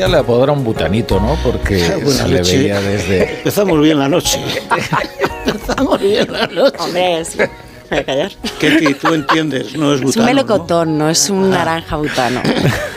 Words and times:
García 0.00 0.08
le 0.08 0.18
apodaron 0.18 0.62
Butanito, 0.64 1.18
¿no? 1.20 1.36
Porque 1.42 1.76
Buenas 2.02 2.16
se 2.16 2.28
le 2.28 2.38
noches. 2.38 2.58
veía 2.58 2.80
desde... 2.80 3.38
Empezamos 3.38 3.80
bien 3.80 3.98
la 3.98 4.08
noche. 4.08 4.40
Empezamos 5.46 6.00
bien 6.00 6.32
la 6.32 6.46
noche. 6.46 6.76
Hombre, 6.78 7.20
es... 7.20 7.36
Voy 7.36 7.98
a 7.98 8.04
callar. 8.04 8.32
Ketty, 8.58 8.94
tú 8.94 9.14
entiendes, 9.14 9.76
no 9.76 9.92
es 9.94 10.00
Es 10.00 10.04
butano. 10.06 10.22
un 10.22 10.26
melocotón, 10.26 10.98
no, 10.98 11.08
es 11.08 11.30
un 11.30 11.50
naranja 11.50 11.96
butano. 11.96 12.42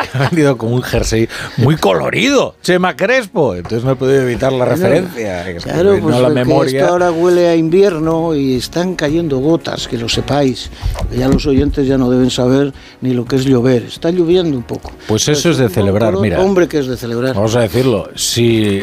Es 0.00 0.08
que 0.08 0.18
ha 0.18 0.28
venido 0.30 0.56
con 0.56 0.72
un 0.72 0.82
jersey 0.82 1.28
muy 1.58 1.76
colorido, 1.76 2.54
Chema 2.62 2.96
Crespo. 2.96 3.54
Entonces 3.54 3.84
no 3.84 3.92
he 3.92 3.96
podido 3.96 4.22
evitar 4.22 4.52
la 4.52 4.64
referencia. 4.64 5.48
Es 5.48 5.64
que 5.64 5.70
Claro, 5.70 5.94
me 5.94 6.00
pues 6.02 6.18
la 6.18 6.28
memoria. 6.30 6.80
esto 6.80 6.92
ahora 6.92 7.10
huele 7.12 7.48
a 7.48 7.56
invierno 7.56 8.34
y 8.34 8.54
están 8.56 8.94
cayendo 8.94 9.38
gotas, 9.38 9.88
que 9.88 9.98
lo 9.98 10.08
sepáis. 10.08 10.70
Ya 11.16 11.28
los 11.28 11.44
oyentes 11.46 11.86
ya 11.86 11.98
no 11.98 12.10
deben 12.10 12.30
saber 12.30 12.72
ni 13.00 13.12
lo 13.14 13.24
que 13.24 13.36
es 13.36 13.44
llover. 13.44 13.82
Está 13.84 14.10
lloviendo 14.10 14.56
un 14.56 14.62
poco. 14.62 14.92
Pues 15.08 15.28
eso 15.28 15.50
es 15.50 15.58
de 15.58 15.68
celebrar, 15.68 16.16
mira. 16.18 16.40
Hombre, 16.40 16.68
que 16.68 16.78
es 16.78 16.86
de 16.86 16.96
celebrar. 16.96 17.34
Vamos 17.34 17.54
a 17.56 17.60
decirlo, 17.60 18.08
si 18.14 18.80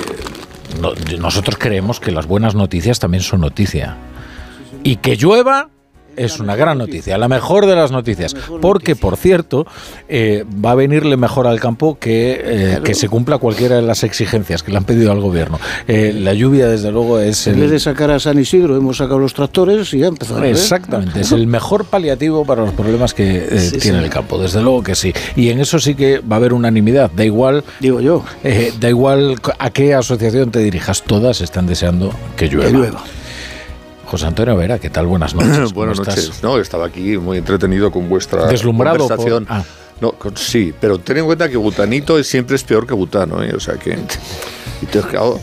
no- 0.81 0.93
nosotros 1.19 1.57
creemos 1.57 1.99
que 1.99 2.11
las 2.11 2.27
buenas 2.27 2.55
noticias 2.55 2.99
también 2.99 3.23
son 3.23 3.41
noticia. 3.41 3.97
Y 4.83 4.97
que 4.97 5.15
llueva 5.17 5.69
es 6.19 6.39
una 6.39 6.55
gran 6.55 6.77
noticia, 6.77 7.17
la 7.17 7.27
mejor 7.27 7.65
de 7.65 7.75
las 7.75 7.91
noticias. 7.91 8.33
Porque, 8.61 8.91
noticia. 8.91 8.95
por 9.01 9.17
cierto, 9.17 9.65
eh, 10.07 10.43
va 10.63 10.71
a 10.71 10.75
venirle 10.75 11.17
mejor 11.17 11.47
al 11.47 11.59
campo 11.59 11.97
que, 11.99 12.41
eh, 12.43 12.65
Claro. 12.69 12.83
que 12.83 12.93
se 12.95 13.09
cumpla 13.09 13.37
cualquiera 13.37 13.75
de 13.77 13.81
las 13.81 14.03
exigencias 14.03 14.63
que 14.63 14.71
le 14.71 14.77
han 14.77 14.83
pedido 14.83 15.11
al 15.11 15.19
gobierno. 15.19 15.59
Eh, 15.87 16.13
la 16.15 16.33
lluvia, 16.33 16.67
desde 16.67 16.91
luego, 16.91 17.19
es 17.19 17.47
En 17.47 17.59
vez 17.59 17.69
de 17.69 17.75
el, 17.77 17.81
sacar 17.81 18.11
a 18.11 18.19
San 18.19 18.37
Isidro, 18.39 18.75
hemos 18.77 18.97
sacado 18.97 19.19
los 19.19 19.33
tractores 19.33 19.93
y 19.93 19.99
ya 19.99 20.09
llover. 20.09 20.45
Exactamente, 20.45 21.21
es 21.21 21.31
el 21.31 21.47
mejor 21.47 21.85
paliativo 21.85 22.45
para 22.45 22.63
los 22.63 22.73
problemas 22.73 23.13
que 23.13 23.47
eh, 23.49 23.59
Sí, 23.59 23.77
tiene 23.77 23.99
sí. 23.99 24.03
el 24.05 24.09
campo, 24.09 24.37
desde 24.37 24.61
luego 24.61 24.83
que 24.83 24.95
sí. 24.95 25.13
Y 25.35 25.49
en 25.49 25.59
eso 25.59 25.79
sí 25.79 25.95
que 25.95 26.19
va 26.19 26.35
a 26.35 26.39
haber 26.39 26.53
unanimidad, 26.53 27.11
da 27.15 27.23
igual 27.25 27.63
Digo 27.79 28.01
yo, 28.01 28.23
eh, 28.43 28.73
da 28.79 28.89
igual 28.89 29.37
a 29.57 29.69
qué 29.71 29.93
asociación 29.93 30.51
te 30.51 30.59
dirijas, 30.59 31.03
todas 31.03 31.41
están 31.41 31.65
deseando 31.67 32.13
que 32.35 32.47
llueva. 32.47 32.65
que 32.67 32.73
llueva. 32.77 33.03
José 34.09 34.25
Antonio 34.25 34.55
Vera, 34.57 34.79
¿qué 34.79 34.89
tal? 34.89 35.05
Buenas 35.05 35.35
noches. 35.35 35.57
¿cómo 35.59 35.73
Buenas 35.73 35.99
estás? 35.99 36.15
noches. 36.17 36.43
No, 36.43 36.57
estaba 36.59 36.85
aquí 36.87 37.17
muy 37.17 37.37
entretenido 37.37 37.91
con 37.91 38.09
vuestra 38.09 38.45
Deslumbrado 38.47 38.97
por- 38.97 39.07
conversación. 39.17 39.45
ah. 39.49 39.63
No, 40.01 40.13
con- 40.13 40.35
sí, 40.37 40.73
pero 40.79 40.97
ten 40.97 41.17
en 41.17 41.25
cuenta 41.25 41.49
que 41.49 41.57
butanito 41.57 42.17
es, 42.17 42.25
siempre 42.27 42.55
es 42.55 42.63
peor 42.63 42.87
que 42.87 42.93
butano, 42.93 43.43
¿eh? 43.43 43.53
O 43.55 43.59
sea 43.59 43.75
que... 43.75 43.99
Y, 44.81 44.85
te- 44.85 45.01
claro, 45.01 45.37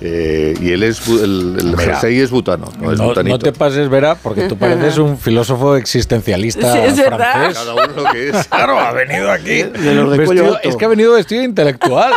eh, 0.00 0.54
y 0.58 0.70
él 0.72 0.82
es... 0.82 1.06
El, 1.06 1.56
el 1.60 1.64
Mira, 1.66 1.78
jersey 2.00 2.18
es 2.18 2.30
butano, 2.30 2.64
no 2.80 2.92
es 2.92 2.98
No, 2.98 3.08
butanito. 3.08 3.34
no 3.36 3.38
te 3.38 3.52
pases, 3.52 3.90
Vera, 3.90 4.14
porque 4.14 4.48
tú 4.48 4.56
pareces 4.56 4.96
un 4.96 5.18
filósofo 5.18 5.76
existencialista 5.76 6.72
Sí, 6.72 6.78
es 6.78 6.96
verdad. 6.96 7.32
francés. 7.52 7.58
Cada 7.58 7.74
uno 7.74 7.86
lo 8.02 8.10
que 8.10 8.28
es. 8.30 8.48
Claro, 8.48 8.80
ha 8.80 8.92
venido 8.92 9.30
aquí. 9.30 9.62
De 9.64 9.94
los 9.94 10.10
de 10.12 10.16
vestido- 10.18 10.58
es 10.62 10.76
que 10.76 10.84
ha 10.86 10.88
venido 10.88 11.12
vestido 11.12 11.42
intelectual 11.42 12.14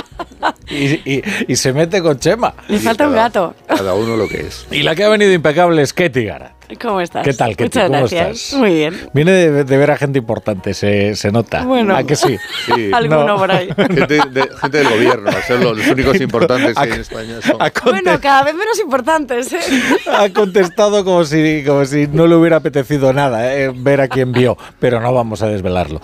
y, 0.73 1.01
y- 1.05 1.23
y 1.47 1.55
se 1.55 1.73
mete 1.73 2.01
con 2.01 2.19
Chema. 2.19 2.53
Le 2.67 2.79
falta 2.79 3.07
un 3.07 3.13
gato. 3.15 3.55
Cada 3.67 3.93
uno 3.93 4.15
lo 4.17 4.27
que 4.27 4.41
es. 4.41 4.65
Y 4.71 4.83
la 4.83 4.95
que 4.95 5.03
ha 5.03 5.09
venido 5.09 5.31
impecable 5.33 5.81
es 5.81 5.93
Ketty 5.93 6.25
Gara. 6.25 6.53
¿Cómo 6.81 7.01
estás? 7.01 7.23
¿Qué 7.23 7.33
tal, 7.33 7.51
Ketty? 7.51 7.63
Muchas 7.65 7.83
¿Cómo 7.87 7.99
gracias. 7.99 8.29
estás? 8.41 8.59
Muy 8.59 8.73
bien. 8.73 8.95
Viene 9.13 9.31
de, 9.31 9.63
de 9.63 9.77
ver 9.77 9.91
a 9.91 9.97
gente 9.97 10.17
importante, 10.17 10.73
se, 10.73 11.15
se 11.15 11.31
nota. 11.31 11.63
Bueno. 11.65 11.95
¿A 11.95 12.03
que 12.03 12.15
sí? 12.15 12.35
Sí. 12.65 12.89
Alguno 12.93 13.27
No. 13.27 13.37
por 13.37 13.51
ahí. 13.51 13.67
Gente, 13.77 14.07
de- 14.07 14.49
gente 14.59 14.77
del 14.79 14.89
gobierno, 14.89 15.29
a 15.29 15.41
ser 15.43 15.59
los, 15.61 15.77
los 15.77 15.87
únicos 15.87 16.19
importantes 16.21 16.73
que 16.73 16.79
hay 16.81 16.91
en 16.93 17.01
España 17.01 17.35
son... 17.41 17.57
Bueno, 17.83 18.19
cada 18.19 18.43
vez 18.43 18.55
menos 18.55 18.79
importantes, 18.79 19.53
¿eh? 19.53 19.59
ha 20.11 20.29
contestado 20.29 21.03
como 21.05 21.23
si, 21.25 21.63
como 21.65 21.85
si 21.85 22.07
no 22.07 22.25
le 22.25 22.35
hubiera 22.35 22.57
apetecido 22.57 23.13
nada 23.13 23.53
eh, 23.55 23.71
ver 23.75 24.01
a 24.01 24.07
quién 24.07 24.31
vio, 24.31 24.57
pero 24.79 24.99
no 24.99 25.13
vamos 25.13 25.43
a 25.43 25.47
desvelarlo. 25.47 26.01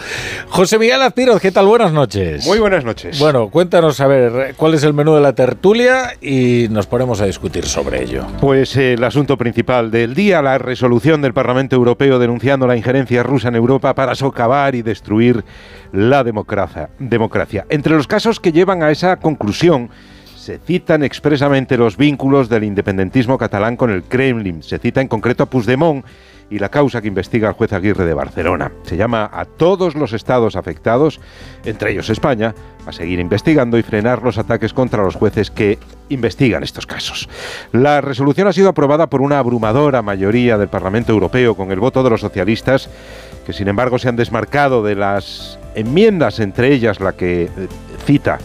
José 0.49 0.77
Miguel 0.77 1.01
Azpiroz, 1.01 1.41
¿qué 1.41 1.51
tal? 1.51 1.65
Buenas 1.65 1.93
noches. 1.93 2.45
Muy 2.45 2.59
buenas 2.59 2.83
noches. 2.83 3.17
Bueno, 3.17 3.49
cuéntanos 3.49 3.99
a 4.01 4.07
ver 4.07 4.53
cuál 4.59 4.73
es 4.73 4.83
el 4.83 4.93
menú 4.93 5.15
de 5.15 5.21
la 5.21 5.31
tertulia 5.33 6.17
y 6.19 6.67
nos 6.69 6.85
ponemos 6.85 7.21
a 7.21 7.25
discutir 7.25 7.65
sobre 7.65 8.03
ello. 8.03 8.27
Pues 8.41 8.75
eh, 8.75 8.93
el 8.93 9.03
asunto 9.05 9.37
principal 9.37 9.89
del 9.89 10.13
día, 10.13 10.41
la 10.41 10.57
resolución 10.57 11.21
del 11.21 11.33
Parlamento 11.33 11.77
Europeo 11.77 12.19
denunciando 12.19 12.67
la 12.67 12.75
injerencia 12.75 13.23
rusa 13.23 13.47
en 13.47 13.55
Europa 13.55 13.95
para 13.95 14.15
socavar 14.15 14.75
y 14.75 14.81
destruir 14.81 15.45
la 15.93 16.25
democracia. 16.25 16.89
democracia. 16.99 17.65
Entre 17.69 17.95
los 17.95 18.05
casos 18.05 18.41
que 18.41 18.51
llevan 18.51 18.83
a 18.83 18.91
esa 18.91 19.15
conclusión, 19.15 19.89
se 20.35 20.57
citan 20.57 21.03
expresamente 21.03 21.77
los 21.77 21.95
vínculos 21.95 22.49
del 22.49 22.65
independentismo 22.65 23.37
catalán 23.37 23.77
con 23.77 23.91
el 23.91 24.03
Kremlin. 24.03 24.61
Se 24.61 24.77
cita 24.77 24.99
en 24.99 25.07
concreto 25.07 25.43
a 25.43 25.45
Puigdemont 25.45 26.03
y 26.49 26.59
la 26.59 26.69
causa 26.69 27.01
que 27.01 27.07
investiga 27.07 27.49
el 27.49 27.53
juez 27.53 27.73
Aguirre 27.73 28.05
de 28.05 28.13
Barcelona. 28.13 28.71
Se 28.83 28.97
llama 28.97 29.29
a 29.31 29.45
todos 29.45 29.95
los 29.95 30.13
estados 30.13 30.55
afectados, 30.55 31.19
entre 31.63 31.91
ellos 31.91 32.09
España, 32.09 32.55
a 32.85 32.91
seguir 32.91 33.19
investigando 33.19 33.77
y 33.77 33.83
frenar 33.83 34.23
los 34.23 34.37
ataques 34.37 34.73
contra 34.73 35.03
los 35.03 35.15
jueces 35.15 35.51
que 35.51 35.77
investigan 36.09 36.63
estos 36.63 36.87
casos. 36.87 37.29
La 37.71 38.01
resolución 38.01 38.47
ha 38.47 38.53
sido 38.53 38.69
aprobada 38.69 39.07
por 39.07 39.21
una 39.21 39.39
abrumadora 39.39 40.01
mayoría 40.01 40.57
del 40.57 40.69
Parlamento 40.69 41.11
Europeo 41.11 41.55
con 41.55 41.71
el 41.71 41.79
voto 41.79 42.03
de 42.03 42.09
los 42.09 42.21
socialistas, 42.21 42.89
que 43.45 43.53
sin 43.53 43.67
embargo 43.67 43.99
se 43.99 44.09
han 44.09 44.15
desmarcado 44.15 44.83
de 44.83 44.95
las 44.95 45.59
enmiendas, 45.75 46.39
entre 46.39 46.73
ellas 46.73 46.99
la 46.99 47.13
que 47.13 47.43
eh, 47.43 47.49
cita 48.05 48.39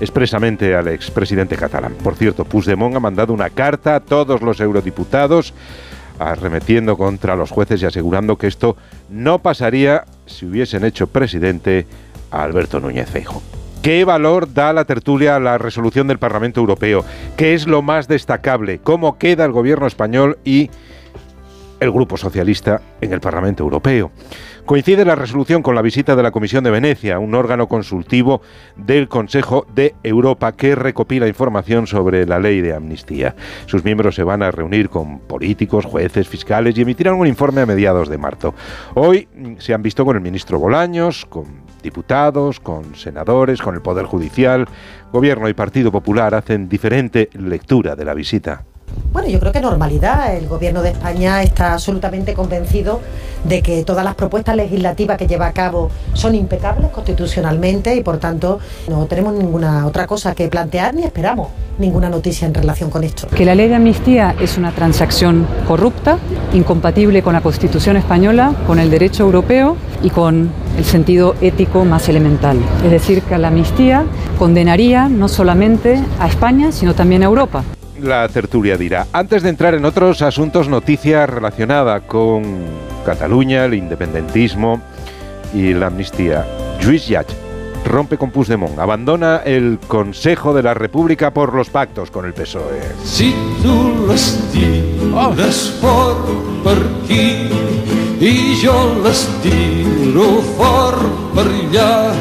expresamente 0.00 0.74
al 0.74 0.88
expresidente 0.88 1.56
catalán. 1.56 1.94
Por 2.02 2.16
cierto, 2.16 2.44
Puigdemont 2.44 2.96
ha 2.96 3.00
mandado 3.00 3.32
una 3.32 3.50
carta 3.50 3.94
a 3.94 4.00
todos 4.00 4.42
los 4.42 4.60
eurodiputados 4.60 5.54
arremetiendo 6.30 6.96
contra 6.96 7.36
los 7.36 7.50
jueces 7.50 7.82
y 7.82 7.86
asegurando 7.86 8.36
que 8.36 8.46
esto 8.46 8.76
no 9.10 9.40
pasaría 9.40 10.04
si 10.26 10.46
hubiesen 10.46 10.84
hecho 10.84 11.06
presidente 11.06 11.86
a 12.30 12.42
Alberto 12.42 12.80
Núñez 12.80 13.10
Feijóo. 13.10 13.42
¿Qué 13.82 14.04
valor 14.04 14.54
da 14.54 14.72
la 14.72 14.84
tertulia 14.84 15.34
a 15.34 15.40
la 15.40 15.58
resolución 15.58 16.06
del 16.06 16.20
Parlamento 16.20 16.60
Europeo? 16.60 17.04
¿Qué 17.36 17.54
es 17.54 17.66
lo 17.66 17.82
más 17.82 18.06
destacable? 18.06 18.78
¿Cómo 18.78 19.18
queda 19.18 19.44
el 19.44 19.50
gobierno 19.50 19.88
español 19.88 20.38
y 20.44 20.70
el 21.80 21.90
Grupo 21.90 22.16
Socialista 22.16 22.80
en 23.00 23.12
el 23.12 23.20
Parlamento 23.20 23.64
Europeo? 23.64 24.12
Coincide 24.64 25.04
la 25.04 25.16
resolución 25.16 25.60
con 25.60 25.74
la 25.74 25.82
visita 25.82 26.14
de 26.14 26.22
la 26.22 26.30
Comisión 26.30 26.62
de 26.62 26.70
Venecia, 26.70 27.18
un 27.18 27.34
órgano 27.34 27.66
consultivo 27.66 28.42
del 28.76 29.08
Consejo 29.08 29.66
de 29.74 29.96
Europa 30.04 30.52
que 30.52 30.76
recopila 30.76 31.26
información 31.26 31.88
sobre 31.88 32.26
la 32.26 32.38
ley 32.38 32.60
de 32.60 32.72
amnistía. 32.72 33.34
Sus 33.66 33.84
miembros 33.84 34.14
se 34.14 34.22
van 34.22 34.40
a 34.40 34.52
reunir 34.52 34.88
con 34.88 35.18
políticos, 35.18 35.84
jueces, 35.84 36.28
fiscales 36.28 36.78
y 36.78 36.82
emitirán 36.82 37.14
un 37.14 37.26
informe 37.26 37.62
a 37.62 37.66
mediados 37.66 38.08
de 38.08 38.18
marzo. 38.18 38.54
Hoy 38.94 39.28
mm, 39.34 39.56
se 39.58 39.74
han 39.74 39.82
visto 39.82 40.04
con 40.04 40.14
el 40.16 40.22
ministro 40.22 40.60
Bolaños, 40.60 41.26
con 41.26 41.62
diputados, 41.82 42.60
con 42.60 42.94
senadores, 42.94 43.60
con 43.60 43.74
el 43.74 43.82
Poder 43.82 44.06
Judicial. 44.06 44.68
Gobierno 45.12 45.48
y 45.48 45.54
Partido 45.54 45.90
Popular 45.90 46.36
hacen 46.36 46.68
diferente 46.68 47.28
lectura 47.34 47.96
de 47.96 48.04
la 48.04 48.14
visita. 48.14 48.64
Bueno, 49.12 49.28
yo 49.28 49.38
creo 49.40 49.52
que 49.52 49.60
normalidad. 49.60 50.34
El 50.34 50.48
gobierno 50.48 50.82
de 50.82 50.90
España 50.90 51.42
está 51.42 51.74
absolutamente 51.74 52.32
convencido 52.32 53.00
de 53.44 53.60
que 53.60 53.84
todas 53.84 54.04
las 54.04 54.14
propuestas 54.14 54.56
legislativas 54.56 55.18
que 55.18 55.26
lleva 55.26 55.46
a 55.48 55.52
cabo 55.52 55.90
son 56.14 56.34
impecables 56.34 56.90
constitucionalmente 56.90 57.94
y 57.94 58.02
por 58.02 58.18
tanto 58.18 58.58
no 58.88 59.04
tenemos 59.06 59.34
ninguna 59.34 59.86
otra 59.86 60.06
cosa 60.06 60.34
que 60.34 60.48
plantear 60.48 60.94
ni 60.94 61.02
esperamos 61.02 61.48
ninguna 61.78 62.08
noticia 62.08 62.46
en 62.46 62.54
relación 62.54 62.90
con 62.90 63.02
esto. 63.02 63.26
que 63.28 63.44
la 63.44 63.54
ley 63.54 63.68
de 63.68 63.74
amnistía 63.74 64.34
es 64.40 64.58
una 64.58 64.72
transacción 64.72 65.46
corrupta, 65.66 66.18
incompatible 66.52 67.22
con 67.22 67.32
la 67.32 67.40
Constitución 67.40 67.96
española, 67.96 68.54
con 68.66 68.78
el 68.78 68.90
derecho 68.90 69.24
europeo 69.24 69.76
y 70.02 70.10
con 70.10 70.50
el 70.76 70.84
sentido 70.84 71.34
ético 71.40 71.84
más 71.84 72.08
elemental. 72.08 72.58
Es 72.84 72.90
decir, 72.90 73.22
que 73.22 73.36
la 73.38 73.48
amnistía 73.48 74.04
condenaría 74.38 75.08
no 75.08 75.28
solamente 75.28 76.00
a 76.18 76.28
España, 76.28 76.72
sino 76.72 76.94
también 76.94 77.22
a 77.22 77.26
Europa. 77.26 77.64
La 78.02 78.26
tertulia 78.28 78.76
dirá. 78.76 79.06
Antes 79.12 79.44
de 79.44 79.48
entrar 79.48 79.74
en 79.74 79.84
otros 79.84 80.22
asuntos, 80.22 80.68
noticias 80.68 81.30
relacionada 81.30 82.00
con 82.00 82.42
Cataluña, 83.06 83.64
el 83.64 83.74
independentismo 83.74 84.82
y 85.54 85.72
la 85.72 85.86
amnistía. 85.86 86.44
Lluís 86.80 87.06
Llach 87.06 87.28
rompe 87.84 88.18
con 88.18 88.32
Puigdemont, 88.32 88.76
abandona 88.78 89.42
el 89.44 89.78
Consejo 89.86 90.52
de 90.52 90.64
la 90.64 90.74
República 90.74 91.32
por 91.32 91.54
los 91.54 91.70
pactos 91.70 92.10
con 92.10 92.24
el 92.24 92.34
PSOE. 92.34 92.82
Si 93.04 93.34
tu 93.62 94.06
l'estimes 94.08 95.62
fort 95.80 96.26
per 96.64 96.78
aquí 96.78 97.46
i 98.18 98.58
jo 98.58 98.74
l'estiro 99.04 100.42
fort 100.58 101.06
per 101.36 101.46
allà, 101.46 102.14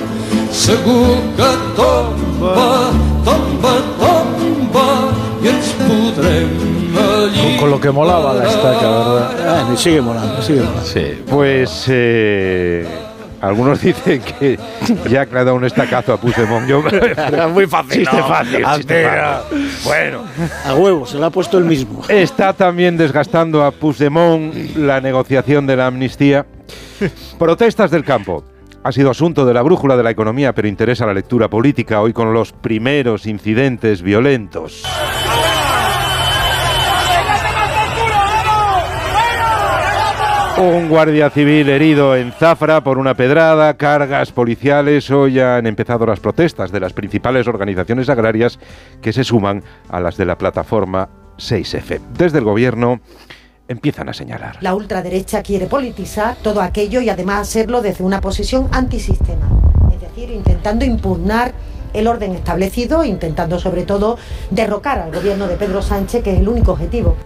segur 0.51 1.17
que 1.37 1.51
tomba, 1.77 2.91
tomba, 3.25 3.77
tomba 3.97 4.20
i 5.43 5.47
ens 5.47 5.71
podrem 5.73 6.49
allí. 6.97 7.57
Con 7.57 7.69
lo 7.71 7.79
que 7.79 7.91
molaba 7.91 8.33
la 8.33 8.47
estaca, 8.47 8.89
¿verdad? 8.89 9.31
Ah, 9.47 9.67
me 9.69 9.77
sigue 9.77 10.01
molando, 10.01 10.41
sigue 10.41 10.61
molando. 10.61 10.83
Sí. 10.83 11.23
Pues 11.29 11.85
eh, 11.88 12.85
algunos 13.41 13.81
dicen 13.83 14.21
que 14.21 14.59
Jack 15.09 15.31
le 15.33 15.39
ha 15.39 15.43
dado 15.43 15.55
un 15.55 15.65
estacazo 15.65 16.13
a 16.13 16.17
Puigdemont. 16.17 16.67
Yo, 16.67 16.83
Muy 17.53 17.65
fácil. 17.67 18.01
Chiste 18.01 18.17
no. 18.17 18.27
fácil, 18.27 18.65
chiste 18.75 19.05
fácil. 19.07 19.69
Bueno, 19.85 20.23
A 20.65 20.75
huevo, 20.75 21.05
se 21.05 21.17
lo 21.17 21.25
ha 21.25 21.29
puesto 21.31 21.57
el 21.57 21.65
mismo. 21.65 22.03
está 22.07 22.53
también 22.53 22.97
desgastando 22.97 23.63
a 23.63 23.71
Puigdemont 23.71 24.53
la 24.77 25.01
negociación 25.01 25.65
de 25.65 25.75
la 25.75 25.88
amnistía. 25.88 26.45
Protestas 27.39 27.89
del 27.89 28.03
campo. 28.03 28.43
Ha 28.83 28.91
sido 28.91 29.11
asunto 29.11 29.45
de 29.45 29.53
la 29.53 29.61
brújula 29.61 29.95
de 29.95 30.01
la 30.01 30.09
economía, 30.09 30.53
pero 30.53 30.67
interesa 30.67 31.05
la 31.05 31.13
lectura 31.13 31.47
política 31.49 32.01
hoy 32.01 32.13
con 32.13 32.33
los 32.33 32.51
primeros 32.51 33.27
incidentes 33.27 34.01
violentos. 34.01 34.83
Un 40.61 40.89
guardia 40.89 41.31
civil 41.31 41.67
herido 41.69 42.15
en 42.15 42.31
Zafra 42.33 42.83
por 42.83 42.99
una 42.99 43.15
pedrada, 43.15 43.75
cargas 43.77 44.31
policiales. 44.31 45.09
Hoy 45.09 45.39
han 45.39 45.65
empezado 45.65 46.05
las 46.05 46.19
protestas 46.19 46.71
de 46.71 46.79
las 46.79 46.93
principales 46.93 47.47
organizaciones 47.47 48.09
agrarias 48.09 48.59
que 49.01 49.11
se 49.11 49.23
suman 49.23 49.63
a 49.89 49.99
las 49.99 50.17
de 50.17 50.25
la 50.25 50.37
plataforma 50.37 51.09
6F. 51.39 51.99
Desde 52.15 52.37
el 52.37 52.43
gobierno 52.43 53.01
empiezan 53.67 54.09
a 54.09 54.13
señalar. 54.13 54.57
La 54.61 54.75
ultraderecha 54.75 55.41
quiere 55.41 55.65
politizar 55.65 56.35
todo 56.43 56.61
aquello 56.61 57.01
y 57.01 57.09
además 57.09 57.49
hacerlo 57.49 57.81
desde 57.81 58.03
una 58.03 58.21
posición 58.21 58.67
antisistema, 58.71 59.49
es 59.91 59.99
decir, 59.99 60.29
intentando 60.29 60.85
impugnar 60.85 61.53
el 61.91 62.05
orden 62.05 62.33
establecido, 62.33 63.03
intentando 63.03 63.57
sobre 63.57 63.81
todo 63.81 64.19
derrocar 64.51 64.99
al 64.99 65.11
gobierno 65.11 65.47
de 65.47 65.55
Pedro 65.55 65.81
Sánchez, 65.81 66.23
que 66.23 66.33
es 66.33 66.39
el 66.39 66.47
único 66.47 66.73
objetivo. 66.73 67.17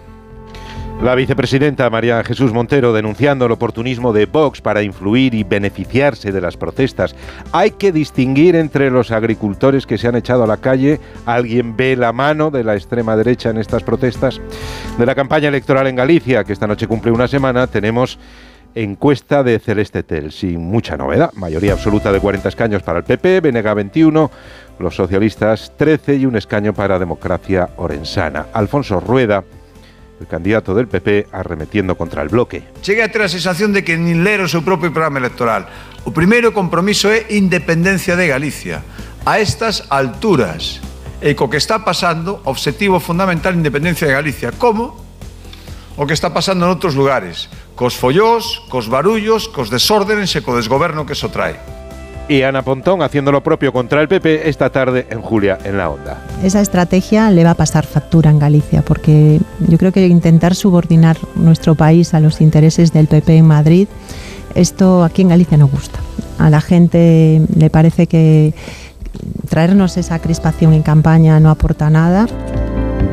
La 1.02 1.14
vicepresidenta 1.14 1.90
María 1.90 2.24
Jesús 2.24 2.52
Montero 2.52 2.92
denunciando 2.92 3.44
el 3.44 3.52
oportunismo 3.52 4.14
de 4.14 4.24
Vox 4.24 4.62
para 4.62 4.82
influir 4.82 5.34
y 5.34 5.44
beneficiarse 5.44 6.32
de 6.32 6.40
las 6.40 6.56
protestas. 6.56 7.14
Hay 7.52 7.72
que 7.72 7.92
distinguir 7.92 8.56
entre 8.56 8.90
los 8.90 9.10
agricultores 9.10 9.86
que 9.86 9.98
se 9.98 10.08
han 10.08 10.16
echado 10.16 10.44
a 10.44 10.46
la 10.46 10.56
calle. 10.56 10.98
¿Alguien 11.26 11.76
ve 11.76 11.96
la 11.96 12.12
mano 12.12 12.50
de 12.50 12.64
la 12.64 12.74
extrema 12.74 13.14
derecha 13.14 13.50
en 13.50 13.58
estas 13.58 13.82
protestas? 13.82 14.40
De 14.98 15.06
la 15.06 15.14
campaña 15.14 15.48
electoral 15.48 15.86
en 15.86 15.96
Galicia, 15.96 16.44
que 16.44 16.54
esta 16.54 16.66
noche 16.66 16.88
cumple 16.88 17.12
una 17.12 17.28
semana, 17.28 17.66
tenemos 17.66 18.18
encuesta 18.74 19.42
de 19.42 19.58
Celeste 19.58 20.02
Tel, 20.02 20.32
sin 20.32 20.60
mucha 20.60 20.96
novedad. 20.96 21.30
Mayoría 21.34 21.72
absoluta 21.72 22.10
de 22.10 22.20
40 22.20 22.48
escaños 22.48 22.82
para 22.82 22.98
el 22.98 23.04
PP, 23.04 23.42
Venega 23.42 23.74
21, 23.74 24.30
los 24.78 24.96
socialistas 24.96 25.72
13 25.76 26.16
y 26.16 26.26
un 26.26 26.36
escaño 26.36 26.72
para 26.72 26.98
Democracia 26.98 27.68
Orensana. 27.76 28.46
Alfonso 28.52 28.98
Rueda, 29.00 29.44
el 30.20 30.26
candidato 30.26 30.74
del 30.74 30.88
PP, 30.88 31.28
arremetiendo 31.32 31.96
contra 31.96 32.22
el 32.22 32.28
bloque. 32.28 32.62
Cheguei 32.80 33.04
a 33.04 33.12
ter 33.12 33.22
a 33.22 33.28
sensación 33.28 33.72
de 33.72 33.84
que 33.84 33.96
nin 33.96 34.24
ler 34.24 34.40
o 34.40 34.62
propio 34.64 34.92
programa 34.92 35.20
electoral. 35.20 35.68
O 36.04 36.10
primeiro 36.14 36.54
compromiso 36.56 37.12
é 37.12 37.26
independencia 37.34 38.16
de 38.16 38.26
Galicia. 38.28 38.80
A 39.26 39.38
estas 39.42 39.90
alturas. 39.90 40.80
E 41.20 41.34
que 41.34 41.56
está 41.56 41.84
pasando, 41.84 42.40
obxectivo 42.44 43.00
fundamental 43.00 43.56
independencia 43.56 44.06
de 44.06 44.14
Galicia. 44.14 44.52
Como? 44.52 44.96
O 45.96 46.04
que 46.04 46.12
está 46.12 46.32
pasando 46.32 46.64
en 46.64 46.72
outros 46.72 46.96
lugares. 46.96 47.48
Cos 47.76 47.96
follós, 47.96 48.64
cos 48.68 48.88
barullos, 48.88 49.48
cos 49.48 49.68
desórdenes 49.68 50.32
e 50.36 50.40
co 50.40 50.56
desgoberno 50.56 51.04
que 51.04 51.16
eso 51.16 51.28
trae. 51.28 51.60
Y 52.28 52.42
Ana 52.42 52.62
Pontón 52.62 53.02
haciendo 53.02 53.30
lo 53.30 53.42
propio 53.42 53.72
contra 53.72 54.02
el 54.02 54.08
PP 54.08 54.48
esta 54.48 54.70
tarde 54.70 55.06
en 55.10 55.22
Julia 55.22 55.58
en 55.64 55.76
la 55.76 55.90
Onda. 55.90 56.18
Esa 56.42 56.60
estrategia 56.60 57.30
le 57.30 57.44
va 57.44 57.50
a 57.50 57.54
pasar 57.54 57.86
factura 57.86 58.30
en 58.30 58.40
Galicia, 58.40 58.82
porque 58.82 59.40
yo 59.68 59.78
creo 59.78 59.92
que 59.92 60.06
intentar 60.08 60.56
subordinar 60.56 61.16
nuestro 61.36 61.76
país 61.76 62.14
a 62.14 62.20
los 62.20 62.40
intereses 62.40 62.92
del 62.92 63.06
PP 63.06 63.36
en 63.36 63.46
Madrid, 63.46 63.86
esto 64.56 65.04
aquí 65.04 65.22
en 65.22 65.28
Galicia 65.28 65.56
no 65.56 65.68
gusta. 65.68 66.00
A 66.38 66.50
la 66.50 66.60
gente 66.60 67.42
le 67.56 67.70
parece 67.70 68.08
que 68.08 68.54
traernos 69.48 69.96
esa 69.96 70.18
crispación 70.18 70.72
en 70.72 70.82
campaña 70.82 71.38
no 71.38 71.50
aporta 71.50 71.90
nada. 71.90 72.26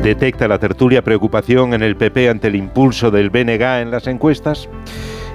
Detecta 0.02 0.48
la 0.48 0.58
tertulia 0.58 1.02
preocupación 1.02 1.72
en 1.72 1.82
el 1.82 1.96
PP 1.96 2.28
ante 2.28 2.48
el 2.48 2.56
impulso 2.56 3.10
del 3.10 3.30
BNG 3.30 3.62
en 3.62 3.90
las 3.90 4.06
encuestas. 4.06 4.68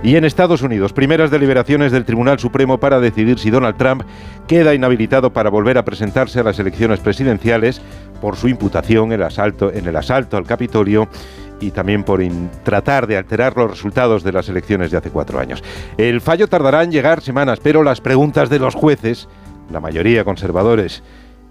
Y 0.01 0.16
en 0.16 0.24
Estados 0.24 0.62
Unidos, 0.62 0.94
primeras 0.94 1.30
deliberaciones 1.30 1.92
del 1.92 2.06
Tribunal 2.06 2.40
Supremo 2.40 2.80
para 2.80 3.01
decidir 3.01 3.38
si 3.38 3.50
Donald 3.50 3.75
Trump 3.75 4.04
queda 4.48 4.74
inhabilitado 4.74 5.34
para 5.34 5.50
volver 5.50 5.78
a 5.78 5.84
presentarse 5.84 6.40
a 6.40 6.44
las 6.44 6.57
elecciones 6.57 7.01
presidenciales 7.01 7.81
por 8.22 8.38
su 8.38 8.48
imputación 8.48 9.12
en 9.12 9.19
el 9.19 9.24
asalto, 9.24 9.74
en 9.74 9.86
el 9.86 9.96
asalto 9.98 10.38
al 10.38 10.45
Capitolio 10.45 11.09
y 11.59 11.71
también 11.71 12.04
por 12.04 12.21
tratar 12.64 13.07
de 13.07 13.18
alterar 13.18 13.57
los 13.57 13.71
resultados 13.71 14.23
de 14.23 14.31
las 14.31 14.47
elecciones 14.47 14.90
de 14.90 14.97
hace 14.97 15.09
cuatro 15.09 15.38
años. 15.38 15.62
El 15.97 16.21
fallo 16.21 16.47
tardará 16.47 16.83
en 16.83 16.92
llegar 16.92 17.21
semanas, 17.21 17.59
pero 17.62 17.83
las 17.83 18.00
preguntas 18.00 18.50
de 18.50 18.59
los 18.59 18.76
jueces, 18.76 19.28
la 19.69 19.81
mayoría 19.81 20.23
conservadores 20.23 21.04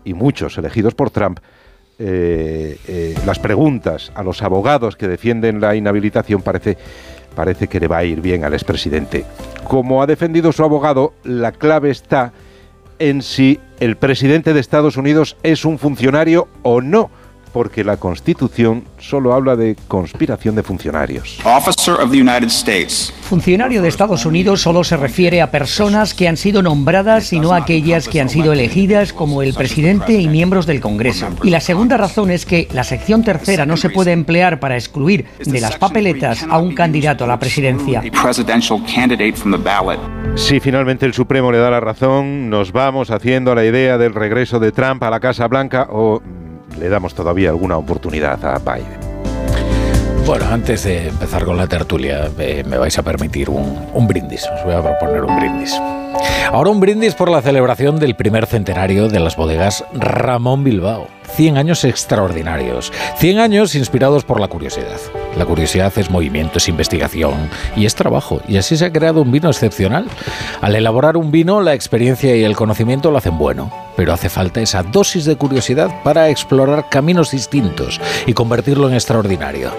y 0.05 0.15
muchos 0.15 0.57
elegidos 0.57 0.95
por 0.95 1.11
Trump, 1.11 1.41
eh, 2.01 2.79
eh, 2.87 3.15
las 3.27 3.41
preguntas 3.41 4.13
a 4.15 4.23
los 4.23 4.43
abogados 4.43 4.95
que 4.95 5.09
defienden 5.09 5.61
la 5.61 5.75
inhabilitación 5.75 6.43
parece, 6.43 6.79
parece 7.39 7.69
que 7.69 7.79
le 7.79 7.87
va 7.87 7.99
a 7.99 8.05
ir 8.05 8.21
bien 8.21 8.43
al 8.43 8.53
expresidente. 8.53 9.25
Como 9.63 10.03
ha 10.03 10.09
defendido 10.09 10.51
su 10.51 10.65
abogado, 10.65 11.13
la 11.23 11.53
clave 11.53 11.89
está 11.89 12.33
en 12.99 13.23
si 13.23 13.61
el 13.79 13.97
presidente 13.97 14.53
de 14.53 14.59
Estados 14.59 14.97
Unidos 14.97 15.37
es 15.45 15.65
un 15.65 15.79
funcionario 15.79 16.49
o 16.65 16.81
no, 16.81 17.11
porque 17.49 17.85
la 17.85 17.97
Constitución 17.97 18.85
solo 18.99 19.35
habla 19.35 19.57
de 19.57 19.77
conspiración 19.89 20.55
de 20.55 20.63
funcionarios. 20.63 21.39
Funcionario 23.23 23.83
de 23.83 23.89
Estados 23.89 24.27
Unidos 24.27 24.63
solo 24.63 24.85
se 24.85 24.97
refiere 24.97 25.43
a 25.43 25.51
personas 25.51 26.15
que 26.15 26.29
han 26.29 26.37
sido 26.37 26.63
nombradas 26.63 27.33
y 27.33 27.41
no 27.41 27.53
a 27.53 27.59
aquellas 27.59 28.09
que 28.09 28.21
han 28.21 28.29
sido 28.29 28.53
elegidas 28.53 29.13
como 29.13 29.43
el 29.43 29.55
presidente 29.55 30.15
y 30.15 30.29
miembros 30.29 30.67
del 30.67 30.81
Congreso. 30.81 31.29
Y 31.43 31.51
la 31.51 31.61
segunda 31.61 31.97
razón 31.97 32.31
es 32.31 32.47
que 32.47 32.69
la 32.73 32.85
sección 32.85 33.23
tercera 33.23 33.67
no 33.67 33.77
se 33.77 33.91
puede 33.91 34.13
emplear 34.13 34.61
para 34.61 34.77
excluir 34.77 35.27
de 35.45 35.61
las 35.61 35.77
papeletas 35.77 36.45
a 36.49 36.59
un 36.59 36.75
candidato 36.75 37.25
a 37.25 37.27
la 37.27 37.39
presidencia. 37.39 38.03
Si 40.35 40.61
finalmente 40.61 41.07
el 41.07 41.15
Supremo 41.15 41.53
le 41.53 41.59
da 41.59 41.71
la 41.71 41.81
razón, 41.81 42.49
nos 42.49 42.73
vamos 42.73 43.11
haciendo 43.11 43.53
a 43.53 43.55
la 43.55 43.65
idea 43.65 43.99
del 43.99 44.15
regreso 44.15 44.59
de 44.59 44.73
Trump 44.73 45.03
a 45.03 45.11
la 45.11 45.21
Casa 45.21 45.49
Blanca 45.49 45.89
o 45.91 46.23
le 46.79 46.89
damos 46.89 47.15
todavía 47.15 47.51
alguna 47.51 47.77
oportunidad 47.77 48.45
a 48.45 48.59
Biden. 48.59 48.99
Bueno, 50.27 50.45
antes 50.51 50.85
de 50.85 51.09
empezar 51.09 51.45
con 51.45 51.57
la 51.57 51.67
tertulia, 51.67 52.29
eh, 52.39 52.63
me 52.67 52.77
vais 52.77 52.99
a 52.99 53.03
permitir 53.03 53.49
un, 53.49 53.87
un 53.95 54.07
brindis. 54.07 54.47
Os 54.55 54.65
voy 54.65 54.75
a 54.75 54.83
proponer 54.83 55.25
un 55.25 55.37
brindis. 55.37 55.81
Ahora 56.53 56.71
un 56.71 56.81
brindis 56.81 57.15
por 57.15 57.31
la 57.31 57.43
celebración 57.43 57.99
del 57.99 58.17
primer 58.17 58.47
centenario 58.47 59.09
de 59.09 59.21
las 59.21 59.37
bodegas 59.37 59.85
Ramón 59.93 60.65
Bilbao. 60.65 61.07
100 61.37 61.59
años 61.59 61.85
extraordinarios. 61.85 62.93
100 63.19 63.39
años 63.39 63.75
inspirados 63.75 64.25
por 64.25 64.41
la 64.41 64.49
curiosidad. 64.49 64.99
La 65.37 65.45
curiosidad 65.45 65.93
es 65.97 66.11
movimiento, 66.11 66.59
es 66.59 66.69
investigación 66.69 67.35
y 67.77 67.87
es 67.87 67.95
trabajo. 67.95 68.41
Y 68.49 68.57
así 68.57 68.77
se 68.77 68.87
ha 68.87 68.93
creado 68.93 69.23
un 69.23 69.31
vino 69.31 69.49
excepcional. 69.49 70.07
Al 70.61 70.75
elaborar 70.75 71.17
un 71.17 71.31
vino, 71.31 71.61
la 71.61 71.75
experiencia 71.75 72.35
y 72.35 72.45
el 72.45 72.57
conocimiento 72.57 73.11
lo 73.11 73.19
hacen 73.19 73.39
bueno. 73.39 73.71
Pero 73.97 74.13
hace 74.13 74.29
falta 74.29 74.61
esa 74.61 74.83
dosis 74.83 75.25
de 75.27 75.37
curiosidad 75.37 76.03
para 76.03 76.29
explorar 76.29 76.89
caminos 76.89 77.31
distintos 77.31 78.01
y 78.27 78.33
convertirlo 78.33 78.89
en 78.89 78.95
extraordinario. 78.95 79.71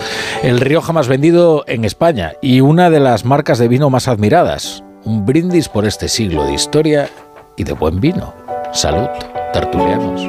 El 0.43 0.60
Rioja 0.60 0.93
más 0.93 1.08
vendido 1.08 1.63
en 1.67 1.84
España 1.84 2.34
y 2.41 2.62
una 2.62 2.89
de 2.89 3.00
las 3.00 3.25
marcas 3.25 3.58
de 3.58 3.67
vino 3.67 3.89
más 3.89 4.08
admiradas. 4.08 4.84
Un 5.06 5.25
brindis 5.25 5.70
por 5.70 5.86
este 5.86 6.08
siglo 6.08 6.46
de 6.46 6.53
historia 6.53 7.10
y 7.56 7.63
de 7.63 7.74
buen 7.74 8.00
vino. 8.00 8.34
Salud, 8.74 9.08
tertulianos. 9.53 10.22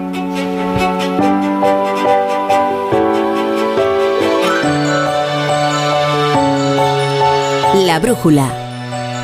La 7.87 7.99
brújula. 7.99 8.49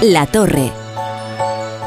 La 0.02 0.26
torre. 0.26 0.85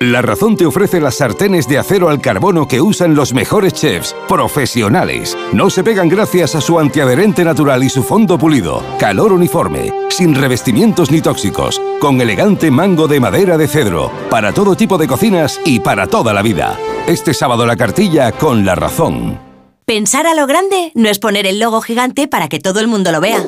La 0.00 0.22
Razón 0.22 0.56
te 0.56 0.66
ofrece 0.66 1.00
las 1.00 1.14
sartenes 1.14 1.68
de 1.68 1.78
acero 1.78 2.08
al 2.08 2.20
carbono 2.20 2.66
que 2.66 2.80
usan 2.80 3.14
los 3.14 3.32
mejores 3.32 3.74
chefs, 3.74 4.14
profesionales. 4.26 5.38
No 5.52 5.70
se 5.70 5.84
pegan 5.84 6.08
gracias 6.08 6.56
a 6.56 6.60
su 6.60 6.80
antiadherente 6.80 7.44
natural 7.44 7.84
y 7.84 7.88
su 7.88 8.02
fondo 8.02 8.36
pulido. 8.36 8.82
Calor 8.98 9.32
uniforme, 9.32 9.92
sin 10.10 10.34
revestimientos 10.34 11.12
ni 11.12 11.20
tóxicos, 11.20 11.80
con 12.00 12.20
elegante 12.20 12.72
mango 12.72 13.06
de 13.06 13.20
madera 13.20 13.56
de 13.56 13.68
cedro, 13.68 14.10
para 14.30 14.52
todo 14.52 14.74
tipo 14.74 14.98
de 14.98 15.06
cocinas 15.06 15.60
y 15.64 15.78
para 15.78 16.08
toda 16.08 16.34
la 16.34 16.42
vida. 16.42 16.76
Este 17.06 17.32
sábado 17.32 17.64
la 17.64 17.76
cartilla 17.76 18.32
con 18.32 18.64
La 18.64 18.74
Razón. 18.74 19.38
Pensar 19.86 20.26
a 20.26 20.34
lo 20.34 20.48
grande 20.48 20.90
no 20.96 21.08
es 21.08 21.20
poner 21.20 21.46
el 21.46 21.60
logo 21.60 21.80
gigante 21.82 22.26
para 22.26 22.48
que 22.48 22.58
todo 22.58 22.80
el 22.80 22.88
mundo 22.88 23.12
lo 23.12 23.20
vea. 23.20 23.44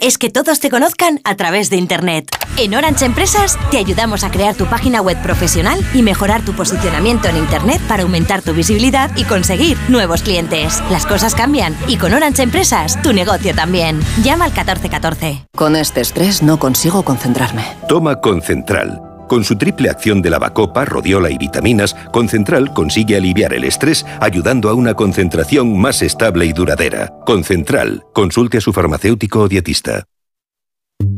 Es 0.00 0.18
que 0.18 0.30
todos 0.30 0.60
te 0.60 0.70
conozcan 0.70 1.20
a 1.24 1.36
través 1.36 1.70
de 1.70 1.76
Internet. 1.76 2.28
En 2.56 2.74
Orange 2.74 3.04
Empresas 3.04 3.58
te 3.70 3.78
ayudamos 3.78 4.24
a 4.24 4.30
crear 4.30 4.54
tu 4.54 4.66
página 4.66 5.00
web 5.00 5.20
profesional 5.22 5.84
y 5.94 6.02
mejorar 6.02 6.44
tu 6.44 6.52
posicionamiento 6.52 7.28
en 7.28 7.36
Internet 7.36 7.80
para 7.88 8.02
aumentar 8.02 8.42
tu 8.42 8.52
visibilidad 8.52 9.10
y 9.16 9.24
conseguir 9.24 9.76
nuevos 9.88 10.22
clientes. 10.22 10.82
Las 10.90 11.06
cosas 11.06 11.34
cambian 11.34 11.76
y 11.88 11.96
con 11.96 12.12
Orange 12.14 12.42
Empresas 12.42 13.00
tu 13.02 13.12
negocio 13.12 13.54
también. 13.54 14.00
Llama 14.22 14.46
al 14.46 14.52
1414. 14.52 15.46
Con 15.56 15.76
este 15.76 16.00
estrés 16.00 16.42
no 16.42 16.58
consigo 16.58 17.04
concentrarme. 17.04 17.64
Toma 17.88 18.20
Concentral. 18.20 19.09
Con 19.30 19.44
su 19.44 19.56
triple 19.56 19.88
acción 19.88 20.22
de 20.22 20.28
lavacopa, 20.28 20.84
rodiola 20.84 21.30
y 21.30 21.38
vitaminas, 21.38 21.94
Concentral 22.10 22.74
consigue 22.74 23.16
aliviar 23.16 23.54
el 23.54 23.62
estrés 23.62 24.04
ayudando 24.18 24.68
a 24.68 24.74
una 24.74 24.94
concentración 24.94 25.78
más 25.78 26.02
estable 26.02 26.46
y 26.46 26.52
duradera. 26.52 27.14
Concentral. 27.26 28.02
Consulte 28.12 28.58
a 28.58 28.60
su 28.60 28.72
farmacéutico 28.72 29.42
o 29.42 29.48
dietista. 29.48 30.04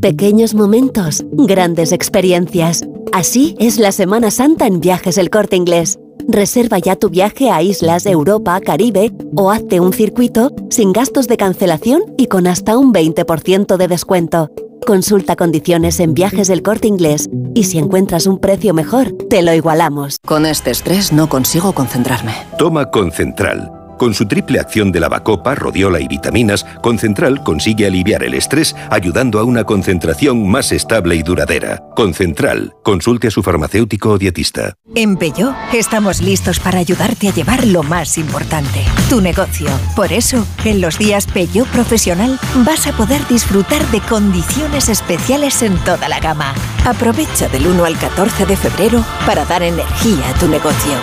Pequeños 0.02 0.52
momentos, 0.52 1.24
grandes 1.32 1.90
experiencias. 1.92 2.86
Así 3.14 3.56
es 3.58 3.78
la 3.78 3.92
Semana 3.92 4.30
Santa 4.30 4.66
en 4.66 4.80
Viajes 4.80 5.16
El 5.16 5.30
Corte 5.30 5.56
Inglés. 5.56 5.98
Reserva 6.28 6.78
ya 6.78 6.96
tu 6.96 7.08
viaje 7.08 7.50
a 7.50 7.62
islas, 7.62 8.04
Europa, 8.04 8.60
Caribe 8.60 9.10
o 9.34 9.50
hazte 9.50 9.80
un 9.80 9.94
circuito 9.94 10.54
sin 10.68 10.92
gastos 10.92 11.28
de 11.28 11.38
cancelación 11.38 12.02
y 12.18 12.26
con 12.26 12.46
hasta 12.46 12.76
un 12.76 12.92
20% 12.92 13.78
de 13.78 13.88
descuento. 13.88 14.50
Consulta 14.86 15.36
condiciones 15.36 16.00
en 16.00 16.14
Viajes 16.14 16.48
del 16.48 16.62
Corte 16.62 16.88
Inglés 16.88 17.28
y 17.54 17.64
si 17.64 17.78
encuentras 17.78 18.26
un 18.26 18.38
precio 18.38 18.74
mejor, 18.74 19.12
te 19.30 19.42
lo 19.42 19.52
igualamos. 19.52 20.18
Con 20.26 20.44
este 20.44 20.70
estrés 20.70 21.12
no 21.12 21.28
consigo 21.28 21.72
concentrarme. 21.72 22.32
Toma 22.58 22.90
Concentral. 22.90 23.81
Con 24.02 24.14
su 24.14 24.26
triple 24.26 24.58
acción 24.58 24.90
de 24.90 24.98
lavacopa, 24.98 25.54
rodiola 25.54 26.00
y 26.00 26.08
vitaminas, 26.08 26.66
Concentral 26.82 27.44
consigue 27.44 27.86
aliviar 27.86 28.24
el 28.24 28.34
estrés 28.34 28.74
ayudando 28.90 29.38
a 29.38 29.44
una 29.44 29.62
concentración 29.62 30.44
más 30.50 30.72
estable 30.72 31.14
y 31.14 31.22
duradera. 31.22 31.84
Concentral. 31.94 32.74
Consulte 32.82 33.28
a 33.28 33.30
su 33.30 33.44
farmacéutico 33.44 34.10
o 34.10 34.18
dietista. 34.18 34.74
En 34.96 35.16
Peugeot 35.16 35.54
estamos 35.72 36.20
listos 36.20 36.58
para 36.58 36.80
ayudarte 36.80 37.28
a 37.28 37.32
llevar 37.32 37.64
lo 37.64 37.84
más 37.84 38.18
importante, 38.18 38.80
tu 39.08 39.20
negocio. 39.20 39.68
Por 39.94 40.12
eso, 40.12 40.44
en 40.64 40.80
los 40.80 40.98
días 40.98 41.28
Peugeot 41.28 41.68
Profesional 41.68 42.40
vas 42.66 42.88
a 42.88 42.96
poder 42.96 43.24
disfrutar 43.28 43.88
de 43.92 44.00
condiciones 44.00 44.88
especiales 44.88 45.62
en 45.62 45.76
toda 45.84 46.08
la 46.08 46.18
gama. 46.18 46.54
Aprovecha 46.84 47.48
del 47.50 47.68
1 47.68 47.84
al 47.84 47.96
14 47.96 48.46
de 48.46 48.56
febrero 48.56 49.04
para 49.26 49.44
dar 49.44 49.62
energía 49.62 50.28
a 50.28 50.34
tu 50.40 50.48
negocio. 50.48 50.94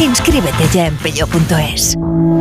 Inscríbete 0.00 0.64
ya 0.72 0.88
en 0.88 0.96
peugeot.es. 0.96 1.96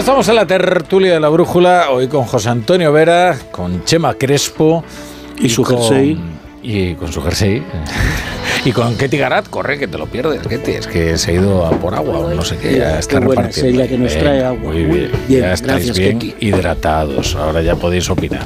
Bueno, 0.00 0.12
estamos 0.12 0.28
en 0.30 0.36
la 0.36 0.46
tertulia 0.46 1.12
de 1.12 1.20
la 1.20 1.28
brújula, 1.28 1.90
hoy 1.90 2.08
con 2.08 2.24
José 2.24 2.48
Antonio 2.48 2.90
Vera, 2.90 3.36
con 3.52 3.84
Chema 3.84 4.14
Crespo. 4.14 4.82
Y 5.38 5.50
su 5.50 5.62
con- 5.62 5.76
jersey. 5.76 6.18
Y 6.62 6.94
con 6.94 7.12
su 7.12 7.20
jersey. 7.20 7.62
Y 8.64 8.72
con 8.72 8.96
Ketty 8.96 9.16
Garat, 9.18 9.48
corre 9.48 9.78
que 9.78 9.88
te 9.88 9.98
lo 9.98 10.06
pierdes, 10.06 10.46
Ketty. 10.46 10.70
Es 10.72 10.86
que 10.86 11.16
se 11.18 11.30
ha 11.30 11.34
ido 11.34 11.64
a 11.66 11.70
por 11.70 11.94
agua 11.94 12.18
o 12.18 12.34
no 12.34 12.42
sé 12.44 12.56
qué. 12.58 12.78
Ya 12.78 12.98
está 12.98 13.18
Qué 13.20 13.26
buena, 13.26 13.50
ella 13.62 13.88
que 13.88 13.98
nos 13.98 14.16
trae 14.16 14.44
agua. 14.44 14.72
Muy 14.72 14.84
bien. 14.84 15.10
bien, 15.28 15.40
ya 15.42 15.52
estáis 15.52 15.86
gracias, 15.86 15.98
bien 15.98 16.18
Ketty. 16.18 16.46
hidratados. 16.46 17.34
Ahora 17.36 17.62
ya 17.62 17.76
podéis 17.76 18.08
opinar. 18.10 18.44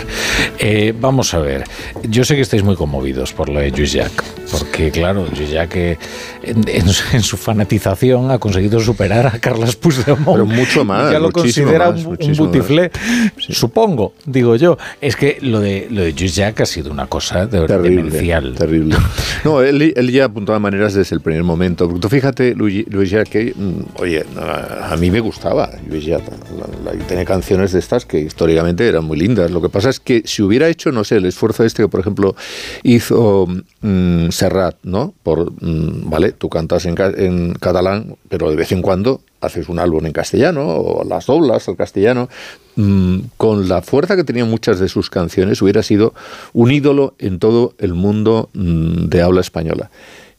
Eh, 0.58 0.94
vamos 0.99 1.34
a 1.34 1.38
ver. 1.38 1.64
Yo 2.08 2.25
sé 2.25 2.34
que 2.37 2.42
estáis 2.42 2.62
muy 2.62 2.76
conmovidos 2.76 3.32
por 3.32 3.49
lo 3.49 3.61
de 3.61 3.70
Lluís 3.73 3.92
Jack. 3.92 4.12
Porque, 4.50 4.90
claro, 4.90 5.26
Lluís 5.32 5.50
Jack 5.50 5.75
eh, 5.76 5.99
en, 6.42 6.62
en 6.68 6.88
su- 6.88 7.16
en 7.16 7.23
su 7.23 7.37
fanatización 7.37 8.30
ha 8.30 8.38
conseguido 8.38 8.78
superar 8.80 9.26
a 9.26 9.38
Carles 9.40 9.75
Puigdemont. 9.76 10.26
Pero 10.32 10.46
mucho 10.46 10.84
más, 10.84 11.11
Ya 11.11 11.18
lo 11.18 11.32
considera 11.32 11.90
más, 11.90 12.04
un, 12.04 12.18
un 12.20 12.32
butiflé. 12.37 12.90
Supongo, 13.38 14.14
digo 14.26 14.56
yo. 14.56 14.76
Es 15.00 15.16
que 15.16 15.38
lo 15.40 15.61
de, 15.61 15.88
lo 15.90 16.02
de 16.02 16.12
Lluís 16.14 16.34
Jack 16.37 16.61
ha 16.61 16.66
sido 16.66 16.90
una 16.90 17.06
cosa 17.06 17.46
de, 17.46 17.66
demencial. 17.66 18.54
Terrible. 18.54 18.96
No, 19.44 19.61
él, 19.62 19.93
él 19.96 20.10
ya 20.10 20.26
apuntaba 20.26 20.58
maneras 20.58 20.94
desde 20.94 21.14
el 21.16 21.20
primer 21.20 21.42
momento. 21.44 21.86
Porque 21.86 22.00
tú 22.00 22.08
fíjate, 22.08 22.54
Luis, 22.54 22.84
Jacque, 23.10 23.52
mm, 23.56 24.00
oye, 24.00 24.24
a, 24.36 24.96
mí 24.96 25.10
me 25.10 25.20
gustaba 25.20 25.70
Luis 25.88 26.04
Jacque. 26.06 26.30
La- 26.58 26.92
la- 26.92 26.96
y 26.96 27.02
tiene 27.06 27.24
canciones 27.24 27.72
de 27.72 27.78
estas 27.78 28.04
que 28.06 28.18
históricamente 28.20 28.86
eran 28.86 29.04
muy 29.04 29.18
lindas. 29.18 29.50
Lo 29.50 29.60
que 29.62 29.68
pasa 29.68 29.90
es 29.90 30.00
que 30.00 30.22
si 30.24 30.42
hubiera 30.42 30.68
hecho, 30.68 30.92
no 30.92 31.04
sé, 31.04 31.16
el 31.16 31.26
esfuerzo 31.26 31.64
este 31.64 31.82
que, 31.82 31.88
por 31.88 32.00
ejemplo, 32.00 32.34
hizo 32.82 33.46
mm, 33.82 34.28
Serrat, 34.30 34.76
¿no? 34.82 35.14
Por, 35.22 35.52
mm, 35.62 36.08
vale, 36.10 36.32
tú 36.32 36.48
cantas 36.48 36.86
en, 36.86 36.94
en 37.16 37.54
catalán, 37.54 38.16
pero 38.28 38.50
de 38.50 38.56
vez 38.56 38.72
en 38.72 38.82
cuando 38.82 39.20
haces 39.44 39.68
un 39.68 39.78
álbum 39.78 40.04
en 40.06 40.12
castellano 40.12 40.66
o 40.66 41.04
las 41.04 41.26
doblas 41.26 41.68
al 41.68 41.76
castellano. 41.76 42.28
Mm, 42.76 43.18
con 43.36 43.68
la 43.68 43.82
fuerza 43.82 44.16
que 44.16 44.24
tenían 44.24 44.50
muchas 44.50 44.80
de 44.80 44.88
sus 44.88 45.08
canciones, 45.08 45.62
hubiera 45.62 45.82
sido 45.82 46.12
un 46.52 46.72
ídolo 46.72 47.14
en 47.18 47.38
todo 47.38 47.74
el 47.78 47.94
mundo 47.94 48.50
mm, 48.52 49.06
de 49.06 49.22
habla 49.22 49.40
española. 49.40 49.90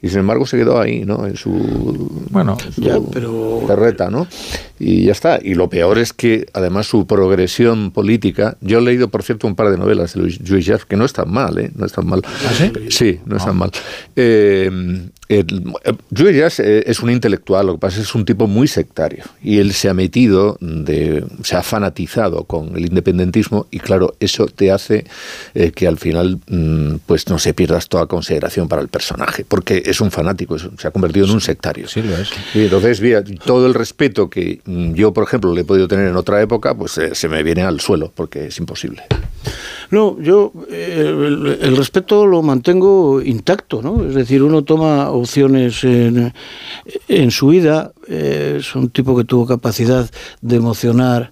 Y 0.01 0.09
sin 0.09 0.19
embargo 0.19 0.45
se 0.45 0.57
quedó 0.57 0.79
ahí, 0.79 1.03
¿no? 1.03 1.25
En 1.25 1.35
su, 1.35 1.51
bueno, 2.29 2.57
ya, 2.77 2.99
pero 3.11 3.63
carreta, 3.65 4.11
¿no? 4.11 4.27
Y 4.77 5.05
ya 5.05 5.13
está. 5.13 5.39
Y 5.41 5.55
lo 5.55 5.67
peor 5.67 5.97
es 5.97 6.13
que, 6.13 6.45
además, 6.53 6.85
su 6.85 7.07
progresión 7.07 7.89
política. 7.89 8.55
Yo 8.61 8.77
he 8.77 8.81
leído, 8.81 9.07
por 9.07 9.23
cierto, 9.23 9.47
un 9.47 9.55
par 9.55 9.71
de 9.71 9.77
novelas 9.77 10.13
de 10.13 10.21
Luis 10.21 10.67
Llach, 10.67 10.83
que 10.83 10.95
no 10.95 11.05
están 11.05 11.31
mal, 11.31 11.57
¿eh? 11.57 11.71
No 11.73 11.87
están 11.87 12.05
mal. 12.05 12.21
sí? 12.55 12.71
Sí, 12.89 13.19
no 13.25 13.37
están 13.37 13.57
mal. 13.57 13.71
Eh, 14.15 15.09
Lluís 15.27 16.35
Llach 16.35 16.59
eh, 16.59 16.83
es 16.85 16.99
un 17.01 17.09
intelectual, 17.09 17.65
lo 17.67 17.73
que 17.73 17.79
pasa 17.79 17.95
es 17.95 18.03
que 18.05 18.09
es 18.09 18.15
un 18.15 18.25
tipo 18.25 18.47
muy 18.47 18.67
sectario. 18.67 19.23
Y 19.41 19.57
él 19.59 19.73
se 19.73 19.89
ha 19.89 19.93
metido, 19.93 20.57
de, 20.61 21.23
se 21.43 21.55
ha 21.55 21.63
fanatizado 21.63 22.43
con 22.43 22.75
el 22.75 22.85
independentismo, 22.85 23.67
y 23.71 23.79
claro, 23.79 24.15
eso 24.19 24.45
te 24.45 24.71
hace 24.71 25.05
eh, 25.53 25.71
que 25.71 25.87
al 25.87 25.97
final, 25.97 26.39
mm, 26.47 26.95
pues 27.05 27.27
no 27.29 27.39
se 27.39 27.53
pierdas 27.53 27.87
toda 27.89 28.05
consideración 28.05 28.67
para 28.67 28.81
el 28.81 28.87
personaje, 28.87 29.45
porque 29.47 29.81
es 29.85 29.99
un 30.01 30.11
fanático, 30.11 30.55
es- 30.57 30.67
se 30.77 30.87
ha 30.87 30.91
convertido 30.91 31.25
en 31.25 31.31
un 31.33 31.41
sectario. 31.41 31.87
Sí, 31.87 32.01
lo 32.01 32.15
es. 32.17 32.29
Y 32.53 32.65
entonces, 32.65 33.01
mira, 33.01 33.23
todo 33.23 33.65
el 33.65 33.73
respeto 33.73 34.29
que 34.29 34.61
mm, 34.65 34.93
yo, 34.93 35.13
por 35.13 35.23
ejemplo, 35.23 35.53
le 35.53 35.61
he 35.61 35.65
podido 35.65 35.87
tener 35.87 36.07
en 36.07 36.15
otra 36.15 36.41
época, 36.41 36.75
pues 36.75 36.97
eh, 36.97 37.15
se 37.15 37.27
me 37.29 37.41
viene 37.43 37.63
al 37.63 37.79
suelo, 37.79 38.11
porque 38.13 38.47
es 38.47 38.57
imposible. 38.59 39.03
No, 39.91 40.19
yo 40.19 40.51
eh, 40.69 41.57
el, 41.61 41.77
respeto 41.77 42.25
lo 42.25 42.41
mantengo 42.41 43.21
intacto, 43.21 43.81
¿no? 43.81 44.05
Es 44.05 44.15
decir, 44.15 44.43
uno 44.43 44.63
toma 44.63 45.11
opciones 45.11 45.83
en, 45.83 46.33
en 47.07 47.31
su 47.31 47.47
vida, 47.47 47.91
eh, 48.07 48.57
es 48.59 48.75
un 48.75 48.89
tipo 48.89 49.15
que 49.15 49.23
tuvo 49.23 49.45
capacidad 49.45 50.09
de 50.41 50.55
emocionar 50.55 51.31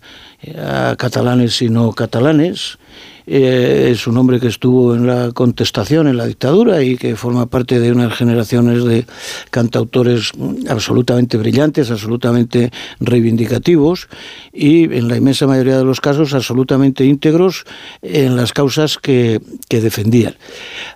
a 0.57 0.95
catalanes 0.97 1.61
y 1.61 1.69
no 1.69 1.93
catalanes, 1.93 2.77
eh, 3.25 3.89
es 3.91 4.07
un 4.07 4.17
hombre 4.17 4.39
que 4.39 4.47
estuvo 4.47 4.95
en 4.95 5.07
la 5.07 5.31
contestación, 5.31 6.07
en 6.07 6.17
la 6.17 6.25
dictadura 6.25 6.81
y 6.83 6.97
que 6.97 7.15
forma 7.15 7.45
parte 7.45 7.79
de 7.79 7.91
unas 7.91 8.13
generaciones 8.13 8.83
de 8.83 9.05
cantautores 9.49 10.31
absolutamente 10.69 11.37
brillantes, 11.37 11.91
absolutamente 11.91 12.71
reivindicativos 12.99 14.07
y 14.51 14.83
en 14.95 15.07
la 15.07 15.17
inmensa 15.17 15.47
mayoría 15.47 15.77
de 15.77 15.85
los 15.85 16.01
casos 16.01 16.33
absolutamente 16.33 17.05
íntegros 17.05 17.65
en 18.01 18.35
las 18.35 18.53
causas 18.53 18.97
que, 18.97 19.41
que 19.69 19.81
defendían. 19.81 20.35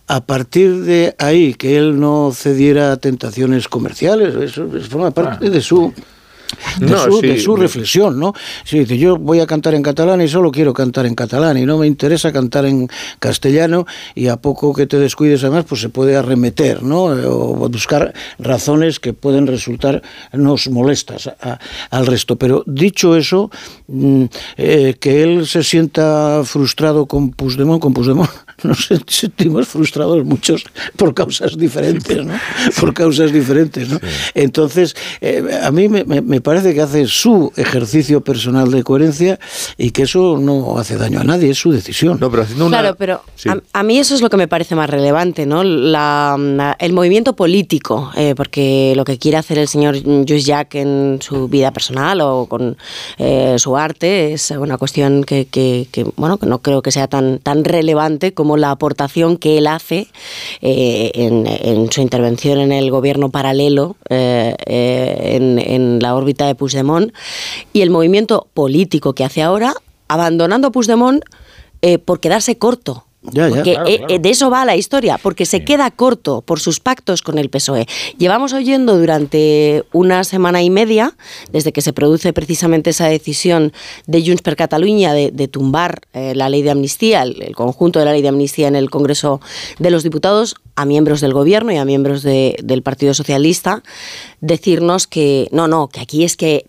A 0.08 0.26
partir 0.26 0.82
de 0.82 1.16
ahí, 1.20 1.54
que 1.54 1.78
él 1.78 2.00
no 2.00 2.32
cediera 2.34 2.92
a 2.92 2.98
tentaciones 2.98 3.68
comerciales, 3.68 4.36
eso, 4.36 4.68
eso 4.76 4.90
forma 4.90 5.12
parte 5.12 5.50
de 5.50 5.62
su 5.62 5.94
de, 6.80 6.86
No, 6.88 7.04
su, 7.04 7.20
sí. 7.22 7.28
de 7.28 7.40
su 7.40 7.56
reflexión, 7.56 8.20
¿no? 8.20 8.34
Si 8.64 8.80
dice, 8.80 8.98
yo 8.98 9.18
voy 9.18 9.40
a 9.40 9.48
cantar 9.48 9.74
en 9.76 9.84
catalán 9.84 10.22
y 10.22 10.28
solo 10.28 10.52
quiero 10.52 10.74
cantar 10.74 11.06
en 11.06 11.16
catalán 11.16 11.58
y 11.58 11.66
no 11.66 11.78
me 11.78 11.88
interesa 11.88 12.32
cantar 12.32 12.66
en 12.66 12.88
castellano 13.20 13.86
y 14.16 14.28
a 14.28 14.38
poco 14.38 14.74
que 14.74 14.88
te 14.88 14.98
descuides 15.00 15.44
además, 15.44 15.66
pues 15.68 15.82
se 15.82 15.90
puede 15.90 16.16
arremeter, 16.16 16.84
¿no? 16.84 17.04
O 17.06 17.70
buscar 17.70 18.14
razones 18.40 19.00
que 19.00 19.14
pueden 19.14 19.48
resultar 19.48 20.02
nos 20.34 20.70
molestas 20.70 21.28
a- 21.28 21.60
al 21.90 22.06
resto. 22.06 22.36
Pero 22.38 22.64
dicho 22.66 23.16
eso, 23.16 23.50
mm, 23.88 24.26
eh, 24.58 24.96
que 25.00 25.24
él 25.24 25.48
se 25.48 25.64
sienta 25.64 26.42
frustrado 26.46 27.06
con 27.06 27.32
Puigdemont, 27.32 27.82
con 27.82 27.94
Puigdemont, 27.94 28.30
nos 28.64 28.90
sentimos 29.08 29.68
frustrados 29.68 30.24
muchos 30.26 30.64
por 30.96 31.14
causas 31.14 31.58
diferentes, 31.58 32.26
¿no? 32.26 32.34
Por 32.80 32.94
causas 32.94 33.32
diferentes, 33.32 33.90
¿no? 33.90 34.00
Entonces, 34.34 34.96
eh, 35.22 35.44
a 35.64 35.72
mí 35.72 35.90
me, 35.90 36.04
me- 36.06 36.42
parece 36.42 36.74
que 36.74 36.82
hace 36.82 37.08
su 37.08 37.52
ejercicio 37.58 38.22
personal 38.22 38.72
de 38.72 38.84
coherencia 38.84 39.40
y 39.78 39.92
que 39.92 40.04
eso 40.04 40.38
no 40.40 40.78
hace 40.78 40.96
daño 40.98 41.20
a 41.20 41.24
nadie, 41.24 41.50
es 41.52 41.58
su 41.58 41.72
decisión. 41.72 42.18
No, 42.20 42.30
pero 42.32 42.44
haciendo 42.44 42.68
Claro, 42.68 42.96
pero 42.98 43.22
a, 43.48 43.58
a 43.80 43.84
mí 43.84 43.98
eso 44.00 44.16
es 44.16 44.22
lo 44.22 44.30
que 44.30 44.38
me 44.38 44.48
parece 44.48 44.76
más 44.76 44.90
relevante, 44.90 45.46
¿no? 45.46 45.64
La- 45.64 46.38
la- 46.40 46.76
el 46.80 46.94
movimiento 46.94 47.36
político, 47.36 48.12
eh, 48.16 48.34
porque 48.36 48.94
lo 48.96 49.04
que 49.04 49.18
quiere 49.18 49.38
hacer 49.38 49.58
el 49.58 49.68
señor 49.68 49.96
Lluís 49.98 50.46
Jack 50.46 50.76
en 50.76 51.20
su 51.22 51.48
vida 51.48 51.72
personal 51.72 52.22
o 52.22 52.46
con 52.48 52.78
eh, 53.18 53.56
su 53.58 53.76
arte 53.76 54.34
es 54.34 54.52
una 54.52 54.78
cuestión 54.78 55.24
que, 55.24 55.48
que- 55.48 55.88
que, 55.92 56.06
bueno, 56.16 56.38
que 56.38 56.46
no 56.46 56.60
creo 56.60 56.82
que 56.82 56.92
sea 56.92 57.08
tan, 57.08 57.40
tan 57.40 57.64
relevante 57.66 58.34
como 58.34 58.47
la 58.56 58.72
aportación 58.72 59.38
que 59.38 59.58
él 59.58 59.68
hace 59.68 60.08
eh, 60.62 61.12
en, 61.16 61.92
su 61.92 62.02
intervención 62.02 62.60
en 62.60 62.72
el 62.72 62.92
gobierno 62.92 63.30
paralelo 63.30 63.98
eh, 64.10 64.56
eh, 64.66 65.36
en, 65.36 65.60
en 65.60 66.00
la 66.00 66.16
órbita 66.16 66.46
de 66.46 66.56
Puigdemont 66.56 67.12
y 67.74 67.82
el 67.82 67.90
movimiento 67.90 68.48
político 68.54 69.14
que 69.14 69.26
hace 69.26 69.42
ahora, 69.42 69.74
abandonando 70.08 70.68
a 70.68 70.72
Puigdemont 70.72 71.24
por 72.06 72.20
quedarse 72.20 72.58
corto. 72.58 73.07
Ya, 73.32 73.50
ya, 73.50 73.56
Porque 73.56 73.74
claro, 73.74 73.90
eh, 73.90 73.98
claro. 73.98 74.14
eh, 74.14 74.20
de 74.20 74.30
eso 74.30 74.50
va 74.50 74.64
la 74.66 74.76
historia, 74.78 75.18
porque 75.22 75.46
se 75.46 75.66
queda 75.66 75.92
corto 75.92 76.42
por 76.42 76.60
sus 76.60 76.80
pactos 76.80 77.22
con 77.22 77.38
el 77.38 77.50
PSOE. 77.50 77.86
Llevamos 78.18 78.54
oyendo 78.54 78.98
durante 78.98 79.84
una 79.92 80.24
semana 80.24 80.62
y 80.64 80.70
media, 80.70 81.16
desde 81.52 81.72
que 81.74 81.82
se 81.82 81.92
produce 81.94 82.32
precisamente 82.32 82.92
esa 82.92 83.08
decisión 83.10 83.74
de 84.06 84.26
Junts 84.26 84.42
per 84.42 84.56
Catalunya 84.56 85.14
de, 85.14 85.32
de 85.32 85.48
tumbar 85.48 86.02
eh, 86.14 86.34
la 86.36 86.48
ley 86.50 86.62
de 86.62 86.72
amnistía, 86.72 87.24
el, 87.24 87.42
el 87.42 87.56
conjunto 87.56 88.00
de 88.00 88.06
la 88.06 88.14
ley 88.14 88.22
de 88.22 88.30
amnistía 88.30 88.68
en 88.70 88.76
el 88.78 88.90
Congreso 88.90 89.42
de 89.78 89.90
los 89.92 90.04
Diputados, 90.04 90.56
a 90.76 90.86
miembros 90.86 91.20
del 91.22 91.34
Gobierno 91.34 91.72
y 91.74 91.78
a 91.78 91.86
miembros 91.86 92.22
de- 92.24 92.56
del 92.64 92.82
Partido 92.84 93.14
Socialista, 93.14 93.84
decirnos 94.42 95.08
que 95.08 95.48
no, 95.52 95.68
no, 95.68 95.88
que 95.90 96.00
aquí 96.00 96.24
es 96.24 96.38
que 96.38 96.66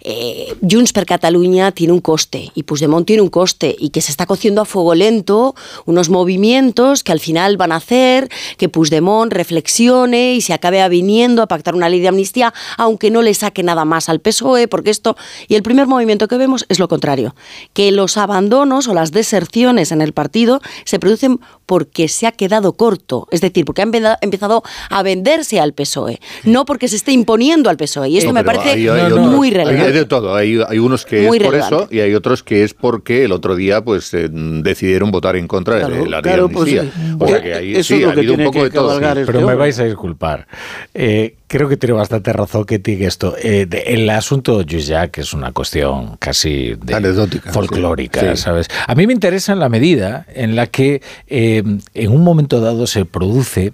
eh, 0.00 0.54
Junts 0.60 0.92
per 0.92 1.06
Catalunya 1.06 1.72
tiene 1.72 1.92
un 1.92 2.00
coste 2.00 2.50
y 2.54 2.62
Puigdemont 2.64 3.06
tiene 3.06 3.22
un 3.22 3.28
coste 3.30 3.74
y 3.78 3.90
que 3.90 4.00
se 4.00 4.10
está 4.10 4.26
cociendo 4.26 4.60
a 4.60 4.64
fuego 4.64 4.94
lento 4.94 5.54
unos 5.86 6.08
movimientos 6.10 7.02
que 7.02 7.12
al 7.12 7.20
final 7.20 7.56
van 7.56 7.72
a 7.72 7.76
hacer 7.76 8.28
que 8.58 8.68
Puigdemont 8.68 9.32
reflexione 9.32 10.34
y 10.34 10.40
se 10.40 10.52
acabe 10.52 10.82
aviniendo 10.82 11.42
a 11.42 11.46
pactar 11.46 11.74
una 11.74 11.88
ley 11.88 12.00
de 12.00 12.08
amnistía 12.08 12.52
aunque 12.76 13.10
no 13.10 13.22
le 13.22 13.32
saque 13.34 13.62
nada 13.62 13.84
más 13.84 14.08
al 14.08 14.20
PSOE 14.20 14.68
porque 14.68 14.90
esto 14.90 15.16
y 15.48 15.54
el 15.54 15.62
primer 15.62 15.86
movimiento 15.86 16.28
que 16.28 16.36
vemos 16.36 16.66
es 16.68 16.78
lo 16.78 16.88
contrario 16.88 17.34
que 17.72 17.90
los 17.92 18.16
abandonos 18.16 18.88
o 18.88 18.94
las 18.94 19.12
deserciones 19.12 19.90
en 19.92 20.00
el 20.02 20.12
partido 20.12 20.60
se 20.84 20.98
producen 20.98 21.40
porque 21.66 22.08
se 22.08 22.26
ha 22.26 22.32
quedado 22.32 22.74
corto 22.74 23.26
es 23.30 23.40
decir 23.40 23.64
porque 23.64 23.82
ha 23.82 23.86
empe- 23.86 24.18
empezado 24.20 24.62
a 24.90 25.02
venderse 25.02 25.60
al 25.60 25.72
PSOE 25.72 26.20
no 26.44 26.64
porque 26.66 26.88
se 26.88 26.96
esté 26.96 27.12
imponiendo 27.12 27.70
al 27.70 27.76
PSOE 27.76 28.08
y 28.10 28.18
esto 28.18 28.32
me 28.34 28.44
parece 28.44 28.70
hay- 28.70 28.88
hay 28.88 29.12
muy 29.30 29.50
relevante 29.54 29.86
Hay 29.86 29.92
de 29.92 30.04
todo. 30.04 30.34
Hay, 30.34 30.60
hay 30.68 30.78
unos 30.78 31.04
que 31.06 31.22
Muy 31.26 31.38
es 31.38 31.42
por 31.44 31.54
eso 31.54 31.88
y 31.90 32.00
hay 32.00 32.14
otros 32.14 32.42
que 32.42 32.64
es 32.64 32.74
porque 32.74 33.24
el 33.24 33.32
otro 33.32 33.56
día 33.56 33.82
pues 33.82 34.12
eh, 34.14 34.28
decidieron 34.30 35.10
votar 35.10 35.36
en 35.36 35.46
contra 35.48 35.76
de 35.76 35.80
Claro, 35.86 36.06
la 36.06 36.16
ley 36.20 36.22
claro, 36.22 36.48
de 36.48 36.54
pues, 36.54 36.82
o 37.18 37.26
sea 37.28 37.42
que 37.42 37.54
ahí 37.54 37.72
eso 37.76 37.82
sí, 37.84 37.94
es 37.94 38.00
lo 38.02 38.10
ha 38.10 38.12
que 38.14 38.20
habido 38.20 38.32
un 38.34 38.36
tiene 38.38 38.50
poco 38.50 38.58
que 38.58 38.64
de 38.64 38.70
todo. 38.70 39.00
este 39.00 39.24
Pero 39.26 39.40
me 39.46 39.54
vais 39.54 39.78
a 39.78 39.84
disculpar. 39.84 40.46
Eh, 40.92 41.36
creo 41.46 41.68
que 41.68 41.76
tiene 41.76 41.92
bastante 41.94 42.32
razón 42.32 42.64
que 42.64 42.78
diga 42.78 43.06
esto. 43.06 43.34
Eh, 43.40 43.66
de- 43.66 43.82
el 43.88 44.08
asunto 44.10 44.62
Lluís 44.62 44.86
Llach 44.88 45.16
es 45.18 45.32
una 45.32 45.52
cuestión 45.52 46.16
casi 46.18 46.74
de- 46.82 46.94
Anecdótica, 46.94 47.52
folclórica, 47.52 48.20
sí. 48.20 48.26
Sí. 48.30 48.36
¿sabes? 48.42 48.66
A 48.86 48.94
mí 48.94 49.06
me 49.06 49.12
interesa 49.12 49.52
en 49.52 49.60
la 49.60 49.68
medida 49.68 50.26
en 50.34 50.56
la 50.56 50.66
que 50.66 51.00
eh, 51.28 51.62
en 51.94 52.10
un 52.12 52.22
momento 52.24 52.60
dado 52.60 52.86
se 52.86 53.04
produce 53.04 53.72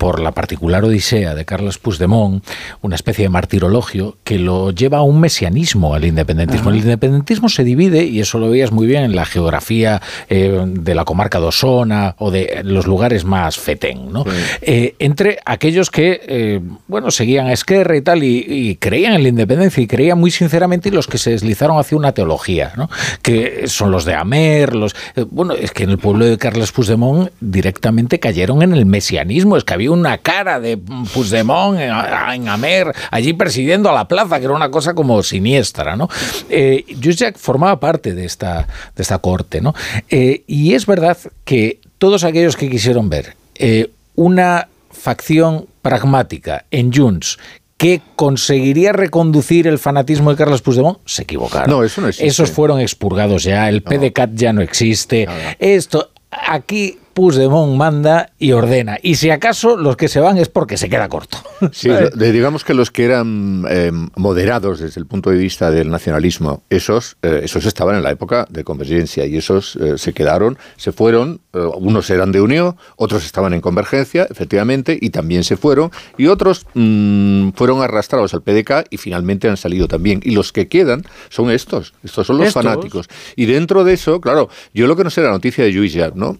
por 0.00 0.18
la 0.18 0.32
particular 0.32 0.82
odisea 0.82 1.34
de 1.34 1.44
Carlos 1.44 1.76
Puigdemont, 1.76 2.42
una 2.80 2.94
especie 2.94 3.24
de 3.24 3.28
martirologio 3.28 4.16
que 4.24 4.38
lo 4.38 4.70
lleva 4.70 4.96
a 4.96 5.02
un 5.02 5.20
mesianismo 5.20 5.92
al 5.92 6.06
independentismo. 6.06 6.70
El 6.70 6.78
independentismo 6.78 7.50
se 7.50 7.64
divide, 7.64 8.04
y 8.04 8.18
eso 8.18 8.38
lo 8.38 8.48
veías 8.48 8.72
muy 8.72 8.86
bien 8.86 9.02
en 9.02 9.14
la 9.14 9.26
geografía 9.26 10.00
eh, 10.30 10.64
de 10.66 10.94
la 10.94 11.04
comarca 11.04 11.38
de 11.38 11.44
Osona 11.44 12.14
o 12.16 12.30
de 12.30 12.62
los 12.64 12.86
lugares 12.86 13.26
más 13.26 13.58
fetén, 13.58 14.10
¿no? 14.10 14.24
Eh, 14.62 14.94
entre 15.00 15.38
aquellos 15.44 15.90
que, 15.90 16.22
eh, 16.26 16.60
bueno, 16.88 17.10
seguían 17.10 17.48
a 17.48 17.52
Esquerra 17.52 17.94
y 17.94 18.00
tal, 18.00 18.22
y, 18.22 18.38
y 18.48 18.76
creían 18.76 19.12
en 19.12 19.22
la 19.22 19.28
independencia 19.28 19.82
y 19.82 19.86
creían 19.86 20.18
muy 20.18 20.30
sinceramente, 20.30 20.88
y 20.88 20.92
los 20.92 21.08
que 21.08 21.18
se 21.18 21.32
deslizaron 21.32 21.78
hacia 21.78 21.98
una 21.98 22.12
teología, 22.12 22.72
¿no? 22.74 22.88
Que 23.20 23.64
son 23.66 23.90
los 23.90 24.06
de 24.06 24.14
Amer, 24.14 24.74
los... 24.74 24.96
bueno, 25.30 25.52
es 25.52 25.72
que 25.72 25.82
en 25.82 25.90
el 25.90 25.98
pueblo 25.98 26.24
de 26.24 26.38
Carles 26.38 26.72
Puigdemont 26.72 27.28
directamente 27.42 28.18
cayeron 28.18 28.62
en 28.62 28.72
el 28.72 28.86
mesianismo, 28.86 29.58
es 29.58 29.64
que 29.64 29.74
había 29.74 29.89
una 29.90 30.18
cara 30.18 30.60
de 30.60 30.76
Puigdemont 30.76 31.78
en, 31.78 31.90
en 31.90 32.48
Amer, 32.48 32.92
allí 33.10 33.32
presidiendo 33.32 33.90
a 33.90 33.92
la 33.92 34.08
plaza, 34.08 34.38
que 34.38 34.44
era 34.44 34.54
una 34.54 34.70
cosa 34.70 34.94
como 34.94 35.22
siniestra, 35.22 35.96
¿no? 35.96 36.08
Eh, 36.48 36.84
Llach 37.00 37.36
formaba 37.36 37.78
parte 37.78 38.14
de 38.14 38.24
esta, 38.24 38.66
de 38.96 39.02
esta 39.02 39.18
corte, 39.18 39.60
¿no? 39.60 39.74
Eh, 40.08 40.44
y 40.46 40.74
es 40.74 40.86
verdad 40.86 41.16
que 41.44 41.80
todos 41.98 42.24
aquellos 42.24 42.56
que 42.56 42.70
quisieron 42.70 43.08
ver 43.08 43.36
eh, 43.54 43.90
una 44.14 44.68
facción 44.90 45.66
pragmática 45.82 46.64
en 46.70 46.92
Junts 46.92 47.38
que 47.76 48.02
conseguiría 48.14 48.92
reconducir 48.92 49.66
el 49.66 49.78
fanatismo 49.78 50.30
de 50.30 50.36
Carlos 50.36 50.60
Puigdemont, 50.60 50.98
se 51.06 51.22
equivocaron. 51.22 51.70
No, 51.70 51.82
eso 51.82 52.02
no 52.02 52.08
existe. 52.08 52.26
Esos 52.26 52.50
fueron 52.50 52.78
expurgados 52.78 53.42
ya, 53.44 53.70
el 53.70 53.82
PDCAT 53.82 54.30
ya 54.34 54.52
no 54.52 54.60
existe. 54.60 55.26
Esto, 55.58 56.10
aquí 56.30 56.98
Puigdemont 57.20 57.76
manda 57.76 58.30
y 58.38 58.52
ordena. 58.52 58.96
Y 59.02 59.16
si 59.16 59.28
acaso 59.28 59.76
los 59.76 59.94
que 59.98 60.08
se 60.08 60.20
van 60.20 60.38
es 60.38 60.48
porque 60.48 60.78
se 60.78 60.88
queda 60.88 61.06
corto. 61.10 61.36
Sí, 61.72 61.90
digamos 62.14 62.64
que 62.64 62.72
los 62.72 62.90
que 62.90 63.04
eran 63.04 63.64
eh, 63.68 63.92
moderados 64.16 64.80
desde 64.80 64.98
el 64.98 65.06
punto 65.06 65.28
de 65.28 65.36
vista 65.36 65.70
del 65.70 65.90
nacionalismo, 65.90 66.62
esos, 66.70 67.18
eh, 67.20 67.42
esos 67.44 67.66
estaban 67.66 67.96
en 67.96 68.02
la 68.02 68.10
época 68.10 68.46
de 68.48 68.64
convergencia 68.64 69.26
y 69.26 69.36
esos 69.36 69.76
eh, 69.76 69.98
se 69.98 70.14
quedaron, 70.14 70.56
se 70.78 70.90
fueron, 70.90 71.42
eh, 71.52 71.58
unos 71.76 72.08
eran 72.08 72.32
de 72.32 72.40
unión, 72.40 72.76
otros 72.96 73.26
estaban 73.26 73.52
en 73.52 73.60
convergencia, 73.60 74.26
efectivamente, 74.30 74.98
y 74.98 75.10
también 75.10 75.44
se 75.44 75.58
fueron, 75.58 75.90
y 76.16 76.28
otros 76.28 76.66
mm, 76.72 77.50
fueron 77.50 77.82
arrastrados 77.82 78.32
al 78.32 78.40
PDK 78.42 78.86
y 78.88 78.96
finalmente 78.96 79.48
han 79.48 79.58
salido 79.58 79.86
también. 79.86 80.20
Y 80.24 80.30
los 80.30 80.52
que 80.52 80.66
quedan 80.66 81.04
son 81.28 81.50
estos, 81.50 81.92
estos 82.02 82.26
son 82.26 82.38
los 82.38 82.48
Estos. 82.48 82.62
fanáticos. 82.64 83.06
Y 83.36 83.44
dentro 83.44 83.84
de 83.84 83.92
eso, 83.92 84.20
claro, 84.22 84.48
yo 84.72 84.86
lo 84.86 84.96
que 84.96 85.04
no 85.04 85.10
sé 85.10 85.20
la 85.20 85.30
noticia 85.30 85.62
de 85.62 85.72
Lluís 85.72 85.92
Llach, 85.92 86.14
¿no? 86.14 86.38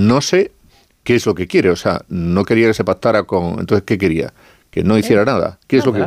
Eh, 0.00 0.06
no 0.06 0.20
sé 0.20 0.52
qué 1.02 1.14
es 1.14 1.26
lo 1.26 1.34
que 1.34 1.46
quiere, 1.46 1.70
o 1.70 1.76
sea, 1.76 2.02
no 2.08 2.44
quería 2.44 2.68
que 2.68 2.74
se 2.74 2.84
pactara 2.84 3.24
con... 3.24 3.60
Entonces, 3.60 3.84
¿qué 3.84 3.98
quería? 3.98 4.32
Que 4.70 4.84
no 4.84 4.98
hiciera 4.98 5.24
nada. 5.24 5.58
¿Qué 5.66 5.78
es 5.78 5.86
lo 5.86 5.92
que...? 5.92 6.06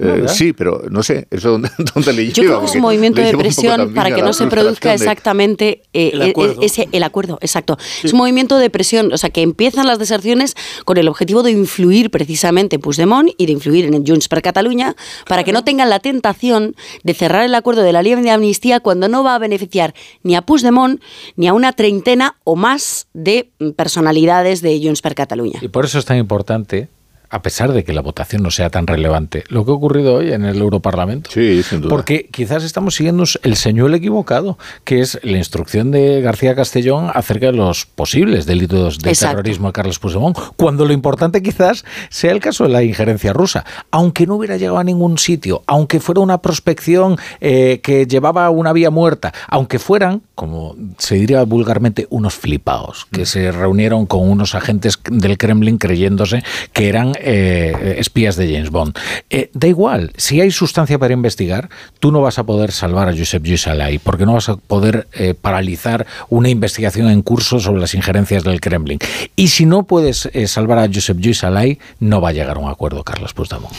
Eh, 0.00 0.24
sí, 0.28 0.52
pero 0.52 0.82
no 0.90 1.02
sé, 1.02 1.26
eso 1.30 1.50
dónde, 1.50 1.70
dónde 1.94 2.12
le 2.12 2.22
lleva. 2.26 2.34
Yo 2.34 2.42
creo 2.44 2.60
que 2.60 2.66
es 2.66 2.74
un 2.76 2.82
movimiento 2.82 3.20
de 3.20 3.36
presión 3.36 3.94
para 3.94 4.10
que 4.10 4.20
la 4.20 4.28
no 4.28 4.32
se 4.32 4.46
produzca 4.46 4.94
exactamente 4.94 5.82
eh, 5.92 6.10
El 6.12 6.22
eh, 6.22 6.30
acuerdo. 6.30 6.62
ese 6.62 6.88
el 6.92 7.02
acuerdo, 7.02 7.38
exacto. 7.40 7.76
Es 8.02 8.12
un 8.12 8.18
movimiento 8.18 8.58
de 8.58 8.70
presión, 8.70 9.12
o 9.12 9.18
sea, 9.18 9.30
que 9.30 9.42
empiezan 9.42 9.86
las 9.86 9.98
deserciones 9.98 10.54
con 10.84 10.98
el 10.98 11.08
objetivo 11.08 11.42
de 11.42 11.50
influir 11.50 12.10
precisamente 12.10 12.76
en 12.76 12.82
Puigdemont 12.82 13.30
y 13.36 13.46
de 13.46 13.52
influir 13.52 13.86
en 13.86 14.06
Junts 14.06 14.28
per 14.28 14.42
Catalunya 14.42 14.94
para 15.26 15.44
que 15.44 15.52
no 15.52 15.64
tengan 15.64 15.90
la 15.90 15.98
tentación 15.98 16.76
de 17.02 17.14
cerrar 17.14 17.44
el 17.44 17.54
acuerdo 17.54 17.82
de 17.82 17.92
la 17.92 18.02
ley 18.02 18.14
de 18.14 18.30
amnistía 18.30 18.80
cuando 18.80 19.08
no 19.08 19.22
va 19.22 19.34
a 19.34 19.38
beneficiar 19.38 19.94
ni 20.22 20.34
a 20.34 20.42
Puigdemont 20.42 21.00
ni 21.36 21.48
a 21.48 21.52
una 21.52 21.72
treintena 21.72 22.36
o 22.44 22.56
más 22.56 23.08
de 23.12 23.50
mm, 23.58 23.70
personalidades 23.70 24.62
de 24.62 24.80
Junts 24.82 25.02
per 25.02 25.14
Catalunya. 25.14 25.58
Y 25.60 25.68
por 25.68 25.84
eso 25.84 25.98
es 25.98 26.04
tan 26.04 26.16
importante 26.16 26.88
a 27.30 27.42
pesar 27.42 27.72
de 27.72 27.84
que 27.84 27.92
la 27.92 28.00
votación 28.00 28.42
no 28.42 28.50
sea 28.50 28.70
tan 28.70 28.86
relevante, 28.86 29.44
lo 29.48 29.64
que 29.64 29.70
ha 29.70 29.74
ocurrido 29.74 30.14
hoy 30.14 30.32
en 30.32 30.44
el 30.44 30.58
Europarlamento. 30.58 31.30
Sí, 31.30 31.62
sin 31.62 31.80
duda. 31.80 31.90
Porque 31.90 32.28
quizás 32.30 32.64
estamos 32.64 32.94
siguiendo 32.94 33.24
el 33.42 33.56
señuelo 33.56 33.96
equivocado, 33.96 34.58
que 34.84 35.00
es 35.00 35.18
la 35.22 35.38
instrucción 35.38 35.90
de 35.90 36.20
García 36.20 36.54
Castellón 36.54 37.10
acerca 37.14 37.46
de 37.46 37.52
los 37.52 37.86
posibles 37.86 38.46
delitos 38.46 38.98
de 38.98 39.10
Exacto. 39.10 39.36
terrorismo 39.36 39.68
de 39.68 39.72
Carlos 39.72 39.98
Puigdemont, 39.98 40.38
cuando 40.56 40.84
lo 40.84 40.92
importante 40.92 41.42
quizás 41.42 41.84
sea 42.08 42.32
el 42.32 42.40
caso 42.40 42.64
de 42.64 42.70
la 42.70 42.82
injerencia 42.82 43.32
rusa. 43.32 43.64
Aunque 43.90 44.26
no 44.26 44.36
hubiera 44.36 44.56
llegado 44.56 44.78
a 44.78 44.84
ningún 44.84 45.18
sitio, 45.18 45.62
aunque 45.66 46.00
fuera 46.00 46.20
una 46.20 46.40
prospección 46.40 47.16
eh, 47.40 47.80
que 47.82 48.06
llevaba 48.06 48.46
a 48.46 48.50
una 48.50 48.72
vía 48.72 48.90
muerta, 48.90 49.32
aunque 49.48 49.78
fueran, 49.78 50.22
como 50.38 50.76
se 50.98 51.16
diría 51.16 51.42
vulgarmente, 51.42 52.06
unos 52.10 52.34
flipaos, 52.34 53.08
que 53.10 53.26
se 53.26 53.50
reunieron 53.50 54.06
con 54.06 54.30
unos 54.30 54.54
agentes 54.54 54.96
del 55.10 55.36
Kremlin 55.36 55.78
creyéndose 55.78 56.44
que 56.72 56.88
eran 56.88 57.12
eh, 57.20 57.96
espías 57.98 58.36
de 58.36 58.46
James 58.46 58.70
Bond. 58.70 58.96
Eh, 59.30 59.50
da 59.52 59.66
igual, 59.66 60.12
si 60.16 60.40
hay 60.40 60.52
sustancia 60.52 60.96
para 60.96 61.12
investigar, 61.12 61.70
tú 61.98 62.12
no 62.12 62.20
vas 62.20 62.38
a 62.38 62.44
poder 62.44 62.70
salvar 62.70 63.08
a 63.08 63.16
Josep 63.16 63.42
Lluís 63.42 63.66
Alay, 63.66 63.98
porque 63.98 64.26
no 64.26 64.34
vas 64.34 64.48
a 64.48 64.54
poder 64.54 65.08
eh, 65.12 65.34
paralizar 65.34 66.06
una 66.28 66.50
investigación 66.50 67.10
en 67.10 67.22
curso 67.22 67.58
sobre 67.58 67.80
las 67.80 67.94
injerencias 67.94 68.44
del 68.44 68.60
Kremlin. 68.60 69.00
Y 69.34 69.48
si 69.48 69.66
no 69.66 69.88
puedes 69.88 70.30
salvar 70.46 70.78
a 70.78 70.86
Josep 70.86 71.18
Lluís 71.18 71.42
Alay, 71.42 71.80
no 71.98 72.20
va 72.20 72.28
a 72.28 72.32
llegar 72.32 72.58
a 72.58 72.60
un 72.60 72.70
acuerdo 72.70 73.02
Carlos 73.02 73.34
Puigdemont. 73.34 73.74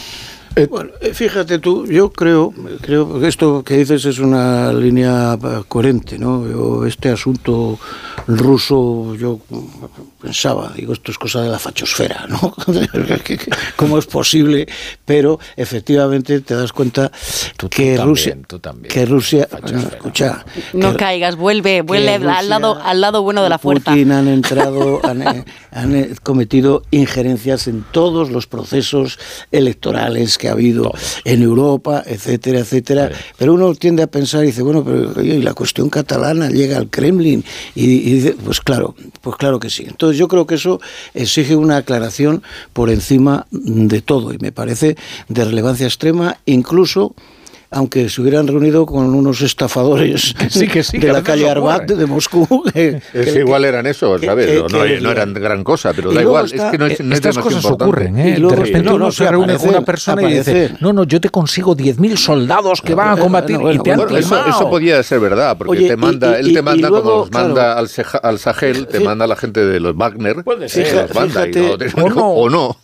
Bueno, 0.69 0.91
eh, 0.99 1.13
fíjate 1.13 1.59
tú, 1.59 1.85
yo 1.85 2.11
creo, 2.11 2.53
creo 2.81 3.19
que 3.19 3.27
esto 3.27 3.63
que 3.63 3.77
dices 3.77 4.03
es 4.05 4.19
una 4.19 4.73
línea 4.73 5.35
eh, 5.41 5.61
coherente, 5.67 6.17
¿no? 6.19 6.45
Yo, 6.47 6.85
este 6.85 7.09
asunto 7.09 7.79
ruso, 8.27 9.15
yo 9.15 9.39
pensaba, 10.21 10.73
digo, 10.75 10.93
esto 10.93 11.11
es 11.11 11.17
cosa 11.17 11.41
de 11.41 11.49
la 11.49 11.59
fachosfera, 11.59 12.25
¿no? 12.27 12.53
¿Cómo 13.77 13.97
es 13.97 14.05
posible? 14.05 14.67
Pero 15.05 15.39
efectivamente 15.55 16.41
te 16.41 16.55
das 16.55 16.73
cuenta 16.73 17.11
que 17.69 17.95
también, 17.95 18.07
Rusia, 18.07 18.37
tú 18.47 18.59
también. 18.59 18.91
que 18.93 19.05
Rusia, 19.05 19.47
bueno, 19.61 19.79
escucha, 19.79 20.45
No 20.73 20.91
que- 20.91 20.97
caigas, 20.97 21.35
vuelve, 21.35 21.81
vuelve 21.83 22.17
Rusia- 22.17 22.37
al 22.39 22.49
lado, 22.49 22.79
al 22.83 23.01
lado 23.01 23.21
bueno 23.21 23.43
de 23.43 23.49
la 23.49 23.59
fuerza. 23.59 23.91
Putin 23.91 24.11
han 24.11 24.27
entrado, 24.27 24.99
han, 25.05 25.21
eh, 25.21 25.45
han, 25.71 25.95
eh, 25.95 26.09
cometido 26.21 26.83
injerencias 26.91 27.67
en 27.67 27.85
todos 27.91 28.29
los 28.29 28.47
procesos 28.47 29.19
electorales 29.51 30.37
que 30.39 30.47
ha 30.47 30.53
habido 30.53 30.91
en 31.25 31.43
Europa, 31.43 32.03
etcétera, 32.07 32.59
etcétera. 32.59 33.11
Pero 33.37 33.53
uno 33.53 33.75
tiende 33.75 34.01
a 34.01 34.07
pensar 34.07 34.43
y 34.43 34.47
dice, 34.47 34.63
bueno, 34.63 34.83
pero 34.83 35.11
oye, 35.15 35.35
y 35.35 35.41
la 35.43 35.53
cuestión 35.53 35.91
catalana 35.91 36.49
llega 36.49 36.77
al 36.77 36.89
Kremlin 36.89 37.43
y, 37.75 37.83
y 37.83 38.13
dice, 38.13 38.35
pues 38.43 38.61
claro, 38.61 38.95
pues 39.21 39.35
claro 39.35 39.59
que 39.59 39.69
sí. 39.69 39.83
Entonces 39.85 40.17
yo 40.17 40.27
creo 40.27 40.47
que 40.47 40.55
eso 40.55 40.79
exige 41.13 41.55
una 41.55 41.77
aclaración 41.77 42.41
por 42.73 42.89
encima 42.89 43.45
de 43.51 44.01
todo 44.01 44.33
y 44.33 44.37
me 44.39 44.51
parece 44.51 44.95
de 45.27 45.45
relevancia 45.45 45.85
extrema, 45.85 46.37
incluso 46.45 47.13
aunque 47.71 48.09
se 48.09 48.21
hubieran 48.21 48.47
reunido 48.47 48.85
con 48.85 49.13
unos 49.13 49.41
estafadores 49.41 50.33
sí, 50.49 50.67
que 50.67 50.83
sí, 50.83 50.97
de 50.97 51.05
que 51.07 51.13
la 51.13 51.21
calle. 51.21 51.49
Arbat 51.49 51.89
de 51.91 52.05
Moscú. 52.05 52.63
que- 52.73 53.01
Es 53.13 53.35
igual 53.35 53.65
eran 53.65 53.85
eso, 53.85 54.17
que- 54.19 54.25
¿sabes? 54.25 54.47
que- 54.47 54.55
no, 54.55 54.67
no, 54.67 54.83
que- 54.83 55.01
no 55.01 55.11
eran 55.11 55.33
gran 55.33 55.63
cosa, 55.63 55.93
pero 55.93 56.11
da 56.11 56.21
igual. 56.21 56.45
está- 56.45 56.65
es 56.67 56.71
que 56.71 56.77
no 56.77 56.85
es, 56.87 56.99
no 57.01 57.13
es 57.13 57.17
Estas 57.19 57.35
demasiado 57.35 57.43
cosas 57.43 57.63
importante. 57.63 57.83
ocurren, 57.85 58.17
¿eh? 58.19 58.37
Luego- 58.39 58.55
de 58.55 58.61
repente 58.65 58.89
no, 58.89 58.95
uno 58.95 59.05
no, 59.05 59.11
se 59.11 59.29
reúne 59.29 59.57
con 59.57 59.69
una 59.69 59.81
persona 59.81 60.21
y 60.29 60.33
dice, 60.33 60.71
no, 60.79 60.93
no, 60.93 61.03
yo 61.03 61.21
te 61.21 61.29
consigo 61.29 61.75
10.000 61.75 62.17
soldados 62.17 62.81
que 62.81 62.95
van 62.95 63.07
a 63.07 63.11
Bueno, 63.11 63.23
combatir 63.25 63.57
bueno, 63.59 63.79
y 63.79 63.83
te 63.83 63.95
bueno, 63.95 64.11
han 64.15 64.17
eso, 64.23 64.45
eso 64.47 64.69
podía 64.69 65.01
ser 65.03 65.19
verdad, 65.19 65.57
porque 65.57 65.71
Oye, 65.77 65.87
te 65.89 65.95
manda, 65.97 66.37
y- 66.37 66.39
él 66.45 66.53
te 66.53 66.59
y 66.59 66.63
manda 66.63 66.89
luego, 66.89 67.03
como 67.05 67.19
los 67.21 67.31
manda 67.31 67.77
al, 67.77 67.87
Seja- 67.89 68.17
al 68.17 68.39
Sahel, 68.39 68.87
te 68.87 68.99
manda 68.99 69.25
a 69.25 69.27
la 69.27 69.35
gente 69.35 69.63
de 69.65 69.79
los 69.79 69.95
Wagner, 69.95 70.37
eh, 70.73 71.91
o 72.17 72.49
no. 72.49 72.77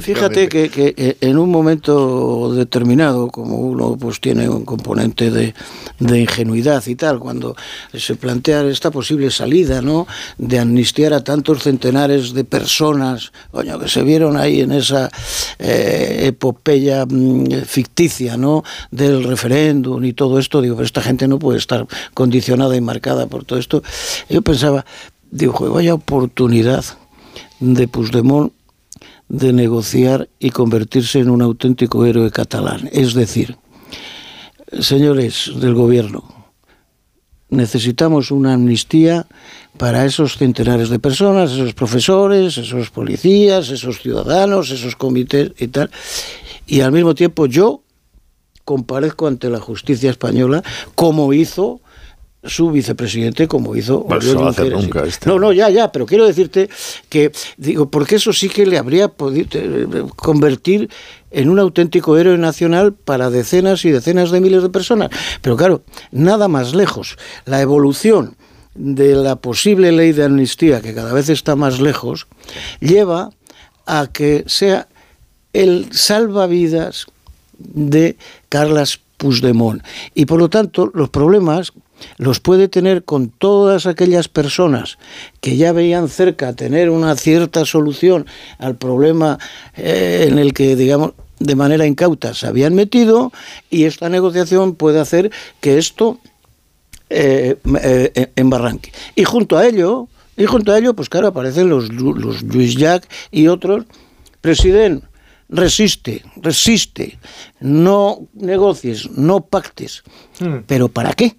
Fíjate 0.00 0.48
que, 0.48 0.70
eh, 0.96 1.16
en 1.20 1.38
un 1.38 1.50
momento 1.50 2.52
determinado, 2.54 3.28
como 3.28 3.56
uno 3.58 3.96
pues 4.00 4.20
tiene 4.20 4.31
un 4.34 4.64
componente 4.64 5.30
de, 5.30 5.54
ingenuidad 6.00 6.84
y 6.86 6.96
tal, 6.96 7.18
cuando 7.18 7.54
se 7.94 8.16
plantea 8.16 8.62
esta 8.64 8.90
posible 8.90 9.30
salida, 9.30 9.80
¿no? 9.82 10.06
De 10.38 10.58
amnistiar 10.58 11.12
a 11.12 11.22
tantos 11.22 11.62
centenares 11.62 12.32
de 12.34 12.44
personas, 12.44 13.32
coño, 13.50 13.78
que 13.78 13.88
se 13.88 14.02
vieron 14.02 14.36
ahí 14.36 14.60
en 14.60 14.72
esa 14.72 15.10
eh, 15.58 16.24
epopeya 16.26 17.06
mm, 17.06 17.62
ficticia, 17.64 18.36
¿no? 18.36 18.64
Del 18.90 19.24
referéndum 19.24 20.04
y 20.04 20.12
todo 20.12 20.38
esto, 20.38 20.60
digo, 20.60 20.82
esta 20.82 21.02
gente 21.02 21.28
no 21.28 21.38
puede 21.38 21.58
estar 21.58 21.86
condicionada 22.14 22.76
y 22.76 22.80
marcada 22.80 23.26
por 23.26 23.44
todo 23.44 23.58
esto. 23.58 23.82
Yo 24.28 24.42
pensaba, 24.42 24.84
digo, 25.30 25.52
"Joder, 25.52 25.72
vaya 25.72 25.94
oportunidad 25.94 26.84
de 27.60 27.86
Puigdemont 27.88 28.52
de 29.32 29.54
negociar 29.54 30.28
y 30.38 30.50
convertirse 30.50 31.18
en 31.18 31.30
un 31.30 31.40
auténtico 31.40 32.04
héroe 32.04 32.30
catalán. 32.30 32.90
Es 32.92 33.14
decir, 33.14 33.56
señores 34.80 35.52
del 35.56 35.74
gobierno, 35.74 36.24
necesitamos 37.50 38.30
una 38.30 38.54
amnistía 38.54 39.26
para 39.76 40.04
esos 40.04 40.36
centenares 40.36 40.88
de 40.88 40.98
personas, 40.98 41.52
esos 41.52 41.74
profesores, 41.74 42.56
esos 42.58 42.90
policías, 42.90 43.68
esos 43.70 44.00
ciudadanos, 44.00 44.70
esos 44.70 44.96
comités 44.96 45.52
y 45.58 45.68
tal. 45.68 45.90
Y 46.66 46.80
al 46.80 46.92
mismo 46.92 47.14
tiempo 47.14 47.46
yo 47.46 47.82
comparezco 48.64 49.26
ante 49.26 49.50
la 49.50 49.60
justicia 49.60 50.10
española 50.10 50.62
como 50.94 51.32
hizo 51.32 51.80
su 52.44 52.70
vicepresidente 52.70 53.46
como 53.46 53.76
hizo 53.76 54.04
Oriol 54.04 54.52
eso 54.52 54.64
no 54.64 54.80
nunca 54.80 55.04
este. 55.04 55.28
No, 55.28 55.38
no, 55.38 55.52
ya, 55.52 55.70
ya, 55.70 55.92
pero 55.92 56.06
quiero 56.06 56.26
decirte 56.26 56.68
que, 57.08 57.30
digo, 57.56 57.88
porque 57.88 58.16
eso 58.16 58.32
sí 58.32 58.48
que 58.48 58.66
le 58.66 58.78
habría 58.78 59.08
podido 59.08 60.08
convertir 60.16 60.90
en 61.30 61.48
un 61.48 61.58
auténtico 61.58 62.16
héroe 62.16 62.38
nacional 62.38 62.92
para 62.92 63.30
decenas 63.30 63.84
y 63.84 63.90
decenas 63.90 64.30
de 64.30 64.40
miles 64.40 64.62
de 64.62 64.70
personas. 64.70 65.10
Pero 65.40 65.56
claro, 65.56 65.82
nada 66.10 66.48
más 66.48 66.74
lejos. 66.74 67.16
La 67.44 67.60
evolución 67.60 68.36
de 68.74 69.14
la 69.14 69.36
posible 69.36 69.92
ley 69.92 70.12
de 70.12 70.24
amnistía, 70.24 70.80
que 70.80 70.94
cada 70.94 71.12
vez 71.12 71.28
está 71.28 71.56
más 71.56 71.80
lejos, 71.80 72.26
lleva 72.80 73.30
a 73.86 74.08
que 74.12 74.44
sea 74.46 74.88
el 75.52 75.88
salvavidas 75.92 77.06
de 77.58 78.16
Carlas 78.48 79.00
Puigdemont. 79.16 79.82
Y 80.14 80.26
por 80.26 80.38
lo 80.38 80.48
tanto, 80.48 80.90
los 80.94 81.10
problemas 81.10 81.72
los 82.16 82.40
puede 82.40 82.68
tener 82.68 83.04
con 83.04 83.28
todas 83.28 83.86
aquellas 83.86 84.28
personas 84.28 84.98
que 85.40 85.56
ya 85.56 85.72
veían 85.72 86.08
cerca 86.08 86.52
tener 86.54 86.90
una 86.90 87.16
cierta 87.16 87.64
solución 87.64 88.26
al 88.58 88.76
problema 88.76 89.38
eh, 89.76 90.26
en 90.28 90.38
el 90.38 90.54
que, 90.54 90.76
digamos, 90.76 91.12
de 91.38 91.56
manera 91.56 91.86
incauta 91.86 92.34
se 92.34 92.46
habían 92.46 92.74
metido 92.74 93.32
y 93.70 93.84
esta 93.84 94.08
negociación 94.08 94.74
puede 94.74 95.00
hacer 95.00 95.30
que 95.60 95.78
esto 95.78 96.18
eh, 97.10 97.56
eh, 97.82 98.32
embarranque. 98.36 98.92
Y 99.16 99.24
junto 99.24 99.58
a 99.58 99.66
ello, 99.66 100.08
y 100.36 100.46
junto 100.46 100.72
a 100.72 100.78
ello, 100.78 100.94
pues 100.94 101.08
claro, 101.08 101.28
aparecen 101.28 101.68
los, 101.68 101.92
los 101.92 102.42
Luis 102.42 102.76
Jack 102.76 103.08
y 103.30 103.48
otros. 103.48 103.84
Presidente, 104.40 105.06
resiste, 105.52 106.24
resiste, 106.36 107.18
no 107.60 108.26
negocies, 108.34 109.10
no 109.10 109.44
pactes. 109.44 110.02
¿Pero 110.66 110.88
para 110.88 111.12
qué? 111.12 111.36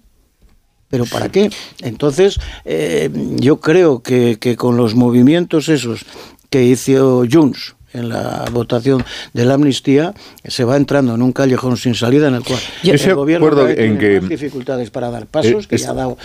¿Pero 0.94 1.06
para 1.06 1.28
qué? 1.28 1.50
Entonces, 1.82 2.38
eh, 2.64 3.10
yo 3.40 3.58
creo 3.58 4.00
que, 4.00 4.38
que 4.38 4.54
con 4.54 4.76
los 4.76 4.94
movimientos 4.94 5.68
esos 5.68 6.04
que 6.50 6.62
hizo 6.62 7.24
Junts 7.28 7.74
en 7.92 8.10
la 8.10 8.44
votación 8.52 9.04
de 9.32 9.44
la 9.44 9.54
amnistía, 9.54 10.14
se 10.44 10.62
va 10.62 10.76
entrando 10.76 11.16
en 11.16 11.22
un 11.22 11.32
callejón 11.32 11.76
sin 11.76 11.96
salida 11.96 12.28
en 12.28 12.34
el 12.36 12.44
cual 12.44 12.60
Yo 12.84 12.92
el 12.92 13.14
gobierno 13.16 13.48
acuerdo 13.48 13.68
en 13.70 13.98
tiene 13.98 13.98
que- 13.98 14.20
dificultades 14.28 14.90
para 14.90 15.10
dar 15.10 15.26
pasos, 15.26 15.66
que 15.66 15.78
ya 15.78 15.90
ha 15.90 15.94
dado 15.94 16.16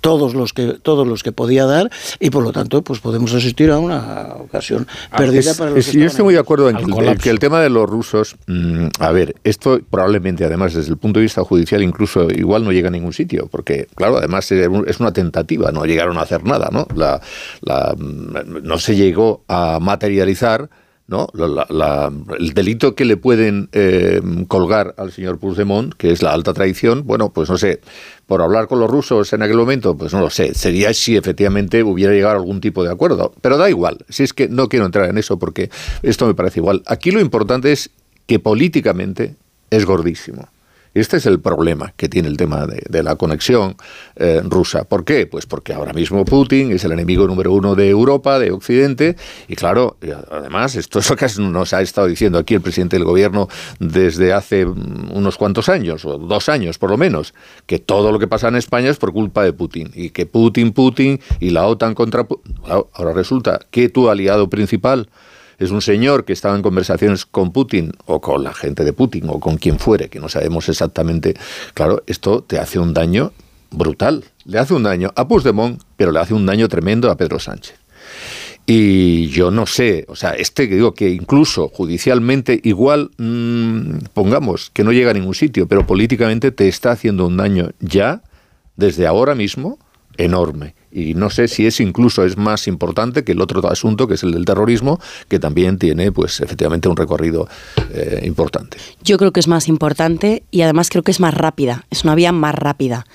todos 0.00 0.34
los 0.34 0.52
que 0.52 0.74
todos 0.82 1.06
los 1.06 1.22
que 1.22 1.32
podía 1.32 1.66
dar 1.66 1.90
y 2.18 2.30
por 2.30 2.42
lo 2.42 2.52
tanto 2.52 2.82
pues 2.82 3.00
podemos 3.00 3.32
asistir 3.34 3.70
a 3.70 3.78
una 3.78 4.34
ocasión 4.38 4.86
perdida 5.16 5.50
Ah, 5.50 5.50
Es- 5.52 5.58
para 5.58 5.70
los 5.70 5.78
es- 5.86 5.92
que 5.92 5.98
yo 6.00 6.06
estoy 6.06 6.24
muy 6.24 6.34
de 6.34 6.40
acuerdo 6.40 6.68
en 6.70 6.76
que 6.76 6.82
el, 6.84 6.90
colapso. 6.90 7.22
que 7.22 7.30
el 7.30 7.38
tema 7.38 7.60
de 7.60 7.70
los 7.70 7.88
rusos, 7.88 8.36
mm, 8.46 8.86
a 8.98 9.12
ver, 9.12 9.34
esto 9.44 9.80
probablemente 9.90 10.44
además 10.44 10.74
desde 10.74 10.90
el 10.90 10.96
punto 10.98 11.18
de 11.20 11.24
vista 11.24 11.44
judicial 11.44 11.82
incluso 11.82 12.28
igual 12.30 12.64
no 12.64 12.72
llega 12.72 12.88
a 12.88 12.90
ningún 12.90 13.12
sitio, 13.12 13.48
porque 13.50 13.86
claro, 13.94 14.18
además 14.18 14.50
es 14.52 14.68
un- 14.68 14.88
es 14.88 15.00
una 15.00 15.12
tentativa, 15.12 15.70
no 15.72 15.84
llegaron 15.84 16.18
a 16.18 16.22
hacer 16.22 16.44
nada, 16.44 16.68
¿no? 16.72 16.86
La, 16.94 17.20
la, 17.62 17.94
mm, 17.96 18.62
no 18.62 18.78
se 18.78 18.96
llegó 18.96 19.42
a 19.48 19.78
materializar. 19.80 20.68
¿No? 21.10 21.28
La- 21.34 21.66
la- 21.68 22.12
el 22.38 22.54
delito 22.54 22.94
que 22.94 23.04
le 23.04 23.16
pueden 23.18 23.68
eh, 23.72 24.20
colgar 24.48 24.94
al 24.96 25.10
señor 25.12 25.38
Puigdemont, 25.38 25.92
que 25.94 26.12
es 26.12 26.22
la 26.22 26.32
alta 26.32 26.54
traición, 26.54 27.02
bueno, 27.04 27.30
pues 27.30 27.50
no 27.50 27.58
sé, 27.58 27.80
por 28.26 28.40
hablar 28.40 28.68
con 28.68 28.78
los 28.78 28.88
rusos 28.88 29.32
en 29.32 29.42
aquel 29.42 29.56
momento, 29.56 29.96
pues 29.96 30.12
no 30.14 30.20
lo 30.20 30.30
sé, 30.30 30.54
sería 30.54 30.94
si 30.94 31.16
efectivamente 31.16 31.82
hubiera 31.82 32.12
llegado 32.12 32.34
a 32.34 32.38
algún 32.38 32.60
tipo 32.60 32.84
de 32.84 32.90
acuerdo, 32.92 33.32
pero 33.42 33.58
da 33.58 33.68
igual, 33.68 33.98
si 34.08 34.22
es 34.22 34.32
que 34.32 34.48
no 34.48 34.68
quiero 34.68 34.86
entrar 34.86 35.10
en 35.10 35.18
eso 35.18 35.38
porque 35.38 35.68
esto 36.02 36.26
me 36.26 36.34
parece 36.34 36.60
igual. 36.60 36.82
Aquí 36.86 37.10
lo 37.10 37.20
importante 37.20 37.72
es 37.72 37.90
que 38.26 38.38
políticamente 38.38 39.34
es 39.70 39.84
gordísimo. 39.84 40.48
Este 40.92 41.18
es 41.18 41.26
el 41.26 41.40
problema 41.40 41.92
que 41.96 42.08
tiene 42.08 42.28
el 42.28 42.36
tema 42.36 42.66
de, 42.66 43.02
la 43.02 43.14
conexión 43.14 43.76
eh, 44.16 44.42
rusa. 44.44 44.84
¿Por 44.84 45.04
qué? 45.04 45.26
Pues 45.26 45.46
porque 45.46 45.72
ahora 45.72 45.92
mismo 45.92 46.24
Putin 46.24 46.72
es 46.72 46.84
el 46.84 46.92
enemigo 46.92 47.26
número 47.26 47.52
uno 47.52 47.76
de 47.76 47.88
Europa, 47.88 48.38
de 48.40 48.50
Occidente, 48.50 49.16
y 49.46 49.54
claro, 49.54 49.96
además, 50.30 50.74
esto 50.74 50.98
es 50.98 51.08
lo 51.08 51.16
que 51.16 51.26
nos 51.38 51.72
ha 51.72 51.80
estado 51.80 52.08
diciendo 52.08 52.38
aquí 52.38 52.54
el 52.54 52.60
presidente 52.60 52.96
del 52.96 53.04
gobierno 53.04 53.48
desde 53.78 54.32
hace 54.32 54.66
mm, 54.66 55.12
unos 55.12 55.36
cuantos 55.36 55.68
años, 55.68 56.04
o 56.04 56.18
dos 56.18 56.48
años 56.48 56.78
por 56.78 56.90
lo 56.90 56.96
menos, 56.96 57.34
que 57.66 57.78
todo 57.78 58.10
lo 58.10 58.18
que 58.18 58.26
pasa 58.26 58.48
en 58.48 58.56
España 58.56 58.90
es 58.90 58.96
por 58.96 59.12
culpa 59.12 59.44
de 59.44 59.52
Putin, 59.52 59.92
y 59.94 60.10
que 60.10 60.26
Putin, 60.26 60.72
Putin 60.72 61.20
y 61.38 61.50
la 61.50 61.66
OTAN 61.66 61.94
contra... 61.94 62.26
Ahora 62.92 63.12
resulta 63.12 63.60
que 63.70 63.88
tu 63.88 64.08
aliado 64.08 64.50
principal 64.50 65.08
es 65.60 65.70
un 65.70 65.82
señor 65.82 66.24
que 66.24 66.32
estaba 66.32 66.56
en 66.56 66.62
conversaciones 66.62 67.26
con 67.26 67.52
Putin 67.52 67.92
o 68.06 68.20
con 68.20 68.42
la 68.42 68.54
gente 68.54 68.82
de 68.82 68.94
Putin 68.94 69.28
o 69.28 69.38
con 69.38 69.58
quien 69.58 69.78
fuere, 69.78 70.08
que 70.08 70.18
no 70.18 70.30
sabemos 70.30 70.68
exactamente. 70.70 71.34
Claro, 71.74 72.02
esto 72.06 72.42
te 72.42 72.58
hace 72.58 72.78
un 72.78 72.94
daño 72.94 73.32
brutal. 73.70 74.24
Le 74.46 74.58
hace 74.58 74.72
un 74.72 74.82
daño 74.82 75.12
a 75.14 75.28
Puigdemont, 75.28 75.80
pero 75.96 76.12
le 76.12 76.18
hace 76.18 76.32
un 76.32 76.46
daño 76.46 76.66
tremendo 76.68 77.10
a 77.10 77.16
Pedro 77.16 77.38
Sánchez. 77.38 77.78
Y 78.64 79.26
yo 79.28 79.50
no 79.50 79.66
sé, 79.66 80.06
o 80.08 80.16
sea, 80.16 80.30
este 80.30 80.66
que 80.66 80.76
digo 80.76 80.94
que 80.94 81.10
incluso 81.10 81.68
judicialmente 81.68 82.58
igual, 82.64 83.10
mm, 83.18 84.06
pongamos 84.14 84.70
que 84.70 84.82
no 84.82 84.92
llega 84.92 85.10
a 85.10 85.14
ningún 85.14 85.34
sitio, 85.34 85.68
pero 85.68 85.86
políticamente 85.86 86.52
te 86.52 86.68
está 86.68 86.92
haciendo 86.92 87.26
un 87.26 87.36
daño 87.36 87.70
ya, 87.80 88.22
desde 88.76 89.06
ahora 89.06 89.34
mismo, 89.34 89.78
enorme 90.16 90.79
y 90.92 91.14
no 91.14 91.30
sé 91.30 91.48
si 91.48 91.66
es 91.66 91.80
incluso 91.80 92.24
es 92.24 92.36
más 92.36 92.66
importante 92.66 93.24
que 93.24 93.32
el 93.32 93.40
otro 93.40 93.66
asunto 93.68 94.08
que 94.08 94.14
es 94.14 94.22
el 94.22 94.32
del 94.32 94.44
terrorismo 94.44 95.00
que 95.28 95.38
también 95.38 95.78
tiene 95.78 96.12
pues 96.12 96.40
efectivamente 96.40 96.88
un 96.88 96.96
recorrido 96.96 97.48
eh, 97.92 98.22
importante 98.24 98.78
yo 99.02 99.16
creo 99.18 99.32
que 99.32 99.40
es 99.40 99.48
más 99.48 99.68
importante 99.68 100.42
y 100.50 100.62
además 100.62 100.88
creo 100.90 101.02
que 101.02 101.10
es 101.10 101.20
más 101.20 101.34
rápida 101.34 101.84
es 101.90 102.04
una 102.04 102.14
vía 102.14 102.32
más 102.32 102.54
rápida 102.54 103.06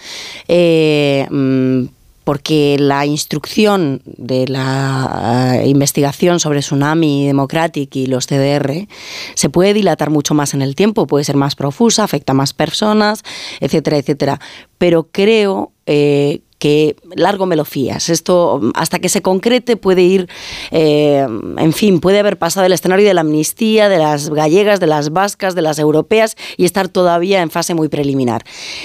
eh, 0.47 1.27
mm, 1.29 1.85
porque 2.25 2.77
la 2.79 3.05
instrucción 3.05 4.01
de 4.05 4.47
la 4.47 5.61
eh, 5.61 5.67
investigación 5.67 6.39
sobre 6.39 6.59
Tsunami 6.59 7.27
Democratic 7.27 7.95
y 7.95 8.07
los 8.07 8.25
CDR 8.25 8.87
se 9.35 9.49
puede 9.49 9.75
dilatar 9.75 10.09
mucho 10.09 10.33
más 10.33 10.55
en 10.55 10.63
el 10.63 10.75
tiempo, 10.75 11.05
puede 11.05 11.23
ser 11.23 11.37
más 11.37 11.55
profusa, 11.55 12.03
afecta 12.03 12.31
a 12.31 12.35
más 12.35 12.51
personas, 12.51 13.23
etcétera, 13.59 13.97
etcétera. 13.97 14.41
Pero 14.79 15.07
creo 15.11 15.71
eh, 15.85 16.41
que 16.59 16.95
largo 17.15 17.45
me 17.45 17.55
lo 17.55 17.65
fías. 17.65 18.09
Esto, 18.09 18.61
hasta 18.75 18.99
que 18.99 19.09
se 19.09 19.21
concrete, 19.21 19.77
puede 19.77 20.01
ir, 20.01 20.29
eh, 20.71 21.25
en 21.57 21.73
fin, 21.73 21.99
puede 21.99 22.19
haber 22.19 22.37
pasado 22.37 22.65
el 22.65 22.73
escenario 22.73 23.05
de 23.05 23.13
la 23.13 23.21
amnistía, 23.21 23.89
de 23.89 23.97
las 23.97 24.29
gallegas, 24.29 24.79
de 24.79 24.87
las 24.87 25.11
vascas, 25.11 25.55
de 25.55 25.61
las 25.61 25.79
europeas 25.79 26.35
y 26.57 26.65
estar 26.65 26.87
todavía 26.87 27.41
en 27.41 27.49
fase 27.49 27.73
muy 27.73 27.89
preliminar. 27.89 28.43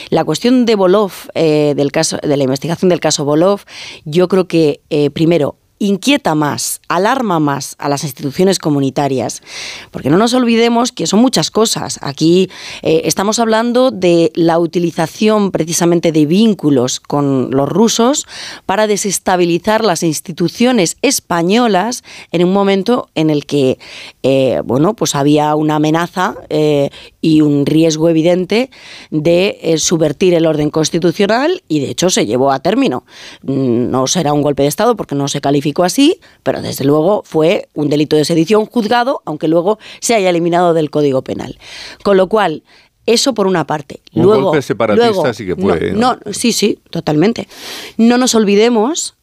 La 0.08 0.24
cuestión 0.24 0.66
de 0.66 0.74
Bolov, 0.74 1.12
eh, 1.34 1.74
del 1.76 1.92
caso, 1.92 2.18
de 2.22 2.36
la 2.36 2.44
investigación 2.44 2.88
del 2.88 3.00
caso 3.00 3.24
Bolov, 3.24 3.60
yo 4.04 4.28
creo 4.28 4.48
que, 4.48 4.80
eh, 4.90 5.10
primero, 5.10 5.56
inquieta 5.80 6.34
más, 6.34 6.82
alarma 6.88 7.40
más 7.40 7.74
a 7.78 7.88
las 7.88 8.04
instituciones 8.04 8.58
comunitarias, 8.58 9.42
porque 9.90 10.10
no 10.10 10.18
nos 10.18 10.34
olvidemos 10.34 10.92
que 10.92 11.06
son 11.06 11.20
muchas 11.20 11.50
cosas. 11.50 11.98
Aquí 12.02 12.50
eh, 12.82 13.02
estamos 13.06 13.38
hablando 13.38 13.90
de 13.90 14.30
la 14.34 14.58
utilización 14.58 15.50
precisamente 15.50 16.12
de 16.12 16.26
vínculos 16.26 17.00
con 17.00 17.50
los 17.50 17.66
rusos 17.66 18.26
para 18.66 18.86
desestabilizar 18.86 19.82
las 19.82 20.02
instituciones 20.02 20.98
españolas 21.00 22.04
en 22.30 22.44
un 22.44 22.52
momento 22.52 23.08
en 23.14 23.30
el 23.30 23.46
que 23.46 23.78
eh, 24.22 24.60
bueno, 24.66 24.92
pues 24.92 25.14
había 25.14 25.54
una 25.54 25.76
amenaza 25.76 26.34
eh, 26.50 26.90
y 27.22 27.40
un 27.40 27.64
riesgo 27.64 28.10
evidente 28.10 28.70
de 29.10 29.76
subvertir 29.78 30.34
el 30.34 30.44
orden 30.44 30.68
constitucional 30.68 31.62
y 31.68 31.80
de 31.80 31.90
hecho 31.90 32.10
se 32.10 32.26
llevó 32.26 32.52
a 32.52 32.60
término. 32.60 33.04
Mm, 33.44 33.90
no 33.90 34.06
será 34.06 34.34
un 34.34 34.42
golpe 34.42 34.64
de 34.64 34.68
Estado 34.68 34.94
porque 34.94 35.14
no 35.14 35.26
se 35.26 35.40
califica 35.40 35.69
así, 35.84 36.20
pero 36.42 36.62
desde 36.62 36.84
luego 36.84 37.22
fue 37.24 37.68
un 37.74 37.88
delito 37.88 38.16
de 38.16 38.24
sedición 38.24 38.66
juzgado, 38.66 39.22
aunque 39.24 39.48
luego 39.48 39.78
se 40.00 40.14
haya 40.14 40.30
eliminado 40.30 40.74
del 40.74 40.90
Código 40.90 41.22
Penal. 41.22 41.58
Con 42.02 42.16
lo 42.16 42.28
cual, 42.28 42.62
eso 43.06 43.34
por 43.34 43.46
una 43.46 43.66
parte. 43.66 44.00
Un 44.12 44.24
luego, 44.24 44.42
golpe 44.44 44.62
separatista 44.62 45.34
sí 45.34 45.46
que 45.46 45.56
puede. 45.56 45.92
No, 45.92 46.18
sí, 46.32 46.52
sí, 46.52 46.78
totalmente. 46.90 47.48
No 47.96 48.18
nos 48.18 48.34
olvidemos 48.34 49.14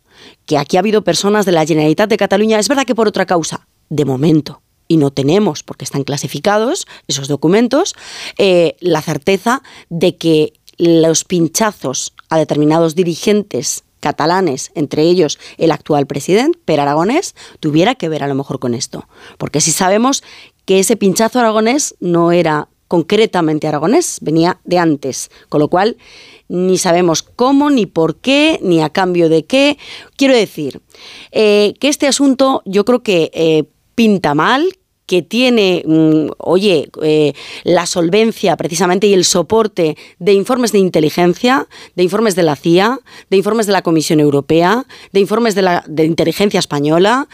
que 0.45 0.57
aquí 0.57 0.77
ha 0.77 0.79
habido 0.79 1.03
personas 1.03 1.45
de 1.45 1.51
la 1.51 1.65
Generalitat 1.65 2.09
de 2.09 2.17
Cataluña, 2.17 2.59
es 2.59 2.67
verdad 2.67 2.85
que 2.85 2.95
por 2.95 3.07
otra 3.07 3.25
causa, 3.25 3.67
de 3.89 4.05
momento, 4.05 4.61
y 4.87 4.97
no 4.97 5.11
tenemos, 5.11 5.63
porque 5.63 5.85
están 5.85 6.03
clasificados 6.03 6.87
esos 7.07 7.27
documentos, 7.27 7.95
eh, 8.37 8.75
la 8.79 9.01
certeza 9.01 9.61
de 9.89 10.15
que 10.15 10.53
los 10.77 11.23
pinchazos 11.23 12.13
a 12.29 12.37
determinados 12.37 12.95
dirigentes 12.95 13.83
catalanes, 13.99 14.71
entre 14.75 15.03
ellos 15.03 15.39
el 15.57 15.71
actual 15.71 16.07
presidente, 16.07 16.59
Per 16.65 16.79
Aragonés, 16.79 17.35
tuviera 17.59 17.95
que 17.95 18.09
ver 18.09 18.23
a 18.23 18.27
lo 18.27 18.35
mejor 18.35 18.59
con 18.59 18.73
esto. 18.73 19.07
Porque 19.37 19.61
si 19.61 19.71
sabemos 19.71 20.23
que 20.65 20.79
ese 20.79 20.97
pinchazo 20.97 21.39
aragonés 21.39 21.95
no 21.99 22.31
era 22.31 22.67
concretamente 22.87 23.67
aragonés, 23.67 24.19
venía 24.21 24.59
de 24.63 24.79
antes, 24.79 25.29
con 25.49 25.59
lo 25.59 25.67
cual 25.67 25.97
ni 26.47 26.77
sabemos 26.77 27.23
cómo, 27.23 27.69
ni 27.69 27.85
por 27.85 28.17
qué, 28.17 28.59
ni 28.61 28.81
a 28.81 28.89
cambio 28.89 29.29
de 29.29 29.45
qué. 29.45 29.77
Quiero 30.15 30.33
decir 30.33 30.81
eh, 31.31 31.73
que 31.79 31.89
este 31.89 32.07
asunto 32.07 32.61
yo 32.65 32.85
creo 32.85 33.03
que 33.03 33.31
eh, 33.33 33.65
pinta 33.95 34.33
mal, 34.33 34.67
que 35.07 35.23
tiene, 35.23 35.83
mm, 35.85 36.27
oye, 36.37 36.89
eh, 37.01 37.33
la 37.63 37.85
solvencia 37.85 38.55
precisamente 38.57 39.07
y 39.07 39.13
el 39.13 39.23
soporte 39.23 39.97
de 40.19 40.33
informes 40.33 40.71
de 40.73 40.79
inteligencia, 40.79 41.67
de 41.95 42.03
informes 42.03 42.35
de 42.35 42.43
la 42.43 42.55
CIA, 42.55 42.99
de 43.29 43.37
informes 43.37 43.65
de 43.65 43.71
la 43.71 43.81
Comisión 43.81 44.19
Europea, 44.19 44.85
de 45.13 45.19
informes 45.19 45.55
de 45.55 45.61
la 45.63 45.83
de 45.87 46.05
inteligencia 46.05 46.59
española 46.59 47.27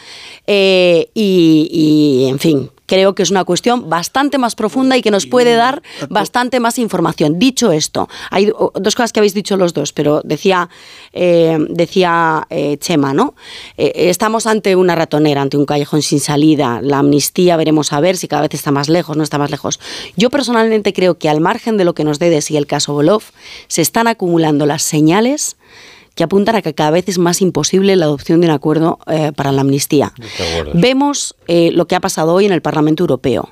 eh, 0.48 1.10
y, 1.14 2.28
en 2.30 2.40
fin, 2.40 2.70
creo 2.94 3.16
que 3.16 3.24
es 3.24 3.32
una 3.32 3.44
cuestión 3.44 3.90
bastante 3.90 4.38
más 4.38 4.54
profunda 4.54 4.96
y 4.96 5.02
que 5.02 5.10
nos 5.10 5.26
puede 5.26 5.56
dar 5.56 5.82
bastante 6.10 6.60
más 6.60 6.78
información. 6.78 7.40
Dicho 7.40 7.72
esto, 7.72 8.08
hay 8.30 8.52
dos 8.76 8.94
cosas 8.94 9.12
que 9.12 9.20
habéis 9.20 9.34
dicho 9.34 9.58
los 9.58 9.74
dos, 9.74 9.94
pero 9.94 10.22
decía, 10.24 10.70
eh, 11.12 11.58
decía 11.70 12.46
eh, 12.52 12.78
Chema, 12.78 13.16
¿no? 13.16 13.34
Eh, 13.78 13.94
estamos 13.96 14.46
ante 14.46 14.76
una 14.76 14.94
ratonera, 14.94 15.42
ante 15.42 15.58
un 15.58 15.66
callejón 15.66 16.04
sin 16.04 16.20
salida. 16.20 16.82
La 16.84 17.00
amnistía 17.00 17.58
veremos 17.58 17.94
a 17.94 18.00
ver 18.00 18.16
si 18.16 18.28
cada 18.28 18.44
vez 18.44 18.54
está 18.54 18.70
más 18.70 18.90
lejos, 18.90 19.18
no 19.18 19.24
está 19.24 19.40
más 19.40 19.50
lejos. 19.50 19.80
Yo 20.16 20.30
personalmente 20.30 20.94
creo 20.94 21.18
que 21.18 21.30
al 21.30 21.42
margen 21.42 21.78
de 21.78 21.86
lo 21.86 21.96
que 21.96 22.04
nos 22.04 22.20
dé 22.20 22.30
de 22.30 22.44
sí 22.44 22.58
el 22.58 22.68
caso 22.68 22.94
Bolov, 22.94 23.24
se 23.68 23.82
están 23.82 24.06
acumulando 24.06 24.68
las 24.68 24.84
señales 24.84 25.58
que 26.16 26.24
apuntan 26.24 26.56
a 26.56 26.62
que 26.62 26.74
cada 26.74 26.92
vez 26.92 27.08
es 27.08 27.18
más 27.18 27.42
imposible 27.42 27.96
la 27.96 28.06
adopción 28.06 28.42
de 28.42 28.48
un 28.48 28.54
acuerdo 28.54 29.00
eh, 29.08 29.32
para 29.36 29.52
la 29.52 29.62
amnistía. 29.62 30.14
Vemos 30.74 31.36
eh, 31.48 31.72
lo 31.72 31.88
que 31.88 31.96
ha 31.96 32.00
pasado 32.00 32.34
hoy 32.34 32.46
en 32.46 32.52
el 32.52 32.62
Parlamento 32.62 33.04
Europeo. 33.04 33.50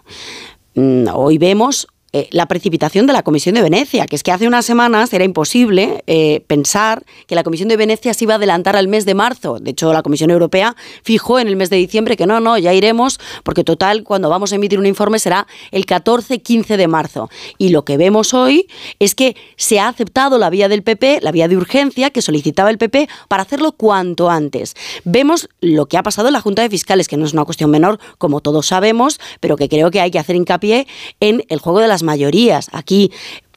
Mm, 0.76 1.08
hoy 1.14 1.38
vemos 1.38 1.88
eh, 2.14 2.28
la 2.32 2.46
precipitación 2.48 3.08
de 3.08 3.14
la 3.14 3.24
Comisión 3.24 3.56
de 3.56 3.62
Venecia, 3.62 4.06
que 4.06 4.18
es 4.18 4.24
que 4.24 4.34
hace 4.34 4.46
unas 4.46 4.66
semanas 4.66 5.14
era 5.14 5.24
imposible 5.24 6.04
eh, 6.08 6.44
pensar 6.46 7.06
que 7.26 7.36
la 7.36 7.44
Comisión 7.44 7.70
de 7.70 7.78
Venecia 7.78 8.14
se 8.14 8.26
iba 8.26 8.34
a 8.34 8.38
adelantar 8.38 8.76
al 8.76 8.90
mes 8.90 9.06
de 9.06 9.14
marzo. 9.14 9.60
De 9.60 9.72
hecho, 9.72 9.94
la 9.94 10.02
Comisión 10.04 10.30
Europea 10.30 10.76
fijó 11.04 11.40
en 11.40 11.48
el 11.48 11.56
mes 11.56 11.70
de 11.70 11.78
diciembre 11.78 12.18
que 12.18 12.26
no, 12.26 12.42
no, 12.42 12.58
ya 12.58 12.74
iremos, 12.74 13.18
porque 13.44 13.64
total, 13.64 14.04
cuando 14.04 14.30
vamos 14.30 14.52
a 14.52 14.56
emitir 14.56 14.78
un 14.78 14.88
informe 14.88 15.20
será 15.20 15.48
el 15.72 15.86
14-15 15.86 16.76
de 16.76 16.88
marzo. 16.90 17.30
Y 17.58 17.70
lo 17.70 17.86
que 17.86 17.96
vemos 17.96 18.34
hoy 18.34 18.68
es 19.00 19.16
que 19.16 19.38
se 19.56 19.80
ha 19.80 19.88
aceptado 19.88 20.38
la 20.38 20.50
vía 20.50 20.68
del 20.68 20.84
PP, 20.84 21.20
la 21.22 21.32
vía 21.32 21.48
de 21.48 21.56
urgencia 21.56 22.10
que 22.10 22.22
solicitaba 22.22 22.70
el 22.70 22.78
PP 22.78 23.08
para 23.30 23.44
hacerlo 23.44 23.72
cuanto 23.72 24.30
antes. 24.30 24.76
Vemos 25.06 25.48
lo 25.62 25.86
que 25.86 25.98
ha 25.98 26.04
pasado 26.04 26.28
en 26.28 26.34
la 26.34 26.42
Junta 26.42 26.62
de 26.62 26.70
Fiscales, 26.70 27.08
que 27.08 27.16
no 27.16 27.26
es 27.26 27.32
una 27.32 27.46
cuestión 27.46 27.72
menor, 27.72 28.00
como 28.18 28.42
todos 28.42 28.68
sabemos, 28.68 29.20
pero 29.40 29.56
que 29.56 29.70
creo 29.70 29.92
que 29.92 30.02
hay 30.02 30.12
que 30.12 30.20
hacer 30.20 30.36
hincapié 30.36 30.88
en 31.22 31.46
el 31.48 31.60
juego 31.60 31.80
de 31.80 31.88
las 31.88 32.01
mayorías. 32.04 32.70
Aquí 32.74 33.12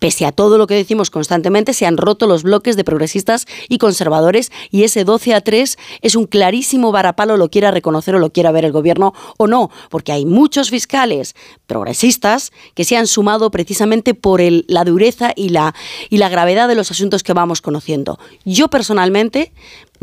pese 0.04 0.26
a 0.26 0.32
todo 0.32 0.58
lo 0.58 0.66
que 0.66 0.74
decimos 0.74 1.08
constantemente, 1.08 1.72
se 1.72 1.86
han 1.86 1.96
roto 1.96 2.26
los 2.26 2.42
bloques 2.42 2.76
de 2.76 2.84
progresistas 2.84 3.46
y 3.70 3.78
conservadores 3.78 4.52
y 4.70 4.82
ese 4.82 5.02
12 5.02 5.32
a 5.32 5.40
3 5.40 5.78
es 6.02 6.14
un 6.14 6.26
clarísimo 6.26 6.92
varapalo, 6.92 7.38
lo 7.38 7.48
quiera 7.48 7.70
reconocer 7.70 8.14
o 8.14 8.18
lo 8.18 8.30
quiera 8.30 8.52
ver 8.52 8.66
el 8.66 8.72
gobierno 8.72 9.14
o 9.38 9.46
no, 9.46 9.70
porque 9.88 10.12
hay 10.12 10.26
muchos 10.26 10.68
fiscales 10.68 11.34
progresistas 11.66 12.52
que 12.74 12.84
se 12.84 12.98
han 12.98 13.06
sumado 13.06 13.50
precisamente 13.50 14.12
por 14.12 14.42
la 14.42 14.84
dureza 14.84 15.32
y 15.34 15.48
la, 15.48 15.74
y 16.10 16.18
la 16.18 16.28
gravedad 16.28 16.68
de 16.68 16.74
los 16.74 16.90
asuntos 16.90 17.22
que 17.22 17.32
vamos 17.32 17.62
conociendo. 17.62 18.18
Yo 18.44 18.68
personalmente 18.68 19.52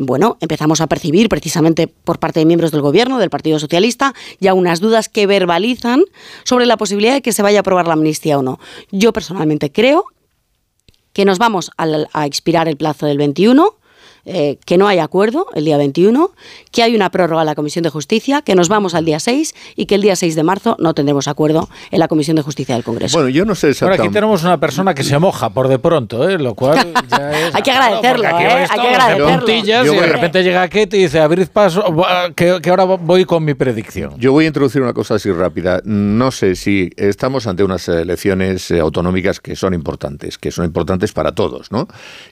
bueno, 0.06 0.38
empezamos 0.42 0.82
a 0.82 0.88
percibir 0.88 1.30
precisamente 1.30 1.88
por 1.88 2.20
parte 2.20 2.40
de 2.40 2.46
miembros 2.46 2.72
del 2.72 2.82
gobierno, 2.82 3.20
del 3.20 3.30
Partido 3.30 3.60
Socialista, 3.60 4.14
ya 4.40 4.54
unas 4.54 4.80
dudas 4.80 5.10
que 5.10 5.28
verbalizan 5.28 6.04
sobre 6.44 6.66
la 6.66 6.78
posibilidad 6.78 7.14
de 7.14 7.22
que 7.22 7.34
se 7.34 7.42
vaya 7.42 7.60
a 7.60 7.62
aprobar 7.62 7.88
la 7.88 7.94
amnistía 7.94 8.38
o 8.38 8.42
no. 8.42 8.60
Yo 8.92 9.14
personalmente 9.14 9.72
creo 9.72 10.06
que 11.14 11.26
nos 11.26 11.40
vamos 11.40 11.72
a, 11.78 12.26
expirar 12.26 12.68
el 12.68 12.78
plazo 12.78 13.06
del 13.06 13.18
21, 13.18 13.76
eh, 14.26 14.58
que 14.66 14.78
no 14.78 14.88
hay 14.88 15.00
acuerdo 15.00 15.48
el 15.54 15.66
día 15.66 15.78
21, 15.78 16.32
que 16.72 16.84
hay 16.84 16.96
una 16.96 17.10
prórroga 17.10 17.42
en 17.42 17.48
la 17.48 17.56
Comisión 17.56 17.84
de 17.84 17.90
Justicia, 17.90 18.42
que 18.42 18.56
nos 18.56 18.70
vamos 18.70 18.94
al 18.94 19.06
día 19.06 19.20
6 19.20 19.56
y 19.76 19.86
que 19.86 19.96
el 19.96 20.02
día 20.02 20.16
6 20.16 20.36
de 20.36 20.44
marzo 20.44 20.76
no 20.80 20.94
tendremos 20.94 21.28
acuerdo 21.28 21.70
en 21.90 22.00
la 22.00 22.08
Comisión 22.08 22.36
de 22.36 22.44
Justicia 22.44 22.76
del 22.76 22.84
Congreso. 22.84 23.18
Bueno, 23.18 23.30
yo 23.30 23.46
no 23.46 23.56
sé 23.56 23.72
Ahora 23.82 23.96
aquí 23.96 24.10
tenemos 24.10 24.44
una 24.44 24.60
persona 24.60 24.94
que 24.94 25.04
se 25.04 25.18
moja 25.18 25.50
por 25.50 25.68
de 25.68 25.80
pronto, 25.80 26.30
¿eh? 26.30 26.38
lo 26.38 26.56
cual 26.56 26.94
ya 27.10 27.48
es... 27.48 27.56
hay 27.56 27.62
que 27.62 27.72
agradecerlo, 27.72 28.26
¿eh? 28.26 28.66
hay 28.70 28.80
que 28.80 28.88
agradecerlo. 28.88 29.94
y 29.94 29.98
de 29.98 30.06
repente 30.08 30.44
llega 30.44 30.68
Kate 30.68 30.98
y 30.98 31.04
dice, 31.04 31.20
abrid 31.20 31.48
paso, 31.48 31.84
que, 32.36 32.60
que 32.62 32.70
ahora 32.70 32.84
voy 32.84 33.26
con 33.26 33.44
mi 33.44 33.54
predicción. 33.54 34.14
Yo 34.18 34.32
voy 34.32 34.46
a 34.46 34.48
introducir 34.48 34.82
una 34.82 34.94
cosa 34.94 35.16
así 35.16 35.32
rápida. 35.32 35.82
No 35.84 36.32
sé 36.32 36.56
si 36.56 36.92
estamos 36.98 37.48
ante 37.48 37.64
unas 37.64 37.88
elecciones 37.88 38.72
autonómicas 38.72 39.40
que 39.40 39.56
son 39.56 39.74
importantes, 39.74 40.38
que 40.38 40.52
son 40.52 40.66
importantes 40.66 41.14
para 41.14 41.34
todos, 41.34 41.72
¿no? 41.72 41.88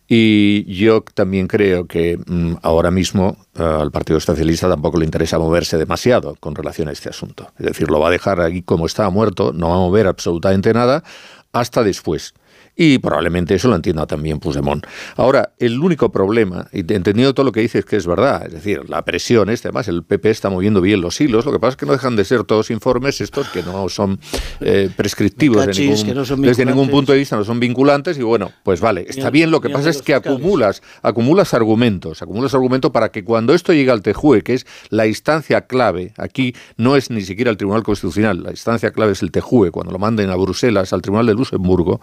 Y 0.07 0.65
yo 0.73 1.03
también 1.13 1.47
creo 1.47 1.78
que 1.87 2.17
mm, 2.17 2.55
ahora 2.61 2.91
mismo 2.91 3.37
eh, 3.55 3.63
al 3.63 3.91
Partido 3.91 4.19
Socialista 4.19 4.69
tampoco 4.69 4.97
le 4.97 5.05
interesa 5.05 5.39
moverse 5.39 5.77
demasiado 5.77 6.35
con 6.39 6.55
relación 6.55 6.87
a 6.87 6.91
este 6.91 7.09
asunto. 7.09 7.51
Es 7.57 7.65
decir, 7.65 7.89
lo 7.89 7.99
va 7.99 8.07
a 8.07 8.11
dejar 8.11 8.41
ahí 8.41 8.61
como 8.61 8.85
está 8.85 9.09
muerto, 9.09 9.53
no 9.53 9.69
va 9.69 9.75
a 9.75 9.79
mover 9.79 10.07
absolutamente 10.07 10.73
nada 10.73 11.03
hasta 11.51 11.83
después. 11.83 12.33
Y 12.81 12.97
probablemente 12.99 13.55
eso 13.55 13.67
lo 13.67 13.75
entienda 13.75 14.07
también 14.07 14.39
Puigdemont. 14.39 14.85
Ahora, 15.17 15.51
el 15.59 15.77
único 15.79 16.13
problema, 16.13 16.67
y 16.71 16.79
entendiendo 16.79 17.33
todo 17.33 17.45
lo 17.45 17.51
que 17.51 17.59
dices 17.59 17.83
que 17.83 17.97
es 17.97 18.07
verdad, 18.07 18.45
es 18.47 18.53
decir, 18.53 18.89
la 18.89 19.03
presión, 19.03 19.49
este, 19.49 19.67
además 19.67 19.89
el 19.89 20.03
PP 20.03 20.29
está 20.29 20.49
moviendo 20.49 20.79
bien 20.79 21.01
los 21.01 21.19
hilos, 21.19 21.45
lo 21.45 21.51
que 21.51 21.59
pasa 21.59 21.71
es 21.71 21.75
que 21.75 21.85
no 21.85 21.91
dejan 21.91 22.15
de 22.15 22.23
ser 22.23 22.45
todos 22.45 22.71
informes 22.71 23.19
estos 23.19 23.49
que 23.49 23.63
no 23.63 23.89
son 23.89 24.17
eh, 24.61 24.89
prescriptivos 24.95 25.57
de 25.65 25.73
ningún- 25.87 26.15
no 26.15 26.23
son 26.23 26.41
desde 26.41 26.63
ningún 26.71 26.85
punto 26.95 27.11
de 27.11 27.17
vista, 27.17 27.35
no 27.35 27.43
son 27.43 27.59
vinculantes 27.59 28.17
y 28.17 28.21
bueno, 28.23 28.49
pues 28.63 28.79
vale, 28.79 29.05
está 29.09 29.29
bien, 29.29 29.51
lo 29.51 29.59
que 29.59 29.67
pasa 29.69 29.89
es 29.89 30.01
que 30.01 30.13
acumulas, 30.13 30.81
acumulas 31.01 31.53
argumentos, 31.53 32.21
acumulas 32.21 32.53
argumentos 32.53 32.91
para 32.91 33.09
que 33.11 33.25
cuando 33.25 33.53
esto 33.53 33.73
llegue 33.73 33.91
al 33.91 34.01
TEJUE, 34.01 34.41
que 34.41 34.53
es 34.53 34.65
la 34.89 35.05
instancia 35.05 35.67
clave, 35.67 36.13
aquí 36.17 36.55
no 36.77 36.95
es 36.95 37.09
ni 37.09 37.23
siquiera 37.23 37.51
el 37.51 37.57
Tribunal 37.57 37.83
Constitucional, 37.83 38.41
la 38.41 38.51
instancia 38.51 38.91
clave 38.91 39.11
es 39.11 39.21
el 39.21 39.31
TEJUE, 39.31 39.71
cuando 39.71 39.91
lo 39.91 39.99
manden 39.99 40.29
a 40.29 40.35
Bruselas, 40.37 40.93
al 40.93 41.01
Tribunal 41.01 41.25
de 41.25 41.33
Luxemburgo, 41.33 41.99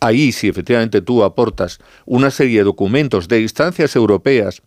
ahí 0.00 0.32
si 0.32 0.48
efectivamente 0.48 1.00
tú 1.00 1.22
aportas 1.22 1.78
una 2.06 2.30
serie 2.30 2.58
de 2.58 2.64
documentos 2.64 3.28
de 3.28 3.40
instancias 3.40 3.94
europeas 3.96 4.62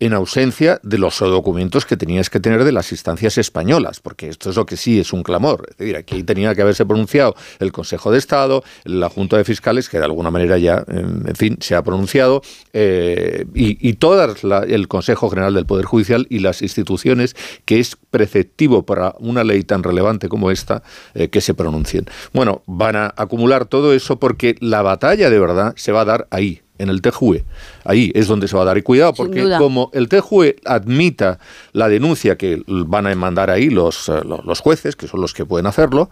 en 0.00 0.12
ausencia 0.12 0.80
de 0.82 0.98
los 0.98 1.18
documentos 1.18 1.86
que 1.86 1.96
tenías 1.96 2.30
que 2.30 2.40
tener 2.40 2.64
de 2.64 2.72
las 2.72 2.92
instancias 2.92 3.38
españolas, 3.38 4.00
porque 4.00 4.28
esto 4.28 4.50
es 4.50 4.56
lo 4.56 4.66
que 4.66 4.76
sí 4.76 5.00
es 5.00 5.12
un 5.12 5.22
clamor. 5.22 5.66
Es 5.70 5.78
decir, 5.78 5.96
aquí 5.96 6.22
tenía 6.22 6.54
que 6.54 6.62
haberse 6.62 6.84
pronunciado 6.84 7.34
el 7.58 7.72
Consejo 7.72 8.10
de 8.10 8.18
Estado, 8.18 8.62
la 8.84 9.08
Junta 9.08 9.36
de 9.36 9.44
Fiscales, 9.44 9.88
que 9.88 9.98
de 9.98 10.04
alguna 10.04 10.30
manera 10.30 10.58
ya, 10.58 10.84
en 10.88 11.34
fin, 11.36 11.56
se 11.60 11.74
ha 11.74 11.82
pronunciado, 11.82 12.42
eh, 12.72 13.46
y, 13.54 13.88
y 13.88 13.94
todo 13.94 14.34
el 14.64 14.88
Consejo 14.88 15.30
General 15.30 15.54
del 15.54 15.66
Poder 15.66 15.86
Judicial 15.86 16.26
y 16.30 16.40
las 16.40 16.62
instituciones 16.62 17.34
que 17.64 17.80
es 17.80 17.96
preceptivo 18.10 18.84
para 18.84 19.14
una 19.18 19.44
ley 19.44 19.62
tan 19.62 19.82
relevante 19.82 20.28
como 20.28 20.50
esta 20.50 20.82
eh, 21.14 21.28
que 21.28 21.40
se 21.40 21.54
pronuncien. 21.54 22.06
Bueno, 22.32 22.62
van 22.66 22.96
a 22.96 23.14
acumular 23.16 23.66
todo 23.66 23.92
eso 23.92 24.18
porque 24.18 24.56
la 24.60 24.82
batalla 24.82 25.30
de 25.30 25.38
verdad 25.38 25.74
se 25.76 25.92
va 25.92 26.02
a 26.02 26.04
dar 26.04 26.28
ahí, 26.30 26.62
en 26.78 26.88
el 26.88 27.02
TJUE. 27.02 27.44
Ahí 27.84 28.12
es 28.14 28.28
donde 28.28 28.48
se 28.48 28.56
va 28.56 28.62
a 28.62 28.66
dar. 28.66 28.82
Cuidado, 28.82 29.14
porque 29.14 29.56
como 29.58 29.90
el 29.94 30.08
TJUE 30.08 30.56
admita 30.64 31.38
la 31.72 31.88
denuncia 31.88 32.36
que 32.36 32.62
van 32.66 33.06
a 33.06 33.14
mandar 33.14 33.50
ahí 33.50 33.70
los, 33.70 34.08
eh, 34.08 34.20
los 34.22 34.60
jueces, 34.60 34.96
que 34.96 35.08
son 35.08 35.20
los 35.20 35.32
que 35.32 35.46
pueden 35.46 35.66
hacerlo, 35.66 36.10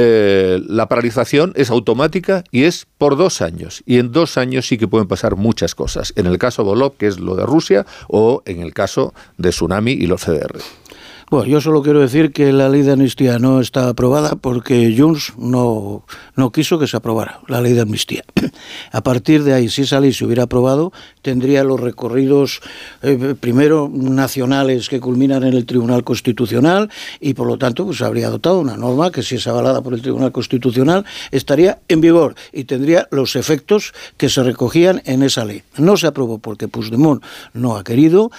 eh, 0.00 0.62
la 0.68 0.86
paralización 0.86 1.52
es 1.56 1.70
automática 1.70 2.44
y 2.52 2.64
es 2.64 2.86
por 2.98 3.16
dos 3.16 3.42
años. 3.42 3.82
Y 3.84 3.98
en 3.98 4.12
dos 4.12 4.38
años 4.38 4.68
sí 4.68 4.78
que 4.78 4.86
pueden 4.86 5.08
pasar 5.08 5.34
muchas 5.34 5.74
cosas. 5.74 6.12
En 6.14 6.26
el 6.26 6.38
caso 6.38 6.62
Volov, 6.62 6.96
que 6.96 7.08
es 7.08 7.18
lo 7.18 7.34
de 7.34 7.44
Rusia, 7.44 7.84
o 8.06 8.42
en 8.46 8.60
el 8.60 8.72
caso 8.72 9.12
de 9.38 9.50
Tsunami 9.50 9.90
y 9.90 10.06
los 10.06 10.24
CDR. 10.24 10.60
Bueno, 11.30 11.44
yo 11.46 11.60
solo 11.60 11.82
quiero 11.82 12.00
decir 12.00 12.32
que 12.32 12.52
la 12.54 12.70
ley 12.70 12.80
de 12.80 12.92
amnistía 12.92 13.38
no 13.38 13.60
está 13.60 13.90
aprobada 13.90 14.36
porque 14.36 14.94
Junts 14.96 15.34
no, 15.36 16.02
no 16.36 16.52
quiso 16.52 16.78
que 16.78 16.86
se 16.86 16.96
aprobara 16.96 17.40
la 17.48 17.60
ley 17.60 17.74
de 17.74 17.82
amnistía. 17.82 18.24
A 18.92 19.02
partir 19.02 19.44
de 19.44 19.52
ahí, 19.52 19.68
si 19.68 19.82
esa 19.82 20.00
ley 20.00 20.14
se 20.14 20.24
hubiera 20.24 20.44
aprobado, 20.44 20.90
tendría 21.20 21.64
los 21.64 21.80
recorridos, 21.80 22.60
eh, 23.02 23.34
primero, 23.38 23.90
nacionales 23.92 24.88
que 24.88 25.00
culminan 25.00 25.44
en 25.44 25.52
el 25.52 25.66
Tribunal 25.66 26.02
Constitucional 26.02 26.88
y, 27.20 27.34
por 27.34 27.46
lo 27.46 27.58
tanto, 27.58 27.84
pues 27.84 28.00
habría 28.00 28.28
adoptado 28.28 28.58
una 28.60 28.78
norma 28.78 29.10
que, 29.10 29.22
si 29.22 29.34
es 29.34 29.46
avalada 29.46 29.82
por 29.82 29.92
el 29.92 30.00
Tribunal 30.00 30.32
Constitucional, 30.32 31.04
estaría 31.30 31.78
en 31.88 32.00
vigor 32.00 32.36
y 32.54 32.64
tendría 32.64 33.06
los 33.10 33.36
efectos 33.36 33.92
que 34.16 34.30
se 34.30 34.42
recogían 34.42 35.02
en 35.04 35.22
esa 35.22 35.44
ley. 35.44 35.62
No 35.76 35.98
se 35.98 36.06
aprobó 36.06 36.38
porque 36.38 36.68
Puigdemont 36.68 37.22
no 37.52 37.76
ha 37.76 37.84
querido. 37.84 38.30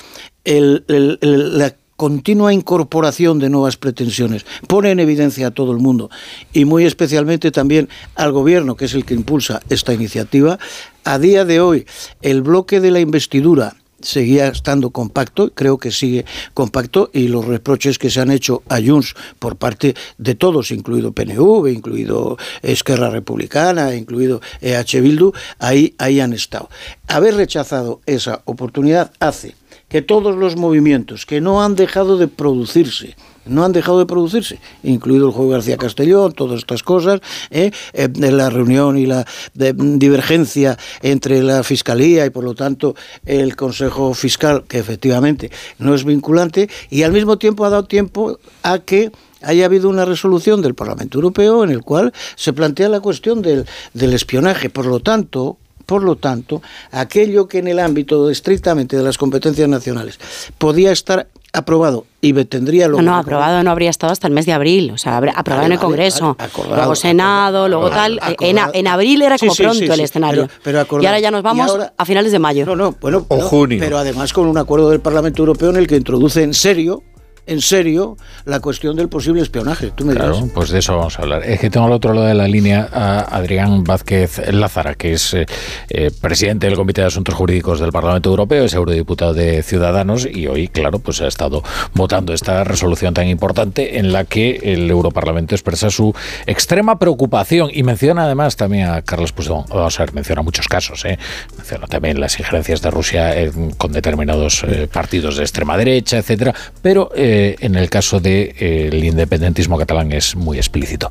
El- 0.45 0.85
el- 0.87 1.19
el- 1.21 1.57
la 1.59 1.75
continua 1.99 2.53
incorporación 2.53 3.39
de 3.39 3.49
nuevas 3.49 3.75
pretensiones 3.75 4.45
pone 4.67 4.89
en 4.89 5.01
evidencia 5.01 5.47
a 5.47 5.51
todo 5.51 5.73
el 5.73 5.79
mundo 5.79 6.09
y 6.53 6.63
muy 6.63 6.85
especialmente 6.85 7.51
también 7.51 7.89
al 8.15 8.31
gobierno, 8.31 8.77
que 8.77 8.85
es 8.85 8.93
el 8.93 9.03
que 9.03 9.15
impulsa 9.15 9.61
esta 9.69 9.93
iniciativa. 9.93 10.57
A 11.03 11.19
día 11.19 11.43
de 11.43 11.59
hoy, 11.59 11.85
el 12.21 12.41
bloque 12.41 12.79
de 12.79 12.91
la 12.91 13.01
investidura 13.01 13.75
seguía 13.99 14.47
estando 14.47 14.91
compacto, 14.91 15.51
creo 15.53 15.77
que 15.77 15.91
sigue 15.91 16.23
compacto, 16.53 17.09
y 17.11 17.27
los 17.27 17.43
reproches 17.43 17.99
que 17.99 18.09
se 18.09 18.21
han 18.21 18.31
hecho 18.31 18.63
a 18.69 18.79
Junts 18.81 19.13
por 19.37 19.57
parte 19.57 19.93
de 20.17 20.35
todos, 20.35 20.71
incluido 20.71 21.11
PNV, 21.11 21.67
incluido 21.67 22.37
Esquerra 22.61 23.09
Republicana, 23.09 23.93
incluido 23.93 24.39
EH 24.61 25.01
Bildu, 25.01 25.33
ahí, 25.59 25.95
ahí 25.97 26.21
han 26.21 26.31
estado. 26.31 26.69
Haber 27.09 27.35
rechazado 27.35 27.99
esa 28.05 28.41
oportunidad 28.45 29.11
hace 29.19 29.58
que 29.89 30.01
todos 30.01 30.35
los 30.37 30.55
movimientos 30.55 31.25
que 31.25 31.41
no 31.41 31.61
han 31.63 31.75
dejado 31.75 32.17
de 32.17 32.27
producirse, 32.27 33.15
no 33.45 33.65
han 33.65 33.71
dejado 33.71 33.97
de 33.99 34.05
producirse, 34.05 34.59
incluido 34.83 35.25
el 35.27 35.33
juego 35.33 35.51
García 35.51 35.77
Castellón, 35.77 36.33
todas 36.33 36.59
estas 36.59 36.83
cosas, 36.83 37.19
¿eh? 37.49 37.71
Eh, 37.93 38.07
la 38.15 38.49
reunión 38.51 38.97
y 38.97 39.07
la 39.07 39.25
de- 39.55 39.73
divergencia 39.73 40.77
entre 41.01 41.41
la 41.41 41.63
Fiscalía 41.63 42.25
y 42.25 42.29
por 42.29 42.43
lo 42.43 42.53
tanto 42.53 42.95
el 43.25 43.55
Consejo 43.55 44.13
Fiscal, 44.13 44.63
que 44.67 44.77
efectivamente 44.77 45.49
no 45.79 45.95
es 45.95 46.05
vinculante, 46.05 46.69
y 46.91 47.01
al 47.03 47.11
mismo 47.11 47.37
tiempo 47.39 47.65
ha 47.65 47.69
dado 47.71 47.85
tiempo 47.85 48.37
a 48.61 48.79
que 48.79 49.11
haya 49.41 49.65
habido 49.65 49.89
una 49.89 50.05
resolución 50.05 50.61
del 50.61 50.75
Parlamento 50.75 51.17
Europeo 51.17 51.63
en 51.63 51.71
el 51.71 51.81
cual 51.81 52.13
se 52.35 52.53
plantea 52.53 52.89
la 52.89 52.99
cuestión 52.99 53.41
del, 53.41 53.65
del 53.93 54.13
espionaje. 54.13 54.69
Por 54.69 54.85
lo 54.85 54.99
tanto, 54.99 55.57
por 55.89 56.03
lo 56.03 56.15
tanto, 56.15 56.61
aquello 56.91 57.47
que 57.47 57.57
en 57.57 57.67
el 57.67 57.79
ámbito 57.79 58.29
estrictamente 58.29 58.95
de 58.95 59.03
las 59.03 59.17
competencias 59.17 59.67
nacionales 59.67 60.19
podía 60.57 60.91
estar 60.91 61.27
aprobado 61.51 62.05
y 62.21 62.31
tendría 62.45 62.85
No, 62.85 62.91
luego 62.91 63.05
no, 63.05 63.15
aprobado 63.17 63.63
no 63.63 63.71
habría 63.71 63.89
estado 63.89 64.13
hasta 64.13 64.27
el 64.27 64.33
mes 64.33 64.45
de 64.45 64.53
abril, 64.53 64.91
o 64.91 64.99
sea, 64.99 65.17
habrá- 65.17 65.31
aprobado 65.35 65.63
Vale, 65.63 65.73
en 65.73 65.79
el 65.79 65.79
Congreso, 65.79 66.35
vale, 66.37 66.49
acordado, 66.51 66.75
luego 66.75 66.95
Senado, 66.95 67.67
luego 67.67 67.89
tal. 67.89 68.13
En, 68.13 68.19
a- 68.19 68.27
acordado. 68.65 68.71
en 68.75 68.87
abril 68.87 69.21
era 69.23 69.37
como 69.39 69.55
sí, 69.55 69.63
pronto 69.63 69.79
sí, 69.79 69.85
el 69.85 69.99
escenario. 70.01 70.47
pero- 70.47 70.59
pero 70.63 70.79
acordado. 70.81 71.03
y 71.03 71.07
ahora 71.07 71.19
ya 71.19 71.31
nos 71.31 71.41
vamos 71.41 71.67
ahora- 71.71 71.93
a 71.97 72.05
finales 72.05 72.31
de 72.31 72.37
mayo. 72.39 72.65
No, 72.67 72.75
no, 72.75 72.95
bueno, 73.01 73.25
O 73.29 73.39
junio. 73.41 73.79
Pero 73.79 73.97
además 73.97 74.31
con 74.31 74.45
un 74.47 74.59
acuerdo 74.59 74.91
del 74.91 74.99
Parlamento 74.99 75.41
Europeo 75.41 75.71
en 75.71 75.77
el 75.77 75.87
que 75.87 75.95
introduce 75.95 76.43
en 76.43 76.53
serio, 76.53 77.01
en 77.49 77.61
serio, 77.61 78.17
la 78.45 78.59
cuestión 78.59 78.95
del 78.95 79.09
posible 79.09 79.41
espionaje. 79.41 79.91
Tú 79.95 80.05
me 80.05 80.13
dirás. 80.13 80.29
Claro, 80.29 80.49
pues 80.53 80.69
de 80.69 80.79
eso 80.79 80.95
vamos 80.95 81.17
a 81.19 81.23
hablar. 81.23 81.43
Es 81.43 81.59
que 81.59 81.69
tengo 81.69 81.85
al 81.85 81.91
otro 81.91 82.13
lado 82.13 82.27
de 82.27 82.35
la 82.35 82.47
línea 82.47 82.87
a 82.91 83.21
Adrián 83.35 83.83
Vázquez 83.83 84.41
Lázara, 84.53 84.95
que 84.95 85.13
es 85.13 85.33
eh, 85.33 85.45
eh, 85.89 86.11
presidente 86.21 86.67
del 86.67 86.75
Comité 86.75 87.01
de 87.01 87.07
Asuntos 87.07 87.35
Jurídicos 87.35 87.79
del 87.79 87.91
Parlamento 87.91 88.29
Europeo, 88.29 88.65
es 88.65 88.73
eurodiputado 88.73 89.33
de 89.33 89.63
Ciudadanos 89.63 90.27
y 90.31 90.47
hoy, 90.47 90.67
claro, 90.67 90.99
pues 90.99 91.21
ha 91.21 91.27
estado 91.27 91.63
votando 91.93 92.33
esta 92.33 92.63
resolución 92.63 93.13
tan 93.13 93.27
importante 93.27 93.97
en 93.97 94.13
la 94.13 94.25
que 94.25 94.59
el 94.63 94.89
Europarlamento 94.89 95.55
expresa 95.55 95.89
su 95.89 96.13
extrema 96.45 96.99
preocupación 96.99 97.69
y 97.73 97.83
menciona 97.83 98.25
además 98.25 98.55
también 98.55 98.89
a 98.89 99.01
Carlos 99.01 99.31
Puigdemont. 99.31 99.69
Vamos 99.69 99.99
a 99.99 100.03
ver, 100.03 100.13
menciona 100.13 100.41
muchos 100.41 100.67
casos, 100.67 101.03
¿eh? 101.05 101.17
menciona 101.57 101.87
también 101.87 102.19
las 102.19 102.39
injerencias 102.39 102.81
de 102.81 102.91
Rusia 102.91 103.39
eh, 103.39 103.51
con 103.77 103.91
determinados 103.91 104.63
eh, 104.63 104.87
partidos 104.91 105.37
de 105.37 105.43
extrema 105.43 105.77
derecha, 105.77 106.17
etcétera, 106.17 106.53
pero 106.81 107.11
eh, 107.39 107.55
en 107.61 107.75
el 107.75 107.89
caso 107.89 108.19
del 108.19 108.53
de, 108.53 108.87
el 108.89 109.03
independentismo 109.03 109.77
catalán 109.77 110.11
es 110.11 110.35
muy 110.35 110.57
explícito. 110.57 111.09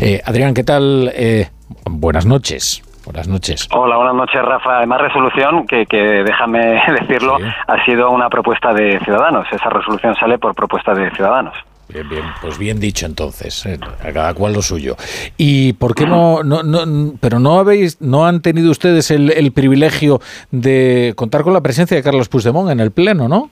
Eh, 0.00 0.22
Adrián, 0.24 0.54
¿qué 0.54 0.64
tal? 0.64 1.10
Eh, 1.14 1.48
buenas 1.84 2.24
noches. 2.24 2.82
Buenas 3.04 3.28
noches. 3.28 3.68
Hola, 3.70 3.96
buenas 3.96 4.14
noches, 4.14 4.42
Rafa. 4.42 4.78
Además, 4.78 5.00
resolución 5.00 5.66
que, 5.66 5.86
que 5.86 6.24
déjame 6.24 6.80
decirlo, 7.00 7.36
ha 7.66 7.84
sido 7.84 8.10
una 8.10 8.28
propuesta 8.28 8.72
de 8.72 8.98
Ciudadanos. 9.04 9.46
Esa 9.52 9.68
resolución 9.68 10.14
sale 10.16 10.38
por 10.38 10.54
propuesta 10.54 10.92
de 10.94 11.10
Ciudadanos. 11.10 11.54
Bien, 11.88 12.08
bien, 12.08 12.24
pues 12.40 12.58
bien 12.58 12.80
dicho 12.80 13.06
entonces, 13.06 13.64
eh, 13.64 13.78
a 14.02 14.12
cada 14.12 14.34
cual 14.34 14.54
lo 14.54 14.62
suyo. 14.62 14.96
¿Y 15.36 15.74
por 15.74 15.94
qué 15.94 16.04
no, 16.04 16.42
no, 16.42 16.64
no 16.64 17.12
pero 17.20 17.38
no 17.38 17.60
habéis, 17.60 18.00
no 18.00 18.26
han 18.26 18.42
tenido 18.42 18.72
ustedes 18.72 19.12
el, 19.12 19.30
el 19.30 19.52
privilegio 19.52 20.20
de 20.50 21.12
contar 21.16 21.42
con 21.44 21.52
la 21.52 21.60
presencia 21.60 21.96
de 21.96 22.02
Carlos 22.02 22.28
Puigdemont 22.28 22.72
en 22.72 22.80
el 22.80 22.90
pleno, 22.90 23.28
¿no? 23.28 23.50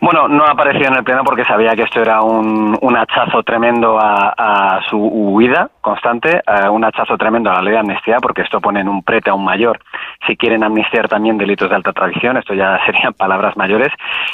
Bueno, 0.00 0.28
no 0.28 0.44
apareció 0.44 0.88
en 0.88 0.96
el 0.96 1.04
pleno 1.04 1.24
porque 1.24 1.44
sabía 1.44 1.74
que 1.74 1.82
esto 1.82 2.00
era 2.00 2.22
un, 2.22 2.78
un 2.80 2.96
hachazo 2.96 3.42
tremendo 3.42 3.98
a, 3.98 4.34
a 4.36 4.82
su 4.88 4.98
huida 4.98 5.70
constante, 5.80 6.42
eh, 6.46 6.68
un 6.68 6.84
hachazo 6.84 7.16
tremendo 7.16 7.50
a 7.50 7.54
la 7.54 7.62
ley 7.62 7.72
de 7.72 7.78
amnistía, 7.78 8.18
porque 8.20 8.42
esto 8.42 8.60
pone 8.60 8.80
en 8.80 8.88
un 8.88 9.02
prete 9.02 9.30
a 9.30 9.34
un 9.34 9.44
mayor. 9.44 9.80
Si 10.26 10.36
quieren 10.36 10.62
amnistiar 10.62 11.08
también 11.08 11.38
delitos 11.38 11.70
de 11.70 11.76
alta 11.76 11.92
tradición, 11.92 12.36
esto 12.36 12.54
ya 12.54 12.78
serían 12.86 13.14
palabras 13.14 13.56
mayores. 13.56 13.92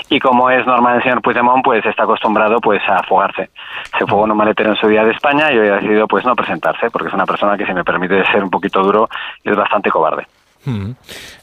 Y 0.09 0.19
como 0.19 0.51
es 0.51 0.67
normal 0.67 0.97
el 0.97 1.03
señor 1.03 1.23
Puigdemont, 1.23 1.65
pues 1.65 1.85
está 1.87 2.05
acostumbrado 2.05 2.61
pues 2.61 2.83
a 2.89 3.03
fugarse. 3.05 3.51
Se 3.99 4.07
fugó 4.07 4.25
en 4.25 4.33
un 4.33 4.37
maletero 4.37 4.71
en 4.71 4.77
su 4.77 4.89
día 4.89 5.05
de 5.05 5.13
España 5.13 5.53
y 5.53 5.59
hoy 5.59 5.69
ha 5.69 5.77
decidido 5.77 6.07
pues 6.09 6.25
no 6.25 6.35
presentarse, 6.35 6.91
porque 6.91 7.09
es 7.09 7.15
una 7.15 7.27
persona 7.27 7.57
que, 7.57 7.67
si 7.67 7.73
me 7.73 7.85
permite 7.85 8.25
ser 8.27 8.43
un 8.43 8.51
poquito 8.51 8.83
duro, 8.83 9.09
es 9.45 9.57
bastante 9.57 9.91
cobarde. 9.91 10.27
Mm. 10.65 10.91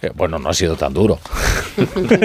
Eh, 0.02 0.12
bueno, 0.16 0.40
no 0.40 0.50
ha 0.50 0.54
sido 0.54 0.76
tan 0.76 0.94
duro. 0.94 1.20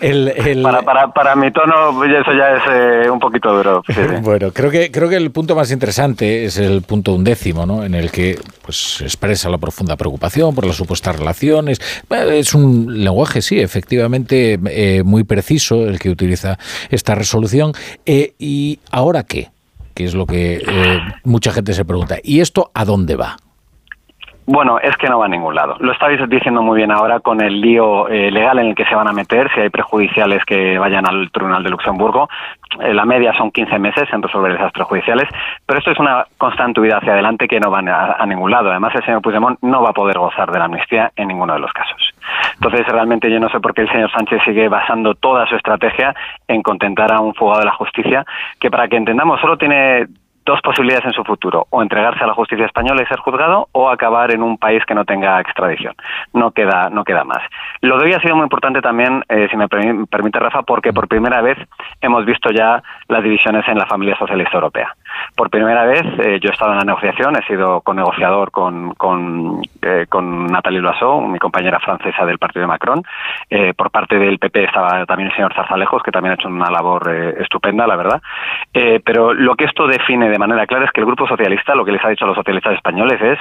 El- 0.00 0.28
el- 0.28 0.62
Para, 0.62 0.82
para, 0.82 1.12
para 1.12 1.36
mi 1.36 1.50
tono, 1.52 2.02
eso 2.04 2.32
ya 2.32 2.56
es 2.56 2.62
eh, 3.06 3.10
un 3.10 3.18
poquito 3.18 3.54
duro. 3.54 3.82
sí, 3.86 3.94
sí. 3.94 4.00
Bueno, 4.22 4.52
creo 4.52 4.70
que, 4.70 4.90
creo 4.90 5.08
que 5.08 5.16
el 5.16 5.30
punto 5.30 5.54
más 5.56 5.70
interesante 5.70 6.44
es 6.44 6.58
el 6.58 6.82
punto 6.82 7.12
undécimo, 7.14 7.66
¿no? 7.66 7.84
en 7.84 7.94
el 7.94 8.10
que 8.10 8.38
pues, 8.62 8.76
se 8.98 9.04
expresa 9.04 9.48
la 9.48 9.58
profunda 9.58 9.96
preocupación 9.96 10.54
por 10.54 10.66
las 10.66 10.76
supuestas 10.76 11.16
relaciones. 11.18 11.80
Es 12.10 12.54
un 12.54 13.02
lenguaje, 13.04 13.42
sí, 13.42 13.60
efectivamente 13.60 14.58
eh, 14.66 15.02
muy 15.04 15.24
preciso 15.24 15.86
el 15.86 15.98
que 15.98 16.10
utiliza 16.10 16.58
esta 16.90 17.14
resolución. 17.14 17.72
Eh, 18.06 18.34
¿Y 18.38 18.80
ahora 18.90 19.22
qué? 19.24 19.50
Que 19.94 20.04
es 20.04 20.14
lo 20.14 20.26
que 20.26 20.56
eh, 20.66 20.98
mucha 21.24 21.52
gente 21.52 21.72
se 21.72 21.84
pregunta. 21.84 22.16
¿Y 22.22 22.40
esto 22.40 22.70
a 22.74 22.84
dónde 22.84 23.16
va? 23.16 23.36
Bueno, 24.46 24.78
es 24.78 24.94
que 24.98 25.08
no 25.08 25.18
va 25.18 25.24
a 25.24 25.28
ningún 25.28 25.54
lado. 25.54 25.76
Lo 25.80 25.92
estáis 25.92 26.20
diciendo 26.28 26.62
muy 26.62 26.76
bien 26.76 26.90
ahora 26.90 27.20
con 27.20 27.40
el 27.40 27.60
lío 27.62 28.08
eh, 28.08 28.30
legal 28.30 28.58
en 28.58 28.66
el 28.66 28.74
que 28.74 28.84
se 28.84 28.94
van 28.94 29.08
a 29.08 29.12
meter, 29.12 29.50
si 29.54 29.60
hay 29.60 29.70
prejudiciales 29.70 30.44
que 30.44 30.78
vayan 30.78 31.06
al 31.06 31.30
Tribunal 31.30 31.62
de 31.62 31.70
Luxemburgo. 31.70 32.28
Eh, 32.80 32.92
la 32.92 33.06
media 33.06 33.32
son 33.38 33.50
15 33.50 33.78
meses 33.78 34.06
en 34.12 34.20
resolver 34.20 34.52
esas 34.52 34.70
prejudiciales, 34.72 35.28
pero 35.64 35.78
esto 35.78 35.92
es 35.92 35.98
una 35.98 36.26
constante 36.36 36.80
huida 36.80 36.98
hacia 36.98 37.14
adelante 37.14 37.48
que 37.48 37.58
no 37.58 37.70
va 37.70 37.78
a, 37.78 38.22
a 38.22 38.26
ningún 38.26 38.50
lado. 38.50 38.70
Además, 38.70 38.94
el 38.94 39.04
señor 39.04 39.22
Puigdemont 39.22 39.58
no 39.62 39.82
va 39.82 39.90
a 39.90 39.94
poder 39.94 40.18
gozar 40.18 40.50
de 40.50 40.58
la 40.58 40.66
amnistía 40.66 41.10
en 41.16 41.28
ninguno 41.28 41.54
de 41.54 41.60
los 41.60 41.72
casos. 41.72 42.14
Entonces, 42.54 42.86
realmente 42.86 43.30
yo 43.30 43.40
no 43.40 43.48
sé 43.48 43.60
por 43.60 43.72
qué 43.72 43.82
el 43.82 43.90
señor 43.90 44.10
Sánchez 44.10 44.42
sigue 44.44 44.68
basando 44.68 45.14
toda 45.14 45.46
su 45.46 45.56
estrategia 45.56 46.14
en 46.48 46.62
contentar 46.62 47.12
a 47.12 47.20
un 47.20 47.34
fugado 47.34 47.60
de 47.60 47.66
la 47.66 47.72
justicia, 47.72 48.26
que 48.60 48.70
para 48.70 48.88
que 48.88 48.96
entendamos 48.96 49.40
solo 49.40 49.56
tiene 49.56 50.06
dos 50.46 50.60
posibilidades 50.62 51.06
en 51.06 51.12
su 51.12 51.24
futuro, 51.24 51.66
o 51.70 51.82
entregarse 51.82 52.22
a 52.22 52.26
la 52.26 52.34
justicia 52.34 52.66
española 52.66 53.02
y 53.02 53.06
ser 53.06 53.18
juzgado, 53.18 53.68
o 53.72 53.88
acabar 53.88 54.30
en 54.30 54.42
un 54.42 54.58
país 54.58 54.84
que 54.84 54.94
no 54.94 55.04
tenga 55.04 55.40
extradición. 55.40 55.94
No 56.32 56.50
queda, 56.50 56.90
no 56.90 57.04
queda 57.04 57.24
más. 57.24 57.42
Lo 57.80 57.98
de 57.98 58.06
hoy 58.06 58.12
ha 58.12 58.20
sido 58.20 58.36
muy 58.36 58.44
importante 58.44 58.80
también, 58.82 59.24
eh, 59.28 59.48
si 59.50 59.56
me 59.56 59.68
permi- 59.68 60.06
permite 60.08 60.38
Rafa, 60.38 60.62
porque 60.62 60.92
por 60.92 61.08
primera 61.08 61.40
vez 61.40 61.58
hemos 62.00 62.24
visto 62.26 62.50
ya 62.50 62.82
las 63.08 63.22
divisiones 63.22 63.66
en 63.68 63.78
la 63.78 63.86
familia 63.86 64.16
socialista 64.16 64.54
europea. 64.56 64.94
Por 65.36 65.50
primera 65.50 65.84
vez, 65.84 66.04
eh, 66.20 66.38
yo 66.40 66.50
he 66.50 66.52
estado 66.52 66.72
en 66.72 66.78
la 66.78 66.84
negociación, 66.84 67.36
he 67.36 67.46
sido 67.46 67.80
co-negociador 67.80 68.50
con, 68.50 68.94
con, 68.94 69.62
eh, 69.82 70.06
con 70.08 70.46
Nathalie 70.46 70.80
Loiseau, 70.80 71.20
mi 71.22 71.38
compañera 71.38 71.80
francesa 71.80 72.24
del 72.24 72.38
partido 72.38 72.62
de 72.62 72.68
Macron. 72.68 73.02
Eh, 73.50 73.74
por 73.74 73.90
parte 73.90 74.18
del 74.18 74.38
PP 74.38 74.64
estaba 74.64 75.04
también 75.06 75.30
el 75.30 75.36
señor 75.36 75.54
Zarzalejos, 75.54 76.02
que 76.02 76.10
también 76.10 76.32
ha 76.32 76.34
hecho 76.34 76.48
una 76.48 76.70
labor 76.70 77.10
eh, 77.10 77.34
estupenda, 77.40 77.86
la 77.86 77.96
verdad. 77.96 78.22
Eh, 78.72 79.00
pero 79.04 79.34
lo 79.34 79.54
que 79.56 79.64
esto 79.64 79.86
define 79.86 80.28
de 80.28 80.38
manera 80.38 80.66
clara 80.66 80.86
es 80.86 80.92
que 80.92 81.00
el 81.00 81.06
Grupo 81.06 81.26
Socialista, 81.26 81.74
lo 81.74 81.84
que 81.84 81.92
les 81.92 82.04
ha 82.04 82.08
dicho 82.08 82.24
a 82.24 82.28
los 82.28 82.36
socialistas 82.36 82.74
españoles 82.74 83.20
es 83.20 83.38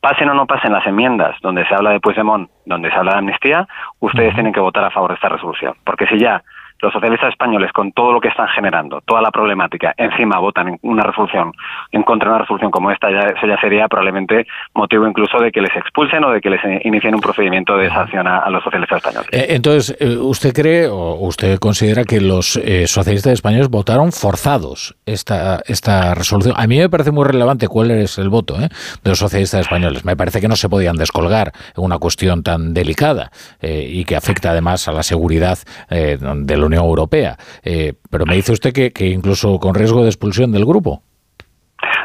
pasen 0.00 0.28
o 0.28 0.34
no 0.34 0.46
pasen 0.46 0.72
las 0.72 0.86
enmiendas 0.86 1.36
donde 1.42 1.66
se 1.66 1.74
habla 1.74 1.90
de 1.90 2.00
Puigdemont, 2.00 2.48
donde 2.64 2.90
se 2.90 2.96
habla 2.96 3.12
de 3.12 3.18
amnistía, 3.18 3.66
ustedes 3.98 4.34
tienen 4.34 4.52
que 4.52 4.60
votar 4.60 4.84
a 4.84 4.90
favor 4.90 5.10
de 5.10 5.14
esta 5.16 5.28
resolución. 5.28 5.74
Porque 5.84 6.06
si 6.06 6.18
ya 6.18 6.42
los 6.80 6.92
socialistas 6.92 7.30
españoles, 7.30 7.72
con 7.72 7.92
todo 7.92 8.12
lo 8.12 8.20
que 8.20 8.28
están 8.28 8.48
generando, 8.48 9.00
toda 9.02 9.22
la 9.22 9.30
problemática, 9.30 9.94
encima 9.96 10.38
votan 10.38 10.78
una 10.82 11.02
resolución, 11.02 11.52
en 11.92 12.02
contra 12.02 12.28
de 12.28 12.34
una 12.34 12.42
resolución 12.42 12.70
como 12.70 12.90
esta, 12.90 13.10
ya, 13.10 13.34
sería 13.60 13.88
probablemente 13.88 14.46
motivo 14.74 15.06
incluso 15.06 15.38
de 15.38 15.50
que 15.50 15.60
les 15.60 15.74
expulsen 15.76 16.24
o 16.24 16.30
de 16.30 16.40
que 16.40 16.50
les 16.50 16.60
inicien 16.84 17.14
un 17.14 17.20
procedimiento 17.20 17.76
de 17.76 17.88
sanción 17.88 18.26
a, 18.26 18.48
los 18.50 18.62
socialistas 18.62 18.98
españoles. 18.98 19.28
Eh, 19.32 19.46
Entonces, 19.50 19.96
eh, 20.00 20.16
¿usted 20.16 20.52
cree 20.52 20.88
o 20.88 21.14
usted 21.26 21.58
considera 21.58 22.04
que 22.04 22.20
los 22.20 22.56
eh, 22.56 22.86
socialistas 22.86 23.32
españoles 23.32 23.68
votaron 23.68 24.12
forzados 24.12 24.96
esta, 25.06 25.60
esta 25.66 26.14
resolución? 26.14 26.54
A 26.56 26.66
mí 26.66 26.78
me 26.78 26.88
parece 26.88 27.10
muy 27.10 27.24
relevante 27.24 27.68
cuál 27.68 27.90
es 27.90 28.18
el 28.18 28.28
voto 28.28 28.60
eh, 28.60 28.68
de 29.02 29.10
los 29.10 29.18
socialistas 29.18 29.62
españoles. 29.62 30.04
Me 30.04 30.16
parece 30.16 30.40
que 30.40 30.48
no 30.48 30.56
se 30.56 30.68
podían 30.68 30.96
descolgar 30.96 31.52
en 31.76 31.84
una 31.84 31.98
cuestión 31.98 32.42
tan 32.42 32.74
delicada 32.74 33.30
y 33.62 34.04
que 34.04 34.16
afecta 34.16 34.50
además 34.50 34.88
a 34.88 34.92
la 34.92 35.02
seguridad 35.02 35.58
de 35.88 36.56
Unión 36.66 36.84
Europea. 36.84 37.36
Eh, 37.64 37.94
pero 38.10 38.26
me 38.26 38.36
dice 38.36 38.52
usted 38.52 38.72
que, 38.72 38.92
que 38.92 39.06
incluso 39.06 39.58
con 39.58 39.74
riesgo 39.74 40.02
de 40.02 40.08
expulsión 40.08 40.52
del 40.52 40.64
grupo. 40.64 41.02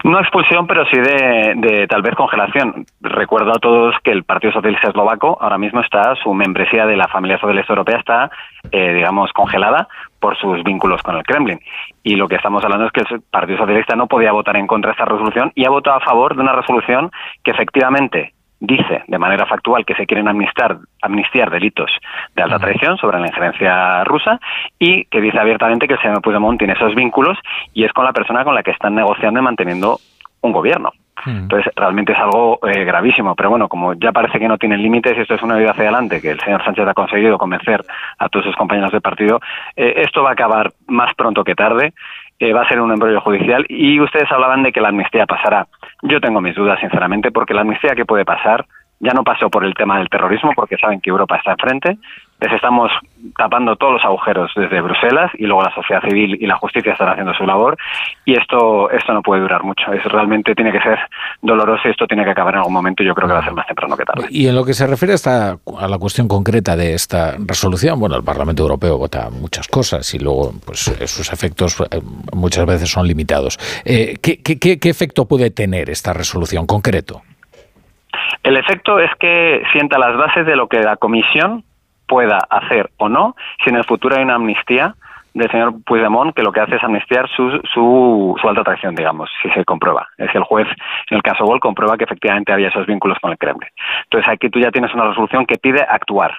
No 0.03 0.19
expulsión, 0.19 0.65
pero 0.65 0.83
sí 0.85 0.97
de, 0.97 1.53
de 1.55 1.87
tal 1.87 2.01
vez 2.01 2.15
congelación. 2.15 2.85
Recuerdo 3.01 3.51
a 3.51 3.59
todos 3.59 3.95
que 4.03 4.11
el 4.11 4.23
Partido 4.23 4.51
Socialista 4.51 4.89
Eslovaco 4.89 5.37
ahora 5.39 5.59
mismo 5.59 5.81
está, 5.81 6.15
su 6.15 6.33
membresía 6.33 6.85
de 6.87 6.97
la 6.97 7.07
familia 7.07 7.37
socialista 7.37 7.73
europea 7.73 7.99
está, 7.99 8.31
eh, 8.71 8.93
digamos, 8.93 9.31
congelada 9.31 9.87
por 10.19 10.37
sus 10.37 10.63
vínculos 10.63 11.03
con 11.03 11.17
el 11.17 11.23
Kremlin. 11.23 11.59
Y 12.03 12.15
lo 12.15 12.27
que 12.27 12.35
estamos 12.35 12.63
hablando 12.63 12.87
es 12.87 12.91
que 12.91 13.01
el 13.01 13.21
Partido 13.21 13.59
Socialista 13.59 13.95
no 13.95 14.07
podía 14.07 14.31
votar 14.31 14.57
en 14.57 14.67
contra 14.67 14.89
de 14.89 14.93
esta 14.93 15.05
resolución 15.05 15.51
y 15.53 15.65
ha 15.65 15.69
votado 15.69 15.97
a 15.97 16.05
favor 16.05 16.35
de 16.35 16.41
una 16.41 16.53
resolución 16.53 17.11
que 17.43 17.51
efectivamente 17.51 18.33
dice 18.61 19.03
de 19.07 19.17
manera 19.17 19.45
factual 19.45 19.83
que 19.85 19.95
se 19.95 20.05
quieren 20.05 20.27
amnistar, 20.27 20.77
amnistiar 21.01 21.49
delitos 21.49 21.91
de 22.35 22.43
alta 22.43 22.59
traición 22.59 22.95
sobre 22.97 23.19
la 23.19 23.27
injerencia 23.27 24.03
rusa 24.05 24.39
y 24.79 25.05
que 25.05 25.19
dice 25.19 25.39
abiertamente 25.39 25.87
que 25.87 25.95
el 25.95 26.01
señor 26.01 26.21
Puigdemont 26.21 26.59
tiene 26.59 26.73
esos 26.73 26.95
vínculos 26.95 27.37
y 27.73 27.83
es 27.83 27.91
con 27.91 28.05
la 28.05 28.13
persona 28.13 28.43
con 28.43 28.55
la 28.55 28.63
que 28.63 28.71
están 28.71 28.95
negociando 28.95 29.39
y 29.39 29.43
manteniendo 29.43 29.97
un 30.41 30.51
gobierno. 30.51 30.91
Entonces, 31.23 31.71
realmente 31.75 32.13
es 32.13 32.17
algo 32.17 32.59
eh, 32.67 32.83
gravísimo. 32.83 33.35
Pero 33.35 33.51
bueno, 33.51 33.67
como 33.67 33.93
ya 33.93 34.11
parece 34.11 34.39
que 34.39 34.47
no 34.47 34.57
tienen 34.57 34.81
límites 34.81 35.15
y 35.15 35.21
esto 35.21 35.35
es 35.35 35.43
una 35.43 35.55
vida 35.55 35.69
hacia 35.69 35.83
adelante, 35.83 36.19
que 36.19 36.31
el 36.31 36.39
señor 36.39 36.63
Sánchez 36.63 36.87
ha 36.87 36.95
conseguido 36.95 37.37
convencer 37.37 37.83
a 38.17 38.27
todos 38.27 38.45
sus 38.45 38.55
compañeros 38.55 38.91
de 38.91 39.01
partido, 39.01 39.39
eh, 39.75 39.93
esto 39.97 40.23
va 40.23 40.29
a 40.29 40.33
acabar 40.33 40.71
más 40.87 41.13
pronto 41.13 41.43
que 41.43 41.53
tarde. 41.53 41.93
eh, 42.39 42.53
va 42.53 42.63
a 42.63 42.67
ser 42.67 42.81
un 42.81 42.91
embrollo 42.91 43.21
judicial 43.21 43.67
y 43.69 43.99
ustedes 43.99 44.31
hablaban 44.31 44.63
de 44.63 44.71
que 44.71 44.81
la 44.81 44.89
amnistía 44.89 45.27
pasará. 45.27 45.67
Yo 46.03 46.19
tengo 46.19 46.41
mis 46.41 46.55
dudas, 46.55 46.79
sinceramente, 46.79 47.31
porque 47.31 47.53
la 47.53 47.61
amnistía 47.61 47.95
que 47.95 48.05
puede 48.05 48.25
pasar 48.25 48.65
ya 48.99 49.13
no 49.13 49.23
pasó 49.23 49.49
por 49.49 49.65
el 49.65 49.73
tema 49.73 49.97
del 49.97 50.09
terrorismo, 50.09 50.51
porque 50.55 50.77
saben 50.77 51.01
que 51.01 51.09
Europa 51.09 51.37
está 51.37 51.51
enfrente. 51.51 51.97
Les 52.41 52.51
estamos 52.53 52.91
tapando 53.37 53.75
todos 53.75 53.93
los 53.93 54.05
agujeros 54.05 54.51
desde 54.55 54.81
Bruselas 54.81 55.31
y 55.37 55.45
luego 55.45 55.61
la 55.61 55.73
sociedad 55.75 56.01
civil 56.01 56.37
y 56.41 56.47
la 56.47 56.55
justicia 56.55 56.93
están 56.93 57.09
haciendo 57.09 57.35
su 57.35 57.45
labor. 57.45 57.77
Y 58.25 58.33
esto, 58.33 58.89
esto 58.89 59.13
no 59.13 59.21
puede 59.21 59.41
durar 59.41 59.63
mucho. 59.63 59.93
Es 59.93 60.03
realmente 60.05 60.55
tiene 60.55 60.71
que 60.71 60.81
ser 60.81 60.97
doloroso 61.41 61.87
y 61.87 61.91
esto 61.91 62.07
tiene 62.07 62.23
que 62.23 62.31
acabar 62.31 62.55
en 62.55 62.59
algún 62.59 62.73
momento. 62.73 63.03
Yo 63.03 63.13
creo 63.13 63.27
que 63.27 63.35
va 63.35 63.41
a 63.41 63.43
ser 63.43 63.53
más 63.53 63.67
temprano 63.67 63.95
que 63.95 64.05
tarde. 64.05 64.27
Y 64.31 64.47
en 64.47 64.55
lo 64.55 64.65
que 64.65 64.73
se 64.73 64.87
refiere 64.87 65.11
a, 65.11 65.15
esta, 65.15 65.51
a 65.51 65.87
la 65.87 65.99
cuestión 65.99 66.27
concreta 66.27 66.75
de 66.75 66.95
esta 66.95 67.35
resolución, 67.37 67.99
bueno, 67.99 68.15
el 68.15 68.23
Parlamento 68.23 68.63
Europeo 68.63 68.97
vota 68.97 69.29
muchas 69.29 69.67
cosas 69.67 70.11
y 70.15 70.19
luego 70.19 70.51
pues, 70.65 70.87
eh, 70.87 71.07
sus 71.07 71.31
efectos 71.31 71.79
eh, 71.79 72.01
muchas 72.33 72.65
veces 72.65 72.89
son 72.89 73.07
limitados. 73.07 73.59
Eh, 73.85 74.15
¿qué, 74.21 74.41
qué, 74.41 74.57
qué, 74.57 74.79
qué 74.79 74.89
efecto 74.89 75.27
puede 75.27 75.51
tener 75.51 75.91
esta 75.91 76.11
resolución 76.13 76.65
concreto? 76.65 77.21
El 78.43 78.57
efecto 78.57 78.99
es 78.99 79.11
que 79.19 79.61
sienta 79.71 79.99
las 79.99 80.17
bases 80.17 80.45
de 80.45 80.55
lo 80.55 80.67
que 80.67 80.79
la 80.79 80.97
Comisión 80.97 81.63
pueda 82.11 82.39
hacer 82.49 82.89
o 82.97 83.07
no 83.07 83.37
si 83.63 83.69
en 83.69 83.77
el 83.77 83.85
futuro 83.85 84.17
hay 84.17 84.23
una 84.23 84.35
amnistía 84.35 84.95
del 85.33 85.49
señor 85.49 85.75
Puigdemont 85.85 86.35
que 86.35 86.43
lo 86.43 86.51
que 86.51 86.59
hace 86.59 86.75
es 86.75 86.83
amnistiar 86.83 87.29
su, 87.29 87.49
su, 87.73 88.35
su 88.41 88.49
alta 88.49 88.65
traición, 88.65 88.95
digamos, 88.95 89.29
si 89.41 89.49
se 89.51 89.63
comprueba. 89.63 90.09
Es 90.17 90.29
que 90.29 90.37
el 90.37 90.43
juez, 90.43 90.67
en 91.09 91.15
el 91.15 91.23
caso 91.23 91.45
Gol, 91.45 91.61
comprueba 91.61 91.97
que 91.97 92.03
efectivamente 92.03 92.51
había 92.51 92.67
esos 92.67 92.85
vínculos 92.85 93.17
con 93.21 93.31
el 93.31 93.37
Kremlin. 93.37 93.69
Entonces 94.03 94.29
aquí 94.29 94.49
tú 94.49 94.59
ya 94.59 94.71
tienes 94.71 94.93
una 94.93 95.07
resolución 95.07 95.45
que 95.45 95.57
pide 95.57 95.81
actuar 95.87 96.37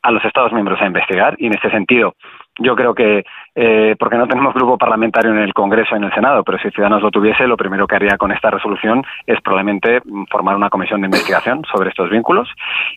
a 0.00 0.10
los 0.10 0.24
Estados 0.24 0.54
miembros 0.54 0.80
a 0.80 0.86
investigar 0.86 1.34
y 1.36 1.48
en 1.48 1.54
este 1.54 1.70
sentido 1.70 2.14
yo 2.60 2.76
creo 2.76 2.94
que, 2.94 3.24
eh, 3.54 3.96
porque 3.98 4.16
no 4.16 4.28
tenemos 4.28 4.54
grupo 4.54 4.78
parlamentario 4.78 5.32
en 5.32 5.38
el 5.38 5.54
Congreso 5.54 5.94
y 5.94 5.98
en 5.98 6.04
el 6.04 6.14
Senado, 6.14 6.44
pero 6.44 6.58
si 6.58 6.70
Ciudadanos 6.70 7.02
lo 7.02 7.10
tuviese, 7.10 7.46
lo 7.46 7.56
primero 7.56 7.86
que 7.86 7.96
haría 7.96 8.18
con 8.18 8.32
esta 8.32 8.50
resolución 8.50 9.02
es 9.26 9.40
probablemente 9.40 10.02
formar 10.30 10.56
una 10.56 10.68
comisión 10.70 11.00
de 11.00 11.06
investigación 11.06 11.64
sobre 11.72 11.88
estos 11.88 12.10
vínculos. 12.10 12.48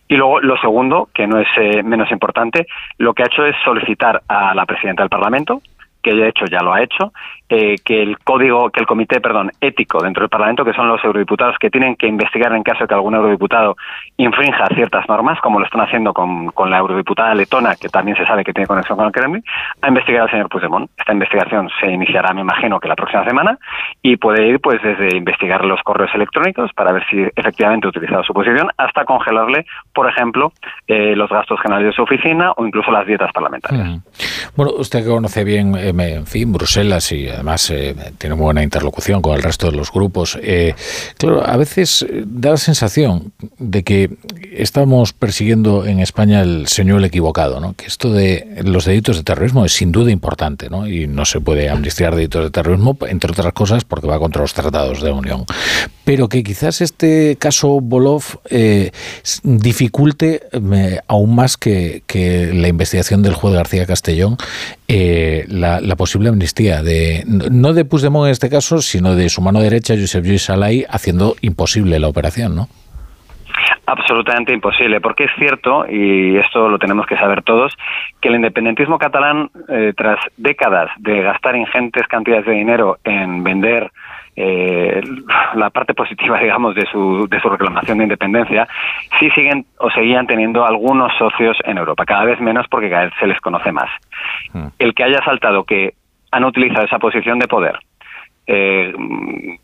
Y 0.08 0.16
luego, 0.16 0.42
lo 0.42 0.58
segundo, 0.58 1.08
que 1.14 1.28
no 1.28 1.40
es 1.40 1.48
eh, 1.58 1.82
menos 1.82 2.12
importante, 2.12 2.68
lo 2.98 3.14
que 3.14 3.24
ha 3.24 3.28
hecho 3.28 3.46
es 3.46 3.56
solicitar 3.64 4.22
a 4.28 4.54
la 4.54 4.66
presidenta 4.66 5.04
del 5.04 5.10
Parlamento 5.10 5.62
que 6.04 6.14
de 6.14 6.28
hecho 6.28 6.46
ya 6.46 6.62
lo 6.62 6.74
ha 6.74 6.84
hecho, 6.84 7.14
eh, 7.50 7.76
que 7.84 8.02
el 8.02 8.20
código, 8.20 8.70
que 8.70 8.80
el 8.80 8.86
comité, 8.86 9.22
perdón, 9.22 9.52
ético 9.62 10.02
dentro 10.02 10.22
del 10.22 10.30
Parlamento, 10.30 10.66
que 10.66 10.74
son 10.74 10.88
los 10.88 11.04
eurodiputados 11.04 11.56
que 11.60 11.70
tienen 11.70 11.96
que 11.96 12.08
investigar 12.08 12.54
en 12.54 12.64
caso 12.64 12.84
de 12.84 12.88
que 12.88 12.94
algún 12.94 13.16
eurodiputado 13.16 13.76
infrinja 14.18 14.68
ciertas 14.74 15.08
normas, 15.08 15.40
como 15.42 15.60
lo 15.60 15.66
están 15.66 15.82
haciendo 15.82 16.14
con, 16.14 16.48
con 16.52 16.70
la 16.70 16.80
eurodiputada 16.80 17.34
letona, 17.36 17.76
que 17.76 17.90
también 17.90 18.18
se 18.18 18.26
sabe 18.26 18.44
que 18.44 18.54
tiene 18.54 18.68
conexión 18.68 18.98
con 18.98 19.08
el 19.08 19.12
Kremlin, 19.12 19.44
a 19.82 19.88
investigar 19.88 20.24
al 20.24 20.32
señor 20.32 20.50
Puigdemont. 20.50 20.90
Esta 20.98 21.14
investigación 21.14 21.70
se 21.80 21.92
iniciará, 21.92 22.34
me 22.34 22.42
imagino, 22.42 22.80
que 22.80 22.88
la 22.88 22.96
próxima 22.96 23.24
semana 23.24 23.58
y 24.02 24.18
puede 24.18 24.48
ir 24.48 24.60
pues 24.60 24.82
desde 24.82 25.16
investigar 25.16 25.64
los 25.64 25.82
correos 25.84 26.12
electrónicos 26.14 26.72
para 26.74 26.92
ver 26.92 27.04
si 27.10 27.24
efectivamente 27.36 27.88
ha 27.88 27.90
utilizado 27.90 28.24
su 28.24 28.34
posición 28.34 28.70
hasta 28.78 29.06
congelarle, 29.06 29.66
por 29.94 30.10
ejemplo, 30.10 30.52
eh, 30.88 31.16
los 31.16 31.30
gastos 31.30 31.60
generales 31.62 31.88
de 31.88 31.94
su 31.94 32.04
oficina 32.04 32.52
o 32.58 32.66
incluso 32.66 32.92
las 32.92 33.06
dietas 33.06 33.32
parlamentarias. 33.32 34.02
Bueno, 34.56 34.74
usted 34.78 35.08
conoce 35.08 35.44
bien, 35.44 35.76
eh, 35.78 35.93
en 36.02 36.26
fin, 36.26 36.52
Bruselas 36.52 37.12
y 37.12 37.28
además 37.28 37.70
eh, 37.70 37.96
tiene 38.18 38.36
muy 38.36 38.46
buena 38.46 38.64
interlocución 38.64 39.22
con 39.22 39.36
el 39.36 39.44
resto 39.44 39.70
de 39.70 39.78
los 39.78 39.92
grupos. 39.92 40.38
Eh, 40.42 40.76
claro, 41.18 41.46
a 41.46 41.58
veces 41.58 42.04
eh, 42.04 42.24
da 42.26 42.52
la 42.52 42.58
sensación 42.58 43.34
de 43.60 43.84
que 43.84 44.10
estamos 44.52 45.14
persiguiendo 45.14 45.86
en 45.86 46.00
España 46.00 46.42
el 46.42 46.68
señuelo 46.68 47.06
equivocado, 47.06 47.60
¿no? 47.60 47.74
Que 47.74 47.86
esto 47.86 48.12
de 48.12 48.62
los 48.64 48.86
delitos 48.86 49.18
de 49.18 49.24
terrorismo 49.24 49.66
es 49.66 49.74
sin 49.74 49.92
duda 49.92 50.12
importante, 50.12 50.70
¿no? 50.70 50.88
Y 50.88 51.08
no 51.08 51.26
se 51.26 51.40
puede 51.40 51.70
amnistiar 51.70 52.16
delitos 52.16 52.44
de 52.44 52.52
terrorismo, 52.52 52.98
entre 53.08 53.32
otras 53.32 53.54
cosas, 53.54 53.84
porque 53.84 54.08
va 54.08 54.20
contra 54.20 54.42
los 54.42 54.54
tratados 54.54 55.02
de 55.02 55.12
unión. 55.12 55.46
Pero 56.06 56.28
que 56.28 56.44
quizás 56.44 56.82
este 56.82 57.38
caso 57.40 57.80
Bolov 57.82 58.24
eh, 58.50 58.92
dificulte 59.44 60.42
eh, 60.52 61.00
aún 61.08 61.36
más 61.36 61.58
que, 61.58 62.02
la 62.54 62.68
investigación 62.68 63.24
del 63.24 63.34
juez 63.34 63.54
García 63.56 63.86
Castellón 63.86 64.38
eh, 64.88 65.46
la, 65.48 65.80
posible 65.96 66.30
amnistía 66.30 66.84
de 66.84 67.24
no 67.26 67.74
de 67.74 67.86
Puigdemont 67.86 68.26
en 68.26 68.32
este 68.32 68.50
caso, 68.50 68.80
sino 68.80 69.16
de 69.16 69.30
su 69.30 69.42
mano 69.42 69.62
derecha, 69.62 69.96
Josep 69.96 70.26
Lluís 70.26 70.44
Salai, 70.44 70.86
haciendo 70.90 71.36
imposible 71.42 72.00
la 72.00 72.08
operación, 72.08 72.56
¿no? 72.56 72.68
Absolutamente 73.86 74.54
imposible, 74.54 75.02
porque 75.02 75.26
es 75.26 75.32
cierto, 75.38 75.86
y 75.90 76.38
esto 76.38 76.70
lo 76.70 76.80
tenemos 76.80 77.06
que 77.06 77.18
saber 77.18 77.44
todos, 77.44 77.74
que 78.22 78.30
el 78.30 78.36
independentismo 78.36 78.98
catalán, 78.98 79.50
eh, 79.68 79.94
tras 79.96 80.20
décadas 80.38 80.90
de 80.98 81.22
gastar 81.22 81.56
ingentes 81.56 82.08
cantidades 82.08 82.46
de 82.46 82.54
dinero 82.54 82.98
en 83.04 83.44
vender 83.44 83.92
eh, 84.36 85.02
la 85.56 85.70
parte 85.70 85.94
positiva, 85.94 86.40
digamos, 86.42 86.76
de 86.76 86.86
su, 86.92 87.28
de 87.30 87.40
su 87.40 87.50
reclamación 87.50 87.98
de 88.00 88.06
independencia, 88.06 88.68
sí 89.20 89.30
siguen 89.32 89.66
o 89.80 89.90
seguían 89.92 90.28
teniendo 90.28 90.66
algunos 90.66 91.12
socios 91.18 91.58
en 91.66 91.78
Europa, 91.78 92.06
cada 92.06 92.26
vez 92.26 92.40
menos 92.40 92.68
porque 92.70 92.90
cada 92.90 93.06
vez 93.06 93.14
se 93.20 93.28
les 93.28 93.40
conoce 93.40 93.72
más. 93.72 93.90
El 94.80 94.94
que 94.94 95.04
haya 95.04 95.24
saltado 95.24 95.64
que 95.64 95.94
han 96.32 96.44
utilizado 96.44 96.86
esa 96.86 97.00
posición 97.00 97.40
de 97.40 97.48
poder 97.48 97.78
eh, 98.48 98.94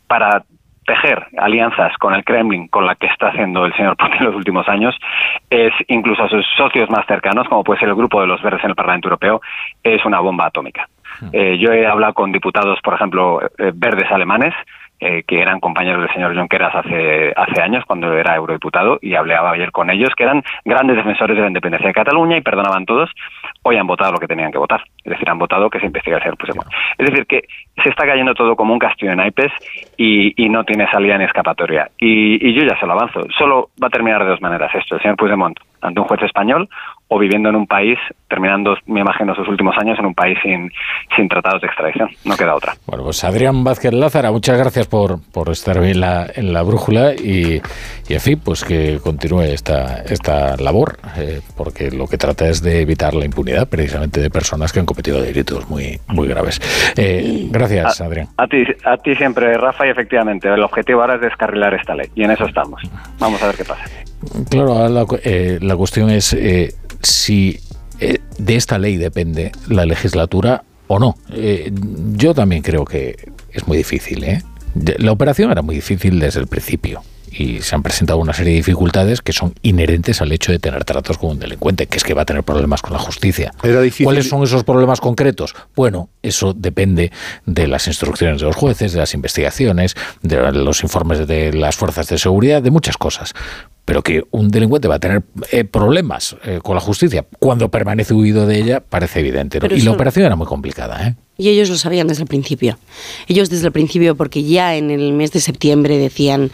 para 0.06 0.44
tejer 0.86 1.26
alianzas 1.38 1.96
con 1.98 2.14
el 2.14 2.24
Kremlin, 2.24 2.68
con 2.68 2.86
la 2.86 2.94
que 2.94 3.06
está 3.06 3.28
haciendo 3.28 3.64
el 3.64 3.74
señor 3.74 3.96
Putin 3.98 4.18
en 4.18 4.24
los 4.26 4.34
últimos 4.34 4.68
años, 4.68 4.96
es 5.48 5.72
incluso 5.88 6.22
a 6.24 6.28
sus 6.28 6.44
socios 6.56 6.90
más 6.90 7.06
cercanos, 7.06 7.48
como 7.48 7.64
puede 7.64 7.80
ser 7.80 7.88
el 7.88 7.94
grupo 7.94 8.20
de 8.20 8.26
los 8.26 8.42
verdes 8.42 8.64
en 8.64 8.70
el 8.70 8.76
Parlamento 8.76 9.08
Europeo, 9.08 9.40
es 9.82 10.04
una 10.04 10.20
bomba 10.20 10.46
atómica. 10.46 10.88
Eh, 11.32 11.58
yo 11.58 11.72
he 11.72 11.86
hablado 11.86 12.14
con 12.14 12.32
diputados, 12.32 12.78
por 12.82 12.94
ejemplo, 12.94 13.40
eh, 13.42 13.72
verdes 13.74 14.10
alemanes, 14.10 14.54
eh, 15.02 15.22
que 15.26 15.40
eran 15.40 15.60
compañeros 15.60 16.02
del 16.02 16.12
señor 16.12 16.36
Junqueras 16.36 16.74
hace, 16.74 17.32
hace 17.34 17.62
años, 17.62 17.84
cuando 17.86 18.12
era 18.12 18.36
eurodiputado, 18.36 18.98
y 19.00 19.14
hablaba 19.14 19.52
ayer 19.52 19.72
con 19.72 19.88
ellos, 19.90 20.10
que 20.14 20.24
eran 20.24 20.42
grandes 20.64 20.96
defensores 20.96 21.36
de 21.36 21.42
la 21.42 21.48
independencia 21.48 21.88
de 21.88 21.94
Cataluña 21.94 22.36
y 22.36 22.42
perdonaban 22.42 22.84
todos. 22.84 23.10
Hoy 23.62 23.76
han 23.76 23.86
votado 23.86 24.12
lo 24.12 24.18
que 24.18 24.26
tenían 24.26 24.52
que 24.52 24.58
votar. 24.58 24.82
Es 25.02 25.12
decir, 25.12 25.28
han 25.30 25.38
votado 25.38 25.70
que 25.70 25.80
se 25.80 25.86
investigue 25.86 26.16
al 26.16 26.22
señor 26.22 26.36
Puigdemont. 26.36 26.68
Es 26.98 27.08
decir, 27.08 27.26
que 27.26 27.44
se 27.82 27.88
está 27.88 28.06
cayendo 28.06 28.34
todo 28.34 28.54
como 28.56 28.74
un 28.74 28.78
castillo 28.78 29.12
de 29.12 29.16
naipes 29.16 29.52
y, 29.96 30.34
y 30.44 30.48
no 30.50 30.64
tiene 30.64 30.86
salida 30.90 31.16
ni 31.16 31.24
escapatoria. 31.24 31.88
Y, 31.98 32.46
y 32.46 32.54
yo 32.54 32.66
ya 32.66 32.78
se 32.78 32.86
lo 32.86 32.92
avanzo. 32.92 33.20
Solo 33.38 33.70
va 33.82 33.86
a 33.86 33.90
terminar 33.90 34.22
de 34.22 34.30
dos 34.30 34.42
maneras 34.42 34.74
esto. 34.74 34.96
El 34.96 35.02
señor 35.02 35.16
Puigdemont 35.16 35.58
ante 35.80 35.98
un 35.98 36.06
juez 36.06 36.22
español 36.22 36.68
o 37.12 37.18
viviendo 37.18 37.48
en 37.48 37.56
un 37.56 37.66
país, 37.66 37.98
terminando, 38.28 38.76
me 38.86 39.00
imagino, 39.00 39.34
sus 39.34 39.48
últimos 39.48 39.76
años 39.76 39.98
en 39.98 40.06
un 40.06 40.14
país 40.14 40.38
sin, 40.44 40.70
sin 41.16 41.28
tratados 41.28 41.60
de 41.60 41.66
extradición. 41.66 42.08
No 42.24 42.36
queda 42.36 42.54
otra. 42.54 42.74
Bueno, 42.86 43.02
pues 43.02 43.24
Adrián 43.24 43.64
Vázquez 43.64 43.92
Lázara, 43.92 44.30
muchas 44.30 44.56
gracias 44.56 44.86
por, 44.86 45.18
por 45.32 45.50
estar 45.50 45.76
hoy 45.76 45.90
en 45.90 46.00
la, 46.00 46.30
en 46.32 46.52
la 46.52 46.62
brújula 46.62 47.12
y, 47.14 47.60
y, 48.08 48.14
en 48.14 48.20
fin, 48.20 48.40
pues 48.44 48.62
que 48.62 49.00
continúe 49.02 49.40
esta, 49.40 50.02
esta 50.02 50.56
labor, 50.56 50.98
eh, 51.16 51.40
porque 51.56 51.90
lo 51.90 52.06
que 52.06 52.16
trata 52.16 52.48
es 52.48 52.62
de 52.62 52.80
evitar 52.80 53.12
la 53.14 53.24
impunidad 53.24 53.68
precisamente 53.68 54.20
de 54.20 54.30
personas 54.30 54.72
que 54.72 54.78
han 54.78 54.86
cometido 54.86 55.20
delitos 55.20 55.68
muy, 55.68 55.98
muy 56.06 56.28
graves. 56.28 56.60
Eh, 56.96 57.48
gracias, 57.50 58.00
a, 58.00 58.04
Adrián. 58.04 58.28
A 58.36 58.46
ti, 58.46 58.62
a 58.84 58.96
ti 58.98 59.16
siempre, 59.16 59.52
Rafa, 59.54 59.84
y 59.84 59.90
efectivamente, 59.90 60.46
el 60.46 60.62
objetivo 60.62 61.00
ahora 61.00 61.16
es 61.16 61.22
descarrilar 61.22 61.74
esta 61.74 61.96
ley 61.96 62.08
y 62.14 62.22
en 62.22 62.30
eso 62.30 62.44
estamos. 62.44 62.80
Vamos 63.18 63.42
a 63.42 63.48
ver 63.48 63.56
qué 63.56 63.64
pasa. 63.64 63.82
Claro, 64.48 64.74
ahora 64.74 64.88
la, 64.90 65.06
eh, 65.24 65.58
la 65.60 65.76
cuestión 65.76 66.10
es 66.10 66.34
eh, 66.34 66.74
si 67.02 67.60
eh, 68.00 68.18
de 68.38 68.56
esta 68.56 68.78
ley 68.78 68.96
depende 68.96 69.52
la 69.68 69.84
legislatura 69.84 70.64
o 70.86 70.98
no. 70.98 71.16
Eh, 71.32 71.70
yo 72.14 72.34
también 72.34 72.62
creo 72.62 72.84
que 72.84 73.16
es 73.52 73.66
muy 73.66 73.76
difícil. 73.76 74.24
¿eh? 74.24 74.42
La 74.98 75.12
operación 75.12 75.50
era 75.50 75.62
muy 75.62 75.76
difícil 75.76 76.18
desde 76.18 76.40
el 76.40 76.46
principio 76.46 77.02
y 77.30 77.62
se 77.62 77.74
han 77.74 77.82
presentado 77.82 78.18
una 78.18 78.32
serie 78.32 78.52
de 78.52 78.56
dificultades 78.56 79.22
que 79.22 79.32
son 79.32 79.54
inherentes 79.62 80.20
al 80.20 80.32
hecho 80.32 80.50
de 80.52 80.58
tener 80.58 80.84
tratos 80.84 81.16
con 81.18 81.30
un 81.30 81.38
delincuente, 81.38 81.86
que 81.86 81.96
es 81.96 82.04
que 82.04 82.14
va 82.14 82.22
a 82.22 82.24
tener 82.24 82.42
problemas 82.42 82.82
con 82.82 82.92
la 82.92 82.98
justicia. 82.98 83.52
Era 83.62 83.80
difícil. 83.80 84.04
¿Cuáles 84.04 84.28
son 84.28 84.42
esos 84.42 84.64
problemas 84.64 85.00
concretos? 85.00 85.54
Bueno, 85.76 86.08
eso 86.22 86.54
depende 86.54 87.12
de 87.46 87.68
las 87.68 87.86
instrucciones 87.86 88.40
de 88.40 88.46
los 88.46 88.56
jueces, 88.56 88.92
de 88.92 88.98
las 88.98 89.14
investigaciones, 89.14 89.94
de 90.22 90.52
los 90.52 90.82
informes 90.82 91.26
de 91.26 91.52
las 91.52 91.76
fuerzas 91.76 92.08
de 92.08 92.18
seguridad, 92.18 92.62
de 92.62 92.70
muchas 92.70 92.96
cosas 92.96 93.34
pero 93.90 94.04
que 94.04 94.22
un 94.30 94.52
delincuente 94.52 94.86
va 94.86 94.94
a 94.94 94.98
tener 95.00 95.24
eh, 95.50 95.64
problemas 95.64 96.36
eh, 96.44 96.60
con 96.62 96.76
la 96.76 96.80
justicia 96.80 97.26
cuando 97.40 97.72
permanece 97.72 98.14
huido 98.14 98.46
de 98.46 98.56
ella 98.56 98.78
parece 98.88 99.18
evidente. 99.18 99.58
¿no? 99.58 99.66
Y 99.66 99.78
eso... 99.78 99.86
la 99.86 99.90
operación 99.90 100.26
era 100.26 100.36
muy 100.36 100.46
complicada. 100.46 101.08
¿eh? 101.08 101.16
Y 101.36 101.48
ellos 101.48 101.70
lo 101.70 101.76
sabían 101.76 102.06
desde 102.06 102.22
el 102.22 102.28
principio. 102.28 102.78
Ellos 103.26 103.50
desde 103.50 103.66
el 103.66 103.72
principio, 103.72 104.14
porque 104.14 104.44
ya 104.44 104.76
en 104.76 104.92
el 104.92 105.12
mes 105.12 105.32
de 105.32 105.40
septiembre 105.40 105.98
decían 105.98 106.52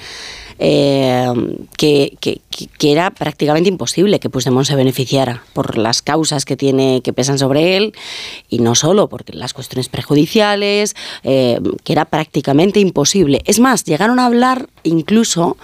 eh, 0.59 1.33
que, 1.77 2.17
que, 2.21 2.41
que, 2.51 2.93
era 2.93 3.11
prácticamente 3.11 3.69
imposible 3.69 4.21
que 4.21 4.31
Puigdemont 4.31 4.67
se 4.67 4.75
beneficiara 4.75 5.43
por 5.53 5.77
las 5.77 6.01
causas 6.01 6.45
que 6.45 6.57
tiene 6.57 7.03
que 7.03 7.13
pesan 7.13 7.39
sobre 7.39 7.77
él 7.77 7.93
y 8.49 8.61
no 8.61 8.75
solo 8.75 9.09
porque 9.09 9.35
las 9.35 9.53
cuestiones 9.53 9.89
prejudiciales 9.89 10.97
eh, 11.25 11.61
que 11.85 11.93
era 11.93 12.07
prácticamente 12.07 12.81
imposible 12.81 13.43
es 13.45 13.61
más 13.61 13.85
llegaron 13.85 14.19
a 14.19 14.27
hablar 14.27 14.69
incluso 14.83 15.59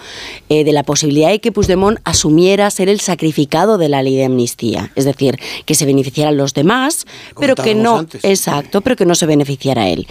eh, 0.49 0.63
de 0.63 0.71
la 0.73 0.83
posibilidad 0.83 1.29
de 1.29 1.39
que 1.39 1.51
Puigdemont 1.51 1.99
asumiera 2.03 2.69
ser 2.69 2.89
el 2.89 2.99
sacrificado 2.99 3.79
de 3.79 3.89
la 3.89 4.03
ley 4.03 4.15
de 4.15 4.25
amnistía 4.25 4.91
es 4.95 5.05
decir 5.05 5.39
que 5.65 5.73
se 5.73 5.85
beneficiaran 5.85 6.37
los 6.37 6.53
demás 6.53 7.07
pero 7.39 7.55
que 7.55 7.73
no 7.73 7.99
antes. 7.99 8.23
exacto 8.23 8.81
pero 8.81 8.95
que 8.95 9.05
no 9.05 9.15
se 9.15 9.25
beneficiara 9.25 9.89
él 9.89 10.07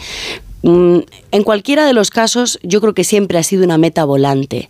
en 0.63 1.43
cualquiera 1.45 1.87
de 1.87 1.93
los 1.93 2.11
casos, 2.11 2.59
yo 2.63 2.81
creo 2.81 2.95
que 2.95 3.05
siempre 3.05 3.39
ha 3.39 3.43
sido 3.43 3.65
una 3.65 3.79
meta 3.79 4.05
volante 4.05 4.69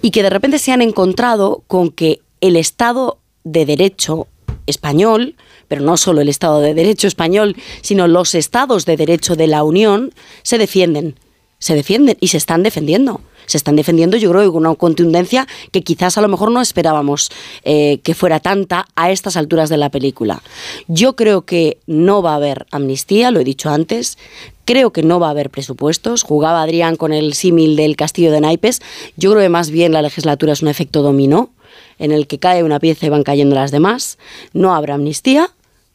y 0.00 0.10
que 0.10 0.22
de 0.22 0.30
repente 0.30 0.58
se 0.58 0.72
han 0.72 0.82
encontrado 0.82 1.62
con 1.66 1.90
que 1.90 2.20
el 2.40 2.56
Estado 2.56 3.18
de 3.44 3.66
Derecho 3.66 4.26
español, 4.66 5.36
pero 5.68 5.82
no 5.82 5.96
solo 5.96 6.20
el 6.20 6.28
Estado 6.28 6.60
de 6.60 6.74
Derecho 6.74 7.06
español, 7.06 7.56
sino 7.82 8.08
los 8.08 8.34
Estados 8.34 8.86
de 8.86 8.96
Derecho 8.96 9.36
de 9.36 9.46
la 9.46 9.62
Unión, 9.62 10.12
se 10.42 10.58
defienden, 10.58 11.16
se 11.58 11.74
defienden 11.74 12.16
y 12.20 12.28
se 12.28 12.38
están 12.38 12.62
defendiendo 12.62 13.20
se 13.46 13.56
están 13.56 13.76
defendiendo, 13.76 14.16
yo 14.16 14.30
creo, 14.30 14.52
con 14.52 14.66
una 14.66 14.74
contundencia 14.74 15.46
que 15.72 15.82
quizás 15.82 16.18
a 16.18 16.20
lo 16.20 16.28
mejor 16.28 16.50
no 16.50 16.60
esperábamos 16.60 17.30
eh, 17.64 18.00
que 18.02 18.14
fuera 18.14 18.40
tanta 18.40 18.86
a 18.94 19.10
estas 19.10 19.36
alturas 19.36 19.68
de 19.68 19.76
la 19.76 19.90
película. 19.90 20.42
Yo 20.88 21.16
creo 21.16 21.42
que 21.42 21.78
no 21.86 22.22
va 22.22 22.32
a 22.32 22.36
haber 22.36 22.66
amnistía, 22.70 23.30
lo 23.30 23.40
he 23.40 23.44
dicho 23.44 23.70
antes. 23.70 24.18
Creo 24.64 24.92
que 24.92 25.02
no 25.02 25.20
va 25.20 25.28
a 25.28 25.30
haber 25.30 25.50
presupuestos. 25.50 26.22
Jugaba 26.22 26.62
Adrián 26.62 26.96
con 26.96 27.12
el 27.12 27.34
símil 27.34 27.76
del 27.76 27.96
castillo 27.96 28.32
de 28.32 28.40
naipes. 28.40 28.82
Yo 29.16 29.30
creo 29.30 29.42
que 29.42 29.48
más 29.48 29.70
bien 29.70 29.92
la 29.92 30.02
legislatura 30.02 30.52
es 30.52 30.62
un 30.62 30.68
efecto 30.68 31.02
dominó 31.02 31.50
en 31.98 32.12
el 32.12 32.26
que 32.26 32.38
cae 32.38 32.64
una 32.64 32.80
pieza 32.80 33.06
y 33.06 33.10
van 33.10 33.22
cayendo 33.22 33.54
las 33.54 33.70
demás. 33.70 34.18
No 34.52 34.74
habrá 34.74 34.94
amnistía, 34.94 35.50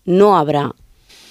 no 0.06 0.38
habrá 0.38 0.74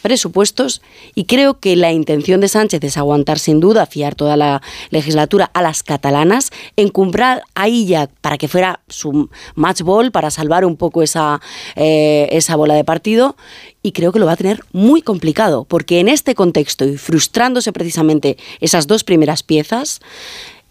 presupuestos 0.03 0.83
y 1.15 1.25
creo 1.25 1.61
que 1.61 1.77
la 1.77 1.93
intención 1.93 2.41
de 2.41 2.49
Sánchez 2.49 2.83
es 2.85 2.97
aguantar 2.97 3.39
sin 3.39 3.61
duda, 3.61 3.87
fiar 3.87 4.15
toda 4.15 4.37
la 4.37 4.63
legislatura 4.91 5.51
a 5.55 5.63
las 5.63 5.83
catalanas, 5.83 6.51
encumbrar 6.77 7.43
ahí 7.55 7.87
ya 7.87 8.09
para 8.21 8.39
que 8.39 8.49
fuera 8.49 8.81
su 8.89 9.29
match 9.55 9.83
ball, 9.83 10.11
para 10.11 10.31
salvar 10.31 10.65
un 10.65 10.77
poco 10.77 11.03
esa, 11.03 11.41
eh, 11.77 12.29
esa 12.33 12.57
bola 12.57 12.75
de 12.75 12.85
partido 12.85 13.37
y 13.83 13.93
creo 13.93 14.13
que 14.13 14.19
lo 14.19 14.27
va 14.27 14.33
a 14.33 14.37
tener 14.37 14.65
muy 14.73 15.03
complicado 15.03 15.65
porque 15.65 16.01
en 16.01 16.09
este 16.09 16.35
contexto 16.35 16.85
y 16.85 16.97
frustrándose 16.97 17.73
precisamente 17.73 18.37
esas 18.61 18.87
dos 18.87 19.05
primeras 19.05 19.43
piezas, 19.43 20.01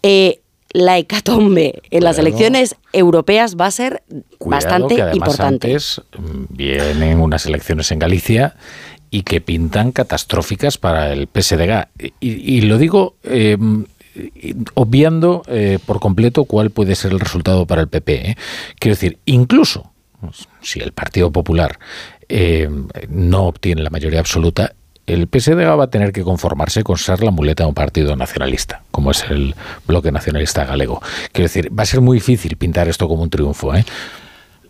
eh, 0.02 0.40
la 0.72 0.98
hecatombe 0.98 1.82
en 1.90 2.04
las 2.04 2.18
elecciones 2.18 2.76
europeas 2.92 3.56
va 3.56 3.66
a 3.66 3.70
ser 3.70 4.02
Cuidado, 4.38 4.62
bastante 4.62 4.96
que 4.96 5.02
además 5.02 5.16
importante. 5.16 5.66
Antes 5.66 6.00
vienen 6.48 7.20
unas 7.20 7.44
elecciones 7.46 7.90
en 7.90 7.98
Galicia 7.98 8.54
y 9.10 9.22
que 9.22 9.40
pintan 9.40 9.92
catastróficas 9.92 10.78
para 10.78 11.12
el 11.12 11.28
PSDG. 11.28 11.88
Y, 12.20 12.60
lo 12.62 12.78
digo 12.78 13.16
eh, 13.24 13.56
obviando 14.74 15.42
eh, 15.46 15.78
por 15.84 16.00
completo 16.00 16.44
cuál 16.44 16.70
puede 16.70 16.94
ser 16.94 17.12
el 17.12 17.20
resultado 17.20 17.66
para 17.66 17.80
el 17.80 17.88
PP. 17.88 18.30
¿eh? 18.30 18.36
Quiero 18.78 18.94
decir, 18.94 19.18
incluso 19.26 19.92
si 20.60 20.80
el 20.80 20.92
Partido 20.92 21.30
Popular 21.30 21.78
no 23.08 23.46
obtiene 23.46 23.82
la 23.82 23.90
mayoría 23.90 24.20
absoluta, 24.20 24.74
el 25.12 25.28
PSDG 25.28 25.78
va 25.78 25.84
a 25.84 25.90
tener 25.90 26.12
que 26.12 26.22
conformarse 26.22 26.82
con 26.82 26.96
ser 26.96 27.22
la 27.22 27.30
muleta 27.30 27.64
de 27.64 27.68
un 27.68 27.74
partido 27.74 28.16
nacionalista, 28.16 28.82
como 28.90 29.10
es 29.10 29.24
el 29.28 29.54
bloque 29.86 30.12
nacionalista 30.12 30.64
galego. 30.64 31.02
Quiero 31.32 31.48
decir, 31.48 31.76
va 31.76 31.82
a 31.82 31.86
ser 31.86 32.00
muy 32.00 32.18
difícil 32.18 32.56
pintar 32.56 32.88
esto 32.88 33.08
como 33.08 33.22
un 33.22 33.30
triunfo. 33.30 33.74
¿eh? 33.74 33.84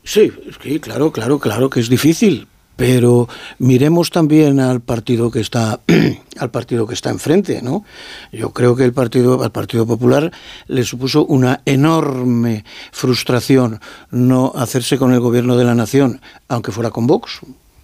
Sí, 0.02 0.32
sí, 0.62 0.80
claro, 0.80 1.12
claro, 1.12 1.38
claro 1.38 1.68
que 1.68 1.80
es 1.80 1.88
difícil, 1.88 2.46
pero 2.80 3.28
miremos 3.58 4.08
también 4.08 4.58
al 4.58 4.80
partido 4.80 5.30
que 5.30 5.40
está 5.40 5.80
al 6.38 6.50
partido 6.50 6.86
que 6.86 6.94
está 6.94 7.10
enfrente, 7.10 7.60
¿no? 7.60 7.84
Yo 8.32 8.54
creo 8.54 8.74
que 8.74 8.84
el 8.84 8.94
partido 8.94 9.42
al 9.42 9.52
Partido 9.52 9.86
Popular 9.86 10.32
le 10.66 10.82
supuso 10.84 11.26
una 11.26 11.60
enorme 11.66 12.64
frustración 12.90 13.82
no 14.10 14.52
hacerse 14.56 14.96
con 14.96 15.12
el 15.12 15.20
gobierno 15.20 15.58
de 15.58 15.64
la 15.64 15.74
nación, 15.74 16.22
aunque 16.48 16.72
fuera 16.72 16.90
con 16.90 17.06
Vox, 17.06 17.40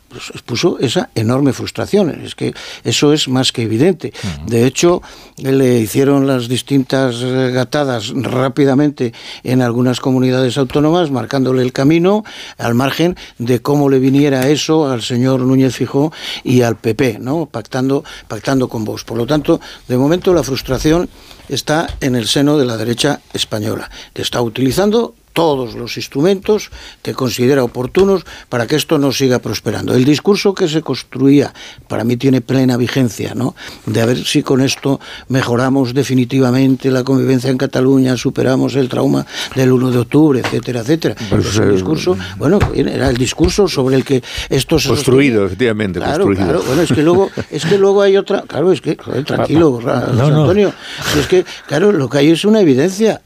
pues 0.08 0.30
expuso 0.30 0.78
esa 0.80 1.10
enorme 1.14 1.52
frustración. 1.52 2.10
Es 2.24 2.34
que 2.34 2.54
eso 2.84 3.12
es 3.12 3.28
más 3.28 3.52
que 3.52 3.62
evidente. 3.62 4.12
De 4.46 4.66
hecho, 4.66 5.02
le 5.36 5.78
hicieron 5.80 6.26
las 6.26 6.48
distintas 6.48 7.22
gatadas 7.22 8.12
rápidamente 8.14 9.12
en 9.42 9.62
algunas 9.62 10.00
comunidades 10.00 10.58
autónomas, 10.58 11.10
marcándole 11.10 11.62
el 11.62 11.72
camino 11.72 12.24
al 12.58 12.74
margen 12.74 13.16
de 13.38 13.60
cómo 13.60 13.88
le 13.88 13.98
viniera 13.98 14.48
eso 14.48 14.90
al 14.90 15.02
señor 15.02 15.40
Núñez 15.40 15.74
Fijó 15.74 16.12
y 16.44 16.62
al 16.62 16.76
PP, 16.76 17.18
¿no? 17.20 17.46
pactando, 17.46 18.04
pactando 18.28 18.68
con 18.68 18.84
vos. 18.84 19.04
Por 19.04 19.18
lo 19.18 19.26
tanto, 19.26 19.60
de 19.88 19.96
momento 19.96 20.32
la 20.32 20.42
frustración 20.42 21.08
está 21.48 21.86
en 22.00 22.16
el 22.16 22.26
seno 22.26 22.58
de 22.58 22.64
la 22.64 22.76
derecha 22.76 23.20
española, 23.32 23.90
que 24.12 24.22
está 24.22 24.40
utilizando 24.40 25.14
todos 25.36 25.74
los 25.74 25.98
instrumentos 25.98 26.70
que 27.02 27.12
considera 27.12 27.62
oportunos 27.62 28.24
para 28.48 28.66
que 28.66 28.74
esto 28.74 28.96
no 28.96 29.12
siga 29.12 29.38
prosperando. 29.38 29.94
El 29.94 30.06
discurso 30.06 30.54
que 30.54 30.66
se 30.66 30.80
construía 30.80 31.52
para 31.88 32.04
mí 32.04 32.16
tiene 32.16 32.40
plena 32.40 32.78
vigencia, 32.78 33.34
¿no? 33.34 33.54
De 33.84 34.00
a 34.00 34.06
ver 34.06 34.24
si 34.24 34.42
con 34.42 34.62
esto 34.62 34.98
mejoramos 35.28 35.92
definitivamente 35.92 36.90
la 36.90 37.04
convivencia 37.04 37.50
en 37.50 37.58
Cataluña, 37.58 38.16
superamos 38.16 38.76
el 38.76 38.88
trauma 38.88 39.26
del 39.54 39.72
1 39.72 39.90
de 39.90 39.98
octubre, 39.98 40.40
etcétera, 40.40 40.80
etcétera. 40.80 41.14
el 41.30 41.72
discurso, 41.74 42.16
bueno, 42.38 42.58
era 42.74 43.10
el 43.10 43.18
discurso 43.18 43.68
sobre 43.68 43.96
el 43.96 44.04
que 44.06 44.22
esto 44.48 44.78
se 44.78 44.88
construido, 44.88 45.44
efectivamente, 45.44 45.98
claro, 45.98 46.24
construido. 46.24 46.60
Claro, 46.60 46.64
bueno, 46.66 46.80
es 46.80 46.92
que 46.92 47.02
luego 47.02 47.30
es 47.50 47.66
que 47.66 47.76
luego 47.76 48.00
hay 48.00 48.16
otra, 48.16 48.40
claro, 48.48 48.72
es 48.72 48.80
que 48.80 48.96
tranquilo, 49.26 49.82
Antonio, 49.86 50.72
es 51.20 51.26
que 51.26 51.44
claro, 51.66 51.92
lo 51.92 52.08
que 52.08 52.16
hay 52.16 52.30
es 52.30 52.46
una 52.46 52.62
evidencia 52.62 53.20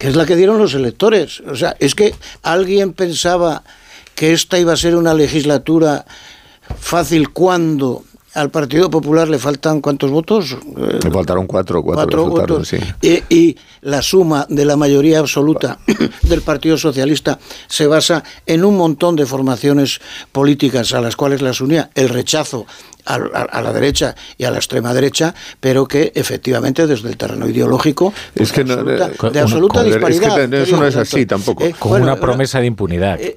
que 0.00 0.08
es 0.08 0.16
la 0.16 0.24
que 0.24 0.34
dieron 0.34 0.56
los 0.56 0.72
electores. 0.72 1.40
O 1.40 1.54
sea, 1.54 1.76
es 1.78 1.94
que 1.94 2.14
alguien 2.42 2.94
pensaba 2.94 3.62
que 4.14 4.32
esta 4.32 4.58
iba 4.58 4.72
a 4.72 4.76
ser 4.76 4.96
una 4.96 5.12
legislatura 5.12 6.06
fácil 6.78 7.28
cuando 7.30 8.04
al 8.32 8.50
Partido 8.50 8.88
Popular 8.88 9.28
le 9.28 9.38
faltan 9.38 9.82
cuántos 9.82 10.10
votos? 10.10 10.56
Le 10.74 11.10
faltaron 11.10 11.46
cuatro, 11.46 11.82
cuatro, 11.82 12.30
votos. 12.30 12.68
Sí. 12.68 12.78
y, 13.28 13.56
la 13.82 14.00
suma 14.00 14.46
de 14.48 14.64
la 14.64 14.76
mayoría 14.76 15.18
absoluta 15.18 15.78
del 16.22 16.42
Partido 16.42 16.78
Socialista 16.78 17.38
se 17.66 17.86
basa 17.86 18.24
en 18.46 18.64
un 18.64 18.76
montón 18.76 19.16
de 19.16 19.26
formaciones 19.26 20.00
políticas 20.32 20.94
a 20.94 21.00
las 21.00 21.16
cuales 21.16 21.42
las 21.42 21.60
unía 21.60 21.90
el 21.94 22.08
rechazo 22.08 22.66
a, 23.06 23.62
la 23.62 23.72
derecha 23.72 24.14
y 24.36 24.44
a 24.44 24.50
la 24.50 24.58
extrema 24.58 24.92
derecha, 24.94 25.34
pero 25.60 25.86
que 25.86 26.12
efectivamente 26.14 26.86
desde 26.86 27.08
el 27.08 27.16
terreno 27.16 27.48
ideológico 27.48 28.12
es 28.34 28.52
que 28.52 28.64
de 28.64 29.40
absoluta 29.40 29.82
disparidad. 29.82 30.52
eso 30.54 30.76
no 30.76 30.86
es 30.86 30.96
así 30.96 31.26
tampoco. 31.26 31.64
Eh, 31.64 31.74
con 31.78 32.02
una 32.02 32.16
promesa 32.16 32.60
de 32.60 32.66
impunidad, 32.66 33.20
eh, 33.20 33.36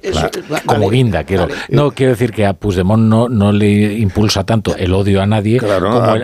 como 0.66 0.88
guinda. 0.90 1.24
Quiero, 1.24 1.48
No 1.68 1.92
quiero 1.92 2.12
decir 2.12 2.32
que 2.32 2.46
a 2.46 2.54
Puigdemont 2.54 3.02
no, 3.02 3.28
no 3.28 3.52
le 3.52 3.94
impulsa 3.94 4.44
tanto 4.44 4.76
el 4.76 4.92
odio 4.92 5.22
a 5.22 5.26
nadie 5.26 5.60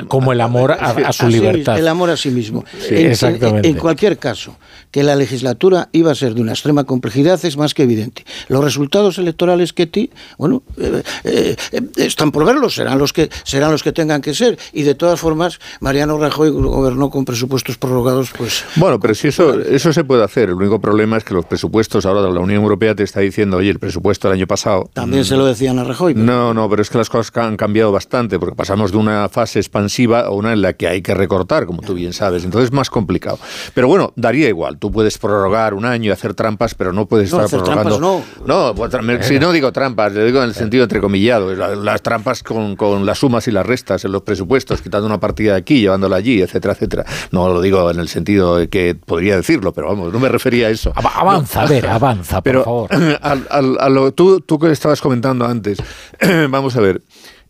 como, 0.08 0.32
el, 0.32 0.40
amor 0.40 0.72
a, 0.72 1.12
su 1.12 1.28
libertad. 1.28 1.78
el 1.78 1.88
amor 1.88 2.10
a 2.10 2.16
sí 2.16 2.30
mismo. 2.30 2.64
en 2.88 3.76
cualquier 3.76 4.18
caso, 4.18 4.56
que 4.90 5.02
la 5.02 5.16
legislatura 5.16 5.88
iba 5.92 6.10
a 6.10 6.14
ser 6.14 6.34
de 6.34 6.40
una 6.40 6.52
extrema 6.52 6.84
complejidad 6.84 7.42
es 7.44 7.56
más 7.56 7.74
que 7.74 7.82
evidente. 7.84 8.24
Los 8.48 8.64
resultados 8.64 9.18
electorales 9.18 9.72
que 9.72 9.86
ti, 9.86 10.10
bueno, 10.38 10.62
eh, 10.78 11.02
eh, 11.24 11.56
eh, 11.72 11.80
están 11.96 12.32
por 12.32 12.44
verlos, 12.44 12.74
serán 12.74 12.98
los 12.98 13.12
que 13.12 13.29
serán 13.44 13.72
los 13.72 13.82
que 13.82 13.92
tengan 13.92 14.20
que 14.20 14.34
ser. 14.34 14.58
Y 14.72 14.82
de 14.82 14.94
todas 14.94 15.20
formas, 15.20 15.58
Mariano 15.80 16.18
Rajoy 16.18 16.50
gobernó 16.50 17.10
con 17.10 17.24
presupuestos 17.24 17.76
prorrogados, 17.76 18.30
pues. 18.36 18.64
Bueno, 18.76 19.00
pero 19.00 19.14
si 19.14 19.28
eso 19.28 19.60
eso 19.60 19.92
se 19.92 20.04
puede 20.04 20.24
hacer. 20.24 20.50
El 20.50 20.54
único 20.56 20.80
problema 20.80 21.16
es 21.16 21.24
que 21.24 21.34
los 21.34 21.44
presupuestos 21.44 22.06
ahora 22.06 22.22
de 22.22 22.32
la 22.32 22.40
Unión 22.40 22.62
Europea 22.62 22.94
te 22.94 23.02
está 23.02 23.20
diciendo, 23.20 23.58
oye, 23.58 23.70
el 23.70 23.78
presupuesto 23.78 24.28
del 24.28 24.38
año 24.38 24.46
pasado. 24.46 24.90
También 24.92 25.24
se 25.24 25.36
lo 25.36 25.46
decían 25.46 25.78
a 25.78 25.84
Rajoy. 25.84 26.14
No, 26.14 26.54
no, 26.54 26.68
pero 26.68 26.82
es 26.82 26.90
que 26.90 26.98
las 26.98 27.08
cosas 27.08 27.36
han 27.36 27.56
cambiado 27.56 27.92
bastante, 27.92 28.38
porque 28.38 28.54
pasamos 28.54 28.92
de 28.92 28.98
una 28.98 29.28
fase 29.28 29.58
expansiva 29.58 30.20
a 30.20 30.30
una 30.30 30.52
en 30.52 30.62
la 30.62 30.72
que 30.72 30.88
hay 30.88 31.02
que 31.02 31.14
recortar, 31.14 31.66
como 31.66 31.82
tú 31.82 31.94
bien 31.94 32.12
sabes. 32.12 32.44
Entonces 32.44 32.70
es 32.70 32.72
más 32.72 32.90
complicado. 32.90 33.38
Pero 33.74 33.88
bueno, 33.88 34.12
daría 34.16 34.48
igual 34.48 34.78
tú 34.78 34.90
puedes 34.90 35.18
prorrogar 35.18 35.74
un 35.74 35.84
año 35.84 36.08
y 36.08 36.10
hacer 36.10 36.34
trampas, 36.34 36.74
pero 36.74 36.92
no 36.92 37.06
puedes 37.06 37.32
estar 37.32 37.48
prorrogando. 37.48 38.00
no. 38.00 38.22
no, 38.46 38.74
pues, 38.74 38.92
si 39.26 39.38
no 39.38 39.52
digo 39.52 39.72
trampas, 39.72 40.12
le 40.12 40.24
digo 40.24 40.42
en 40.42 40.48
el 40.48 40.54
sentido 40.54 40.84
entrecomillado, 40.84 41.54
las 41.54 42.02
trampas 42.02 42.42
con, 42.42 42.76
con, 42.76 43.06
las 43.06 43.19
sumas 43.20 43.46
y 43.48 43.50
las 43.50 43.66
restas 43.66 44.04
en 44.04 44.12
los 44.12 44.22
presupuestos, 44.22 44.82
quitando 44.82 45.06
una 45.06 45.20
partida 45.20 45.52
de 45.52 45.58
aquí, 45.58 45.80
llevándola 45.80 46.16
allí, 46.16 46.40
etcétera, 46.40 46.74
etcétera. 46.74 47.04
No 47.30 47.48
lo 47.48 47.60
digo 47.60 47.90
en 47.90 48.00
el 48.00 48.08
sentido 48.08 48.56
de 48.56 48.68
que 48.68 48.94
podría 48.94 49.36
decirlo, 49.36 49.72
pero 49.72 49.88
vamos, 49.88 50.12
no 50.12 50.18
me 50.18 50.28
refería 50.28 50.66
a 50.66 50.70
eso. 50.70 50.92
Avanza, 50.96 51.62
a 51.62 51.66
ver, 51.66 51.86
avanza, 51.86 52.42
por 52.42 52.64
favor. 52.64 52.90
a 53.20 53.88
lo, 53.88 54.12
tú, 54.12 54.40
tú 54.40 54.58
que 54.58 54.70
estabas 54.70 55.00
comentando 55.00 55.46
antes, 55.46 55.78
vamos 56.50 56.76
a 56.76 56.80
ver 56.80 57.02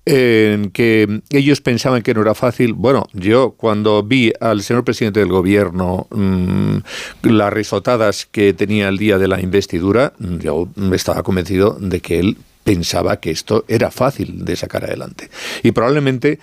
en 0.06 0.70
que 0.70 1.22
ellos 1.30 1.60
pensaban 1.60 2.02
que 2.02 2.14
no 2.14 2.22
era 2.22 2.34
fácil. 2.34 2.72
Bueno, 2.72 3.06
yo 3.12 3.52
cuando 3.52 4.02
vi 4.02 4.32
al 4.40 4.62
señor 4.62 4.84
presidente 4.84 5.20
del 5.20 5.28
gobierno 5.28 6.06
mm, 6.10 6.78
las 7.22 7.52
risotadas 7.52 8.26
que 8.26 8.52
tenía 8.52 8.88
el 8.88 8.98
día 8.98 9.18
de 9.18 9.28
la 9.28 9.40
investidura, 9.40 10.12
yo 10.18 10.68
estaba 10.92 11.22
convencido 11.22 11.76
de 11.78 12.00
que 12.00 12.18
él 12.18 12.38
pensaba 12.64 13.18
que 13.18 13.30
esto 13.30 13.64
era 13.68 13.90
fácil 13.90 14.44
de 14.44 14.56
sacar 14.56 14.84
adelante. 14.84 15.30
Y 15.62 15.72
probablemente 15.72 16.38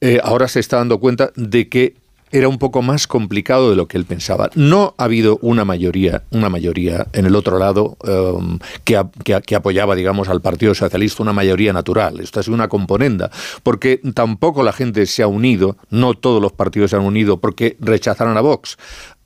eh, 0.00 0.20
ahora 0.22 0.48
se 0.48 0.60
está 0.60 0.76
dando 0.76 0.98
cuenta 0.98 1.32
de 1.36 1.68
que 1.68 1.94
era 2.30 2.48
un 2.48 2.58
poco 2.58 2.82
más 2.82 3.06
complicado 3.06 3.70
de 3.70 3.76
lo 3.76 3.88
que 3.88 3.96
él 3.96 4.04
pensaba. 4.04 4.50
No 4.54 4.94
ha 4.98 5.04
habido 5.04 5.38
una 5.42 5.64
mayoría, 5.64 6.24
una 6.30 6.48
mayoría 6.48 7.06
en 7.12 7.26
el 7.26 7.34
otro 7.34 7.58
lado 7.58 7.96
um, 8.04 8.58
que, 8.84 9.02
que, 9.24 9.56
apoyaba, 9.56 9.94
digamos, 9.94 10.28
al 10.28 10.40
Partido 10.40 10.74
Socialista, 10.74 11.22
una 11.22 11.32
mayoría 11.32 11.72
natural. 11.72 12.20
Esto 12.20 12.40
ha 12.40 12.42
sido 12.42 12.54
una 12.54 12.68
componenda, 12.68 13.30
porque 13.62 14.00
tampoco 14.14 14.62
la 14.62 14.72
gente 14.72 15.06
se 15.06 15.22
ha 15.22 15.26
unido, 15.26 15.76
no 15.90 16.14
todos 16.14 16.42
los 16.42 16.52
partidos 16.52 16.90
se 16.90 16.96
han 16.96 17.02
unido 17.02 17.38
porque 17.38 17.76
rechazaron 17.80 18.36
a 18.36 18.40
Vox. 18.40 18.76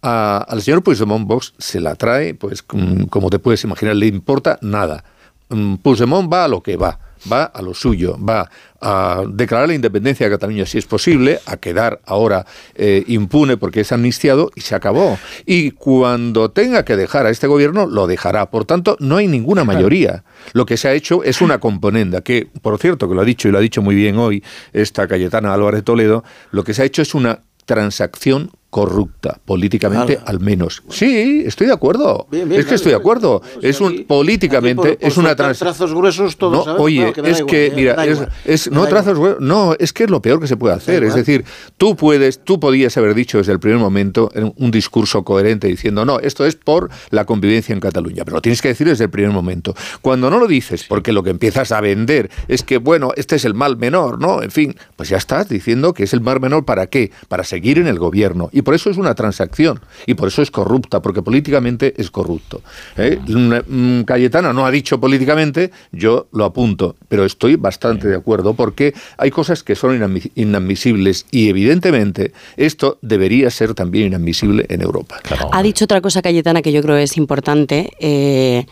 al 0.00 0.62
señor 0.62 0.82
Puigdemont 0.82 1.26
Vox 1.26 1.54
se 1.58 1.80
la 1.80 1.94
trae, 1.96 2.34
pues 2.34 2.62
como 2.62 3.30
te 3.30 3.38
puedes 3.38 3.64
imaginar, 3.64 3.96
le 3.96 4.06
importa 4.06 4.58
nada. 4.62 5.04
Mm, 5.52 5.76
Puigdemont 5.76 6.32
va 6.32 6.44
a 6.44 6.48
lo 6.48 6.62
que 6.62 6.76
va 6.76 6.98
va 7.30 7.44
a 7.44 7.62
lo 7.62 7.74
suyo, 7.74 8.16
va 8.18 8.50
a 8.80 9.22
declarar 9.28 9.68
la 9.68 9.74
independencia 9.74 10.26
de 10.26 10.32
Cataluña 10.32 10.66
si 10.66 10.78
es 10.78 10.86
posible, 10.86 11.40
a 11.46 11.56
quedar 11.56 12.00
ahora 12.04 12.46
eh, 12.74 13.04
impune 13.06 13.56
porque 13.56 13.80
es 13.80 13.92
amnistiado 13.92 14.50
y 14.54 14.62
se 14.62 14.74
acabó. 14.74 15.18
Y 15.46 15.72
cuando 15.72 16.50
tenga 16.50 16.84
que 16.84 16.96
dejar 16.96 17.26
a 17.26 17.30
este 17.30 17.46
gobierno, 17.46 17.86
lo 17.86 18.06
dejará. 18.06 18.50
Por 18.50 18.64
tanto, 18.64 18.96
no 18.98 19.16
hay 19.16 19.28
ninguna 19.28 19.64
mayoría. 19.64 20.24
Lo 20.52 20.66
que 20.66 20.76
se 20.76 20.88
ha 20.88 20.94
hecho 20.94 21.22
es 21.22 21.40
una 21.40 21.60
componenda, 21.60 22.22
que, 22.22 22.48
por 22.60 22.78
cierto, 22.78 23.08
que 23.08 23.14
lo 23.14 23.20
ha 23.20 23.24
dicho 23.24 23.48
y 23.48 23.52
lo 23.52 23.58
ha 23.58 23.62
dicho 23.62 23.82
muy 23.82 23.94
bien 23.94 24.18
hoy 24.18 24.42
esta 24.72 25.06
Cayetana 25.06 25.54
Álvarez 25.54 25.84
Toledo, 25.84 26.24
lo 26.50 26.64
que 26.64 26.74
se 26.74 26.82
ha 26.82 26.84
hecho 26.84 27.02
es 27.02 27.14
una 27.14 27.40
transacción 27.66 28.50
corrupta, 28.72 29.38
políticamente 29.44 30.18
al 30.24 30.40
menos. 30.40 30.82
Sí, 30.88 31.42
estoy 31.44 31.66
de 31.66 31.74
acuerdo. 31.74 32.26
es 32.32 32.64
que 32.64 32.74
estoy 32.74 32.92
de 32.92 32.96
acuerdo. 32.96 33.42
es 33.60 33.82
un 33.82 34.04
políticamente 34.04 34.96
es 34.98 35.18
una 35.18 35.36
trazos 35.36 35.92
gruesos 35.92 36.38
todos. 36.38 36.66
No, 36.66 36.76
oye, 36.76 37.12
es 37.22 37.42
que 37.42 37.70
mira, 37.76 38.02
es, 38.46 38.70
no 38.70 38.86
trazos 38.86 39.18
gruesos, 39.18 39.42
no, 39.42 39.74
es 39.78 39.92
que 39.92 40.04
es 40.04 40.10
lo 40.10 40.22
peor 40.22 40.40
que 40.40 40.46
se 40.46 40.56
puede 40.56 40.74
hacer. 40.74 41.04
Es 41.04 41.14
decir, 41.14 41.44
tú 41.76 41.96
puedes, 41.96 42.42
tú 42.42 42.58
podías 42.58 42.96
haber 42.96 43.14
dicho 43.14 43.36
desde 43.36 43.52
el 43.52 43.60
primer 43.60 43.78
momento 43.78 44.30
un 44.56 44.70
discurso 44.70 45.22
coherente 45.22 45.68
diciendo 45.68 46.06
no, 46.06 46.18
esto 46.20 46.46
es 46.46 46.56
por 46.56 46.88
la 47.10 47.26
convivencia 47.26 47.74
en 47.74 47.80
Cataluña, 47.80 48.24
pero 48.24 48.36
lo 48.36 48.40
tienes 48.40 48.62
que 48.62 48.68
decir 48.68 48.86
desde 48.86 49.04
el 49.04 49.10
primer 49.10 49.32
momento. 49.32 49.74
Cuando 50.00 50.30
no 50.30 50.38
lo 50.38 50.46
dices, 50.46 50.86
porque 50.88 51.12
lo 51.12 51.22
que 51.22 51.28
empiezas 51.28 51.72
a 51.72 51.82
vender 51.82 52.30
es 52.48 52.62
que 52.62 52.78
bueno, 52.78 53.12
este 53.16 53.36
es 53.36 53.44
el 53.44 53.52
mal 53.52 53.76
menor, 53.76 54.18
¿no? 54.18 54.42
En 54.42 54.50
fin, 54.50 54.74
pues 54.96 55.10
ya 55.10 55.18
estás 55.18 55.50
diciendo 55.50 55.92
que 55.92 56.04
es 56.04 56.14
el 56.14 56.22
mal 56.22 56.40
menor 56.40 56.64
para 56.64 56.86
qué, 56.86 57.10
para 57.28 57.44
seguir 57.44 57.76
en 57.76 57.86
el 57.86 57.98
gobierno 57.98 58.48
y 58.50 58.61
Y 58.62 58.64
por 58.64 58.74
eso 58.74 58.90
es 58.90 58.96
una 58.96 59.16
transacción. 59.16 59.80
Y 60.06 60.14
por 60.14 60.28
eso 60.28 60.40
es 60.40 60.52
corrupta, 60.52 61.02
porque 61.02 61.20
políticamente 61.20 61.94
es 61.96 62.12
corrupto. 62.12 62.62
¿eh? 62.96 63.18
Mm, 63.26 64.02
Cayetana 64.02 64.52
no 64.52 64.64
ha 64.64 64.70
dicho 64.70 65.00
políticamente, 65.00 65.72
yo 65.90 66.28
lo 66.30 66.44
apunto, 66.44 66.94
pero 67.08 67.24
estoy 67.24 67.56
bastante 67.56 68.06
de 68.06 68.14
acuerdo 68.14 68.54
porque 68.54 68.94
hay 69.18 69.32
cosas 69.32 69.64
que 69.64 69.74
son 69.74 70.20
inadmisibles 70.36 71.26
y 71.32 71.48
evidentemente 71.48 72.32
esto 72.56 72.98
debería 73.02 73.50
ser 73.50 73.74
también 73.74 74.06
inadmisible 74.06 74.64
en 74.68 74.80
Europa. 74.80 75.20
Ha 75.50 75.62
dicho 75.64 75.84
otra 75.86 76.00
cosa 76.00 76.22
Cayetana 76.22 76.62
que 76.62 76.70
yo 76.70 76.82
creo 76.82 76.96
es 76.96 77.16
importante, 77.16 77.90
eh, 77.98 78.66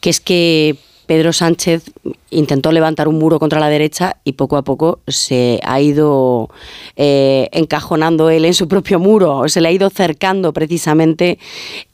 que 0.00 0.08
es 0.08 0.20
que 0.20 0.78
Pedro 1.08 1.32
Sánchez 1.32 1.90
intentó 2.28 2.70
levantar 2.70 3.08
un 3.08 3.18
muro 3.18 3.38
contra 3.38 3.60
la 3.60 3.70
derecha 3.70 4.18
y 4.24 4.32
poco 4.32 4.58
a 4.58 4.62
poco 4.62 5.00
se 5.08 5.58
ha 5.64 5.80
ido 5.80 6.50
eh, 6.96 7.48
encajonando 7.52 8.28
él 8.28 8.44
en 8.44 8.52
su 8.52 8.68
propio 8.68 8.98
muro, 8.98 9.48
se 9.48 9.62
le 9.62 9.68
ha 9.68 9.72
ido 9.72 9.88
cercando 9.88 10.52
precisamente 10.52 11.38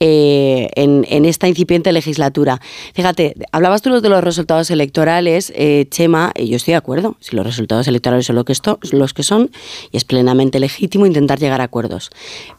eh, 0.01 0.69
en, 0.75 1.25
esta 1.25 1.47
incipiente 1.47 1.93
legislatura. 1.93 2.61
Fíjate, 2.93 3.37
hablabas 3.53 3.83
tú 3.83 4.01
de 4.01 4.09
los 4.09 4.25
resultados 4.25 4.69
electorales, 4.73 5.53
eh, 5.55 5.87
Chema, 5.91 6.33
y 6.35 6.49
yo 6.49 6.57
estoy 6.57 6.73
de 6.73 6.79
acuerdo, 6.79 7.17
si 7.21 7.37
los 7.37 7.47
resultados 7.47 7.87
electorales 7.87 8.27
son 8.27 8.35
lo 8.35 8.45
los 8.91 9.15
que 9.15 9.23
son, 9.23 9.53
y 9.93 9.97
es 9.97 10.05
plenamente 10.05 10.59
legítimo 10.59 11.07
intentar 11.07 11.39
llegar 11.39 11.61
a 11.61 11.65
acuerdos. 11.65 12.11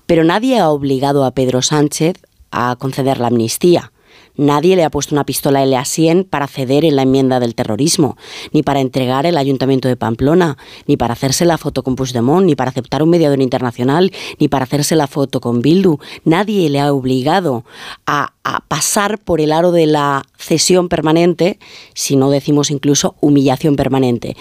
Pero 0.05 0.23
nadie 0.23 0.57
ha 0.57 0.69
obligado 0.69 1.25
a 1.25 1.31
Pedro 1.31 1.61
Sánchez 1.61 2.15
a 2.51 2.77
conceder 2.79 3.19
la 3.19 3.27
amnistía. 3.27 3.91
Nadie 4.37 4.75
le 4.75 4.83
ha 4.83 4.89
puesto 4.89 5.15
una 5.15 5.25
pistola 5.25 5.63
L 5.63 5.75
a 5.75 5.85
100 5.85 6.25
para 6.25 6.47
ceder 6.47 6.85
en 6.85 6.95
la 6.95 7.03
enmienda 7.03 7.39
del 7.39 7.55
terrorismo, 7.55 8.17
ni 8.51 8.63
para 8.63 8.81
entregar 8.81 9.25
el 9.25 9.37
ayuntamiento 9.37 9.87
de 9.87 9.95
Pamplona, 9.95 10.57
ni 10.87 10.97
para 10.97 11.13
hacerse 11.13 11.45
la 11.45 11.57
foto 11.57 11.83
con 11.83 11.95
Puigdemont, 11.95 12.45
ni 12.45 12.55
para 12.55 12.71
aceptar 12.71 13.03
un 13.03 13.09
mediador 13.09 13.41
internacional, 13.41 14.11
ni 14.39 14.47
para 14.47 14.63
hacerse 14.63 14.95
la 14.95 15.07
foto 15.07 15.39
con 15.39 15.61
Bildu. 15.61 15.99
Nadie 16.23 16.69
le 16.69 16.79
ha 16.79 16.93
obligado 16.93 17.63
a 18.05 18.33
pasar 18.67 19.19
por 19.19 19.41
el 19.41 19.51
aro 19.51 19.71
de 19.71 19.85
la 19.85 20.23
cesión 20.37 20.89
permanente, 20.89 21.59
si 21.93 22.15
no 22.15 22.29
decimos 22.29 22.71
incluso 22.71 23.15
humillación 23.21 23.75
permanente. 23.75 24.35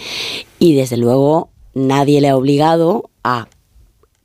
Y 0.58 0.74
desde 0.74 0.96
luego 0.96 1.50
nadie 1.74 2.20
le 2.20 2.28
ha 2.28 2.36
obligado 2.36 3.10
a 3.22 3.48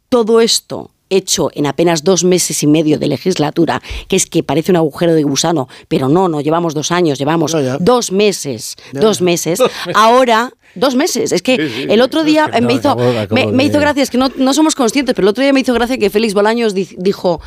todo 0.10 0.42
esto 0.42 0.92
hecho 1.10 1.50
en 1.54 1.66
apenas 1.66 2.04
dos 2.04 2.24
meses 2.24 2.64
y 2.64 2.68
medio 2.68 3.00
de 3.00 3.08
legislatura, 3.08 3.82
que 4.08 4.16
es 4.16 4.26
que 4.26 4.44
parece 4.44 4.72
un 4.72 4.78
agujero 4.78 5.14
de 5.14 5.24
gusano, 5.24 5.68
pero 5.88 6.10
no, 6.10 6.28
no 6.30 6.42
llevamos 6.42 6.74
dos 6.74 6.92
años, 6.92 7.18
llevamos 7.18 7.56
dos 7.80 8.12
meses, 8.12 8.76
dos 8.94 9.22
meses. 9.22 9.60
Ahora 9.94 10.52
Dos 10.76 10.96
meses. 10.96 11.32
Es 11.32 11.42
que 11.42 11.88
el 11.90 12.00
otro 12.02 12.24
día 12.24 12.48
me, 12.62 12.74
hizo, 12.74 12.96
me, 13.32 13.64
hizo 13.64 13.80
gracia, 13.80 14.04
es 14.04 14.10
que 14.10 14.18
no, 14.18 14.30
no, 14.36 14.54
somos 14.54 14.76
conscientes, 14.76 15.16
pero 15.16 15.26
el 15.26 15.30
otro 15.30 15.42
día 15.44 15.52
me 15.52 15.62
hizo 15.62 15.74
gracia 15.74 15.98
que 15.98 16.10
Félix 16.10 16.34
Bolaños 16.34 16.74
dijo, 16.76 17.42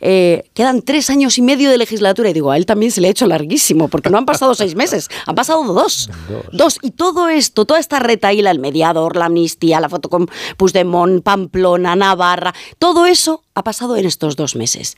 eh, 0.00 0.50
quedan 0.54 0.82
tres 0.82 1.10
años 1.10 1.38
y 1.38 1.42
medio 1.42 1.70
de 1.70 1.78
legislatura. 1.78 2.30
Y 2.30 2.32
digo, 2.32 2.50
a 2.50 2.56
él 2.56 2.66
también 2.66 2.92
se 2.92 3.00
le 3.00 3.08
ha 3.08 3.10
hecho 3.10 3.26
larguísimo, 3.26 3.88
porque 3.88 4.10
no 4.10 4.18
han 4.18 4.26
pasado 4.26 4.54
seis 4.54 4.74
meses, 4.74 5.08
han 5.26 5.34
pasado 5.34 5.64
dos. 5.64 6.10
Dos. 6.52 6.78
Y 6.82 6.92
todo 6.92 7.28
esto, 7.28 7.64
toda 7.64 7.80
esta 7.80 7.98
retaíla, 7.98 8.50
el 8.50 8.58
mediador, 8.58 9.16
la 9.16 9.26
amnistía, 9.26 9.80
la 9.80 9.88
foto 9.88 10.08
con 10.08 10.28
Puigdemont, 10.56 11.22
Pamplona, 11.22 11.96
Navarra, 11.96 12.54
todo 12.78 13.06
eso 13.06 13.42
ha 13.54 13.64
pasado 13.64 13.96
en 13.96 14.06
estos 14.06 14.36
dos 14.36 14.54
meses. 14.54 14.96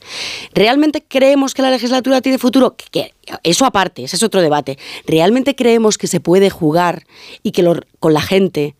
¿Realmente 0.53 1.03
creemos 1.07 1.53
que 1.53 1.61
la 1.61 1.71
legislatura 1.71 2.21
tiene 2.21 2.37
futuro? 2.37 2.75
Que, 2.91 3.13
eso 3.43 3.65
aparte, 3.65 4.03
ese 4.03 4.15
es 4.15 4.23
otro 4.23 4.41
debate. 4.41 4.77
¿Realmente 5.07 5.55
creemos 5.55 5.97
que 5.97 6.07
se 6.07 6.19
puede 6.19 6.49
jugar 6.49 7.05
y 7.43 7.51
que 7.51 7.63
con 7.99 8.13
la 8.13 8.21
gente 8.21 8.75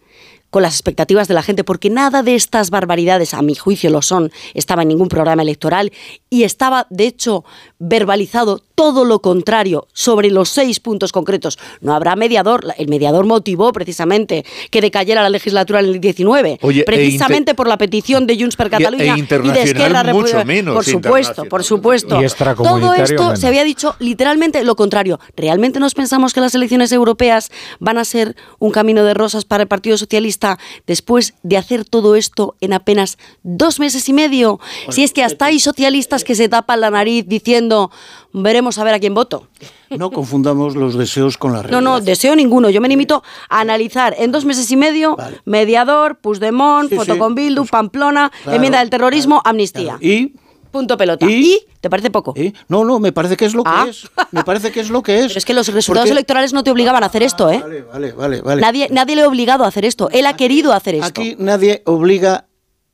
con 0.52 0.62
las 0.62 0.76
expectativas 0.76 1.28
de 1.28 1.34
la 1.34 1.42
gente, 1.42 1.64
porque 1.64 1.90
nada 1.90 2.22
de 2.22 2.36
estas 2.36 2.70
barbaridades, 2.70 3.34
a 3.34 3.42
mi 3.42 3.56
juicio 3.56 3.90
lo 3.90 4.02
son, 4.02 4.32
estaba 4.54 4.84
en 4.84 4.90
ningún 4.90 5.08
programa 5.08 5.42
electoral 5.42 5.92
y 6.30 6.44
estaba, 6.44 6.88
de 6.90 7.08
hecho, 7.08 7.46
verbalizado 7.80 8.62
todo 8.76 9.06
lo 9.06 9.22
contrario 9.22 9.88
sobre 9.94 10.30
los 10.30 10.50
seis 10.50 10.80
puntos 10.80 11.12
concretos. 11.12 11.58
No 11.80 11.94
habrá 11.94 12.16
mediador, 12.16 12.66
el 12.78 12.90
mediador 12.90 13.26
motivó 13.26 13.72
precisamente 13.72 14.44
que 14.72 14.82
decayera 14.82 15.22
la 15.22 15.30
legislatura 15.30 15.80
en 15.80 15.86
el 15.86 16.02
19, 16.02 16.60
e 16.62 16.84
precisamente 16.84 17.56
por 17.56 17.68
la 17.68 17.78
petición 17.78 18.28
de 18.28 18.38
Junts 18.38 18.58
per 18.58 18.70
Catalunya 18.70 19.16
y, 19.18 19.22
de 19.22 19.64
Esquerra 19.64 20.04
Republicana. 20.04 20.74
Por 20.74 20.84
supuesto, 20.84 21.46
por 21.46 21.64
supuesto. 21.64 22.20
todo 22.58 22.94
esto 22.94 23.36
se 23.38 23.48
había 23.48 23.64
dicho 23.64 23.96
literalmente 24.00 24.64
lo 24.66 24.76
contrario. 24.76 25.20
¿Realmente 25.38 25.80
nos 25.80 25.94
pensamos 25.94 26.34
que 26.34 26.42
las 26.42 26.54
elecciones 26.56 26.92
europeas 26.92 27.52
van 27.80 27.98
a 27.98 28.04
ser 28.04 28.36
un 28.60 28.72
camino 28.72 29.06
de 29.06 29.14
rosas 29.14 29.46
para 29.46 29.64
el 29.64 29.70
Partido 29.70 29.98
Socialista? 29.98 30.41
Después 30.88 31.34
de 31.44 31.58
hacer 31.58 31.86
todo 31.86 32.16
esto 32.16 32.56
en 32.62 32.74
apenas 32.74 33.18
dos 33.44 33.80
meses 33.80 34.08
y 34.10 34.14
medio? 34.14 34.60
si 34.90 35.04
es 35.04 35.14
que 35.14 35.24
hasta 35.24 35.46
hay 35.46 35.60
socialistas 35.60 36.24
que 36.24 36.36
se 36.36 36.50
tapan 36.50 36.82
la 36.82 36.90
nariz 36.90 37.26
diciendo, 37.28 37.92
veremos 38.34 38.78
a 38.78 38.84
ver 38.84 38.94
a 38.94 39.00
quién 39.00 39.14
voto. 39.14 39.48
No 39.90 40.10
confundamos 40.12 40.76
los 40.76 40.96
deseos 40.96 41.38
con 41.38 41.52
la 41.52 41.62
realidad. 41.62 41.82
No, 41.82 42.00
no, 42.00 42.02
deseo 42.02 42.36
ninguno. 42.36 42.70
Yo 42.70 42.80
me 42.80 42.88
limito 42.88 43.24
a 43.50 43.60
analizar 43.60 44.16
en 44.18 44.32
dos 44.32 44.46
meses 44.46 44.72
y 44.72 44.78
medio 44.78 45.18
mediador, 45.46 46.20
Puigdemont, 46.20 46.94
foto 46.94 47.18
con 47.18 47.36
Bildu, 47.36 47.66
Pamplona, 47.66 48.32
enmienda 48.46 48.80
del 48.80 48.90
terrorismo, 48.90 49.42
amnistía. 49.44 49.98
Y 50.00 50.34
Punto 50.72 50.98
pelota. 50.98 51.26
¿Y? 51.30 51.60
¿Te 51.80 51.90
parece 51.90 52.10
poco? 52.10 52.34
No, 52.68 52.86
no, 52.86 53.00
me 53.00 53.12
parece 53.12 53.36
que 53.36 53.46
es 53.46 53.54
lo 53.54 53.64
que 53.64 53.72
ah. 53.72 53.88
es. 53.90 54.10
Me 54.32 54.44
parece 54.44 54.72
que 54.72 54.80
es 54.80 54.90
lo 54.90 55.04
que 55.04 55.20
es. 55.20 55.28
Pero 55.28 55.38
es 55.38 55.46
que 55.46 55.54
los 55.54 55.68
resultados 55.68 56.10
electorales 56.10 56.54
no 56.54 56.64
te 56.64 56.72
obligaban 56.72 57.04
a 57.04 57.08
hacer 57.08 57.24
esto, 57.24 57.50
¿eh? 57.50 57.60
Vale, 57.60 57.82
vale, 57.82 58.12
vale. 58.14 58.42
vale. 58.42 58.62
Nadie, 58.62 58.88
nadie 58.92 59.16
le 59.16 59.24
ha 59.24 59.28
obligado 59.28 59.66
a 59.66 59.68
hacer 59.68 59.86
esto. 59.86 60.10
Él 60.12 60.26
ha 60.26 60.36
querido 60.36 60.74
hacer 60.74 60.96
esto. 60.96 61.08
Aquí 61.08 61.36
nadie 61.38 61.82
obliga 61.86 62.46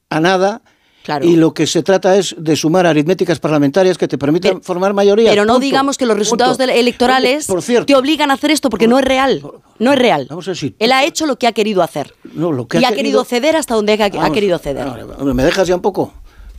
a 0.10 0.20
nada. 0.20 0.62
Claro. 1.04 1.26
Y 1.26 1.38
lo 1.38 1.54
que 1.54 1.68
se 1.68 1.84
trata 1.84 2.18
es 2.18 2.36
de 2.38 2.58
sumar 2.58 2.86
aritméticas 2.86 3.40
parlamentarias 3.40 3.98
que 3.98 4.10
te 4.10 4.18
permitan 4.18 4.62
formar 4.62 4.94
mayoría. 4.94 5.30
Pero 5.30 5.46
no 5.46 5.58
digamos 5.58 5.98
que 5.98 6.06
los 6.06 6.18
resultados 6.18 6.60
electorales 6.60 7.48
te 7.86 7.96
obligan 7.96 8.30
a 8.30 8.34
a 8.34 8.36
hacer 8.36 8.52
esto 8.52 8.70
porque 8.70 8.90
no 8.90 9.00
es 9.00 9.06
real. 9.06 9.42
No 9.80 9.94
es 9.94 10.00
real. 10.00 10.28
Vamos 10.30 10.50
a 10.50 10.52
decir, 10.52 10.76
Él 10.80 10.92
ha 10.92 11.06
hecho 11.06 11.26
lo 11.26 11.38
que 11.38 11.48
ha 11.48 11.54
querido 11.54 11.82
hacer. 11.82 12.14
No, 12.34 12.52
lo 12.52 12.68
que 12.68 12.80
y 12.80 12.84
ha, 12.84 12.92
querido, 12.92 13.24
ceder 13.24 13.56
hasta 13.56 13.74
donde 13.74 13.94
ha, 13.94 14.32
querido 14.32 14.58
ceder. 14.60 14.86
¿Me 15.24 15.44
dejas 15.46 15.66
ya 15.66 15.76
un 15.76 15.82
poco? 15.82 16.14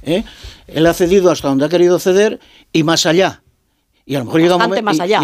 ¿Eh? 0.09 0.25
Él 0.67 0.87
ha 0.87 0.95
cedido 0.95 1.31
hasta 1.31 1.49
donde 1.49 1.65
ha 1.65 1.69
querido 1.69 1.99
ceder 1.99 2.41
y 2.73 2.83
más 2.83 3.07
allá. 3.07 3.43
Y 4.09 4.15
a 4.15 4.21
lo 4.21 4.25
mejor 4.25 4.41
llega 4.41 4.57
un 4.57 4.63
momento, 4.63 4.85
más 4.85 5.01
allá, 5.01 5.21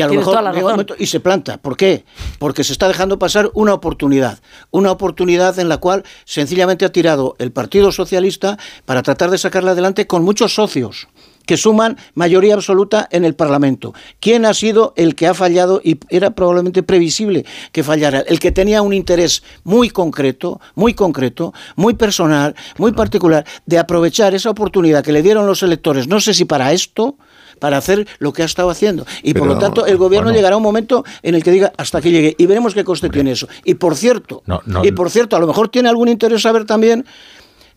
y, 0.99 1.07
se 1.07 1.19
planta. 1.19 1.57
¿Por 1.57 1.75
qué? 1.75 2.05
Porque 2.39 2.65
se 2.65 2.73
está 2.75 2.87
dejando 2.87 3.19
pasar 3.19 3.51
una 3.55 3.73
oportunidad. 3.73 4.41
Una 4.71 4.91
oportunidad 4.91 5.59
en 5.59 5.71
la 5.71 5.79
cual 5.79 6.05
sencillamente 6.27 6.85
ha 6.85 6.93
tirado 6.93 7.35
el 7.39 7.51
Partido 7.51 7.93
Socialista 7.93 8.59
para 8.85 9.03
tratar 9.03 9.31
de 9.31 9.39
sacarla 9.39 9.71
adelante 9.71 10.07
con 10.07 10.23
muchos 10.23 10.55
socios 10.55 11.09
que 11.47 11.57
suman 11.57 11.97
mayoría 12.15 12.55
absoluta 12.55 13.09
en 13.11 13.25
el 13.25 13.35
Parlamento. 13.35 13.95
¿Quién 14.21 14.45
ha 14.45 14.55
sido 14.55 14.93
el 14.97 15.15
que 15.15 15.27
ha 15.27 15.35
fallado 15.35 15.81
y 15.83 15.99
era 16.09 16.31
probablemente 16.31 16.83
previsible 16.83 17.45
que 17.73 17.83
fallara? 17.83 18.21
El 18.21 18.39
que 18.39 18.53
tenía 18.53 18.83
un 18.83 18.93
interés 18.93 19.43
muy 19.63 19.91
concreto, 19.91 20.61
muy 20.75 20.95
concreto, 20.95 21.53
muy 21.77 21.95
personal, 21.95 22.55
muy 22.79 22.93
particular, 22.93 23.45
de 23.67 23.79
aprovechar 23.79 24.35
esa 24.35 24.51
oportunidad 24.51 25.05
que 25.05 25.13
le 25.13 25.23
dieron 25.23 25.47
los 25.47 25.63
electores, 25.63 26.09
no 26.09 26.21
sé 26.21 26.35
si 26.35 26.45
para 26.45 26.73
esto, 26.73 27.17
para 27.59 27.77
hacer 27.77 28.07
lo 28.19 28.33
que 28.33 28.43
ha 28.43 28.45
estado 28.47 28.71
haciendo. 28.71 29.07
Y 29.23 29.35
por 29.35 29.47
lo 29.47 29.59
tanto, 29.59 29.87
el 29.87 29.97
gobierno 29.97 30.33
llegará 30.33 30.55
a 30.55 30.57
un 30.57 30.63
momento 30.63 31.05
en 31.23 31.35
el 31.35 31.43
que 31.43 31.51
diga 31.51 31.73
hasta 31.77 31.99
aquí 31.99 32.11
llegue 32.11 32.35
y 32.37 32.47
veremos 32.47 32.75
qué 32.75 32.85
coste 32.85 33.09
tiene 33.09 33.33
eso. 33.33 33.49
Y 33.65 33.75
por 33.75 33.97
cierto, 33.97 34.43
y 34.83 34.93
por 34.93 35.11
cierto, 35.11 35.37
a 35.37 35.39
lo 35.39 35.47
mejor 35.47 35.69
tiene 35.69 35.89
algún 35.89 36.09
interés 36.09 36.43
saber 36.43 36.65
también 36.65 37.07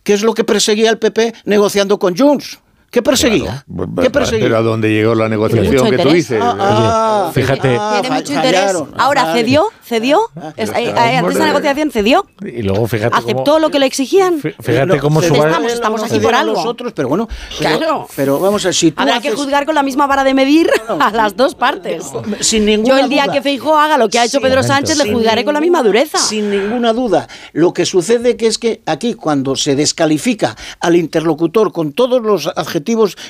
qué 0.02 0.14
es 0.14 0.22
lo 0.22 0.34
que 0.34 0.44
perseguía 0.44 0.90
el 0.90 0.98
PP 0.98 1.34
negociando 1.44 1.98
con 1.98 2.16
Junts. 2.16 2.58
¿Qué 2.90 3.02
perseguía? 3.02 3.66
¿Qué 4.00 4.08
perseguía? 4.08 4.46
Pero 4.46 4.56
a 4.56 4.62
dónde 4.62 4.90
llegó 4.90 5.14
la 5.14 5.28
negociación 5.28 5.90
que 5.90 5.98
tú 5.98 6.10
dices. 6.10 6.40
Ah, 6.42 6.56
ah, 6.58 7.30
fíjate. 7.34 7.76
Ah, 7.78 7.98
tiene 8.00 8.16
mucho 8.16 8.32
interés. 8.32 8.72
Ahora 8.96 9.34
cedió, 9.34 9.66
cedió. 9.84 10.20
Eh, 10.56 10.94
antes 10.96 11.34
de 11.34 11.40
la 11.40 11.46
negociación 11.46 11.90
cedió. 11.90 12.26
Y 12.40 12.62
luego 12.62 12.86
fíjate. 12.86 13.14
Aceptó 13.14 13.58
lo 13.58 13.68
que 13.68 13.78
le 13.78 13.84
exigían. 13.84 14.40
Fíjate 14.40 14.98
cómo 15.00 15.20
su 15.20 15.34
estamos, 15.34 15.72
estamos 15.72 16.02
aquí 16.02 16.18
por 16.18 16.34
algo. 16.34 16.54
Nosotros, 16.54 16.94
pero 16.94 17.08
bueno. 17.08 17.28
claro. 17.58 18.08
Pero 18.16 18.40
vamos 18.40 18.64
a 18.64 18.72
si 18.72 18.94
Habrá 18.96 19.20
que 19.20 19.32
juzgar 19.32 19.66
con 19.66 19.74
la 19.74 19.82
misma 19.82 20.06
vara 20.06 20.24
de 20.24 20.32
medir 20.32 20.70
a 20.88 21.10
las 21.10 21.36
dos 21.36 21.54
partes. 21.54 22.06
Sin 22.40 22.64
ninguna 22.64 22.96
Yo 22.96 23.04
el 23.04 23.10
día 23.10 23.26
que 23.30 23.42
Feijóo 23.42 23.76
haga 23.76 23.98
lo 23.98 24.08
que 24.08 24.18
ha 24.18 24.24
hecho 24.24 24.40
Pedro 24.40 24.62
Sánchez 24.62 24.96
le 24.96 25.12
juzgaré 25.12 25.44
con 25.44 25.52
la 25.52 25.60
misma 25.60 25.82
dureza. 25.82 26.16
Sin 26.16 26.50
ninguna 26.50 26.94
duda. 26.94 27.28
Lo 27.52 27.74
que 27.74 27.84
sucede 27.84 28.38
que 28.38 28.46
es 28.46 28.56
que 28.56 28.80
aquí 28.86 29.12
cuando 29.12 29.56
se 29.56 29.76
descalifica 29.76 30.56
al 30.80 30.96
interlocutor 30.96 31.70
con 31.70 31.92
todos 31.92 32.22
los 32.22 32.46
adjetivos 32.46 32.77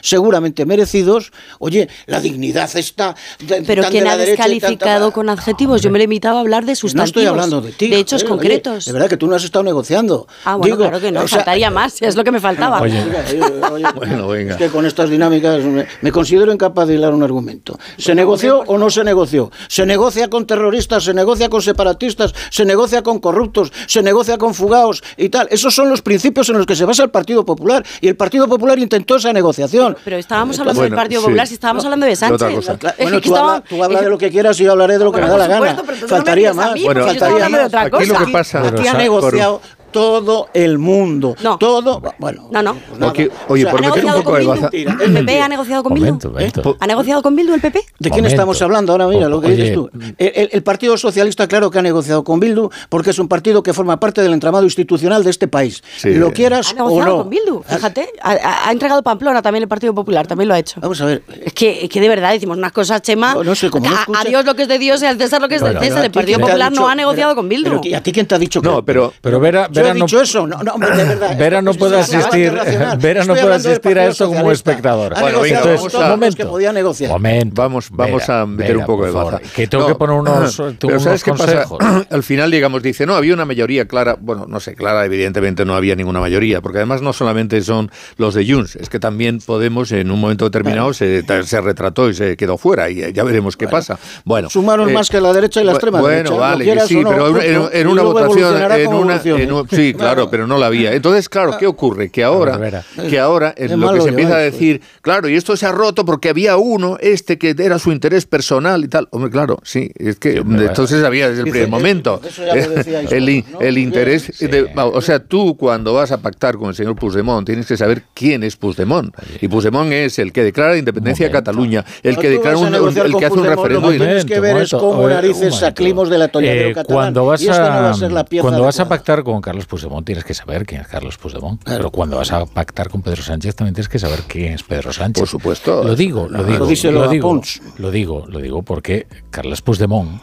seguramente 0.02 0.66
merecidos, 0.66 1.32
oye, 1.58 1.88
la 2.06 2.20
dignidad 2.20 2.70
está... 2.76 3.14
de- 3.38 3.62
Pero 3.62 3.82
tan 3.82 3.90
¿quién 3.90 4.04
de 4.04 4.08
la 4.08 4.14
ha 4.14 4.16
derecha 4.16 4.32
y 4.32 4.36
tanta- 4.36 4.66
descalificado 4.68 5.12
con 5.12 5.28
adjetivos? 5.28 5.82
Yo 5.82 5.90
me 5.90 5.98
he 5.98 6.02
limitado 6.02 6.36
a 6.36 6.40
hablar 6.40 6.64
de 6.64 6.72
No 6.72 6.76
sustantivos. 6.76 7.08
estoy 7.08 7.26
hablando 7.26 7.60
de 7.60 7.72
ti. 7.72 7.88
De 7.88 7.98
hechos 7.98 8.22
oye, 8.22 8.28
concretos. 8.30 8.84
de 8.84 8.92
verdad 8.92 9.08
que 9.08 9.16
tú 9.16 9.26
no 9.26 9.36
has 9.36 9.44
estado 9.44 9.62
negociando. 9.62 10.26
ah, 10.44 10.56
bueno, 10.56 10.76
Digo, 10.76 10.88
claro 10.88 11.00
que 11.00 11.12
no, 11.12 11.22
o 11.22 11.28
sea, 11.28 11.38
faltaría 11.38 11.70
más, 11.70 12.00
es 12.02 12.16
lo 12.16 12.24
que 12.24 12.30
me 12.32 12.40
faltaba. 12.40 12.80
Oye, 12.80 13.02
oye, 13.72 13.84
Bueno, 13.94 14.28
venga. 14.28 14.52
Es 14.52 14.56
que 14.58 14.68
con 14.68 14.86
estas 14.86 15.10
dinámicas 15.10 15.62
me, 15.64 15.86
me 16.00 16.12
considero 16.12 16.52
incapaz 16.52 16.88
de 16.88 16.94
hilar 16.94 17.14
un 17.14 17.22
argumento. 17.22 17.78
¿Se 17.96 18.14
negoció 18.14 18.60
o 18.66 18.78
no 18.78 18.90
se 18.90 19.04
negoció? 19.04 19.50
¿Se 19.68 19.86
negocia 19.86 20.28
con 20.28 20.46
terroristas? 20.46 21.04
¿Se 21.04 21.14
negocia 21.14 21.48
con 21.48 21.62
separatistas? 21.62 22.34
¿Se 22.50 22.64
negocia 22.64 23.02
con 23.02 23.18
corruptos? 23.18 23.72
¿Se 23.86 24.02
negocia 24.02 24.38
con 24.38 24.54
fugados? 24.54 25.02
Y 25.16 25.28
tal. 25.28 25.48
Esos 25.50 25.74
son 25.74 25.88
los 25.88 26.02
principios 26.02 26.48
en 26.48 26.56
los 26.58 26.66
que 26.66 26.76
se 26.76 26.84
basa 26.84 27.02
el 27.02 27.10
Partido 27.10 27.44
Popular. 27.44 27.84
Y 28.00 28.08
el 28.08 28.16
Partido 28.16 28.48
Popular 28.48 28.78
intentó 28.78 29.16
esa 29.16 29.32
negociación. 29.38 29.96
Pero 30.04 30.16
estábamos 30.16 30.58
hablando 30.58 30.80
Bueno, 30.80 30.94
del 30.94 30.98
Partido 31.02 31.20
sí. 31.20 31.24
Popular 31.26 31.46
si 31.46 31.54
estábamos 31.54 31.84
hablando 31.84 32.06
de 32.06 32.16
Sánchez. 32.16 32.66
Bueno, 33.00 33.20
tú, 33.20 33.36
habla, 33.36 33.62
tú 33.68 33.82
habla 33.84 34.00
de 34.02 34.10
lo 34.10 34.18
que 34.18 34.30
quieras 34.30 34.58
y 34.60 34.64
yo 34.64 34.72
hablaré 34.72 34.98
de 34.98 35.04
lo 35.04 35.12
que 35.12 35.20
Bueno, 35.20 35.34
me 35.34 35.38
da 35.38 35.48
la 35.48 35.54
gana. 35.54 35.76
supuesto, 35.78 35.94
no 36.06 36.10
me 36.12 36.16
Faltaría 36.16 36.50
a 36.50 36.54
más. 36.54 36.72
mí, 36.74 36.86
hablando 36.86 37.58
de 37.58 37.64
otra 37.64 37.82
Aquí 37.82 38.06
lo 38.06 38.18
que 38.18 38.32
pasa. 38.32 38.68
Aquí 38.68 38.86
ha 38.86 38.94
negociado 38.94 39.60
todo 39.98 40.48
el 40.54 40.78
mundo. 40.78 41.34
Todo. 41.58 42.00
Bueno. 42.18 42.48
No, 42.52 42.62
no. 42.62 42.76
Porque, 43.00 43.30
oye, 43.48 43.66
¿Ha 43.66 43.70
por 43.70 43.80
meter 43.80 44.04
un 44.04 44.10
negociado 44.12 44.18
poco 44.22 44.30
con 44.30 44.38
de 44.70 44.78
Bildu? 44.78 44.92
baza. 44.94 45.04
¿El 45.04 45.12
PP 45.14 45.40
ha 45.40 45.48
negociado 45.48 45.82
con 45.82 45.94
Bildu? 45.94 46.06
Momento. 46.30 46.76
¿Ha 46.78 46.86
negociado 46.86 47.22
con 47.22 47.34
Bildu 47.36 47.54
el 47.54 47.60
PP? 47.60 47.78
¿De 47.78 47.84
quién 47.98 48.10
Momento. 48.10 48.28
estamos 48.28 48.62
hablando 48.62 48.92
ahora? 48.92 49.06
Mira, 49.08 49.28
lo 49.28 49.40
que 49.40 49.48
Oye, 49.48 49.56
dices 49.56 49.72
tú. 49.74 49.90
El, 50.18 50.32
el- 50.34 50.48
el 50.52 50.62
Partido 50.62 50.96
Socialista, 50.96 51.48
claro 51.48 51.70
que 51.70 51.78
ha 51.78 51.82
negociado 51.82 52.22
con 52.24 52.38
Bildu, 52.38 52.70
porque 52.88 53.10
es 53.10 53.18
un 53.18 53.26
partido 53.28 53.62
que 53.62 53.72
forma 53.72 53.98
parte 53.98 54.22
del 54.22 54.32
entramado 54.32 54.64
institucional 54.64 55.24
de 55.24 55.30
este 55.30 55.48
país. 55.48 55.82
Sí. 55.96 56.14
Lo 56.14 56.32
quieras 56.32 56.68
Ha 56.68 56.72
o 56.72 56.76
negociado 56.76 57.16
no. 57.16 57.22
con 57.22 57.30
Bildu, 57.30 57.62
fíjate. 57.66 58.08
Ha, 58.22 58.70
entregado 58.70 59.02
Pamplona 59.02 59.42
también 59.42 59.62
el 59.62 59.68
Partido 59.68 59.94
Popular, 59.94 60.26
también 60.26 60.48
lo 60.48 60.54
ha 60.54 60.58
hecho. 60.58 60.80
Vamos 60.80 61.00
a 61.00 61.06
ver. 61.06 61.22
Es 61.44 61.52
que, 61.52 61.84
es 61.84 61.88
que 61.90 62.00
de 62.00 62.08
verdad 62.08 62.32
decimos 62.32 62.56
unas 62.56 62.72
cosas, 62.72 63.02
Chema. 63.02 63.34
No, 63.34 63.42
no 63.44 63.54
sé, 63.54 63.70
como 63.70 63.88
no 63.90 63.96
a, 64.18 64.24
Dios 64.24 64.44
lo 64.44 64.54
que 64.54 64.62
es 64.62 64.68
de 64.68 64.78
Dios 64.78 65.02
y 65.02 65.06
al 65.06 65.18
César 65.18 65.40
lo 65.40 65.48
que 65.48 65.56
es 65.56 65.60
Bueno, 65.60 65.80
del 65.80 65.88
César. 65.88 66.02
¿a 66.02 66.06
El 66.06 66.12
ti 66.12 66.18
Partido 66.18 66.38
Popular 66.40 66.72
no 66.72 66.88
ha 66.88 66.94
negociado 66.94 67.34
con 67.34 67.48
Bildu. 67.48 67.80
¿Y 67.82 67.94
a 67.94 68.02
ti 68.02 68.12
quién 68.12 68.26
te 68.26 68.34
ha 68.34 68.38
dicho 68.38 68.60
que 68.60 68.68
No, 68.68 68.84
pero 68.84 69.12
Pero 69.20 69.40
Vera, 69.40 69.68
Yo 69.70 69.82
Vera 69.88 69.96
he 69.96 69.98
no, 69.98 70.04
dicho 70.06 70.20
eso, 70.20 70.46
no, 70.46 70.62
no, 70.62 70.72
hombre, 70.72 70.96
de 70.96 71.04
verdad. 71.04 71.36
Vera 71.38 71.62
no 71.62 71.74
puede 71.74 71.98
asistir. 71.98 72.52
Vera 72.98 73.24
no 73.24 73.34
puede 73.34 73.54
asistir 73.54 73.98
a 73.98 74.06
esto 74.06 74.26
como 74.28 74.50
espectador. 74.52 75.14
Bueno, 75.20 75.40
venga, 75.40 75.60
vamos 75.62 75.94
a- 75.94 76.08
momento. 76.08 76.36
que 76.36 76.44
podía 76.44 76.72
negociar. 76.72 77.10
Momento. 77.10 77.62
Vamos, 77.62 77.88
vamos 77.90 78.22
Vera, 78.26 78.40
a 78.42 78.46
meter 78.46 78.66
Vera, 78.68 78.78
un 78.80 78.86
poco 78.86 79.04
de 79.04 79.10
baza. 79.10 79.40
Que 79.54 79.66
tengo 79.66 79.86
que 79.86 79.94
poner 79.94 80.16
unos, 80.16 80.56
pero 80.56 80.88
unos 80.92 81.02
¿sabes 81.02 81.24
qué 81.24 81.30
consejos. 81.30 81.78
pasa? 81.78 82.06
Al 82.10 82.22
final, 82.22 82.50
digamos, 82.50 82.82
dice, 82.82 83.06
no, 83.06 83.14
había 83.14 83.34
una 83.34 83.44
mayoría 83.44 83.86
clara. 83.86 84.16
Bueno, 84.20 84.46
no 84.48 84.60
sé, 84.60 84.74
clara, 84.74 85.04
evidentemente 85.04 85.64
no 85.64 85.74
había 85.74 85.94
ninguna 85.96 86.20
mayoría, 86.20 86.60
porque 86.60 86.78
además 86.78 87.02
no 87.02 87.12
solamente 87.12 87.60
son 87.62 87.90
los 88.16 88.34
de 88.34 88.50
Junts, 88.50 88.76
es 88.76 88.88
que 88.88 88.98
también 88.98 89.38
Podemos 89.48 89.92
en 89.92 90.10
un 90.10 90.20
momento 90.20 90.44
determinado 90.44 90.92
se, 90.92 91.22
se 91.44 91.60
retrató 91.60 92.08
y 92.10 92.14
se 92.14 92.36
quedó 92.36 92.58
fuera, 92.58 92.90
y 92.90 93.12
ya 93.12 93.24
veremos 93.24 93.56
qué 93.56 93.66
pasa. 93.68 93.98
Bueno, 94.24 94.50
Sumaron 94.50 94.90
eh, 94.90 94.92
más 94.92 95.08
que 95.08 95.20
la 95.20 95.32
derecha 95.32 95.60
y 95.62 95.64
la 95.64 95.72
extrema 95.72 96.00
bueno, 96.00 96.14
derecha. 96.16 96.34
lo 96.34 96.38
vale, 96.40 96.80
sí, 96.86 97.00
pero 97.02 97.26
en, 97.40 97.54
punto. 97.60 97.72
en 97.72 97.86
una 97.86 98.02
votación, 98.02 98.54
en 98.72 98.88
una, 98.94 99.20
en 99.24 99.52
un- 99.52 99.67
sí, 99.76 99.94
claro, 99.94 100.30
pero 100.30 100.46
no 100.46 100.58
la 100.58 100.66
había. 100.66 100.92
Entonces, 100.92 101.28
claro, 101.28 101.56
¿qué 101.58 101.66
ocurre? 101.66 102.10
Que 102.10 102.24
ahora, 102.24 102.82
que 103.08 103.18
ahora 103.18 103.54
es 103.56 103.70
lo 103.72 103.92
que 103.92 104.00
se 104.00 104.08
empieza 104.10 104.34
a 104.34 104.38
lleváis, 104.38 104.52
decir, 104.52 104.80
claro, 105.02 105.28
y 105.28 105.34
esto 105.36 105.56
se 105.56 105.66
ha 105.66 105.72
roto 105.72 106.04
porque 106.04 106.28
había 106.28 106.56
uno, 106.56 106.96
este 107.00 107.38
que 107.38 107.54
era 107.58 107.78
su 107.78 107.92
interés 107.92 108.26
personal 108.26 108.84
y 108.84 108.88
tal. 108.88 109.08
Hombre, 109.10 109.30
claro, 109.30 109.58
sí, 109.62 109.90
es 109.96 110.18
que 110.18 110.36
entonces 110.38 111.04
había 111.04 111.28
desde 111.28 111.42
el 111.42 111.50
primer 111.50 111.68
eh, 111.68 111.70
momento. 111.70 112.20
el, 113.10 113.44
el 113.60 113.78
interés, 113.78 114.38
de- 114.38 114.70
o 114.76 115.00
sea, 115.00 115.18
tú 115.20 115.56
cuando 115.56 115.94
vas 115.94 116.12
a 116.12 116.18
pactar 116.18 116.56
con 116.56 116.68
el 116.70 116.74
señor 116.74 116.96
Puigdemont 116.96 117.46
tienes 117.46 117.66
que 117.66 117.76
saber 117.76 118.02
quién 118.14 118.42
es 118.42 118.56
Puigdemont. 118.56 119.14
Y 119.40 119.48
Puigdemont 119.48 119.92
es 119.92 120.18
el 120.18 120.32
que 120.32 120.42
declara 120.42 120.72
la 120.72 120.78
independencia 120.78 121.26
de. 121.26 121.32
Cataluña, 121.38 121.84
el 122.02 122.16
que 122.18 122.30
declara 122.30 122.56
un, 122.56 122.74
el 122.74 123.16
que 123.16 123.26
hace 123.26 123.38
un 123.38 123.44
referéndum. 123.44 123.84
Lo 123.84 123.90
que 123.90 123.98
tienes 123.98 124.24
que 124.24 124.40
ver 124.40 124.56
es 124.58 124.70
cómo 124.70 125.08
narices 125.08 125.54
saclimos 125.54 126.08
del 126.10 126.22
atolladero 126.22 126.70
Eh, 126.70 126.74
catalán. 126.74 126.96
Cuando 126.96 127.26
vas, 127.26 127.42
y 127.42 127.48
esto 127.48 127.62
no 127.62 127.68
va 127.68 127.88
a, 127.88 127.90
a 127.90 127.94
ser 127.94 128.12
la 128.12 128.24
pieza 128.24 128.42
cuando 128.42 128.62
vas 128.64 128.80
a 128.80 128.88
pactar 128.88 129.22
con 129.22 129.40
Carlos 129.40 129.57
Puigdemont 129.66 130.04
tienes 130.04 130.24
que 130.24 130.34
saber 130.34 130.66
quién 130.66 130.80
es 130.80 130.88
Carlos 130.88 131.18
Puigdemont. 131.18 131.62
Pero 131.64 131.90
cuando 131.90 132.16
vas 132.16 132.32
a 132.32 132.44
pactar 132.46 132.88
con 132.88 133.02
Pedro 133.02 133.22
Sánchez 133.22 133.54
también 133.54 133.74
tienes 133.74 133.88
que 133.88 133.98
saber 133.98 134.20
quién 134.26 134.52
es 134.52 134.62
Pedro 134.62 134.92
Sánchez. 134.92 135.20
Por 135.20 135.28
supuesto. 135.28 135.82
Lo 135.84 135.96
digo, 135.96 136.28
lo 136.28 136.44
digo, 136.44 136.66
lo 136.90 137.02
a 137.02 137.08
digo, 137.08 137.42
lo 137.78 137.90
digo, 137.90 138.26
lo 138.28 138.38
digo 138.40 138.62
porque 138.62 139.06
Carlos 139.30 139.62
Puigdemont 139.62 140.20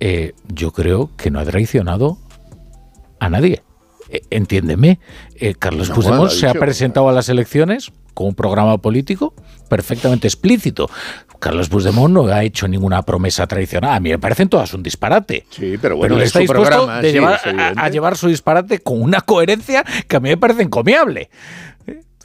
eh, 0.00 0.34
yo 0.48 0.72
creo 0.72 1.10
que 1.16 1.30
no 1.30 1.40
ha 1.40 1.44
traicionado 1.44 2.18
a 3.18 3.28
nadie. 3.28 3.62
Eh, 4.08 4.22
entiéndeme, 4.30 4.98
eh, 5.36 5.54
Carlos 5.54 5.88
No, 5.88 5.94
Puigdemont 5.94 6.20
bueno, 6.20 6.34
se 6.34 6.48
ha 6.48 6.54
presentado 6.54 7.08
a 7.08 7.12
las 7.12 7.28
elecciones 7.28 7.92
con 8.14 8.28
un 8.28 8.34
programa 8.34 8.78
político 8.78 9.34
perfectamente 9.68 10.26
explícito. 10.26 10.90
Carlos 11.40 11.68
Puigdemont 11.68 12.12
no 12.14 12.26
ha 12.26 12.44
hecho 12.44 12.68
ninguna 12.68 13.02
promesa 13.02 13.46
traicionada. 13.46 13.96
A 13.96 14.00
mí 14.00 14.10
me 14.10 14.18
parecen 14.18 14.48
todas 14.48 14.72
un 14.74 14.82
disparate. 14.82 15.46
Sí, 15.50 15.76
pero 15.80 15.96
bueno, 15.96 16.16
es 16.18 16.24
está 16.26 16.38
su 16.38 16.42
dispuesto 16.42 16.64
programa, 16.68 17.00
de 17.00 17.08
sí, 17.08 17.14
llevar- 17.16 17.34
es 17.40 17.46
evidente. 17.46 17.80
a, 17.80 17.84
a 17.84 17.88
llevar 17.88 18.16
su 18.16 18.28
disparate 18.28 18.78
con 18.78 19.02
una 19.02 19.20
coherencia 19.22 19.84
que 20.06 20.16
a 20.16 20.20
mí 20.20 20.28
me 20.28 20.36
parece 20.36 20.62
encomiable. 20.62 21.30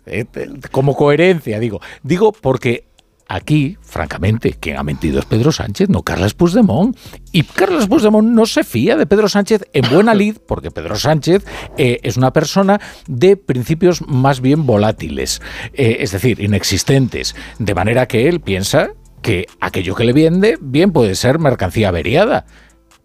Eh, 0.05 0.25
eh, 0.35 0.49
Como 0.71 0.95
coherencia, 0.95 1.59
digo. 1.59 1.81
Digo 2.03 2.31
porque 2.31 2.85
aquí, 3.27 3.75
francamente, 3.81 4.53
quien 4.59 4.77
ha 4.77 4.83
mentido 4.83 5.17
es 5.17 5.25
Pedro 5.25 5.51
Sánchez, 5.51 5.89
no 5.89 6.03
Carlos 6.03 6.35
Puigdemont. 6.35 6.95
Y 7.31 7.41
Carlos 7.43 7.87
Puigdemont 7.87 8.27
no 8.29 8.45
se 8.45 8.63
fía 8.63 8.95
de 8.97 9.07
Pedro 9.07 9.27
Sánchez 9.27 9.63
en 9.73 9.89
buena 9.91 10.13
lid, 10.13 10.37
porque 10.47 10.69
Pedro 10.69 10.95
Sánchez 10.95 11.43
eh, 11.77 11.99
es 12.03 12.17
una 12.17 12.31
persona 12.31 12.79
de 13.07 13.35
principios 13.35 14.07
más 14.07 14.41
bien 14.41 14.67
volátiles, 14.67 15.41
eh, 15.73 15.97
es 16.01 16.11
decir, 16.11 16.39
inexistentes. 16.39 17.35
De 17.57 17.73
manera 17.73 18.07
que 18.07 18.27
él 18.29 18.41
piensa 18.41 18.89
que 19.25 19.47
aquello 19.59 19.95
que 19.95 20.03
le 20.03 20.13
vende 20.13 20.55
bien 20.61 20.91
puede 20.91 21.15
ser 21.15 21.39
mercancía 21.39 21.87
averiada. 21.87 22.45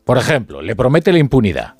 Por 0.04 0.18
ejemplo, 0.18 0.60
le 0.60 0.76
promete 0.76 1.14
la 1.14 1.18
impunidad. 1.18 1.76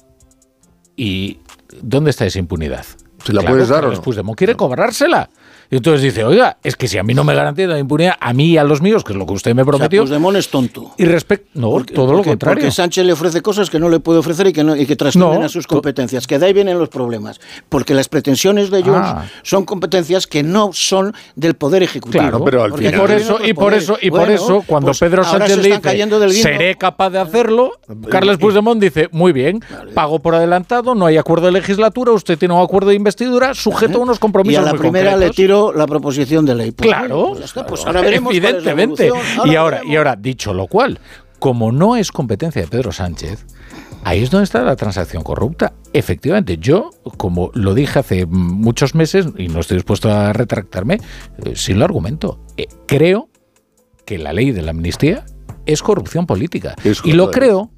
¿Y 0.96 1.40
dónde 1.82 2.08
está 2.08 2.24
esa 2.24 2.38
impunidad? 2.38 2.86
¿Se 3.22 3.34
la 3.34 3.42
puedes 3.42 3.68
dar 3.68 3.84
o 3.84 3.92
no? 3.92 4.00
Puigdemont 4.00 4.38
quiere 4.38 4.54
cobrársela. 4.54 5.28
Y 5.70 5.76
entonces 5.76 6.02
dice, 6.02 6.24
oiga, 6.24 6.56
es 6.64 6.74
que 6.74 6.88
si 6.88 6.98
a 6.98 7.02
mí 7.04 7.14
no 7.14 7.22
me 7.22 7.32
garantiza 7.34 7.68
la 7.68 7.78
impunidad, 7.78 8.14
a 8.18 8.32
mí 8.32 8.46
y 8.50 8.56
a 8.58 8.64
los 8.64 8.82
míos, 8.82 9.04
que 9.04 9.12
es 9.12 9.18
lo 9.18 9.24
que 9.24 9.34
usted 9.34 9.54
me 9.54 9.62
O 9.62 9.64
sea, 9.64 9.70
prometió, 9.70 10.02
Puigdemont 10.02 10.36
es 10.36 10.48
tonto. 10.48 10.90
y 10.98 11.04
respecto... 11.04 11.48
No, 11.54 11.70
Porque- 11.70 11.94
todo 11.94 12.12
lo 12.12 12.24
contrario. 12.24 12.56
Porque 12.62 12.72
Sánchez 12.72 13.04
le 13.06 13.12
ofrece 13.12 13.40
cosas 13.40 13.70
que 13.70 13.78
no 13.78 13.88
le 13.88 14.00
puede 14.00 14.18
ofrecer 14.18 14.48
y 14.48 14.52
que, 14.52 14.64
no, 14.64 14.74
y 14.74 14.84
que 14.84 14.96
trascienden 14.96 15.40
No, 15.40 15.46
a 15.46 15.48
sus 15.48 15.66
competencias. 15.68 16.26
Que 16.26 16.40
de 16.40 16.46
ahí 16.46 16.52
vienen 16.52 16.76
los 16.78 16.88
problemas. 16.88 17.40
Porque 17.68 17.94
las 17.94 18.08
pretensiones 18.08 18.70
de 18.70 18.82
Junts 18.82 18.98
Ah. 19.00 19.24
son 19.44 19.64
competencias 19.64 20.26
que 20.26 20.42
no 20.42 20.70
son 20.72 21.14
del 21.36 21.54
Poder 21.54 21.84
Ejecutivo. 21.84 22.20
Claro, 22.22 22.44
pero 22.44 22.64
al 22.64 22.72
final- 22.74 22.94
y 22.94 22.96
por 22.98 23.10
eso, 23.12 23.38
y 23.44 23.52
por 23.54 23.74
eso, 23.74 23.96
y 24.02 24.10
por 24.10 24.20
Bueno, 24.20 24.34
eso, 24.34 24.64
cuando 24.66 24.86
pues 24.88 24.98
Pedro 24.98 25.22
Sánchez 25.22 25.50
se 25.50 25.62
le 25.62 26.26
dice, 26.26 26.42
seré 26.42 26.74
capaz 26.76 27.10
de 27.10 27.20
hacerlo, 27.20 27.72
Carlos 28.10 28.38
Puigdemont 28.38 28.80
dice, 28.80 29.08
muy 29.12 29.32
bien, 29.32 29.60
pago 29.94 30.18
por 30.18 30.34
adelantado, 30.34 30.96
no 30.96 31.06
hay 31.06 31.16
acuerdo 31.16 31.46
de 31.46 31.52
legislatura, 31.52 32.10
usted 32.12 32.36
tiene 32.38 32.54
un 32.54 32.60
acuerdo 32.62 32.88
de 32.88 32.96
investidura 32.96 33.54
sujeto 33.54 33.98
a 33.98 34.00
unos 34.02 34.16
Y 34.16 34.20
compromisos 34.20 34.62
a 34.62 34.66
la 34.66 34.70
muy 34.72 34.80
primera 34.80 35.10
le 35.16 35.26
concretos. 35.26 35.36
La 35.74 35.86
proposición 35.86 36.44
de 36.46 36.54
ley. 36.54 36.70
Pues 36.72 36.88
Claro, 36.88 37.16
bueno, 37.16 37.32
pues 37.32 37.44
está, 37.44 37.66
pues 37.66 37.82
claro, 37.82 37.98
ahora 37.98 38.08
veremos 38.08 38.32
cuál 38.32 38.36
es 38.36 38.64
la 38.64 38.70
evidentemente. 38.72 39.10
y 39.44 39.54
ahora, 39.54 39.76
veremos. 39.76 39.92
y 39.92 39.96
ahora, 39.96 40.16
dicho 40.16 40.54
lo 40.54 40.66
cual, 40.66 40.98
como 41.38 41.72
no 41.72 41.96
es 41.96 42.12
competencia 42.12 42.62
de 42.62 42.68
Pedro 42.68 42.92
Sánchez, 42.92 43.46
ahí 44.04 44.22
es 44.22 44.30
donde 44.30 44.44
está 44.44 44.62
la 44.62 44.76
transacción 44.76 45.22
corrupta. 45.22 45.72
Efectivamente, 45.92 46.58
yo, 46.58 46.90
como 47.16 47.50
lo 47.54 47.74
dije 47.74 47.98
hace 47.98 48.26
muchos 48.26 48.94
meses, 48.94 49.26
y 49.36 49.48
no 49.48 49.60
estoy 49.60 49.78
dispuesto 49.78 50.10
a 50.10 50.32
retractarme, 50.32 50.98
eh, 51.44 51.52
sin 51.54 51.78
lo 51.78 51.84
argumento, 51.84 52.40
eh, 52.56 52.66
creo 52.86 53.28
que 54.04 54.18
la 54.18 54.32
ley 54.32 54.52
de 54.52 54.62
la 54.62 54.70
amnistía 54.70 55.24
es 55.66 55.82
corrupción 55.82 56.26
política. 56.26 56.74
Es 56.84 57.00
y 57.04 57.12
lo 57.12 57.30
creo 57.30 57.70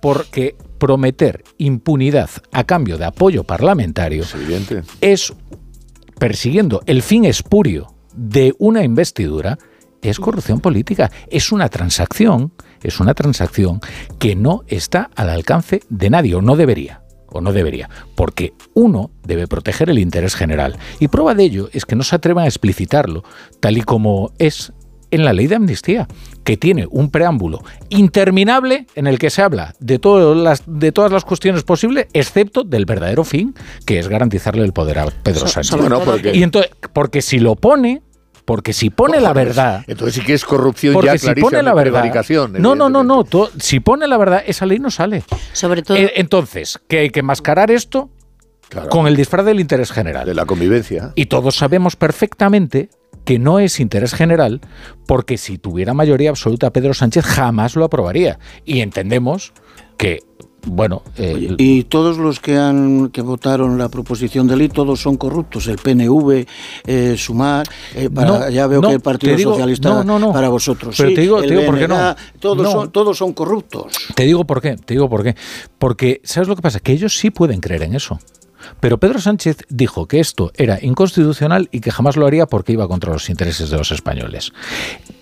porque 0.00 0.56
prometer 0.78 1.44
impunidad 1.58 2.30
a 2.52 2.64
cambio 2.64 2.98
de 2.98 3.04
apoyo 3.04 3.44
parlamentario 3.44 4.24
es 5.00 5.34
persiguiendo. 6.18 6.82
El 6.86 7.02
fin 7.02 7.24
espurio 7.24 7.94
de 8.14 8.54
una 8.58 8.82
investidura 8.82 9.58
es 10.02 10.20
corrupción 10.20 10.60
política, 10.60 11.10
es 11.30 11.52
una 11.52 11.68
transacción, 11.68 12.52
es 12.82 13.00
una 13.00 13.14
transacción 13.14 13.80
que 14.18 14.36
no 14.36 14.64
está 14.68 15.10
al 15.16 15.30
alcance 15.30 15.80
de 15.88 16.10
nadie 16.10 16.34
o 16.34 16.42
no 16.42 16.56
debería 16.56 17.02
o 17.30 17.40
no 17.40 17.52
debería, 17.52 17.90
porque 18.14 18.54
uno 18.72 19.10
debe 19.22 19.46
proteger 19.46 19.90
el 19.90 19.98
interés 19.98 20.34
general. 20.34 20.78
Y 20.98 21.08
prueba 21.08 21.34
de 21.34 21.44
ello 21.44 21.68
es 21.72 21.84
que 21.84 21.94
no 21.94 22.02
se 22.02 22.16
atrevan 22.16 22.44
a 22.44 22.48
explicitarlo 22.48 23.22
tal 23.60 23.76
y 23.76 23.82
como 23.82 24.32
es 24.38 24.72
en 25.10 25.24
la 25.24 25.32
ley 25.32 25.46
de 25.46 25.56
amnistía, 25.56 26.06
que 26.44 26.56
tiene 26.56 26.86
un 26.90 27.10
preámbulo 27.10 27.62
interminable 27.88 28.86
en 28.94 29.06
el 29.06 29.18
que 29.18 29.30
se 29.30 29.42
habla 29.42 29.74
de, 29.80 29.98
todas 29.98 30.36
las, 30.36 30.62
de 30.66 30.92
todas 30.92 31.12
las 31.12 31.24
cuestiones 31.24 31.62
posibles, 31.62 32.06
excepto 32.12 32.62
del 32.64 32.84
verdadero 32.86 33.24
fin, 33.24 33.54
que 33.86 33.98
es 33.98 34.08
garantizarle 34.08 34.64
el 34.64 34.72
poder 34.72 34.98
a 35.00 35.06
Pedro 35.06 35.40
So- 35.40 35.48
Sánchez. 35.48 35.76
Bueno, 35.80 36.00
porque- 36.00 36.34
Y 36.36 36.42
entonces, 36.42 36.70
porque 36.92 37.22
si 37.22 37.38
lo 37.38 37.54
pone, 37.56 38.02
porque 38.44 38.72
si 38.72 38.88
pone 38.90 39.20
la 39.20 39.32
verdad, 39.34 39.84
Entonces 39.86 40.14
sí 40.14 40.22
que 40.22 40.32
es 40.32 40.44
corrupción 40.44 40.94
porque 40.94 41.08
ya 41.08 41.18
si 41.18 41.34
pone 41.38 41.62
la 41.62 41.74
verdad, 41.74 42.02
no, 42.58 42.74
no, 42.74 42.88
no, 42.88 43.04
no, 43.04 43.24
si 43.58 43.80
pone 43.80 44.06
la 44.08 44.16
verdad, 44.16 44.42
esa 44.46 44.64
ley 44.64 44.78
no 44.78 44.90
sale. 44.90 45.22
Sobre 45.52 45.82
todo, 45.82 45.96
Eh, 45.98 46.12
entonces, 46.16 46.78
que 46.88 46.98
hay 47.00 47.10
que 47.10 47.22
mascarar 47.22 47.70
esto 47.70 48.08
Claro, 48.70 48.88
con 48.88 49.06
el 49.06 49.16
disfraz 49.16 49.44
del 49.44 49.60
interés 49.60 49.92
general. 49.92 50.26
de 50.26 50.34
la 50.34 50.46
convivencia. 50.46 51.12
Y 51.14 51.26
todos 51.26 51.56
sabemos 51.56 51.96
perfectamente 51.96 52.88
que 53.28 53.38
no 53.38 53.58
es 53.58 53.78
interés 53.78 54.14
general, 54.14 54.62
porque 55.06 55.36
si 55.36 55.58
tuviera 55.58 55.92
mayoría 55.92 56.30
absoluta 56.30 56.72
Pedro 56.72 56.94
Sánchez 56.94 57.26
jamás 57.26 57.76
lo 57.76 57.84
aprobaría. 57.84 58.38
Y 58.64 58.80
entendemos 58.80 59.52
que 59.98 60.20
bueno, 60.66 61.02
eh, 61.18 61.54
y 61.58 61.84
todos 61.84 62.16
los 62.16 62.40
que 62.40 62.56
han 62.56 63.10
que 63.10 63.20
votaron 63.20 63.76
la 63.76 63.90
proposición 63.90 64.46
de 64.48 64.56
ley 64.56 64.70
todos 64.70 65.02
son 65.02 65.18
corruptos. 65.18 65.66
El 65.66 65.76
PNV, 65.76 66.46
eh, 66.86 67.16
Sumar, 67.18 67.66
eh, 67.94 68.08
para, 68.08 68.48
ya 68.48 68.66
veo 68.66 68.80
que 68.80 68.94
el 68.94 69.00
Partido 69.00 69.36
Socialista 69.38 70.02
para 70.32 70.48
vosotros. 70.48 70.94
Pero 70.96 71.12
te 71.12 71.20
digo, 71.20 71.42
te 71.42 71.48
digo 71.48 71.66
por 71.66 71.78
qué 71.78 71.86
no. 71.86 72.16
Todos 72.40 72.72
son, 72.72 72.90
todos 72.90 73.18
son 73.18 73.34
corruptos. 73.34 73.92
Te 74.14 74.22
digo 74.22 74.46
por 74.46 74.62
qué. 74.62 74.76
Te 74.76 74.94
digo 74.94 75.06
por 75.10 75.22
qué. 75.22 75.36
Porque 75.78 76.22
sabes 76.24 76.48
lo 76.48 76.56
que 76.56 76.62
pasa, 76.62 76.80
que 76.80 76.92
ellos 76.92 77.18
sí 77.18 77.30
pueden 77.30 77.60
creer 77.60 77.82
en 77.82 77.94
eso. 77.94 78.18
Pero 78.80 78.98
Pedro 78.98 79.20
Sánchez 79.20 79.58
dijo 79.68 80.06
que 80.06 80.20
esto 80.20 80.52
era 80.54 80.78
inconstitucional 80.80 81.68
y 81.72 81.80
que 81.80 81.90
jamás 81.90 82.16
lo 82.16 82.26
haría 82.26 82.46
porque 82.46 82.72
iba 82.72 82.88
contra 82.88 83.12
los 83.12 83.28
intereses 83.30 83.70
de 83.70 83.78
los 83.78 83.90
españoles. 83.92 84.52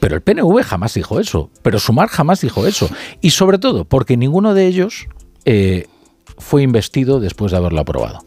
Pero 0.01 0.15
el 0.15 0.23
PNV 0.23 0.63
jamás 0.63 0.95
dijo 0.95 1.21
eso, 1.21 1.51
pero 1.63 1.79
Sumar 1.79 2.09
jamás 2.09 2.41
dijo 2.41 2.67
eso. 2.67 2.89
Y 3.21 3.31
sobre 3.31 3.59
todo 3.59 3.85
porque 3.85 4.17
ninguno 4.17 4.55
de 4.55 4.67
ellos 4.67 5.07
eh, 5.45 5.87
fue 6.39 6.63
investido 6.63 7.21
después 7.21 7.53
de 7.53 7.59
haberlo 7.59 7.81
aprobado. 7.81 8.25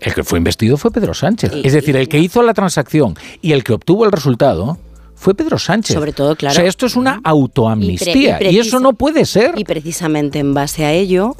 El 0.00 0.14
que 0.14 0.24
fue 0.24 0.38
investido 0.38 0.76
fue 0.76 0.90
Pedro 0.90 1.14
Sánchez. 1.14 1.52
Es 1.62 1.72
decir, 1.72 1.96
el 1.96 2.08
que 2.08 2.18
hizo 2.18 2.42
la 2.42 2.54
transacción 2.54 3.14
y 3.40 3.52
el 3.52 3.62
que 3.62 3.72
obtuvo 3.72 4.04
el 4.04 4.10
resultado 4.10 4.78
fue 5.14 5.36
Pedro 5.36 5.56
Sánchez. 5.56 5.94
Sobre 5.94 6.12
todo, 6.12 6.34
claro. 6.34 6.52
O 6.52 6.56
sea, 6.56 6.64
esto 6.64 6.86
es 6.86 6.96
una 6.96 7.20
autoamnistía 7.22 8.42
y, 8.42 8.58
eso 8.58 8.80
no 8.80 8.94
puede 8.94 9.24
ser. 9.24 9.54
Y 9.56 9.64
precisamente 9.64 10.40
en 10.40 10.52
base 10.52 10.84
a 10.84 10.92
ello, 10.92 11.36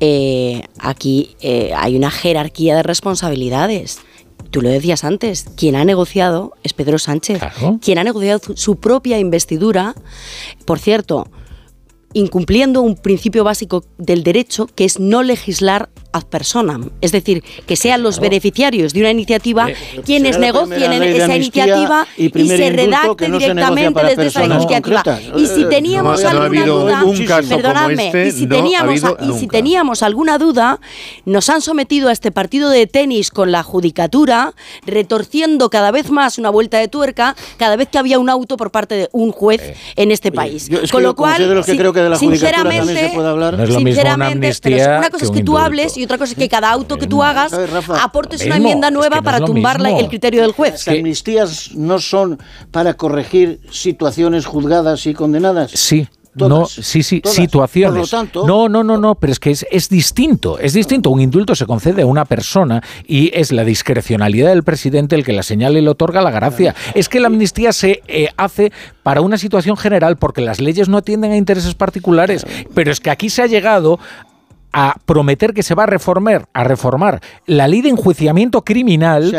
eh, 0.00 0.62
aquí 0.78 1.36
eh, 1.40 1.72
hay 1.76 1.96
una 1.96 2.10
jerarquía 2.10 2.76
de 2.76 2.82
responsabilidades. 2.82 4.00
Tú 4.50 4.62
lo 4.62 4.68
decías 4.68 5.04
antes, 5.04 5.46
quien 5.56 5.76
ha 5.76 5.84
negociado 5.84 6.54
es 6.62 6.72
Pedro 6.72 6.98
Sánchez. 6.98 7.40
Quien 7.80 7.98
ha 7.98 8.04
negociado 8.04 8.40
su 8.54 8.76
propia 8.76 9.18
investidura, 9.18 9.94
por 10.64 10.78
cierto, 10.78 11.28
incumpliendo 12.12 12.80
un 12.80 12.96
principio 12.96 13.44
básico 13.44 13.84
del 13.98 14.24
derecho, 14.24 14.66
que 14.74 14.84
es 14.84 14.98
no 14.98 15.22
legislar 15.22 15.90
ad 16.12 16.24
personam, 16.24 16.90
es 17.00 17.12
decir, 17.12 17.42
que 17.66 17.76
sean 17.76 18.02
los 18.02 18.20
beneficiarios 18.20 18.92
de 18.92 19.00
una 19.00 19.10
iniciativa 19.10 19.68
quienes 20.04 20.38
negocien 20.38 20.92
esa 20.92 21.36
iniciativa 21.36 22.06
y, 22.16 22.30
se 22.30 22.70
redacte 22.70 23.30
directamente 23.30 24.02
desde 24.04 24.26
esa 24.26 24.44
iniciativa. 24.44 25.02
Y 25.36 25.46
si 25.46 25.64
teníamos 25.66 26.24
alguna 26.24 26.66
duda, 26.66 27.04
perdonadme, 27.48 28.06
este, 28.06 28.28
y 28.28 28.32
si 28.32 28.46
teníamos 28.46 29.02
y 29.20 29.38
si 29.38 29.46
teníamos 29.46 30.02
alguna 30.02 30.38
duda, 30.38 30.80
nos 31.24 31.48
han 31.48 31.62
sometido 31.62 32.08
a 32.08 32.12
este 32.12 32.32
partido 32.32 32.70
de 32.70 32.86
tenis 32.86 33.30
con 33.30 33.52
la 33.52 33.62
judicatura, 33.62 34.54
retorciendo 34.86 35.70
cada 35.70 35.90
vez 35.90 36.10
más 36.10 36.38
una 36.38 36.50
vuelta 36.50 36.78
de 36.78 36.88
tuerca 36.88 37.36
cada 37.56 37.76
vez 37.76 37.88
que 37.88 37.98
había 37.98 38.18
un 38.18 38.30
auto 38.30 38.56
por 38.56 38.70
parte 38.70 38.94
de 38.94 39.08
un 39.12 39.32
juez 39.32 39.74
en 39.96 40.10
este 40.10 40.32
país. 40.32 40.68
con 40.90 41.02
lo 41.02 41.14
cual, 41.14 41.64
sinceramente, 41.64 43.12
sinceramente, 43.66 44.52
pero 44.62 44.98
una 44.98 45.10
cosa 45.10 45.24
es 45.24 45.30
que 45.30 45.42
tú 45.42 45.58
hables 45.58 45.96
y 46.00 46.04
otra 46.04 46.16
cosa 46.16 46.32
es 46.32 46.38
que 46.38 46.48
cada 46.48 46.70
auto 46.70 46.96
que 46.96 47.06
tú 47.06 47.22
hagas 47.22 47.52
aportes 48.00 48.44
una 48.46 48.56
enmienda 48.56 48.90
nueva 48.90 49.20
para 49.20 49.40
tumbar 49.40 49.80
el 49.86 50.08
criterio 50.08 50.42
del 50.42 50.52
juez. 50.52 50.86
Las 50.86 50.96
amnistías 50.96 51.72
no 51.74 51.98
son 51.98 52.38
para 52.70 52.94
corregir 52.94 53.60
situaciones 53.70 54.46
juzgadas 54.46 55.06
y 55.06 55.12
condenadas. 55.12 55.72
Sí, 55.72 56.08
no, 56.34 56.66
sí, 56.66 57.02
sí, 57.02 57.20
situaciones. 57.24 58.12
no, 58.34 58.68
no, 58.68 58.84
no, 58.84 58.96
no, 58.96 59.14
pero 59.16 59.32
es 59.32 59.40
que 59.40 59.50
es, 59.50 59.66
es, 59.70 59.88
distinto, 59.88 60.58
es 60.58 60.72
distinto. 60.72 61.10
Un 61.10 61.20
indulto 61.20 61.54
se 61.54 61.66
concede 61.66 62.02
a 62.02 62.06
una 62.06 62.24
persona 62.24 62.82
y 63.06 63.30
es 63.34 63.52
la 63.52 63.64
discrecionalidad 63.64 64.50
del 64.50 64.62
presidente 64.62 65.16
el 65.16 65.24
que 65.24 65.32
la 65.32 65.42
señala 65.42 65.78
y 65.78 65.82
le 65.82 65.90
otorga 65.90 66.22
la 66.22 66.30
gracia. 66.30 66.74
Es 66.94 67.08
que 67.08 67.20
la 67.20 67.26
amnistía 67.26 67.72
se 67.72 68.02
eh, 68.06 68.28
hace 68.36 68.72
para 69.02 69.20
una 69.20 69.38
situación 69.38 69.76
general 69.76 70.16
porque 70.16 70.40
las 70.40 70.60
leyes 70.60 70.88
no 70.88 70.98
atienden 70.98 71.32
a 71.32 71.36
intereses 71.36 71.74
particulares, 71.74 72.46
pero 72.74 72.92
es 72.92 73.00
que 73.00 73.10
aquí 73.10 73.28
se 73.28 73.42
ha 73.42 73.46
llegado 73.46 73.98
a 74.72 74.96
prometer 75.04 75.52
que 75.52 75.62
se 75.62 75.74
va 75.74 75.84
a 75.84 75.86
reformar, 75.86 76.46
a 76.52 76.64
reformar. 76.64 77.20
La 77.46 77.66
ley 77.66 77.82
de 77.82 77.88
enjuiciamiento 77.88 78.62
criminal 78.62 79.34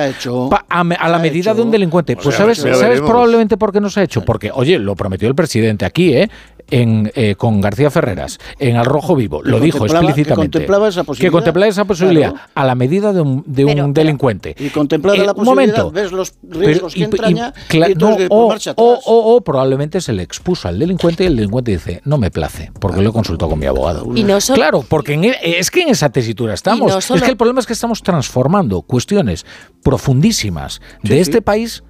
a, 0.69 0.83
la 0.83 1.19
medida 1.19 1.53
de 1.53 1.61
un 1.61 1.71
delincuente. 1.71 2.15
Pues 2.15 2.35
sabes, 2.35 2.59
sabes 2.59 3.01
probablemente 3.01 3.57
por 3.57 3.71
qué 3.71 3.79
no 3.79 3.89
se 3.89 4.01
ha 4.01 4.03
hecho, 4.03 4.23
porque 4.23 4.51
oye, 4.53 4.77
lo 4.79 4.95
prometió 4.95 5.27
el 5.27 5.35
presidente 5.35 5.85
aquí, 5.85 6.13
¿eh? 6.13 6.29
En, 6.71 7.11
eh, 7.15 7.35
con 7.35 7.61
García 7.61 7.91
Ferreras, 7.91 8.39
en 8.57 8.77
Al 8.77 8.85
Rojo 8.85 9.15
Vivo, 9.15 9.41
lo 9.43 9.59
dijo 9.59 9.85
explícitamente. 9.85 10.23
Que 10.23 10.35
contemplaba 10.35 10.87
esa 10.87 11.03
posibilidad. 11.03 11.27
Que 11.27 11.31
contemplaba 11.31 11.69
esa 11.69 11.85
posibilidad 11.85 12.33
a 12.55 12.65
la 12.65 12.75
medida 12.75 13.13
de 13.13 13.21
un, 13.21 13.43
de 13.45 13.65
un 13.65 13.93
delincuente. 13.93 14.55
Y 14.57 14.69
contemplada 14.69 15.17
eh, 15.17 15.25
la 15.25 15.33
posibilidad, 15.33 15.83
momento, 15.83 15.91
ves 15.91 16.11
los 16.11 16.33
riesgos 16.43 16.93
que 16.93 17.03
entraña 17.03 17.53
y, 17.71 17.93
o, 18.29 18.55
o, 18.75 19.41
probablemente 19.41 20.01
se 20.01 20.13
le 20.13 20.23
expuso 20.23 20.67
al 20.67 20.79
delincuente 20.79 21.23
y 21.23 21.27
el 21.27 21.35
delincuente 21.35 21.71
dice, 21.71 22.01
no 22.05 22.17
me 22.17 22.31
place, 22.31 22.71
porque 22.79 23.01
lo 23.01 23.09
he 23.09 23.13
consultado 23.13 23.49
con 23.51 23.59
mi 23.59 23.65
abogado. 23.65 24.05
Y 24.15 24.23
no 24.23 24.37
claro, 24.53 24.83
porque 24.87 25.13
e, 25.13 25.59
es 25.59 25.69
que 25.71 25.81
en 25.81 25.89
esa 25.89 26.09
tesitura 26.09 26.53
estamos. 26.53 27.09
Es 27.11 27.21
que 27.21 27.29
el 27.29 27.37
problema 27.37 27.59
es 27.59 27.67
que 27.67 27.73
estamos 27.73 28.01
transformando 28.01 28.81
cuestiones 28.81 29.45
profundísimas 29.83 30.81
de 31.03 31.19
este 31.19 31.41
país 31.41 31.83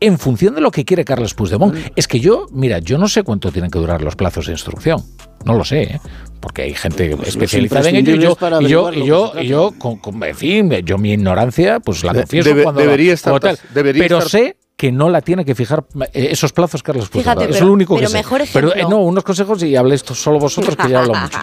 en 0.00 0.18
función 0.18 0.54
de 0.54 0.60
lo 0.60 0.70
que 0.70 0.84
quiere 0.84 1.04
Carlos 1.04 1.34
Puigdemont. 1.34 1.76
Es 1.96 2.08
que 2.08 2.20
yo, 2.20 2.46
mira, 2.52 2.78
yo 2.78 2.98
no 2.98 3.08
sé 3.08 3.22
cuánto 3.22 3.50
tienen 3.52 3.70
que 3.70 3.78
durar 3.78 4.02
los 4.02 4.16
plazos 4.16 4.46
de 4.46 4.52
instrucción. 4.52 5.02
No 5.44 5.54
lo 5.54 5.64
sé, 5.64 5.82
¿eh? 5.82 6.00
porque 6.40 6.62
hay 6.62 6.74
gente 6.74 7.16
pues 7.16 7.28
especializada 7.28 7.88
en 7.88 7.96
ello 7.96 8.14
y 8.14 8.20
yo, 8.20 8.36
y 8.60 8.68
yo, 8.68 8.92
y 8.92 9.06
yo, 9.06 9.32
y 9.40 9.46
yo 9.46 9.74
con, 9.78 10.00
en 10.22 10.34
fin, 10.34 10.70
yo 10.84 10.98
mi 10.98 11.12
ignorancia, 11.12 11.80
pues 11.80 12.04
la 12.04 12.14
confieso 12.14 12.50
cuando 12.62 12.80
debería 12.80 13.14
estar, 13.14 13.40
pero 13.72 14.20
sé 14.20 14.56
que 14.76 14.92
no 14.92 15.08
la 15.08 15.22
tiene 15.22 15.44
que 15.44 15.54
fijar 15.54 15.86
eh, 16.12 16.28
esos 16.30 16.52
plazos 16.52 16.82
Carlos 16.82 17.08
Puigdemont. 17.08 17.50
es 17.50 17.60
lo 17.60 17.72
único 17.72 17.96
que 17.96 18.06
sé. 18.06 18.22
Pero 18.52 18.74
eh, 18.74 18.84
no, 18.88 18.98
unos 18.98 19.24
consejos 19.24 19.62
y 19.62 19.74
hablé 19.74 19.94
esto 19.94 20.14
solo 20.14 20.38
vosotros 20.38 20.76
que 20.76 20.88
ya 20.88 21.00
hablo 21.00 21.14
mucho. 21.14 21.38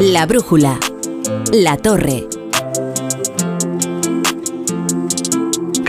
La 0.00 0.26
brújula. 0.26 0.78
La 1.52 1.76
torre. 1.76 2.26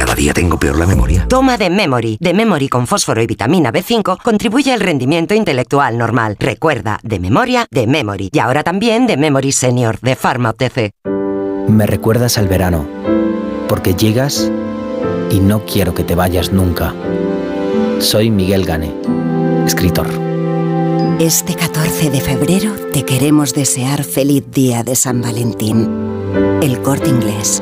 Cada 0.02 0.16
día 0.16 0.34
tengo 0.34 0.58
peor 0.58 0.80
la 0.80 0.88
memoria. 0.88 1.28
Toma 1.28 1.60
de 1.60 1.70
Memory. 1.70 2.18
De 2.20 2.34
Memory 2.34 2.70
con 2.70 2.88
fósforo 2.88 3.22
y 3.22 3.28
vitamina 3.28 3.72
B5 3.72 4.18
contribuye 4.24 4.74
al 4.74 4.80
rendimiento 4.80 5.36
intelectual 5.36 5.95
normal. 5.95 6.38
Recuerda, 6.39 6.99
de 7.04 7.20
memoria, 7.20 7.68
de 7.70 7.86
Memory. 7.86 8.32
Y 8.34 8.39
ahora 8.39 8.64
también 8.64 9.06
de 9.06 9.16
Memory 9.16 9.52
Senior, 9.52 9.99
de 9.99 10.16
Pharma 10.16 10.49
OTC. 10.49 10.93
Me 11.68 11.86
recuerdas 11.86 12.39
al 12.39 12.47
verano, 12.47 12.88
porque 13.70 13.93
llegas 13.93 14.52
y 15.30 15.39
no 15.39 15.68
quiero 15.68 15.93
que 15.93 16.04
te 16.04 16.16
vayas 16.16 16.52
nunca. 16.52 16.95
Soy 17.99 18.32
Miguel 18.32 18.66
Gane, 18.66 18.91
escritor. 19.68 20.08
Este 21.20 21.54
14 21.54 22.10
de 22.10 22.22
febrero 22.22 22.74
te 22.91 23.04
queremos 23.06 23.54
desear 23.54 24.04
feliz 24.04 24.45
día 24.49 24.84
de 24.84 24.95
San 24.95 25.22
Valentín. 25.22 25.88
El 26.64 26.82
corte 26.82 27.08
inglés. 27.08 27.62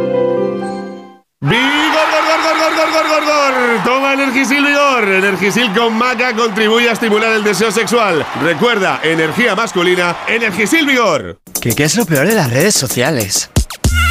¡Vigor, 1.43 1.57
gor, 1.57 2.23
gor, 2.43 2.75
gor, 2.75 2.91
gor, 2.91 3.07
gor, 3.09 3.25
gor! 3.25 3.83
Toma 3.83 4.13
Energisil 4.13 4.63
Vigor. 4.63 5.09
Energisil 5.09 5.73
con 5.73 5.97
maca 5.97 6.35
contribuye 6.35 6.87
a 6.87 6.91
estimular 6.91 7.31
el 7.31 7.43
deseo 7.43 7.71
sexual. 7.71 8.23
Recuerda, 8.43 8.99
energía 9.01 9.55
masculina, 9.55 10.15
Energisil 10.27 10.85
Vigor. 10.85 11.39
¿Qué, 11.59 11.73
¿Qué 11.73 11.85
es 11.85 11.95
lo 11.95 12.05
peor 12.05 12.27
de 12.27 12.35
las 12.35 12.51
redes 12.51 12.75
sociales? 12.75 13.49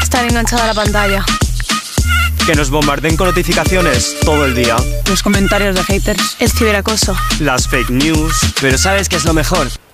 Estar 0.03 0.25
enganchada 0.25 0.65
a 0.65 0.67
la 0.67 0.75
pantalla 0.75 1.25
Que 2.47 2.57
nos 2.57 2.69
bombarden 2.69 3.17
con 3.17 3.29
notificaciones 3.29 4.17
todo 4.25 4.45
el 4.45 4.57
día. 4.57 4.75
Los 5.09 5.23
comentarios 5.23 5.77
de 5.77 5.85
haters, 5.85 6.35
el 6.41 6.51
ciberacoso. 6.51 7.15
Las 7.39 7.69
fake 7.69 7.91
news. 7.91 8.35
Pero 8.61 8.77
¿sabes 8.77 9.09
qué 9.09 9.15
es 9.15 9.25
lo 9.25 9.35
mejor? 9.35 9.69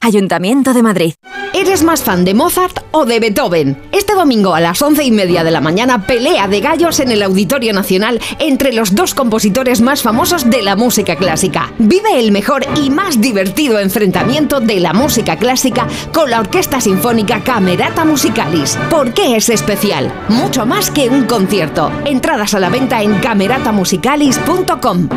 Ayuntamiento 0.00 0.74
de 0.74 0.82
Madrid. 0.82 1.14
¿Eres 1.52 1.82
más 1.82 2.02
fan 2.02 2.24
de 2.24 2.32
Mozart 2.32 2.84
o 2.92 3.04
de 3.04 3.18
Beethoven? 3.20 3.82
Este 3.90 4.14
domingo 4.14 4.54
a 4.54 4.60
las 4.60 4.80
once 4.80 5.02
y 5.02 5.10
media 5.10 5.42
de 5.44 5.50
la 5.50 5.60
mañana, 5.60 6.06
pelea 6.06 6.46
de 6.46 6.60
gallos 6.60 7.00
en 7.00 7.10
el 7.10 7.22
Auditorio 7.22 7.72
Nacional 7.72 8.20
entre 8.38 8.72
los 8.72 8.94
dos 8.94 9.14
compositores 9.14 9.80
más 9.80 10.02
famosos 10.02 10.48
de 10.48 10.62
la 10.62 10.76
música 10.76 11.16
clásica. 11.16 11.72
Vive 11.78 12.18
el 12.18 12.30
mejor 12.32 12.64
y 12.76 12.90
más 12.90 13.20
divertido 13.20 13.80
enfrentamiento 13.80 14.60
de 14.60 14.78
la 14.78 14.92
música 14.92 15.36
clásica 15.36 15.88
con 16.14 16.30
la 16.30 16.40
Orquesta 16.40 16.80
Sinfónica 16.80 17.42
Camerata 17.42 18.04
Musicalis. 18.04 18.78
¿Por 18.88 19.12
qué 19.14 19.36
es 19.36 19.48
especial? 19.48 20.12
Mucho 20.28 20.64
más 20.64 20.90
que 20.90 21.08
un 21.08 21.24
concierto. 21.24 21.90
Entradas 22.04 22.54
a 22.54 22.60
la 22.60 22.70
venta 22.70 23.02
en 23.02 23.18
cameratamusicalis.com. 23.18 25.08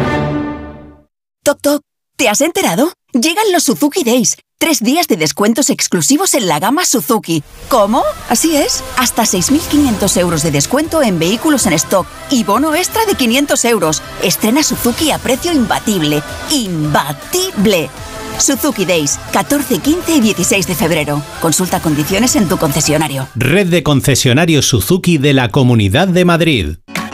Toc 1.43 1.61
Toc, 1.61 1.83
¿te 2.15 2.29
has 2.29 2.41
enterado? 2.41 2.91
Llegan 3.13 3.51
los 3.51 3.63
Suzuki 3.63 4.03
Days. 4.03 4.37
Tres 4.61 4.81
días 4.81 5.07
de 5.07 5.17
descuentos 5.17 5.71
exclusivos 5.71 6.35
en 6.35 6.47
la 6.47 6.59
gama 6.59 6.85
Suzuki. 6.85 7.41
¿Cómo? 7.67 8.03
Así 8.29 8.55
es. 8.55 8.83
Hasta 8.95 9.23
6.500 9.23 10.17
euros 10.17 10.43
de 10.43 10.51
descuento 10.51 11.01
en 11.01 11.17
vehículos 11.17 11.65
en 11.65 11.73
stock 11.73 12.05
y 12.29 12.43
bono 12.43 12.75
extra 12.75 13.03
de 13.07 13.15
500 13.15 13.65
euros. 13.65 14.03
Estrena 14.21 14.61
Suzuki 14.61 15.09
a 15.09 15.17
precio 15.17 15.51
imbatible. 15.51 16.21
¡Imbatible! 16.51 17.89
Suzuki 18.37 18.85
Days, 18.85 19.19
14, 19.33 19.79
15 19.79 20.15
y 20.15 20.21
16 20.21 20.67
de 20.67 20.75
febrero. 20.75 21.23
Consulta 21.41 21.79
condiciones 21.79 22.35
en 22.35 22.47
tu 22.47 22.57
concesionario. 22.57 23.27
Red 23.33 23.67
de 23.67 23.81
concesionarios 23.81 24.67
Suzuki 24.67 25.17
de 25.17 25.33
la 25.33 25.49
Comunidad 25.49 26.07
de 26.07 26.23
Madrid. 26.23 26.67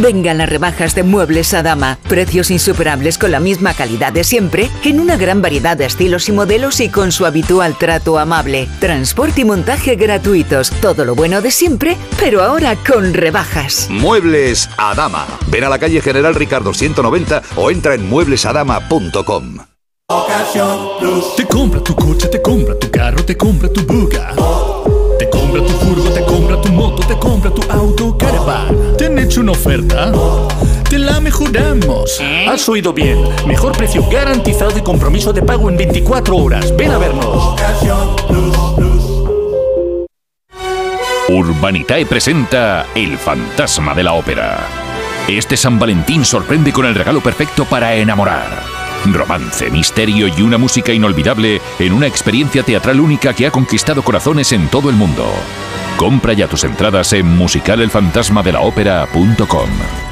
Vengan 0.00 0.38
las 0.38 0.48
rebajas 0.48 0.94
de 0.94 1.02
Muebles 1.02 1.52
a 1.52 1.62
Dama. 1.62 1.98
Precios 2.08 2.50
insuperables 2.50 3.18
con 3.18 3.30
la 3.30 3.40
misma 3.40 3.74
calidad 3.74 4.12
de 4.12 4.24
siempre, 4.24 4.70
en 4.84 5.00
una 5.00 5.16
gran 5.16 5.42
variedad 5.42 5.76
de 5.76 5.84
estilos 5.84 6.28
y 6.28 6.32
modelos 6.32 6.80
y 6.80 6.88
con 6.88 7.12
su 7.12 7.26
habitual 7.26 7.76
trato 7.76 8.18
amable. 8.18 8.68
Transporte 8.80 9.42
y 9.42 9.44
montaje 9.44 9.96
gratuitos. 9.96 10.70
Todo 10.80 11.04
lo 11.04 11.14
bueno 11.14 11.42
de 11.42 11.50
siempre, 11.50 11.96
pero 12.18 12.42
ahora 12.42 12.76
con 12.76 13.12
rebajas. 13.12 13.88
Muebles 13.90 14.70
a 14.78 14.94
Dama. 14.94 15.26
Ven 15.48 15.64
a 15.64 15.68
la 15.68 15.78
calle 15.78 16.00
General 16.00 16.34
Ricardo 16.34 16.72
190 16.72 17.42
o 17.56 17.70
entra 17.70 17.94
en 17.94 18.08
mueblesadama.com. 18.08 19.58
Te 21.36 21.46
compra 21.46 21.80
tu 21.82 21.94
coche, 21.94 22.28
te 22.28 22.40
compra 22.42 22.78
tu 22.78 22.90
carro, 22.90 23.24
te 23.24 23.36
compra 23.36 23.68
tu 23.68 23.82
buga. 23.82 24.34
Te 25.18 25.28
compra 25.30 25.62
tu 25.62 25.72
furgo, 25.72 26.10
te 26.10 26.24
compra 26.24 26.51
te 27.00 27.18
compra 27.18 27.50
tu 27.50 27.62
auto, 27.70 28.16
caravan. 28.16 28.96
¿Te 28.96 29.06
han 29.06 29.18
hecho 29.18 29.40
una 29.40 29.52
oferta? 29.52 30.12
Te 30.88 30.98
la 30.98 31.20
mejoramos. 31.20 32.20
Has 32.48 32.68
oído 32.68 32.92
bien. 32.92 33.18
Mejor 33.46 33.72
precio 33.76 34.04
garantizado 34.10 34.76
y 34.78 34.82
compromiso 34.82 35.32
de 35.32 35.42
pago 35.42 35.68
en 35.70 35.76
24 35.76 36.36
horas. 36.36 36.76
Ven 36.76 36.90
a 36.90 36.98
vernos. 36.98 37.56
Urbanitae 41.28 42.04
presenta 42.06 42.86
El 42.94 43.16
fantasma 43.16 43.94
de 43.94 44.02
la 44.02 44.12
ópera. 44.12 44.66
Este 45.28 45.56
San 45.56 45.78
Valentín 45.78 46.24
sorprende 46.24 46.72
con 46.72 46.84
el 46.84 46.94
regalo 46.94 47.20
perfecto 47.20 47.64
para 47.64 47.94
enamorar. 47.94 48.81
Romance, 49.12 49.68
misterio 49.70 50.28
y 50.28 50.42
una 50.42 50.58
música 50.58 50.92
inolvidable 50.92 51.60
en 51.78 51.92
una 51.92 52.06
experiencia 52.06 52.62
teatral 52.62 53.00
única 53.00 53.34
que 53.34 53.46
ha 53.46 53.50
conquistado 53.50 54.02
corazones 54.02 54.52
en 54.52 54.68
todo 54.68 54.90
el 54.90 54.96
mundo. 54.96 55.26
Compra 55.96 56.34
ya 56.34 56.48
tus 56.48 56.64
entradas 56.64 57.12
en 57.12 57.36
musicalelfantasmadelaopera.com. 57.36 60.11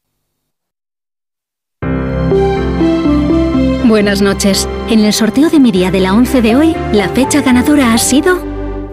Buenas 3.91 4.21
noches. 4.21 4.69
En 4.89 5.01
el 5.01 5.11
sorteo 5.11 5.49
de 5.49 5.59
mi 5.59 5.69
día 5.69 5.91
de 5.91 5.99
la 5.99 6.13
11 6.13 6.41
de 6.41 6.55
hoy, 6.55 6.73
la 6.93 7.09
fecha 7.09 7.41
ganadora 7.41 7.93
ha 7.93 7.97
sido 7.97 8.41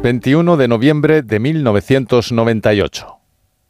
21 0.03 0.57
de 0.57 0.67
noviembre 0.67 1.23
de 1.23 1.39
1998. 1.39 3.07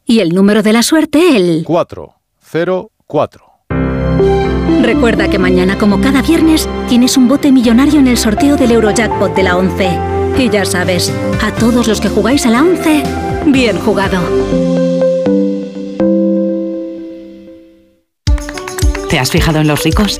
y 0.05 0.21
el 0.21 0.29
número 0.29 0.63
de 0.63 0.73
la 0.73 0.81
suerte 0.81 1.37
el 1.37 1.65
404. 1.65 3.45
Recuerda 4.81 5.29
que 5.29 5.37
mañana, 5.37 5.77
como 5.77 6.01
cada 6.01 6.23
viernes, 6.23 6.67
tienes 6.87 7.15
un 7.15 7.27
bote 7.27 7.51
millonario 7.51 7.99
en 7.99 8.07
el 8.07 8.17
sorteo 8.17 8.55
del 8.55 8.71
Eurojackpot 8.71 9.35
de 9.35 9.43
la 9.43 9.55
11. 9.55 9.99
Y 10.39 10.49
ya 10.49 10.65
sabes, 10.65 11.13
a 11.43 11.51
todos 11.53 11.87
los 11.87 12.01
que 12.01 12.09
jugáis 12.09 12.47
a 12.47 12.49
la 12.49 12.63
11, 12.63 13.03
bien 13.45 13.77
jugado. 13.77 14.19
¿Te 19.11 19.19
has 19.19 19.29
fijado 19.29 19.59
en 19.59 19.67
los 19.67 19.83
ricos? 19.83 20.19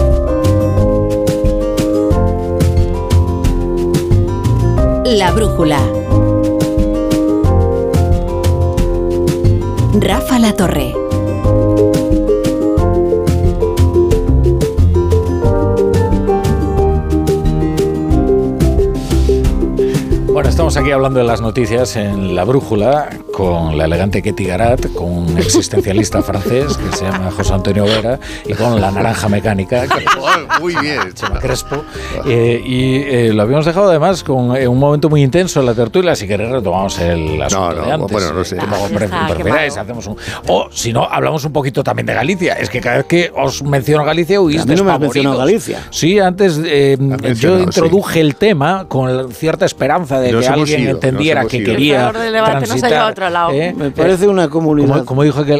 La 5.11 5.29
brújula. 5.33 5.77
Rafa 9.99 10.39
La 10.39 10.53
Torre. 10.53 10.93
Bueno, 20.31 20.47
Estamos 20.47 20.77
aquí 20.77 20.91
hablando 20.91 21.19
de 21.19 21.25
las 21.25 21.41
noticias 21.41 21.97
en 21.97 22.33
La 22.33 22.45
Brújula 22.45 23.09
con 23.41 23.75
la 23.75 23.85
elegante 23.85 24.21
Ketty 24.21 24.45
Garat, 24.45 24.93
con 24.93 25.09
un 25.09 25.37
existencialista 25.39 26.21
francés 26.29 26.77
que 26.77 26.95
se 26.95 27.05
llama 27.05 27.31
José 27.31 27.53
Antonio 27.55 27.85
Vera 27.85 28.19
y 28.45 28.53
con 28.53 28.79
la 28.79 28.91
naranja 28.91 29.29
mecánica 29.29 29.87
que 29.87 30.05
Muy 30.61 30.75
bien. 30.75 30.99
llama 31.19 31.39
Crespo. 31.39 31.83
Eh, 32.25 32.61
y 32.63 32.97
eh, 32.97 33.33
lo 33.33 33.41
habíamos 33.41 33.65
dejado 33.65 33.89
además 33.89 34.23
con 34.23 34.55
eh, 34.55 34.67
un 34.67 34.77
momento 34.77 35.09
muy 35.09 35.23
intenso 35.23 35.59
en 35.59 35.65
la 35.65 35.73
tertulia. 35.73 36.15
Si 36.15 36.27
queréis 36.27 36.51
retomamos 36.51 36.99
el 36.99 37.41
asunto 37.41 37.73
no, 37.77 37.85
de 37.85 37.91
antes. 37.91 38.11
bueno, 38.11 38.33
no 38.33 38.43
sé. 38.43 38.57
Como 38.57 38.75
Ah, 39.11 39.27
preferáis, 39.33 39.75
hacemos 39.75 40.05
un... 40.05 40.17
O 40.47 40.67
si 40.71 40.93
no, 40.93 41.03
hablamos 41.09 41.43
un 41.43 41.51
poquito 41.51 41.83
también 41.83 42.05
de 42.05 42.13
Galicia. 42.13 42.53
Es 42.53 42.69
que 42.69 42.79
cada 42.79 42.97
vez 42.97 43.05
que 43.07 43.31
os 43.35 43.63
menciono 43.63 44.03
Galicia 44.03 44.39
huís 44.39 44.61
A 44.61 44.65
mí 44.65 44.75
no 44.75 44.83
me 44.83 44.99
mencionado 44.99 45.39
Galicia. 45.39 45.79
Sí, 45.89 46.19
antes 46.19 46.61
eh, 46.63 46.95
yo 47.39 47.59
introduje 47.59 48.21
el 48.21 48.35
tema 48.35 48.85
con 48.87 49.31
cierta 49.33 49.65
esperanza 49.65 50.19
de 50.19 50.31
Nos 50.31 50.45
que 50.45 50.51
alguien 50.51 50.81
ido, 50.81 50.91
entendiera 50.91 51.45
que 51.45 51.57
ido. 51.57 51.71
quería 51.71 51.95
El 51.95 52.11
peor 52.11 52.23
del 52.23 52.33
debate 52.33 52.51
nos 52.53 52.63
ha 52.63 52.67
transitar. 52.67 53.15
Lado. 53.33 53.51
¿eh? 53.51 53.73
Me 53.75 53.91
parece 53.91 54.27
una 54.27 54.49
comunidad. 54.49 54.89
Como, 54.89 55.05
como 55.05 55.23
dijo 55.23 55.43
que 55.45 55.59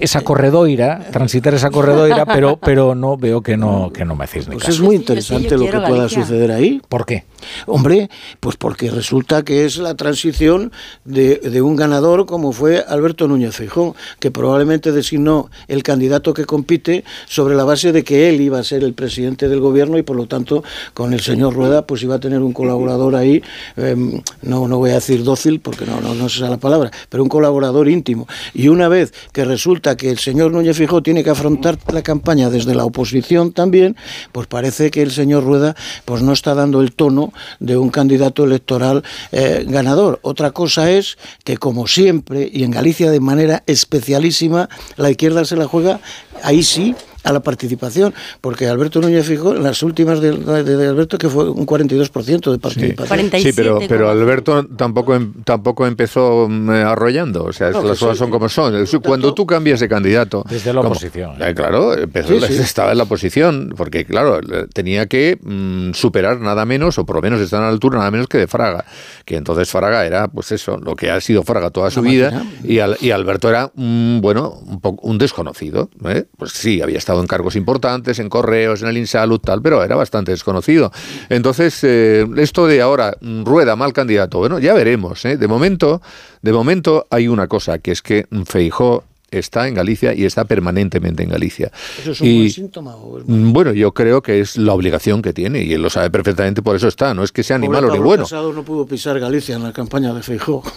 esa 0.00 0.20
corredoira, 0.22 1.06
transitar 1.12 1.54
esa 1.54 1.70
corredoira, 1.70 2.26
pero, 2.34 2.56
pero 2.56 2.94
no 2.94 3.16
veo 3.16 3.42
que 3.42 3.56
no, 3.56 3.90
que 3.92 4.04
no 4.04 4.14
me 4.16 4.24
hacéis 4.24 4.48
ni 4.48 4.54
Pues 4.54 4.64
caso. 4.64 4.76
es 4.76 4.80
muy 4.80 4.96
interesante 4.96 5.56
lo 5.56 5.64
que 5.64 5.72
pueda 5.72 5.88
Galicia. 5.98 6.22
suceder 6.22 6.52
ahí. 6.52 6.80
¿Por 6.88 7.06
qué? 7.06 7.24
Hombre, 7.66 8.10
pues 8.40 8.56
porque 8.56 8.90
resulta 8.90 9.42
que 9.44 9.64
es 9.64 9.78
la 9.78 9.94
transición 9.94 10.72
de, 11.04 11.36
de 11.36 11.62
un 11.62 11.76
ganador 11.76 12.26
como 12.26 12.52
fue 12.52 12.84
Alberto 12.86 13.28
Núñez 13.28 13.54
Feijóo, 13.56 13.94
que 14.18 14.30
probablemente 14.30 14.92
designó 14.92 15.50
el 15.68 15.82
candidato 15.82 16.34
que 16.34 16.44
compite 16.44 17.04
sobre 17.26 17.54
la 17.54 17.64
base 17.64 17.92
de 17.92 18.04
que 18.04 18.28
él 18.28 18.40
iba 18.40 18.58
a 18.58 18.64
ser 18.64 18.82
el 18.82 18.92
presidente 18.94 19.48
del 19.48 19.60
gobierno 19.60 19.98
y 19.98 20.02
por 20.02 20.16
lo 20.16 20.26
tanto 20.26 20.64
con 20.94 21.12
el 21.12 21.20
señor 21.20 21.54
Rueda 21.54 21.86
pues 21.86 22.02
iba 22.02 22.16
a 22.16 22.20
tener 22.20 22.40
un 22.40 22.52
colaborador 22.52 23.14
ahí, 23.16 23.42
em, 23.76 24.20
no, 24.42 24.66
no 24.68 24.78
voy 24.78 24.90
a 24.90 24.94
decir 24.94 25.22
dócil 25.24 25.60
porque 25.60 25.86
no, 25.86 26.00
no, 26.00 26.14
no 26.14 26.26
es 26.26 26.36
esa 26.36 26.48
la 26.50 26.56
palabra, 26.58 26.90
pero 27.08 27.22
un 27.22 27.28
colaborador 27.28 27.88
íntimo. 27.88 28.26
Y 28.54 28.68
una 28.68 28.88
vez 28.88 29.12
que 29.32 29.44
resulta 29.44 29.96
que 29.96 30.10
el 30.10 30.18
señor 30.18 30.52
Núñez 30.52 30.76
Feijóo 30.76 31.02
tiene 31.02 31.24
que 31.24 31.30
afrontar 31.30 31.78
la 31.92 32.02
campaña 32.02 32.50
desde 32.50 32.74
la 32.74 32.84
oposición 32.84 33.52
también, 33.52 33.96
pues 34.32 34.46
parece 34.46 34.90
que 34.90 35.02
el 35.02 35.10
señor 35.10 35.44
Rueda 35.44 35.74
pues 36.04 36.22
no 36.22 36.32
está 36.32 36.54
dando 36.54 36.80
el 36.80 36.92
tono 36.92 37.32
de 37.60 37.76
un 37.76 37.90
candidato 37.90 38.44
electoral 38.44 39.04
eh, 39.32 39.64
ganador. 39.68 40.18
Otra 40.22 40.50
cosa 40.50 40.90
es 40.90 41.18
que 41.44 41.56
como 41.56 41.86
siempre 41.86 42.48
y 42.52 42.64
en 42.64 42.70
Galicia 42.70 43.10
de 43.10 43.20
manera 43.20 43.62
especialísima 43.66 44.68
la 44.96 45.10
izquierda 45.10 45.44
se 45.44 45.56
la 45.56 45.66
juega 45.66 46.00
ahí 46.42 46.62
sí 46.62 46.94
a 47.28 47.32
la 47.32 47.40
participación, 47.40 48.14
porque 48.40 48.66
Alberto 48.68 49.00
Núñez 49.00 49.26
Fijó 49.26 49.54
en 49.54 49.62
las 49.62 49.82
últimas 49.82 50.20
de, 50.20 50.32
de- 50.32 50.76
de 50.76 50.88
Alberto 50.88 51.18
que 51.18 51.28
fue 51.28 51.50
un 51.50 51.66
42% 51.66 52.50
de 52.50 52.58
participación. 52.58 53.30
Sí, 53.40 53.52
pero, 53.54 53.78
pero 53.88 54.08
Alberto 54.10 54.64
tampoco 54.66 55.14
em- 55.14 55.32
tampoco 55.44 55.86
empezó 55.86 56.46
mm, 56.48 56.70
arrollando, 56.70 57.44
o 57.44 57.52
sea, 57.52 57.70
No, 57.70 57.82
las 57.82 57.98
cosas 57.98 58.16
sí. 58.16 58.18
son 58.20 58.30
como 58.30 58.48
son. 58.48 58.74
Cuando 59.04 59.34
tú 59.34 59.46
cambias 59.46 59.80
de 59.80 59.88
candidato... 59.88 60.44
Desde 60.48 60.72
la 60.72 60.80
como- 60.80 60.92
oposición. 60.92 61.32
Eh, 61.42 61.54
claro, 61.54 61.96
empezó, 61.96 62.38
Sí, 62.40 62.54
sí. 62.54 62.62
estaba 62.62 62.92
en 62.92 62.98
la 62.98 63.04
oposición, 63.04 63.74
porque 63.76 64.04
claro, 64.04 64.40
tenía 64.72 65.06
que 65.06 65.38
mm, 65.42 65.92
superar 65.92 66.40
nada 66.40 66.64
menos, 66.64 66.98
o 66.98 67.04
por 67.04 67.16
lo 67.16 67.22
menos 67.22 67.40
estar 67.40 67.60
a 67.60 67.64
la 67.66 67.68
altura 67.72 67.98
nada 67.98 68.10
menos 68.10 68.26
que 68.28 68.38
de 68.38 68.46
Fraga, 68.46 68.84
que 69.24 69.36
entonces 69.36 69.68
Fraga 69.70 70.06
era, 70.06 70.28
pues 70.28 70.50
eso, 70.52 70.78
lo 70.78 70.96
que 70.96 71.10
ha 71.10 71.20
sido 71.20 71.42
Fraga 71.42 71.70
toda 71.70 71.90
su 71.90 72.00
vida, 72.02 72.42
y, 72.64 72.78
Al- 72.78 72.96
y 73.00 73.10
Alberto 73.10 73.48
era, 73.50 73.70
mm, 73.74 74.20
bueno, 74.20 74.50
un, 74.66 74.80
poco, 74.80 75.06
un 75.06 75.18
desconocido. 75.18 75.90
¿eh? 76.06 76.24
Pues 76.38 76.52
sí, 76.52 76.80
había 76.80 76.98
estado 76.98 77.17
en 77.20 77.26
cargos 77.26 77.56
importantes, 77.56 78.18
en 78.18 78.28
correos, 78.28 78.82
en 78.82 78.88
el 78.88 78.98
Insalud, 78.98 79.40
tal, 79.40 79.62
pero 79.62 79.82
era 79.82 79.96
bastante 79.96 80.32
desconocido. 80.32 80.92
Entonces, 81.28 81.78
eh, 81.82 82.26
esto 82.36 82.66
de 82.66 82.80
ahora, 82.80 83.16
mm, 83.20 83.44
rueda 83.44 83.76
mal 83.76 83.92
candidato, 83.92 84.38
bueno, 84.38 84.58
ya 84.58 84.74
veremos. 84.74 85.24
¿eh? 85.24 85.36
De 85.36 85.48
momento, 85.48 86.00
de 86.42 86.52
momento 86.52 87.06
hay 87.10 87.28
una 87.28 87.46
cosa, 87.46 87.78
que 87.78 87.92
es 87.92 88.02
que 88.02 88.26
Feijó 88.46 89.04
está 89.30 89.68
en 89.68 89.74
Galicia 89.74 90.14
y 90.14 90.24
está 90.24 90.44
permanentemente 90.44 91.22
en 91.22 91.28
Galicia. 91.30 91.70
¿Eso 92.00 92.12
es 92.12 92.20
un 92.20 92.26
Y- 92.26 92.38
buen 92.38 92.50
síntoma? 92.50 92.96
o 92.96 93.18
es 93.18 93.24
Bueno, 93.26 93.72
yo 93.72 93.92
creo 93.92 94.22
que 94.22 94.40
es 94.40 94.56
la 94.56 94.72
obligación 94.72 95.20
que 95.22 95.32
tiene 95.32 95.62
y 95.62 95.72
él 95.74 95.82
lo 95.82 95.90
sabe 95.90 96.10
perfectamente, 96.10 96.62
por 96.62 96.76
eso 96.76 96.88
está. 96.88 97.12
No 97.14 97.22
es 97.24 97.32
que 97.32 97.42
sea 97.42 97.58
ni 97.58 97.68
malo 97.68 97.92
ni 97.92 97.98
bueno. 97.98 98.24
Casado 98.24 98.52
no 98.52 98.62
pudo 98.62 98.86
pisar 98.86 99.18
Galicia 99.20 99.56
en 99.56 99.62
la 99.62 99.72
campaña 99.72 100.12
de 100.14 100.22
Feijó. 100.22 100.62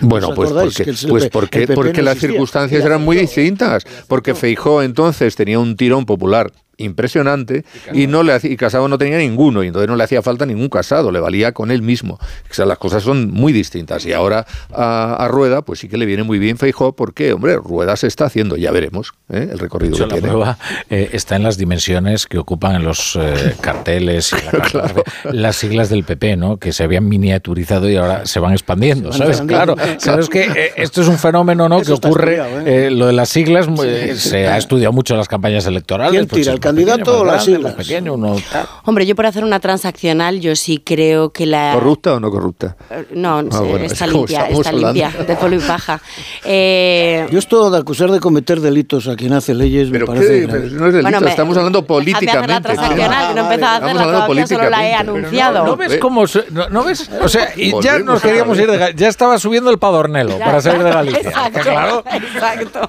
Bueno, 0.00 0.28
¿Os 0.28 0.34
pues 0.34 0.50
porque, 0.50 0.90
el- 0.90 0.96
pues 1.08 1.28
porque, 1.30 1.60
PP 1.60 1.74
porque 1.74 1.98
no 1.98 2.04
las 2.04 2.18
circunstancias 2.18 2.84
eran 2.84 3.02
muy 3.02 3.16
distintas. 3.16 3.84
Porque 4.06 4.34
Feijó 4.34 4.82
entonces 4.82 5.34
tenía 5.34 5.58
un 5.58 5.76
tirón 5.76 6.04
popular 6.04 6.52
impresionante 6.78 7.64
y 7.92 8.06
no 8.06 8.22
le 8.22 8.32
hacía- 8.32 8.50
y 8.50 8.56
Casado 8.56 8.88
no 8.88 8.96
tenía 8.98 9.18
ninguno 9.18 9.62
y 9.62 9.66
entonces 9.66 9.88
no 9.88 9.96
le 9.96 10.04
hacía 10.04 10.22
falta 10.22 10.46
ningún 10.46 10.68
Casado, 10.68 11.10
le 11.12 11.20
valía 11.20 11.52
con 11.52 11.70
él 11.70 11.82
mismo. 11.82 12.14
O 12.50 12.54
sea, 12.54 12.64
las 12.66 12.78
cosas 12.78 13.02
son 13.02 13.30
muy 13.30 13.52
distintas 13.52 14.06
y 14.06 14.12
ahora 14.12 14.46
a, 14.72 15.14
a 15.24 15.28
Rueda 15.28 15.62
pues 15.62 15.80
sí 15.80 15.88
que 15.88 15.96
le 15.98 16.06
viene 16.06 16.22
muy 16.22 16.38
bien 16.38 16.56
Feijó 16.58 16.92
porque, 16.94 17.32
hombre, 17.32 17.56
Rueda 17.56 17.96
se 17.96 18.06
está 18.06 18.26
haciendo, 18.26 18.56
ya 18.56 18.70
veremos 18.70 19.12
¿eh? 19.30 19.48
el 19.52 19.58
recorrido 19.58 19.90
De 19.92 19.96
hecho, 19.96 20.08
que 20.08 20.14
la 20.14 20.20
tiene. 20.20 20.28
prueba 20.28 20.58
eh, 20.90 21.10
está 21.12 21.36
en 21.36 21.42
las 21.42 21.58
dimensiones 21.58 22.26
que 22.26 22.38
ocupan 22.38 22.76
en 22.76 22.84
los 22.84 23.16
eh, 23.20 23.54
carteles 23.60 24.32
y 24.32 24.56
la 24.76 24.94
las 25.32 25.56
siglas 25.56 25.88
del 25.88 26.04
PP, 26.04 26.36
¿no? 26.36 26.56
Que 26.58 26.72
se 26.72 26.84
habían 26.84 27.08
miniaturizado 27.08 27.88
y 27.90 27.96
ahora 27.96 28.26
se 28.26 28.38
van 28.40 28.52
expandiendo, 28.52 29.12
¿sabes? 29.12 29.40
Claro, 29.42 29.74
sabes 29.98 30.28
que 30.28 30.42
eh, 30.44 30.72
esto 30.76 31.02
es 31.02 31.08
un 31.08 31.18
fenómeno, 31.18 31.68
¿no? 31.68 31.80
Eso 31.80 31.98
que 31.98 32.06
ocurre, 32.08 32.36
estudiado, 32.36 32.60
¿eh? 32.68 32.86
eh, 32.86 32.90
lo 32.90 33.06
de 33.06 33.12
las 33.12 33.28
siglas, 33.28 33.66
Sí, 33.66 33.72
eh, 33.84 34.12
sí. 34.16 34.28
se 34.30 34.46
ha 34.48 34.56
estudiado 34.58 34.92
mucho 34.92 35.14
en 35.14 35.18
las 35.18 35.28
campañas 35.28 35.66
electorales. 35.66 36.12
¿Quién 36.12 36.26
pues, 36.26 36.42
tira, 36.42 36.52
el 36.52 36.60
candidato 36.68 37.20
o 37.20 37.24
las 37.24 37.44
siglas? 37.44 37.74
pequeño, 37.74 38.14
uno 38.14 38.36
tal. 38.52 38.66
Hombre, 38.84 39.06
yo 39.06 39.14
por 39.16 39.26
hacer 39.26 39.44
una 39.44 39.60
transaccional, 39.60 40.40
yo 40.40 40.54
sí 40.56 40.78
creo 40.84 41.30
que 41.30 41.46
la. 41.46 41.72
¿Corrupta 41.74 42.14
o 42.14 42.20
no 42.20 42.30
corrupta? 42.30 42.76
Eh, 42.90 43.06
No, 43.12 43.38
Ah, 43.38 43.60
bueno, 43.60 43.84
está 43.84 44.04
es 44.06 44.12
limpia, 44.12 44.46
está 44.48 44.68
hablando. 44.70 44.92
limpia, 44.92 45.24
de 45.24 45.36
polvo 45.36 45.56
y 45.56 45.60
paja. 45.60 46.00
Eh, 46.44 47.26
Yo 47.30 47.38
esto 47.38 47.70
de 47.70 47.78
acusar 47.78 48.10
de 48.10 48.20
cometer 48.20 48.60
delitos 48.60 49.06
a 49.08 49.16
quien 49.16 49.32
hace 49.32 49.54
leyes 49.54 49.88
me 49.90 49.92
Pero 49.98 50.06
parece 50.06 50.40
qué, 50.40 50.46
no 50.46 50.56
es 50.56 50.62
delito, 50.92 51.02
Bueno, 51.02 51.20
me- 51.20 51.30
estamos 51.30 51.56
hablando 51.56 51.80
Hazme 51.80 51.88
hacer 51.98 52.14
la 52.14 52.14
políticamente. 52.14 52.62
transaccional, 52.62 53.28
que 53.28 53.34
no 53.34 53.40
he 53.40 53.54
empezado 53.54 53.72
a 53.72 53.76
hacerla 53.76 54.02
todavía, 54.02 54.46
solo 54.46 54.60
la 54.60 54.66
he 54.66 54.70
políticamente. 54.70 54.94
anunciado. 54.96 55.64
¿No 55.66 55.76
ves 55.76 55.96
cómo.? 55.98 56.26
se- 56.26 56.44
No, 56.50 56.68
no 56.68 56.84
ves? 56.84 57.10
O 57.22 57.28
sea, 57.28 57.50
y 57.56 57.72
ya 57.82 57.98
nos 57.98 58.20
queríamos 58.22 58.58
ir 58.58 58.70
de 58.70 58.94
Ya 58.96 59.08
estaba 59.08 59.38
subiendo 59.38 59.70
el 59.70 59.78
padornelo 59.78 60.38
Ya, 60.38 60.44
para 60.44 60.60
salir 60.62 60.82
de 60.82 60.90
ya, 60.90 60.94
Galicia. 60.94 61.20
Exacto, 61.28 61.60
claro. 61.60 62.04
exacto. 62.12 62.80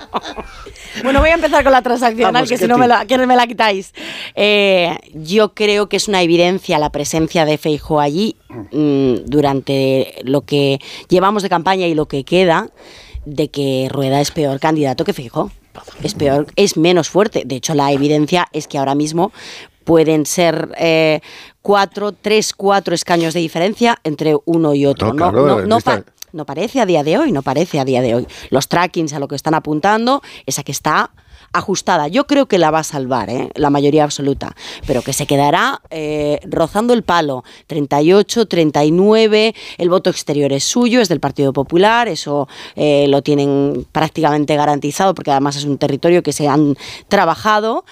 Bueno, 1.04 1.20
voy 1.20 1.30
a 1.30 1.34
empezar 1.36 1.64
con 1.64 1.72
la 1.72 1.82
transaccional, 1.82 2.34
Vamos, 2.34 2.50
que 2.50 2.58
si 2.58 2.68
no 2.68 2.78
me 2.78 2.88
la, 2.88 3.06
me 3.28 3.36
la 3.36 3.46
quitáis. 3.48 3.69
Eh, 4.36 4.98
yo 5.14 5.54
creo 5.54 5.90
que 5.90 5.98
es 5.98 6.08
una 6.08 6.22
evidencia 6.22 6.80
la 6.80 6.92
presencia 6.92 7.46
de 7.46 7.58
Feijo 7.58 8.00
allí 8.00 8.36
mm, 8.72 9.26
durante 9.26 10.16
lo 10.24 10.42
que 10.42 10.80
llevamos 11.10 11.44
de 11.44 11.50
campaña 11.50 11.88
y 11.88 11.94
lo 11.96 12.08
que 12.08 12.24
queda 12.24 12.70
de 13.26 13.50
que 13.50 13.88
Rueda 13.92 14.22
es 14.22 14.32
peor 14.32 14.60
candidato 14.60 15.04
que 15.06 15.14
Feijo. 15.14 15.52
Es 16.04 16.14
peor, 16.14 16.48
es 16.56 16.76
menos 16.78 17.10
fuerte. 17.10 17.44
De 17.46 17.56
hecho, 17.56 17.74
la 17.74 17.92
evidencia 17.92 18.48
es 18.52 18.68
que 18.68 18.78
ahora 18.78 18.96
mismo 18.96 19.32
pueden 19.86 20.26
ser 20.26 20.70
eh, 20.78 21.22
cuatro, 21.62 22.12
tres, 22.12 22.54
cuatro 22.54 22.94
escaños 22.94 23.34
de 23.34 23.40
diferencia 23.40 24.00
entre 24.04 24.36
uno 24.46 24.74
y 24.74 24.86
otro. 24.86 25.08
No, 25.08 25.14
No, 25.14 25.32
claro, 25.32 25.48
no, 25.48 25.60
en 25.62 25.70
no 25.70 25.78
esta- 25.78 26.02
pa- 26.04 26.12
no 26.32 26.46
parece 26.46 26.80
a 26.80 26.86
día 26.86 27.04
de 27.04 27.18
hoy, 27.18 27.32
no 27.32 27.42
parece 27.42 27.80
a 27.80 27.86
día 27.86 28.02
de 28.02 28.14
hoy. 28.14 28.28
Los 28.52 28.68
trackings 28.68 29.14
a 29.14 29.20
lo 29.20 29.28
que 29.28 29.36
están 29.36 29.54
apuntando, 29.56 30.22
esa 30.46 30.64
que 30.64 30.72
está 30.72 31.12
ajustada. 31.54 32.08
Yo 32.08 32.26
creo 32.28 32.48
que 32.48 32.58
la 32.58 32.72
va 32.72 32.80
a 32.80 32.84
salvar, 32.84 33.30
¿eh? 33.30 33.50
la 33.56 33.70
mayoría 33.70 34.04
absoluta, 34.04 34.56
pero 34.88 35.02
que 35.02 35.14
se 35.14 35.26
quedará 35.26 35.82
eh, 35.90 36.40
rozando 36.46 36.94
el 36.94 37.04
palo. 37.04 37.44
38, 37.68 38.48
39, 38.48 39.56
el 39.78 39.90
voto 39.90 40.10
exterior 40.10 40.52
es 40.54 40.64
suyo, 40.64 41.02
es 41.02 41.10
del 41.10 41.20
Partido 41.20 41.54
Popular, 41.54 42.08
eso 42.08 42.48
eh, 42.76 43.08
lo 43.10 43.22
tienen 43.22 43.86
prácticamente 43.92 44.56
garantizado 44.56 45.14
porque 45.16 45.32
además 45.32 45.56
es 45.56 45.66
un 45.66 45.78
territorio 45.78 46.24
que 46.24 46.34
se 46.34 46.48
han 46.48 46.76
trabajado. 47.08 47.86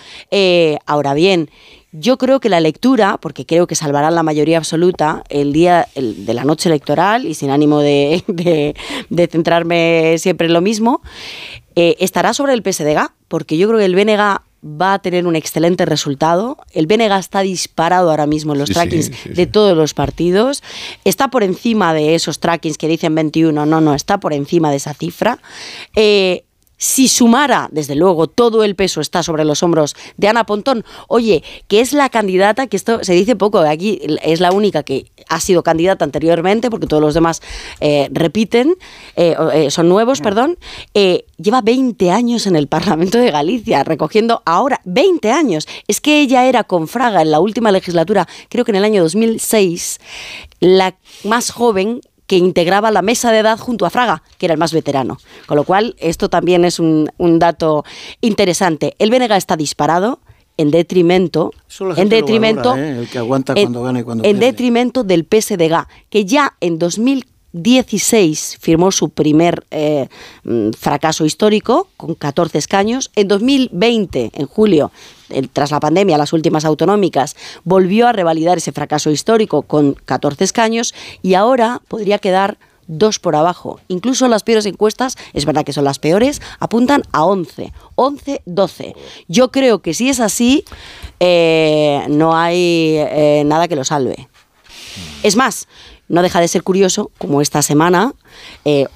Ahora 0.86 1.14
bien, 1.14 1.50
yo 1.92 2.18
creo 2.18 2.40
que 2.40 2.50
la 2.50 2.60
lectura, 2.60 3.18
porque 3.20 3.46
creo 3.46 3.66
que 3.66 3.74
salvarán 3.76 4.14
la 4.14 4.22
mayoría 4.24 4.58
absoluta 4.58 5.24
el 5.30 5.54
día 5.54 5.88
el- 5.96 6.26
de 6.26 6.34
la 6.34 6.44
noche 6.44 6.70
electoral 6.70 7.26
y 7.26 7.34
sin 7.34 7.50
ánimo 7.50 7.80
de, 7.80 8.24
de- 8.28 8.76
de 9.10 9.28
centrarme 9.28 10.16
siempre 10.20 10.48
en 10.48 10.54
lo 10.54 10.62
mismo, 10.62 11.02
eh, 11.78 11.96
estará 12.00 12.34
sobre 12.34 12.54
el 12.54 12.64
PSDG, 12.64 13.12
porque 13.28 13.58
yo 13.58 13.68
creo 13.68 13.80
que 13.80 13.86
el 13.86 13.96
BNG 13.96 14.42
va 14.66 14.94
a 14.96 15.00
tener 15.00 15.28
un 15.28 15.36
excelente 15.36 15.86
resultado. 15.86 16.58
El 16.74 16.88
BNG 16.88 17.12
está 17.20 17.42
disparado 17.42 18.10
ahora 18.10 18.26
mismo 18.26 18.54
en 18.54 18.60
los 18.60 18.70
Sí, 18.70 18.74
trackings 18.74 19.06
sí, 19.06 19.14
sí. 19.24 19.30
de 19.30 19.46
todos 19.46 19.78
los 19.78 19.94
partidos. 19.94 20.64
Está 21.06 21.30
por 21.30 21.44
encima 21.44 21.94
de 21.94 22.16
esos 22.16 22.40
trackings 22.40 22.78
que 22.80 22.88
dicen 22.88 23.14
21, 23.14 23.66
no, 23.66 23.80
no, 23.82 23.94
está 23.94 24.20
por 24.20 24.34
encima 24.34 24.72
de 24.72 24.78
esa 24.78 24.96
cifra. 24.96 25.38
Eh, 25.96 26.44
si 26.78 27.08
sumara, 27.08 27.70
desde 27.72 27.96
luego, 27.96 28.28
todo 28.28 28.64
el 28.64 28.76
peso 28.76 29.02
está 29.02 29.24
sobre 29.24 29.46
los 29.46 29.64
hombros 29.64 29.96
de 30.18 30.28
Ana 30.28 30.46
Pontón, 30.46 30.86
oye, 31.08 31.44
que 31.68 31.82
es 31.82 31.92
la 31.92 32.10
candidata, 32.10 32.68
que 32.68 32.78
esto 32.78 33.04
se 33.04 33.14
dice 33.14 33.36
poco, 33.36 33.60
aquí 33.60 34.00
es 34.22 34.40
la 34.40 34.52
única 34.52 34.84
que 34.84 35.12
ha 35.28 35.40
sido 35.40 35.64
candidata 35.64 36.06
anteriormente, 36.06 36.70
porque 36.70 36.88
todos 36.88 37.02
los 37.02 37.14
demás 37.14 37.42
eh, 37.80 38.10
repiten, 38.12 38.76
eh, 39.16 39.36
eh, 39.54 39.72
son 39.72 39.90
nuevos, 39.90 40.22
perdón, 40.22 40.58
lleva 40.94 41.62
20 41.62 42.12
años 42.12 42.48
en 42.48 42.56
el 42.56 42.68
Parlamento 42.68 43.18
de 43.18 43.32
Galicia, 43.32 43.84
recogiendo 43.84 44.42
ahora 44.46 44.82
20 44.86 45.32
años. 45.32 45.68
Es 45.88 46.02
que 46.02 46.22
ella 46.22 46.46
era 46.46 46.64
con 46.64 46.88
Fraga 46.88 47.22
en 47.22 47.32
la 47.32 47.40
última 47.40 47.72
legislatura, 47.72 48.28
creo 48.50 48.66
que 48.66 48.72
en 48.72 48.78
el 48.78 48.84
año 48.84 49.02
2006, 49.04 50.00
la 50.60 50.96
más 51.24 51.52
joven 51.52 52.02
que 52.28 52.38
integraba 52.38 52.92
la 52.92 53.02
mesa 53.02 53.32
de 53.32 53.40
edad 53.40 53.58
junto 53.58 53.86
a 53.86 53.90
Fraga, 53.90 54.22
que 54.38 54.46
era 54.46 54.54
el 54.54 54.60
más 54.60 54.74
veterano. 54.74 55.18
Con 55.48 55.56
lo 55.58 55.64
cual, 55.64 55.96
esto 55.98 56.30
también 56.30 56.66
es 56.66 56.80
un, 56.80 57.10
un 57.18 57.40
dato 57.40 57.84
interesante. 58.22 58.96
El 59.00 59.10
BNG 59.10 59.32
está 59.32 59.56
disparado 59.58 60.20
en 60.58 60.72
detrimento, 60.72 61.52
en 61.98 62.10
detrimento, 62.10 62.72
valora, 62.72 62.88
¿eh? 62.90 63.00
El 63.00 63.10
que 63.10 63.18
aguanta 63.20 63.54
en- 63.54 63.64
cuando 63.66 63.84
gana 63.84 64.00
y 64.00 64.04
cuando 64.04 64.24
en 64.24 64.32
pierde. 64.38 64.46
detrimento 64.52 65.04
del 65.04 65.24
PSDG, 65.24 65.88
que 66.10 66.26
ya 66.26 66.56
en 66.62 66.80
2016 66.80 68.58
firmó 68.60 68.92
su 68.92 69.10
primer 69.10 69.66
eh, 69.72 70.08
mm, 70.44 70.72
fracaso 70.72 71.26
histórico 71.26 71.88
con 71.98 72.16
14 72.16 72.58
escaños. 72.58 73.12
En 73.16 73.28
2020, 73.28 74.32
en 74.34 74.46
julio, 74.48 74.92
tras 75.54 75.72
la 75.72 75.80
pandemia, 75.80 76.18
las 76.18 76.34
últimas 76.34 76.66
autonómicas, 76.66 77.36
volvió 77.64 78.08
a 78.08 78.14
revalidar 78.14 78.58
ese 78.58 78.72
fracaso 78.72 79.12
histórico 79.12 79.62
con 79.62 79.94
14 79.94 80.44
escaños 80.44 80.94
y 81.22 81.34
ahora 81.34 81.82
podría 81.88 82.20
quedar 82.20 82.58
dos 82.88 83.20
por 83.20 83.36
abajo. 83.36 83.80
Incluso 83.88 84.28
las 84.28 84.44
peores 84.44 84.66
encuestas, 84.66 85.18
es 85.34 85.46
verdad 85.46 85.66
que 85.66 85.74
son 85.74 85.84
las 85.84 86.00
peores, 86.00 86.42
apuntan 86.60 87.04
a 87.12 87.26
11, 87.26 87.74
11, 87.96 88.42
12. 88.46 88.96
Yo 89.28 89.52
creo 89.52 89.80
que 89.80 89.94
si 89.94 90.10
es 90.10 90.20
así, 90.20 90.64
eh, 91.20 92.06
no 92.10 92.36
hay 92.36 92.96
eh, 92.98 93.44
nada 93.46 93.68
que 93.68 93.76
lo 93.76 93.84
salve. 93.84 94.30
Es 95.24 95.36
más, 95.36 95.68
no 96.08 96.22
deja 96.22 96.40
de 96.40 96.48
ser 96.48 96.64
curioso 96.64 97.12
como 97.18 97.42
esta 97.42 97.62
semana, 97.62 98.14
eh, 98.66 98.88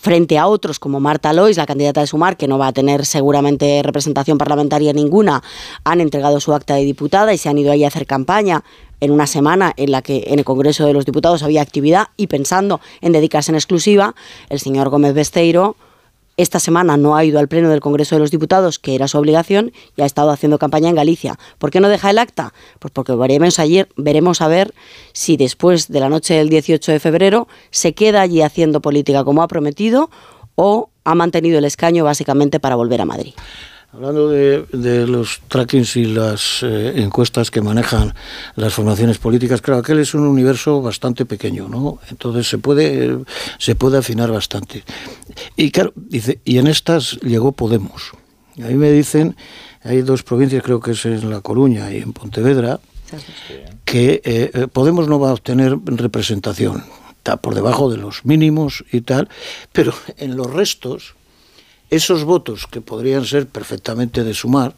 frente 0.00 0.38
a 0.38 0.46
otros 0.46 0.78
como 0.78 0.98
Marta 0.98 1.32
Lois, 1.32 1.58
la 1.58 1.66
candidata 1.66 2.00
de 2.00 2.06
Sumar, 2.06 2.36
que 2.36 2.48
no 2.48 2.58
va 2.58 2.68
a 2.68 2.72
tener 2.72 3.04
seguramente 3.04 3.82
representación 3.82 4.38
parlamentaria 4.38 4.92
ninguna, 4.94 5.42
han 5.84 6.00
entregado 6.00 6.40
su 6.40 6.54
acta 6.54 6.74
de 6.74 6.84
diputada 6.84 7.34
y 7.34 7.38
se 7.38 7.50
han 7.50 7.58
ido 7.58 7.70
ahí 7.70 7.84
a 7.84 7.88
hacer 7.88 8.06
campaña 8.06 8.64
en 9.00 9.10
una 9.10 9.26
semana 9.26 9.72
en 9.76 9.92
la 9.92 10.00
que 10.02 10.24
en 10.28 10.38
el 10.38 10.44
Congreso 10.44 10.86
de 10.86 10.94
los 10.94 11.04
Diputados 11.04 11.42
había 11.42 11.60
actividad 11.60 12.08
y 12.16 12.28
pensando 12.28 12.80
en 13.02 13.12
dedicarse 13.12 13.52
en 13.52 13.56
exclusiva, 13.56 14.14
el 14.48 14.58
señor 14.58 14.88
Gómez 14.88 15.14
Besteiro 15.14 15.76
esta 16.42 16.58
semana 16.58 16.96
no 16.96 17.16
ha 17.16 17.24
ido 17.24 17.38
al 17.38 17.48
Pleno 17.48 17.68
del 17.68 17.80
Congreso 17.80 18.14
de 18.14 18.20
los 18.20 18.30
Diputados, 18.30 18.78
que 18.78 18.94
era 18.94 19.08
su 19.08 19.18
obligación, 19.18 19.72
y 19.96 20.02
ha 20.02 20.06
estado 20.06 20.30
haciendo 20.30 20.58
campaña 20.58 20.88
en 20.88 20.94
Galicia. 20.94 21.38
¿Por 21.58 21.70
qué 21.70 21.80
no 21.80 21.88
deja 21.88 22.10
el 22.10 22.18
acta? 22.18 22.54
Pues 22.78 22.92
porque 22.92 23.14
veremos 23.14 23.58
ayer, 23.58 23.88
veremos 23.96 24.40
a 24.40 24.48
ver 24.48 24.74
si 25.12 25.36
después 25.36 25.88
de 25.88 26.00
la 26.00 26.08
noche 26.08 26.34
del 26.34 26.48
18 26.48 26.92
de 26.92 27.00
febrero 27.00 27.48
se 27.70 27.94
queda 27.94 28.22
allí 28.22 28.42
haciendo 28.42 28.80
política 28.80 29.24
como 29.24 29.42
ha 29.42 29.48
prometido 29.48 30.10
o 30.54 30.90
ha 31.04 31.14
mantenido 31.14 31.58
el 31.58 31.64
escaño 31.64 32.04
básicamente 32.04 32.60
para 32.60 32.76
volver 32.76 33.00
a 33.00 33.04
Madrid. 33.04 33.34
Hablando 33.92 34.28
de, 34.28 34.66
de 34.72 35.04
los 35.04 35.40
trackings 35.48 35.96
y 35.96 36.04
las 36.04 36.62
eh, 36.62 36.92
encuestas 37.02 37.50
que 37.50 37.60
manejan 37.60 38.14
las 38.54 38.72
formaciones 38.72 39.18
políticas, 39.18 39.60
claro, 39.60 39.80
aquel 39.80 39.98
es 39.98 40.14
un 40.14 40.28
universo 40.28 40.80
bastante 40.80 41.24
pequeño, 41.24 41.68
¿no? 41.68 41.98
Entonces 42.08 42.48
se 42.48 42.58
puede, 42.58 43.18
se 43.58 43.74
puede 43.74 43.98
afinar 43.98 44.30
bastante. 44.30 44.84
Y 45.56 45.72
claro, 45.72 45.92
dice, 45.96 46.38
y 46.44 46.58
en 46.58 46.68
estas 46.68 47.18
llegó 47.22 47.50
Podemos. 47.50 48.12
Y 48.54 48.62
ahí 48.62 48.74
me 48.74 48.92
dicen, 48.92 49.34
hay 49.82 50.02
dos 50.02 50.22
provincias, 50.22 50.62
creo 50.62 50.78
que 50.78 50.92
es 50.92 51.04
en 51.04 51.28
La 51.28 51.40
Coruña 51.40 51.92
y 51.92 51.96
en 51.96 52.12
Pontevedra, 52.12 52.78
que 53.84 54.22
eh, 54.24 54.50
eh, 54.54 54.68
Podemos 54.72 55.08
no 55.08 55.18
va 55.18 55.30
a 55.30 55.32
obtener 55.32 55.76
representación. 55.84 56.84
Está 57.16 57.38
por 57.38 57.56
debajo 57.56 57.90
de 57.90 57.96
los 57.96 58.24
mínimos 58.24 58.84
y 58.92 59.00
tal, 59.00 59.28
pero 59.72 59.92
en 60.16 60.36
los 60.36 60.48
restos 60.48 61.16
esos 61.90 62.24
votos 62.24 62.66
que 62.66 62.80
podrían 62.80 63.24
ser 63.24 63.46
perfectamente 63.46 64.24
de 64.24 64.34
sumar, 64.34 64.74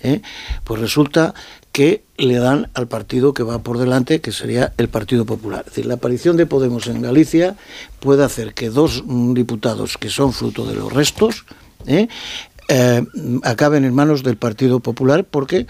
¿eh? 0.00 0.20
pues 0.64 0.80
resulta 0.80 1.34
que 1.72 2.04
le 2.16 2.36
dan 2.36 2.70
al 2.74 2.88
partido 2.88 3.34
que 3.34 3.42
va 3.42 3.60
por 3.60 3.78
delante, 3.78 4.20
que 4.20 4.32
sería 4.32 4.72
el 4.78 4.88
Partido 4.88 5.24
Popular. 5.24 5.60
Es 5.60 5.66
decir, 5.66 5.86
la 5.86 5.94
aparición 5.94 6.36
de 6.36 6.46
Podemos 6.46 6.88
en 6.88 7.02
Galicia 7.02 7.56
puede 8.00 8.24
hacer 8.24 8.54
que 8.54 8.70
dos 8.70 9.04
diputados 9.06 9.96
que 9.96 10.10
son 10.10 10.32
fruto 10.32 10.66
de 10.66 10.74
los 10.74 10.92
restos, 10.92 11.44
¿eh? 11.86 12.08
eh, 12.68 13.02
acaben 13.44 13.84
en 13.84 13.94
manos 13.94 14.22
del 14.22 14.36
Partido 14.36 14.80
Popular 14.80 15.24
porque 15.24 15.66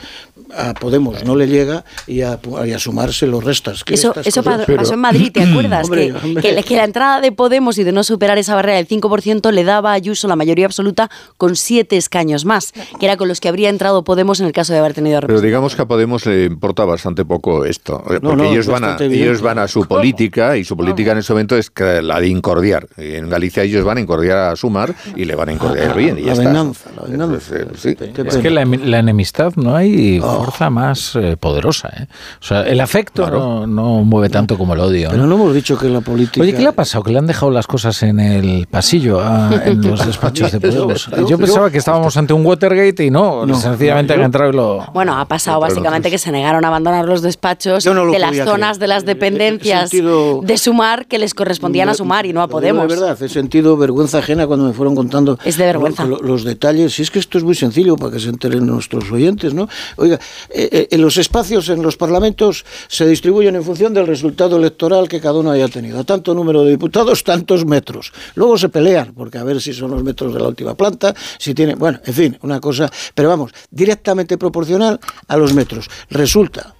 a 0.56 0.74
Podemos 0.74 1.24
no 1.24 1.36
le 1.36 1.46
llega 1.46 1.84
y 2.06 2.22
a, 2.22 2.38
y 2.66 2.72
a 2.72 2.78
sumarse 2.78 3.26
los 3.26 3.44
restas. 3.44 3.84
que 3.84 3.94
Eso, 3.94 4.14
eso 4.24 4.42
pasó 4.42 4.94
en 4.94 5.00
Madrid, 5.00 5.30
¿te 5.32 5.42
acuerdas? 5.48 5.84
Hombre, 5.84 6.06
que, 6.08 6.26
hombre. 6.26 6.42
que- 6.56 6.62
que 6.62 6.76
la 6.76 6.84
entrada 6.84 7.20
de 7.20 7.32
Podemos 7.32 7.78
y 7.78 7.84
de 7.84 7.92
no 7.92 8.02
superar 8.04 8.38
esa 8.38 8.54
barrera 8.54 8.76
del 8.76 8.88
5% 8.88 9.50
le 9.52 9.64
daba 9.64 9.90
a 9.90 9.94
Ayuso 9.94 10.28
la 10.28 10.36
mayoría 10.36 10.66
absoluta 10.66 11.10
con 11.36 11.56
siete 11.56 11.96
escaños 11.96 12.44
más, 12.44 12.72
que 12.98 13.06
era 13.06 13.16
con 13.16 13.28
los 13.28 13.40
que 13.40 13.48
habría 13.48 13.68
entrado 13.68 14.04
Podemos 14.04 14.40
en 14.40 14.46
el 14.46 14.52
caso 14.52 14.72
de 14.72 14.78
haber 14.78 14.94
tenido 14.94 15.20
Pero 15.20 15.40
digamos 15.40 15.74
que 15.76 15.82
a 15.82 15.86
Podemos 15.86 16.24
le 16.26 16.44
importa 16.44 16.84
bastante 16.84 17.24
poco 17.24 17.64
esto, 17.64 18.02
eh, 18.10 18.18
No, 18.22 18.30
porque 18.30 18.44
no, 18.44 18.50
ellos, 18.52 18.66
van 18.66 18.84
a, 18.84 18.96
bien, 18.96 19.12
ellos 19.12 19.40
van 19.40 19.58
a 19.58 19.68
su 19.68 19.86
política 19.86 20.56
y 20.56 20.64
su 20.64 20.76
política 20.76 21.12
en 21.12 21.18
ese 21.18 21.32
momento 21.32 21.56
es 21.56 21.70
que 21.70 22.02
la 22.02 22.20
de 22.20 22.28
incordiar. 22.28 22.86
En 22.96 23.28
Galicia 23.28 23.62
ellos 23.62 23.84
van 23.84 23.98
a 23.98 24.00
incordiar 24.00 24.38
a 24.38 24.56
Sumar 24.56 24.94
y 25.16 25.24
le 25.24 25.34
van 25.34 25.48
a 25.48 25.52
incordiar 25.52 25.96
bien 25.96 26.18
y 26.18 26.22
ya 26.24 26.32
Ah, 26.32 26.34
la 26.36 26.42
está. 26.42 26.48
venganza, 26.52 26.90
la 26.96 27.02
venganza. 27.02 27.56
Entonces, 27.56 27.96
eh, 27.96 27.96
sí. 27.98 28.22
Es 28.26 28.36
que 28.38 28.50
la, 28.50 28.64
la 28.64 28.98
enemistad 28.98 29.52
no 29.56 29.74
hay 29.74 30.20
Oh. 30.22 30.37
Fuerza 30.44 30.70
más 30.70 31.14
eh, 31.16 31.36
poderosa. 31.38 31.88
¿eh? 31.96 32.06
O 32.40 32.44
sea, 32.44 32.62
el 32.62 32.80
afecto 32.80 33.28
no, 33.30 33.66
no 33.66 34.04
mueve 34.04 34.28
tanto 34.30 34.56
como 34.58 34.74
el 34.74 34.80
odio. 34.80 35.08
Pero 35.10 35.22
¿no? 35.22 35.28
no 35.28 35.34
hemos 35.36 35.54
dicho 35.54 35.76
que 35.78 35.88
la 35.88 36.00
política... 36.00 36.40
Oye, 36.42 36.52
¿qué 36.54 36.60
le 36.62 36.68
ha 36.68 36.72
pasado? 36.72 37.02
Que 37.04 37.12
le 37.12 37.18
han 37.18 37.26
dejado 37.26 37.50
las 37.50 37.66
cosas 37.66 38.02
en 38.02 38.20
el 38.20 38.66
pasillo, 38.66 39.20
ah, 39.22 39.50
en 39.64 39.80
los 39.90 40.04
despachos 40.06 40.52
de 40.52 40.60
Podemos. 40.60 41.08
Yo- 41.28 41.38
pensaba 41.38 41.70
que 41.70 41.78
estábamos 41.78 42.16
ante 42.16 42.32
un 42.32 42.44
Watergate 42.44 43.04
y 43.04 43.10
no, 43.10 43.46
No, 43.46 43.54
sencillamente 43.54 44.12
han 44.14 44.22
entrado 44.22 44.50
y 44.50 44.54
lo... 44.54 44.86
Bueno, 44.92 45.18
ha 45.18 45.24
pasado 45.26 45.60
básicamente 45.60 46.10
que 46.10 46.18
se 46.18 46.30
negaron 46.32 46.64
a 46.64 46.68
abandonar 46.68 47.04
los 47.06 47.22
despachos 47.22 47.84
no 47.86 48.04
lo 48.04 48.12
de 48.12 48.18
las 48.18 48.36
zonas 48.36 48.76
creer. 48.76 48.80
de 48.80 48.86
las 48.88 49.04
dependencias 49.04 49.90
sentido- 49.90 50.40
de 50.42 50.58
Sumar 50.58 51.06
que 51.06 51.18
les 51.18 51.34
correspondían 51.34 51.88
a 51.88 51.94
Sumar 51.94 52.26
y 52.26 52.32
no 52.32 52.42
a 52.42 52.48
Podemos. 52.48 52.88
De 52.88 52.94
verdad, 52.94 53.22
he 53.22 53.28
sentido 53.28 53.76
vergüenza 53.76 54.18
ajena 54.18 54.46
cuando 54.46 54.66
me 54.66 54.72
fueron 54.72 54.94
contando 54.94 55.38
Es 55.44 55.56
de 55.56 55.64
vergüenza. 55.64 56.04
lo- 56.04 56.18
lo- 56.18 56.22
los 56.28 56.44
detalles. 56.44 56.94
Si 56.94 57.02
es 57.02 57.10
que 57.10 57.18
esto 57.18 57.38
es 57.38 57.44
muy 57.44 57.54
sencillo 57.54 57.96
para 57.96 58.12
que 58.12 58.20
se 58.20 58.28
enteren 58.28 58.66
nuestros 58.66 59.10
oyentes, 59.10 59.54
¿no? 59.54 59.68
Oiga, 59.96 60.18
eh, 60.50 60.88
eh, 60.90 60.98
los 60.98 61.16
espacios 61.16 61.68
en 61.68 61.82
los 61.82 61.96
parlamentos 61.96 62.64
se 62.88 63.06
distribuyen 63.06 63.56
en 63.56 63.64
función 63.64 63.94
del 63.94 64.06
resultado 64.06 64.56
electoral 64.56 65.08
que 65.08 65.20
cada 65.20 65.38
uno 65.38 65.50
haya 65.50 65.68
tenido. 65.68 66.04
Tanto 66.04 66.34
número 66.34 66.64
de 66.64 66.70
diputados, 66.70 67.24
tantos 67.24 67.64
metros. 67.64 68.12
Luego 68.34 68.56
se 68.58 68.68
pelean, 68.68 69.14
porque 69.14 69.38
a 69.38 69.44
ver 69.44 69.60
si 69.60 69.72
son 69.72 69.90
los 69.90 70.02
metros 70.02 70.32
de 70.34 70.40
la 70.40 70.48
última 70.48 70.74
planta, 70.74 71.14
si 71.38 71.54
tiene, 71.54 71.74
bueno, 71.74 72.00
en 72.04 72.14
fin, 72.14 72.38
una 72.42 72.60
cosa, 72.60 72.90
pero 73.14 73.28
vamos, 73.28 73.52
directamente 73.70 74.38
proporcional 74.38 74.98
a 75.26 75.36
los 75.36 75.54
metros. 75.54 75.88
Resulta 76.10 76.74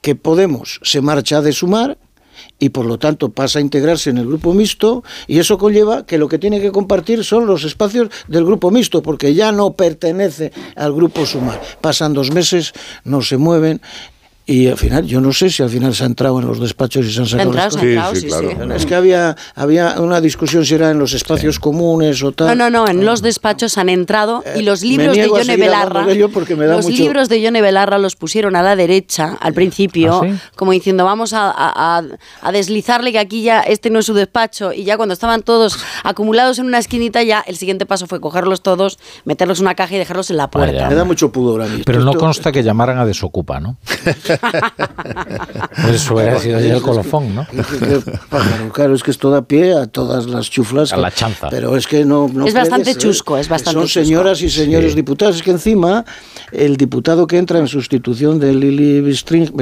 que 0.00 0.14
Podemos 0.14 0.80
se 0.82 1.00
marcha 1.00 1.40
de 1.42 1.52
sumar 1.52 1.98
y 2.58 2.70
por 2.70 2.86
lo 2.86 2.98
tanto 2.98 3.30
pasa 3.30 3.58
a 3.58 3.62
integrarse 3.62 4.10
en 4.10 4.18
el 4.18 4.26
grupo 4.26 4.54
mixto 4.54 5.04
y 5.26 5.38
eso 5.38 5.58
conlleva 5.58 6.06
que 6.06 6.18
lo 6.18 6.28
que 6.28 6.38
tiene 6.38 6.60
que 6.60 6.72
compartir 6.72 7.24
son 7.24 7.46
los 7.46 7.64
espacios 7.64 8.08
del 8.28 8.44
grupo 8.44 8.70
mixto 8.70 9.02
porque 9.02 9.34
ya 9.34 9.52
no 9.52 9.72
pertenece 9.72 10.52
al 10.74 10.92
grupo 10.92 11.26
sumar. 11.26 11.60
Pasan 11.80 12.14
dos 12.14 12.30
meses, 12.30 12.72
no 13.04 13.22
se 13.22 13.36
mueven 13.36 13.80
y 14.48 14.68
al 14.68 14.76
final, 14.76 15.04
yo 15.06 15.20
no 15.20 15.32
sé 15.32 15.50
si 15.50 15.62
al 15.62 15.68
final 15.70 15.92
se 15.94 16.04
ha 16.04 16.06
entrado 16.06 16.38
en 16.38 16.46
los 16.46 16.60
despachos 16.60 17.04
y 17.04 17.12
se 17.12 17.20
han 17.20 17.26
sacado 17.26 17.48
entrado, 17.50 17.66
las 17.68 17.74
cosas. 17.76 17.88
entrado, 17.88 18.14
Sí, 18.14 18.20
sí, 18.20 18.30
sí, 18.30 18.54
claro. 18.54 18.74
Es 18.74 18.86
que 18.86 18.94
había, 18.94 19.36
había 19.56 20.00
una 20.00 20.20
discusión 20.20 20.64
si 20.64 20.74
era 20.74 20.90
en 20.92 20.98
los 21.00 21.12
espacios 21.14 21.58
comunes 21.58 22.22
o 22.22 22.30
tal. 22.32 22.56
No, 22.56 22.70
no, 22.70 22.70
no, 22.70 22.88
en 22.88 23.04
los 23.04 23.22
despachos 23.22 23.76
han 23.76 23.88
entrado 23.88 24.44
y 24.56 24.62
los 24.62 24.82
me 24.82 24.88
libros 24.88 25.16
de 25.16 25.26
Yone 25.28 25.56
Belarra, 25.56 26.06
de 26.06 26.14
los 26.16 26.84
mucho- 26.84 26.96
libros 26.96 27.28
de 27.28 27.40
Yone 27.42 27.60
Belarra 27.60 27.98
los 27.98 28.14
pusieron 28.14 28.54
a 28.56 28.62
la 28.62 28.76
derecha 28.76 29.36
al 29.40 29.52
principio, 29.52 30.20
¿Ah, 30.22 30.26
sí? 30.28 30.34
como 30.54 30.70
diciendo 30.72 31.04
vamos 31.04 31.32
a, 31.32 31.50
a- 31.50 32.02
a- 32.42 32.52
deslizarle 32.52 33.10
que 33.12 33.18
aquí 33.18 33.42
ya 33.42 33.60
este 33.62 33.90
no 33.90 33.98
es 33.98 34.06
su 34.06 34.14
despacho 34.14 34.72
y 34.72 34.84
ya 34.84 34.96
cuando 34.96 35.12
estaban 35.12 35.42
todos 35.42 35.78
acumulados 36.04 36.58
en 36.60 36.66
una 36.66 36.78
esquinita 36.78 37.22
ya 37.24 37.40
el 37.46 37.56
siguiente 37.56 37.84
paso 37.84 38.06
fue 38.06 38.20
cogerlos 38.20 38.62
todos, 38.62 38.98
meterlos 39.24 39.58
en 39.58 39.64
una 39.66 39.74
caja 39.74 39.96
y 39.96 39.98
dejarlos 39.98 40.30
en 40.30 40.36
la 40.36 40.50
puerta. 40.50 40.72
Vaya. 40.72 40.88
Me 40.88 40.94
da 40.94 41.04
mucho 41.04 41.32
pudor 41.32 41.62
a 41.62 41.66
mí. 41.66 41.82
Pero 41.84 42.00
no 42.00 42.12
Esto- 42.12 42.20
consta 42.20 42.52
que 42.52 42.62
llamaran 42.62 42.98
a 42.98 43.04
Desocupa, 43.04 43.58
¿no? 43.60 43.76
Pues 45.82 45.94
eso 45.96 46.14
hubiera 46.14 46.38
sido 46.38 46.58
el 46.58 46.80
colofón, 46.82 47.34
¿no? 47.34 47.46
Que- 47.50 47.56
que- 47.78 48.02
que 48.02 48.18
pájaro, 48.28 48.72
Claro, 48.72 48.94
es 48.94 49.02
que 49.02 49.10
esto 49.10 49.30
da 49.30 49.42
pie 49.42 49.74
a 49.74 49.86
todas 49.86 50.26
las 50.26 50.50
chuflas. 50.50 50.92
A 50.92 50.96
la 50.96 51.10
chanza. 51.10 51.48
Pero 51.50 51.76
es 51.76 51.86
que 51.86 52.04
no. 52.04 52.28
no 52.32 52.46
Es 52.46 52.54
bastante 52.54 52.84
puedes, 52.84 52.98
chusco, 52.98 53.38
es 53.38 53.48
bastante 53.48 53.74
Son 53.80 53.86
chusco. 53.86 54.00
señoras 54.04 54.42
y 54.42 54.50
señores 54.50 54.92
Sí. 54.92 54.96
diputados. 54.96 55.36
Es 55.36 55.42
que 55.42 55.50
encima 55.50 56.04
el 56.52 56.76
diputado 56.76 57.26
que 57.26 57.38
entra 57.38 57.58
en 57.58 57.66
sustitución 57.68 58.38
de 58.38 58.54
Lili 58.54 59.00
Bestringe, 59.00 59.52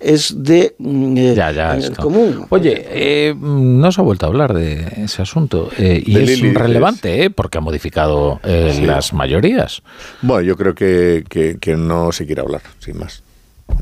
es 0.00 0.34
de 0.42 0.74
mm, 0.78 1.16
eh, 1.16 1.34
Ya, 1.34 1.52
ya. 1.52 1.76
esto. 1.76 2.02
común. 2.02 2.46
Oye, 2.50 2.84
eh, 2.88 3.34
no 3.38 3.90
se 3.92 4.00
ha 4.00 4.04
vuelto 4.04 4.26
a 4.26 4.28
hablar 4.28 4.54
de 4.54 5.04
ese 5.04 5.22
asunto. 5.22 5.70
eh, 5.78 6.02
y 6.04 6.14
De 6.14 6.24
es 6.24 6.40
Lili, 6.40 6.52
relevante, 6.54 7.24
¿eh? 7.24 7.30
Porque 7.30 7.58
ha 7.58 7.60
modificado 7.60 8.40
eh, 8.44 8.72
Sí. 8.76 8.82
las 8.86 9.12
mayorías. 9.12 9.82
Bueno, 10.22 10.42
yo 10.42 10.56
creo 10.56 10.74
que, 10.74 11.24
que, 11.28 11.58
que 11.60 11.76
no 11.76 12.12
se 12.12 12.26
quiere 12.26 12.40
hablar, 12.42 12.62
sin 12.78 12.98
más. 12.98 13.22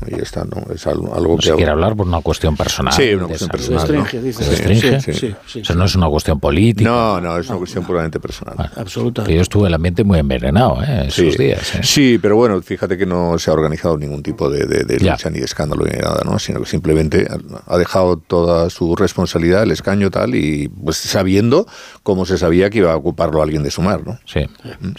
Y 0.07 0.19
está, 0.21 0.43
¿no? 0.45 0.73
Es 0.73 0.85
algo, 0.87 1.13
algo 1.15 1.35
No 1.35 1.41
se 1.41 1.53
quiere 1.53 1.71
hablar 1.71 1.95
por 1.95 2.07
una 2.07 2.21
cuestión 2.21 2.55
personal. 2.55 2.93
Sí, 2.93 3.13
una 3.13 3.27
cuestión 3.27 3.49
personal. 3.49 3.87
Se 3.87 3.93
¿no? 3.93 4.01
restringe, 4.03 4.25
dice. 4.25 4.43
Se 4.43 4.49
restringe. 4.51 5.01
Sí, 5.01 5.13
sí, 5.13 5.35
sí. 5.47 5.59
O 5.61 5.65
sea, 5.65 5.75
no 5.75 5.85
es 5.85 5.95
una 5.95 6.07
cuestión 6.07 6.39
política. 6.39 6.89
No, 6.89 7.21
no, 7.21 7.37
es 7.37 7.47
una 7.49 7.57
cuestión 7.57 7.83
puramente 7.85 8.19
personal. 8.19 8.71
Absolutamente. 8.75 9.31
Que 9.31 9.35
yo 9.37 9.41
estuve 9.41 9.67
el 9.67 9.73
ambiente 9.73 10.03
muy 10.03 10.19
envenenado 10.19 10.81
¿eh? 10.83 11.05
esos 11.07 11.33
Sí. 11.33 11.37
días. 11.43 11.75
¿eh? 11.75 11.79
Sí, 11.83 12.19
pero 12.21 12.35
bueno, 12.35 12.61
fíjate 12.61 12.97
que 12.97 13.05
no 13.05 13.37
se 13.39 13.49
ha 13.49 13.53
organizado 13.53 13.97
ningún 13.97 14.21
tipo 14.23 14.49
de, 14.49 14.65
de- 14.65 14.83
de 14.83 14.99
lucha 14.99 15.29
ni 15.29 15.39
de 15.39 15.45
escándalo 15.45 15.85
ni 15.85 15.97
nada, 15.97 16.21
¿no? 16.25 16.37
Sino 16.39 16.59
que 16.61 16.65
simplemente 16.65 17.27
ha 17.67 17.77
dejado 17.77 18.17
toda 18.17 18.69
su 18.69 18.95
responsabilidad, 18.95 19.63
el 19.63 19.71
escaño 19.71 20.09
tal, 20.11 20.35
y 20.35 20.67
pues 20.67 20.97
sabiendo 20.97 21.65
como 22.03 22.25
se 22.25 22.37
sabía 22.37 22.69
que 22.69 22.79
iba 22.79 22.91
a 22.91 22.95
ocuparlo 22.95 23.41
alguien 23.41 23.63
de 23.63 23.71
sumar, 23.71 24.05
¿no? 24.05 24.19
Sí, 24.25 24.41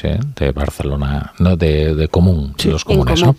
sí, 0.01 0.09
de 0.39 0.53
Barcelona, 0.53 1.33
no 1.39 1.57
de, 1.57 1.95
de 1.95 2.09
común, 2.09 2.55
de 2.63 2.71
los 2.71 2.83
En 2.83 2.87
comunes, 2.97 3.23
¿no? 3.23 3.37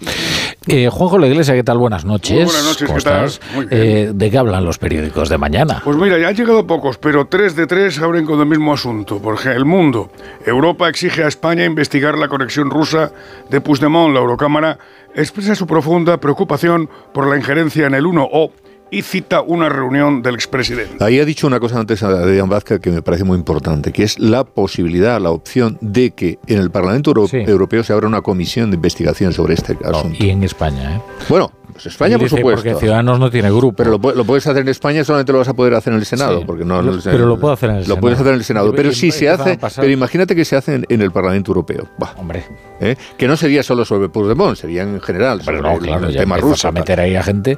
Eh, 0.67 0.89
Juanjo 0.91 1.17
La 1.17 1.27
¿qué 1.53 1.63
tal? 1.63 1.77
Buenas 1.77 2.05
noches. 2.05 2.35
Muy 2.35 2.43
buenas 2.45 2.63
noches, 2.65 2.87
¿Cómo 2.87 2.97
¿qué 2.97 3.03
tal? 3.03 3.25
estás? 3.25 3.53
Muy 3.55 3.65
bien. 3.65 3.81
Eh, 3.81 4.11
¿De 4.13 4.31
qué 4.31 4.37
hablan 4.37 4.65
los 4.65 4.77
periódicos 4.77 5.29
de 5.29 5.37
mañana? 5.37 5.81
Pues 5.83 5.97
mira, 5.97 6.17
ya 6.17 6.27
han 6.29 6.35
llegado 6.35 6.65
pocos, 6.67 6.97
pero 6.97 7.25
tres 7.25 7.55
de 7.55 7.67
tres 7.67 7.99
abren 7.99 8.25
con 8.25 8.39
el 8.39 8.45
mismo 8.45 8.73
asunto. 8.73 9.19
Por 9.19 9.35
ejemplo, 9.35 9.57
El 9.57 9.65
Mundo. 9.65 10.09
Europa 10.45 10.87
exige 10.89 11.23
a 11.23 11.27
España 11.27 11.65
investigar 11.65 12.17
la 12.17 12.27
conexión 12.27 12.69
rusa 12.69 13.11
de 13.49 13.61
Puigdemont. 13.61 14.13
La 14.13 14.19
Eurocámara 14.19 14.77
expresa 15.15 15.55
su 15.55 15.65
profunda 15.67 16.17
preocupación 16.17 16.89
por 17.13 17.27
la 17.27 17.37
injerencia 17.37 17.87
en 17.87 17.93
el 17.95 18.05
1O 18.05 18.51
y 18.91 19.01
cita 19.01 19.41
una 19.41 19.69
reunión 19.69 20.21
del 20.21 20.35
expresidente. 20.35 21.03
Ahí 21.03 21.19
ha 21.19 21.25
dicho 21.25 21.47
una 21.47 21.59
cosa 21.59 21.79
antes 21.79 22.03
a 22.03 22.09
Dejan 22.25 22.49
Vázquez 22.49 22.79
que 22.79 22.89
me 22.91 23.01
parece 23.01 23.23
muy 23.23 23.37
importante, 23.37 23.91
que 23.91 24.03
es 24.03 24.19
la 24.19 24.43
posibilidad, 24.43 25.19
la 25.21 25.31
opción 25.31 25.77
de 25.81 26.11
que 26.11 26.39
en 26.47 26.59
el 26.59 26.71
Parlamento 26.71 27.09
Euro- 27.11 27.27
Europeo 27.31 27.83
se 27.83 27.93
abra 27.93 28.07
una 28.07 28.21
comisión 28.21 28.69
de 28.71 28.75
investigación 28.75 29.33
sobre 29.33 29.55
este 29.55 29.77
asunto. 29.83 30.17
Y 30.23 30.29
en 30.29 30.43
España, 30.43 30.95
¿eh? 30.97 31.01
Bueno, 31.29 31.51
pues 31.73 31.85
España, 31.87 32.15
Y 32.15 32.17
por 32.19 32.23
dice, 32.25 32.37
supuesto. 32.37 32.63
Porque 32.63 32.79
Ciudadanos 32.79 33.19
no 33.19 33.29
tiene 33.29 33.49
grupo. 33.51 33.75
Pero 33.75 33.97
lo, 33.97 34.15
lo 34.15 34.23
puedes 34.25 34.47
hacer 34.47 34.61
en 34.61 34.69
España, 34.69 35.03
solamente 35.03 35.31
lo 35.31 35.39
vas 35.39 35.47
a 35.49 35.53
poder 35.53 35.73
hacer 35.75 35.93
en 35.93 35.99
el 35.99 36.05
Senado, 36.05 36.39
Sí. 36.39 36.43
porque 36.45 36.63
no 36.65 36.81
Lo- 36.81 36.97
pero 37.03 37.25
lo 37.27 37.37
puedo 37.39 37.53
hacer 37.53 37.69
en 37.69 37.75
el 37.75 37.81
Lo 37.81 37.85
Senado. 37.85 38.01
puedes 38.01 38.19
hacer 38.19 38.33
en 38.33 38.39
el 38.39 38.43
Senado, 38.45 38.73
pero 38.73 38.91
si 38.93 39.11
se 39.11 39.29
hace, 39.29 39.59
pero 39.75 39.89
imagínate 39.91 40.35
que 40.35 40.45
se 40.45 40.55
hace 40.55 40.75
en, 40.75 40.85
en 40.89 41.01
el 41.01 41.11
Parlamento 41.11 41.51
Europeo. 41.51 41.87
Bah. 41.99 42.13
Hombre. 42.17 42.45
¿Eh? 42.79 42.95
Que 43.17 43.27
no 43.27 43.35
sería 43.37 43.63
solo 43.63 43.83
sobre 43.85 44.09
Puigdemont, 44.09 44.55
sería 44.57 44.83
en 44.83 44.99
general 45.01 45.41
sobre 45.41 45.61
no, 45.61 45.77
claro, 45.77 46.07
el 46.07 46.13
ya 46.13 46.21
tema 46.21 46.37
ruso. 46.37 46.67
a 46.67 46.71
meter 46.71 46.99
ahí 46.99 47.15
a 47.15 47.23
gente. 47.23 47.57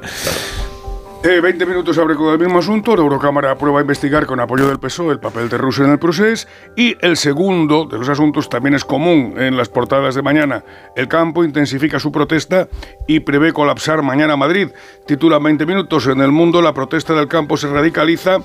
Eh, 1.22 1.42
20 1.42 1.66
minutos 1.66 1.98
abre 1.98 2.16
con 2.16 2.32
el 2.32 2.40
mismo 2.40 2.60
asunto. 2.60 2.96
La 2.96 3.02
Eurocámara 3.02 3.52
aprueba 3.52 3.82
investigar 3.82 4.26
con 4.26 4.40
apoyo 4.40 4.70
del 4.70 4.80
PSOE 4.80 5.12
el 5.12 5.20
papel 5.20 5.50
de 5.50 5.58
Rusia 5.58 5.84
en 5.84 5.92
el 5.92 6.00
proceso. 6.00 6.48
Y 6.78 6.96
el 7.02 7.18
segundo 7.18 7.84
de 7.84 7.98
los 7.98 8.08
asuntos 8.08 8.48
también 8.48 8.74
es 8.74 8.86
común 8.86 9.34
en 9.38 9.58
las 9.58 9.68
portadas 9.68 10.16
de 10.16 10.22
mañana. 10.22 10.64
El 10.96 11.10
campo 11.10 11.44
intensifica 11.44 12.00
su 12.00 12.14
protesta 12.14 12.70
y 13.06 13.20
prevé 13.20 13.52
colapsar 13.52 14.02
mañana 14.02 14.38
Madrid. 14.38 14.70
Titula 15.08 15.40
20 15.40 15.66
minutos. 15.66 16.08
En 16.08 16.22
el 16.22 16.32
mundo 16.32 16.62
la 16.62 16.74
protesta 16.74 17.14
del 17.14 17.28
campo 17.28 17.58
se 17.58 17.68
radicaliza 17.68 18.38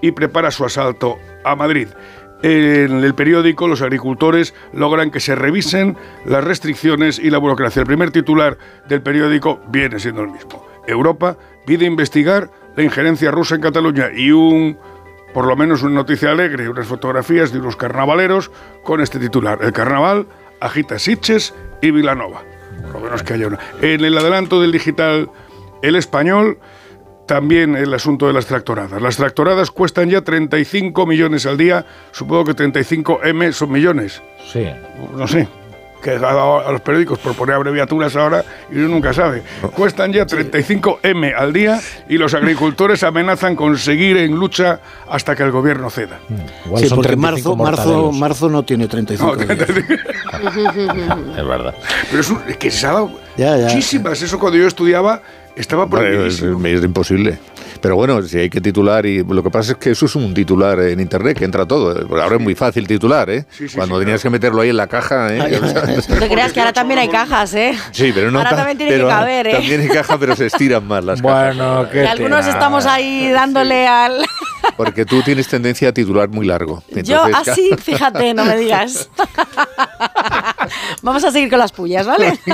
y 0.00 0.12
prepara 0.12 0.52
su 0.52 0.64
asalto 0.64 1.18
a 1.44 1.56
Madrid. 1.56 1.88
En 2.42 3.02
el 3.02 3.14
periódico, 3.14 3.66
los 3.66 3.82
agricultores 3.82 4.54
logran 4.72 5.10
que 5.10 5.18
se 5.18 5.34
revisen 5.34 5.96
las 6.24 6.44
restricciones 6.44 7.18
y 7.18 7.28
la 7.28 7.38
burocracia. 7.38 7.80
El 7.80 7.86
primer 7.86 8.12
titular 8.12 8.56
del 8.88 9.02
periódico 9.02 9.60
viene 9.68 9.98
siendo 9.98 10.22
el 10.22 10.30
mismo. 10.30 10.64
Europa 10.86 11.36
pide 11.64 11.86
investigar 11.86 12.50
la 12.76 12.82
injerencia 12.82 13.30
rusa 13.30 13.56
en 13.56 13.60
Cataluña 13.62 14.08
y 14.14 14.30
un, 14.30 14.78
por 15.34 15.46
lo 15.46 15.56
menos 15.56 15.82
una 15.82 15.94
noticia 15.94 16.30
alegre, 16.30 16.68
unas 16.68 16.86
fotografías 16.86 17.52
de 17.52 17.58
unos 17.58 17.76
carnavaleros 17.76 18.50
con 18.82 19.00
este 19.00 19.18
titular. 19.18 19.58
El 19.62 19.72
carnaval 19.72 20.26
agita 20.60 20.98
Sitges 20.98 21.54
y 21.80 21.90
Vilanova. 21.90 22.42
Por 22.82 22.92
lo 22.94 23.00
menos 23.00 23.22
que 23.22 23.34
haya 23.34 23.46
una. 23.48 23.58
En 23.80 24.04
el 24.04 24.16
adelanto 24.16 24.60
del 24.60 24.72
digital 24.72 25.30
El 25.82 25.96
Español, 25.96 26.58
también 27.26 27.76
el 27.76 27.94
asunto 27.94 28.26
de 28.26 28.32
las 28.32 28.46
tractoradas. 28.46 29.00
Las 29.00 29.16
tractoradas 29.16 29.70
cuestan 29.70 30.10
ya 30.10 30.22
35 30.22 31.06
millones 31.06 31.46
al 31.46 31.56
día. 31.56 31.86
Supongo 32.10 32.46
que 32.46 32.54
35 32.54 33.20
M 33.22 33.52
son 33.52 33.70
millones. 33.70 34.20
Sí. 34.52 34.66
No 35.14 35.28
sé. 35.28 35.46
Que 36.02 36.12
ha 36.12 36.18
dado 36.18 36.66
a 36.66 36.72
los 36.72 36.80
periódicos 36.80 37.18
por 37.18 37.34
poner 37.34 37.54
abreviaturas 37.56 38.16
ahora 38.16 38.44
y 38.72 38.78
uno 38.78 38.88
nunca 38.88 39.12
sabe. 39.12 39.42
Cuestan 39.74 40.12
ya 40.12 40.24
35 40.24 41.00
M 41.02 41.32
al 41.34 41.52
día 41.52 41.78
y 42.08 42.16
los 42.16 42.32
agricultores 42.34 43.02
amenazan 43.02 43.54
con 43.54 43.76
seguir 43.76 44.16
en 44.16 44.34
lucha 44.34 44.80
hasta 45.10 45.36
que 45.36 45.42
el 45.42 45.50
gobierno 45.50 45.90
ceda. 45.90 46.18
sí, 46.76 46.86
porque 46.94 47.16
marzo, 47.16 47.54
marzo, 47.56 48.12
marzo 48.12 48.48
no 48.48 48.62
tiene 48.62 48.88
35 48.88 49.36
No, 49.36 49.44
días. 49.44 49.58
Es 50.40 51.46
verdad. 51.46 51.74
Pero 52.10 52.20
es, 52.20 52.30
un- 52.30 52.42
es 52.48 52.56
que 52.56 52.70
se 52.70 52.86
ha 52.86 52.92
dado 52.92 53.10
Ya, 53.36 53.56
ya. 53.56 53.64
muchísimas. 53.66 54.20
Eso 54.22 54.38
cuando 54.38 54.58
yo 54.58 54.66
estudiaba 54.66 55.20
estaba 55.56 55.84
Hombre, 55.84 56.26
es, 56.26 56.38
prohibidísimo. 56.40 56.66
es 56.66 56.84
imposible. 56.84 57.38
Pero 57.80 57.96
bueno, 57.96 58.22
si 58.22 58.38
hay 58.38 58.50
que 58.50 58.60
titular, 58.60 59.06
y 59.06 59.24
lo 59.24 59.42
que 59.42 59.50
pasa 59.50 59.72
es 59.72 59.78
que 59.78 59.90
eso 59.90 60.06
es 60.06 60.14
un 60.14 60.34
titular 60.34 60.78
en 60.80 61.00
internet 61.00 61.38
que 61.38 61.44
entra 61.44 61.66
todo. 61.66 62.06
Ahora 62.20 62.36
es 62.36 62.40
muy 62.42 62.54
fácil 62.54 62.86
titular, 62.86 63.30
¿eh? 63.30 63.46
Cuando 63.74 63.98
tenías 63.98 64.22
que 64.22 64.28
meterlo 64.30 64.60
ahí 64.60 64.68
en 64.70 64.76
la 64.76 64.86
caja, 64.86 65.34
¿eh? 65.34 65.60
No 66.08 66.16
te 66.18 66.28
creas 66.28 66.52
que 66.52 66.60
ahora 66.60 66.72
también 66.72 66.98
hay 67.00 67.08
cajas, 67.08 67.54
¿eh? 67.54 67.74
Sí, 67.92 68.12
pero 68.14 68.30
no 68.30 68.38
Ahora 68.38 68.50
ta- 68.50 68.56
también 68.56 68.78
tiene 68.78 68.92
pero 68.92 69.06
que 69.06 69.10
caber, 69.10 69.46
¿eh? 69.46 69.52
También 69.52 69.80
hay 69.80 69.88
caja, 69.88 70.18
pero 70.18 70.36
se 70.36 70.46
estiran 70.46 70.86
más 70.86 71.04
las 71.04 71.22
cajas. 71.22 71.56
Bueno, 71.56 71.86
Y 71.94 71.98
algunos 72.06 72.46
estamos 72.46 72.86
ahí 72.86 73.30
dándole 73.30 73.86
al... 73.86 74.24
Porque 74.76 75.04
tú 75.06 75.22
tienes 75.22 75.48
tendencia 75.48 75.88
a 75.88 75.92
titular 75.92 76.28
muy 76.28 76.46
largo. 76.46 76.82
Yo 76.90 77.26
Entonces, 77.26 77.48
así, 77.48 77.70
fíjate, 77.82 78.34
no 78.34 78.44
me 78.44 78.56
digas. 78.58 79.08
Vamos 81.02 81.24
a 81.24 81.30
seguir 81.30 81.50
con 81.50 81.58
las 81.58 81.72
pullas, 81.72 82.06
¿vale? 82.06 82.38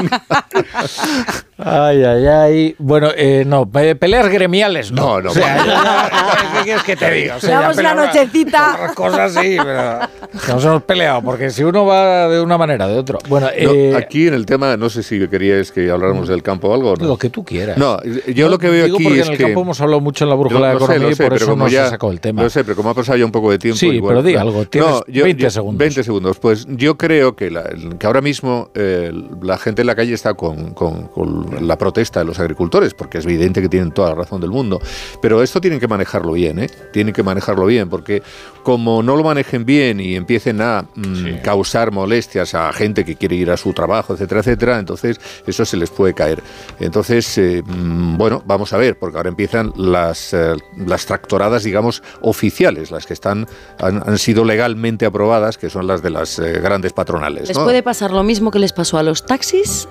Ay, 1.59 2.05
ay, 2.05 2.27
ay. 2.27 2.77
Bueno, 2.79 3.09
eh, 3.17 3.43
no, 3.47 3.65
pe- 3.71 3.97
peleas 3.97 4.29
gremiales 4.29 4.93
no. 4.93 5.17
No, 5.17 5.23
no, 5.23 5.31
O 5.31 5.35
sea, 5.35 5.57
vamos. 5.57 5.67
ya- 5.67 6.11
ya- 6.11 6.37
¿Qué 6.59 6.65
quieres 6.65 6.83
que 6.83 6.97
te 6.97 7.11
diga? 7.11 7.37
O 7.37 7.41
sea, 7.41 7.71
una 7.75 7.95
nochecita. 7.95 8.75
Otras 8.75 8.95
cosas 8.95 9.33
sí, 9.35 9.57
pero 9.57 10.01
que 10.45 10.53
nos 10.53 10.65
hemos 10.67 10.83
peleado, 10.83 11.23
porque 11.23 11.49
si 11.51 11.65
uno 11.65 11.87
va 11.87 12.29
de 12.29 12.41
una 12.43 12.59
manera, 12.59 12.87
de 12.87 12.99
otro. 12.99 13.19
Bueno, 13.29 13.47
No, 13.47 13.53
eh, 13.73 13.95
aquí 13.97 14.27
en 14.29 14.35
el 14.35 14.45
tema, 14.45 14.77
no 14.77 14.91
sé 14.91 15.03
si 15.03 15.27
queríais 15.29 15.73
que 15.73 15.91
habláramos 15.91 16.29
del 16.29 16.43
campo 16.43 16.69
o 16.69 16.75
algo. 16.75 16.91
¿o 16.93 16.97
no? 16.97 17.07
lo 17.07 17.17
que 17.17 17.31
tú 17.31 17.43
quieras. 17.43 17.79
No, 17.79 17.99
yo 18.03 18.49
lo 18.51 18.59
que 18.59 18.69
veo 18.69 18.85
digo 18.85 18.97
aquí 18.99 19.05
porque 19.05 19.21
es 19.21 19.27
en 19.27 19.33
el 19.33 19.39
que... 19.39 19.45
campo 19.45 19.63
hemos 19.63 19.81
hablado 19.81 20.01
mucho 20.01 20.25
en 20.25 20.31
la 20.31 20.37
brújula 20.37 20.69
de 20.75 20.79
sé, 20.79 20.85
economía 20.85 21.07
lo 21.07 21.11
y 21.11 21.15
sé, 21.15 21.23
por 21.23 21.33
pero 21.33 21.45
eso 21.47 21.57
no 21.57 21.69
ya- 21.69 21.85
se 21.85 21.91
sacó 21.91 22.11
el 22.13 22.21
tema. 22.21 22.43
Lo 22.43 22.51
sé, 22.51 22.65
pero 22.65 22.77
como 22.77 22.91
ha 22.91 22.95
pasado 22.95 23.17
ya 23.17 23.25
un 23.25 23.33
poco 23.33 23.51
de 23.51 23.59
tiempo... 23.59 23.79
Sí, 23.79 23.87
igual- 23.89 24.17
pero 24.17 24.23
di 24.23 24.35
algo, 24.37 24.67
tienes 24.67 25.03
20 25.09 25.51
segundos. 25.51 25.79
20 25.79 26.05
segundos. 26.05 26.39
Pues 26.39 26.67
yo 26.69 26.99
creo 26.99 27.35
que, 27.35 27.51
la- 27.51 27.71
ahora 28.07 28.21
mismo 28.23 28.71
eh, 28.75 29.13
la 29.43 29.59
gente 29.59 29.83
en 29.83 29.87
la 29.87 29.95
calle 29.95 30.15
está 30.15 30.35
con, 30.35 30.73
con- 30.75 31.09
con 31.09 31.67
la 31.67 31.77
protesta 31.77 32.21
de 32.21 32.27
los 32.27 32.39
agricultores, 32.39 32.95
porque 32.95 33.19
es 33.19 33.25
evidente 33.27 33.61
que 33.61 33.69
tienen 33.69 33.93
toda 33.93 34.11
la 34.11 34.15
razón 34.15 34.41
del 34.41 34.51
mundo. 34.51 34.81
Pero 35.21 35.43
esto 35.43 35.61
tienen 35.61 35.81
que 35.81 35.89
manejarlo 35.89 36.33
bien, 36.33 36.59
¿eh? 36.61 36.71
Tienen 36.93 37.13
que 37.13 37.23
manejarlo 37.23 37.67
bien, 37.67 37.89
porque 37.89 38.23
como 38.67 39.01
no 39.01 39.15
lo 39.15 39.23
manejen 39.23 39.65
bien 39.65 40.01
y 40.01 40.17
empiecen 40.17 40.61
a 40.61 40.85
mm, 40.97 41.37
causar 41.45 41.93
molestias 41.93 42.53
a 42.53 42.73
gente 42.73 43.05
que 43.05 43.15
quiere 43.15 43.37
ir 43.37 43.49
a 43.53 43.57
su 43.57 43.73
trabajo, 43.73 44.13
etcétera, 44.13 44.41
etcétera, 44.41 44.79
entonces 44.81 45.21
eso 45.47 45.65
se 45.65 45.77
les 45.77 45.89
puede 45.89 46.15
caer. 46.15 46.43
Entonces, 46.81 47.39
eh, 47.39 47.63
mm, 47.65 48.17
bueno, 48.17 48.43
vamos 48.45 48.73
a 48.73 48.77
ver, 48.77 48.99
porque 48.99 49.19
ahora 49.19 49.29
empiezan 49.29 49.73
las, 49.77 50.35
eh, 50.35 50.57
las 50.85 51.07
tractoradas, 51.07 51.63
digamos, 51.63 52.03
oficiales, 52.23 52.91
las 52.91 53.07
que 53.07 53.13
están 53.13 53.47
han, 53.79 54.03
han 54.05 54.19
sido 54.19 54.45
legalmente 54.45 55.07
aprobadas, 55.07 55.59
que 55.59 55.71
son 55.71 55.87
las 55.87 56.03
de 56.03 56.11
las 56.11 56.41
eh, 56.41 56.59
grandes 56.61 56.93
patronales. 56.93 57.47
Les 57.47 57.57
¿no? 57.57 57.63
puede 57.63 57.85
pasar 57.85 58.11
lo 58.11 58.25
mismo 58.25 58.51
que 58.51 58.59
les 58.59 58.73
pasó 58.73 58.99
a 58.99 59.05
los 59.05 59.25
taxis 59.27 59.87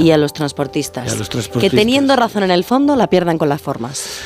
y 0.00 0.10
a 0.10 0.16
los 0.16 0.32
transportistas. 0.32 1.06
Y 1.06 1.10
a 1.10 1.14
los 1.14 1.28
Que 1.28 1.32
transportistas. 1.34 1.78
teniendo 1.78 2.16
razón 2.16 2.42
en 2.42 2.50
el 2.50 2.64
fondo, 2.64 2.96
la 2.96 3.06
pierdan 3.06 3.38
con 3.38 3.48
las 3.48 3.62
formas. 3.62 4.20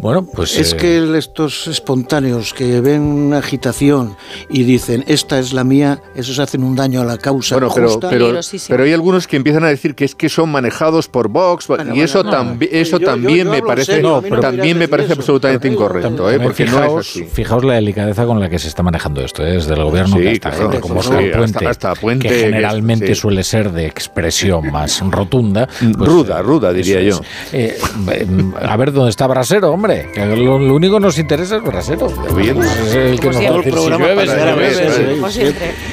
Bueno, 0.00 0.24
pues... 0.24 0.56
Es 0.58 0.72
eh, 0.72 0.76
que 0.76 0.96
el- 0.98 1.14
estos 1.16 1.66
espontáneos 1.66 2.54
que 2.54 2.80
ven 2.80 3.00
una 3.02 3.38
agitación 3.38 4.16
y 4.48 4.62
dicen, 4.62 5.04
esta 5.08 5.38
es 5.38 5.52
la 5.52 5.64
mía, 5.64 6.00
esos 6.14 6.38
hacen 6.38 6.62
un 6.62 6.76
daño 6.76 7.00
a 7.00 7.04
la 7.04 7.18
causa 7.18 7.56
Bueno, 7.56 7.72
pero, 7.74 7.88
justa. 7.88 8.08
pero, 8.08 8.32
pero 8.68 8.84
hay 8.84 8.92
algunos 8.92 9.26
que 9.26 9.36
empiezan 9.36 9.64
a 9.64 9.68
decir 9.68 9.94
que 9.94 10.04
es 10.04 10.14
que 10.14 10.28
son 10.28 10.50
manejados 10.50 11.08
por 11.08 11.28
Vox 11.28 11.66
y 11.94 12.00
eso, 12.00 12.22
no. 12.22 12.56
eso 12.70 12.98
Yo- 12.98 13.06
también 13.06 13.46
yo 13.46 13.50
me 13.52 13.60
parece, 13.62 13.94
serio, 13.94 14.22
no 14.30 14.40
también 14.40 14.78
me 14.78 14.86
parece 14.88 15.12
eso. 15.12 15.20
absolutamente 15.20 15.66
incorrecto, 15.68 16.30
¿eh? 16.30 16.38
También 16.38 16.42
porque 16.42 16.64
no 16.64 16.70
fijaos, 16.72 17.06
es 17.06 17.10
así. 17.16 17.24
Fijaos 17.24 17.64
la 17.64 17.74
delicadeza 17.74 18.24
con 18.26 18.38
la 18.38 18.48
que 18.48 18.58
se 18.60 18.68
está 18.68 18.82
manejando 18.84 19.20
esto, 19.22 19.44
¿eh? 19.44 19.54
desde 19.54 19.74
el 19.74 19.82
gobierno 19.82 20.16
Sí, 20.16 20.22
que 20.22 20.30
hasta 20.30 20.50
claro, 20.50 20.64
gente 20.70 20.80
como 20.80 21.02
sí, 21.02 21.08
Oscar 21.08 21.32
Puente, 21.38 21.66
hasta 21.66 21.94
Puente, 21.96 22.28
que 22.28 22.34
que- 22.34 22.40
generalmente 22.44 23.06
sí. 23.08 23.14
suele 23.16 23.42
ser 23.42 23.72
de 23.72 23.86
expresión 23.86 24.70
más 24.70 25.00
rotunda. 25.10 25.66
pues, 25.66 25.96
Ruda, 26.08 26.40
ruda, 26.42 26.72
diría 26.72 27.02
yo. 27.02 27.20
Eh, 27.52 27.76
eh, 28.12 28.26
a 28.62 28.76
ver 28.76 28.92
dónde 28.92 29.10
está 29.10 29.26
Brasero, 29.26 29.72
hombre. 29.72 29.87
Hombre, 29.88 30.10
que 30.12 30.26
lo, 30.26 30.58
lo 30.58 30.74
único 30.74 30.94
que 30.94 31.00
nos 31.00 31.18
interesa 31.18 31.56
es 31.56 31.62
Brasero. 31.62 32.06
Es 32.06 32.94
el 32.94 33.20
que 33.20 33.26
nos 33.28 33.36
va 33.36 33.48
a 33.48 33.52
decir 33.52 33.74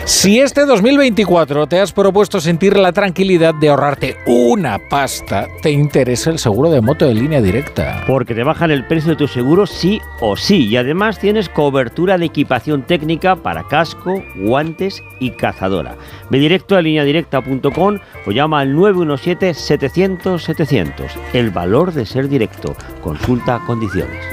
si 0.05 0.39
este 0.39 0.65
2024 0.65 1.67
te 1.67 1.80
has 1.80 1.91
propuesto 1.91 2.39
sentir 2.39 2.76
la 2.77 2.91
tranquilidad 2.91 3.53
de 3.55 3.69
ahorrarte 3.69 4.17
una 4.26 4.80
pasta, 4.89 5.47
te 5.61 5.69
interesa 5.72 6.31
el 6.31 6.39
seguro 6.39 6.69
de 6.69 6.81
moto 6.81 7.05
de 7.05 7.13
línea 7.13 7.41
directa. 7.41 8.03
Porque 8.07 8.35
te 8.35 8.43
bajan 8.43 8.72
el 8.72 8.85
precio 8.85 9.11
de 9.11 9.17
tu 9.17 9.27
seguro 9.27 9.67
sí 9.67 10.01
o 10.19 10.35
sí. 10.35 10.67
Y 10.67 10.76
además 10.77 11.19
tienes 11.19 11.49
cobertura 11.49 12.17
de 12.17 12.26
equipación 12.26 12.81
técnica 12.84 13.35
para 13.35 13.67
casco, 13.67 14.23
guantes 14.35 15.03
y 15.19 15.30
cazadora. 15.31 15.95
Ve 16.30 16.39
directo 16.39 16.76
a 16.76 16.81
lineadirecta.com 16.81 17.99
o 18.26 18.31
llama 18.31 18.61
al 18.61 18.73
917-700-700. 18.76 20.93
El 21.34 21.51
valor 21.51 21.91
de 21.93 22.05
ser 22.05 22.30
directo. 22.30 22.76
Consulta 23.01 23.59
condiciones. 23.86 24.26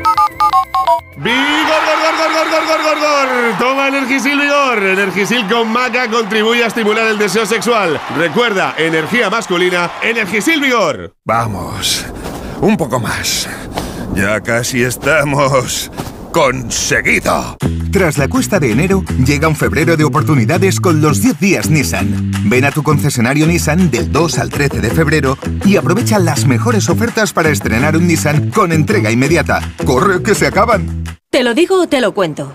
¡Vigor, 1.17 1.37
gor, 1.37 1.99
gor, 2.03 2.33
gor, 2.33 2.51
gor, 2.51 2.67
gor, 2.67 2.83
gor, 2.83 2.99
gor! 2.99 3.59
Toma 3.59 3.89
Energisil 3.89 4.41
Vigor. 4.41 4.83
Energisil 4.83 5.47
con 5.49 5.69
maca 5.69 6.09
contribuye 6.11 6.65
a 6.65 6.67
estimular 6.67 7.07
el 7.07 7.19
deseo 7.19 7.47
sexual. 7.47 8.01
Recuerda, 8.17 8.75
energía 8.79 9.31
masculina, 9.31 9.91
Energisil 10.03 10.61
Vigor. 10.61 11.15
Vamos, 11.25 12.07
un 12.61 12.77
poco 12.77 12.99
más. 12.99 13.49
Ya 14.15 14.41
casi 14.41 14.83
estamos 14.83 15.91
conseguido. 16.33 17.57
Tras 17.93 18.17
la 18.17 18.27
cuesta 18.27 18.59
de 18.59 18.73
enero, 18.73 19.05
llega 19.25 19.49
un 19.49 19.55
febrero 19.55 19.97
de 19.97 20.05
oportunidades 20.05 20.81
con 20.81 21.01
los 21.03 21.21
10 21.21 21.39
días 21.39 21.71
Nissan. 21.71 22.33
Ven 22.45 22.65
a 22.65 22.73
tu 22.73 22.83
concesionario 22.83 23.47
Nissan 23.47 23.91
del 23.91 24.11
2 24.11 24.39
al 24.39 24.49
13 24.49 24.81
de 24.81 24.91
febrero 24.91 25.39
y 25.65 25.77
aprovecha 25.77 26.19
las 26.19 26.47
mejores 26.47 26.89
ofertas 26.89 27.33
para 27.33 27.51
estrenar 27.51 27.97
un 27.97 28.07
Nissan 28.07 28.51
con 28.51 28.73
entrega 28.73 29.11
inmediata. 29.11 29.61
¡Corre 29.85 30.23
que 30.23 30.35
se 30.35 30.47
acaban! 30.47 31.05
¿Te 31.31 31.45
lo 31.45 31.55
digo 31.55 31.83
o 31.83 31.87
te 31.87 32.01
lo 32.01 32.13
cuento? 32.13 32.55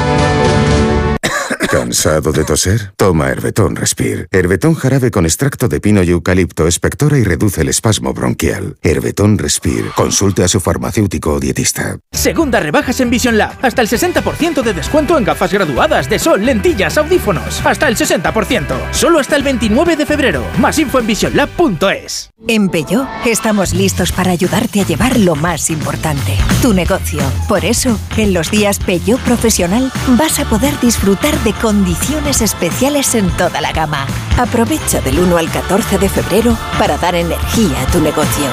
¿Cansado 1.71 2.33
de 2.33 2.43
toser? 2.43 2.91
Toma 2.97 3.29
Herbetón 3.29 3.77
Respire. 3.77 4.27
Herbetón 4.29 4.75
jarabe 4.75 5.09
con 5.09 5.25
extracto 5.25 5.69
de 5.69 5.79
pino 5.79 6.03
y 6.03 6.09
eucalipto 6.09 6.65
expectora 6.65 7.17
y 7.17 7.23
reduce 7.23 7.61
el 7.61 7.69
espasmo 7.69 8.13
bronquial. 8.13 8.75
Herbetón 8.81 9.37
Respire. 9.37 9.89
Consulte 9.95 10.43
a 10.43 10.49
su 10.49 10.59
farmacéutico 10.59 11.31
o 11.31 11.39
dietista. 11.39 11.97
Segunda 12.11 12.59
rebajas 12.59 12.99
en 12.99 13.09
Vision 13.09 13.37
Lab. 13.37 13.57
Hasta 13.61 13.81
el 13.81 13.87
60% 13.87 14.63
de 14.63 14.73
descuento 14.73 15.17
en 15.17 15.23
gafas 15.23 15.53
graduadas 15.53 16.09
de 16.09 16.19
sol, 16.19 16.45
lentillas, 16.45 16.97
audífonos. 16.97 17.65
Hasta 17.65 17.87
el 17.87 17.95
60%. 17.95 18.91
Solo 18.91 19.19
hasta 19.19 19.37
el 19.37 19.43
29 19.43 19.95
de 19.95 20.05
febrero. 20.05 20.43
Más 20.59 20.77
info 20.77 20.99
en 20.99 21.07
visionlab.es. 21.07 22.31
En 22.47 22.69
Peugeot 22.69 23.07
estamos 23.25 23.71
listos 23.73 24.11
para 24.11 24.31
ayudarte 24.31 24.81
a 24.81 24.85
llevar 24.85 25.17
lo 25.17 25.35
más 25.35 25.69
importante, 25.69 26.35
tu 26.61 26.73
negocio. 26.73 27.21
Por 27.47 27.63
eso, 27.63 27.99
en 28.17 28.33
los 28.33 28.49
días 28.49 28.79
Peugeot 28.79 29.21
Profesional 29.21 29.91
vas 30.17 30.39
a 30.39 30.45
poder 30.45 30.77
disfrutar 30.81 31.37
de 31.43 31.53
condiciones 31.61 32.41
especiales 32.41 33.13
en 33.15 33.29
toda 33.37 33.61
la 33.61 33.71
gama. 33.71 34.05
Aprovecha 34.39 34.99
del 35.01 35.19
1 35.19 35.37
al 35.37 35.49
14 35.51 35.97
de 35.99 36.09
febrero 36.09 36.57
para 36.79 36.97
dar 36.97 37.13
energía 37.15 37.81
a 37.81 37.91
tu 37.91 37.99
negocio. 37.99 38.45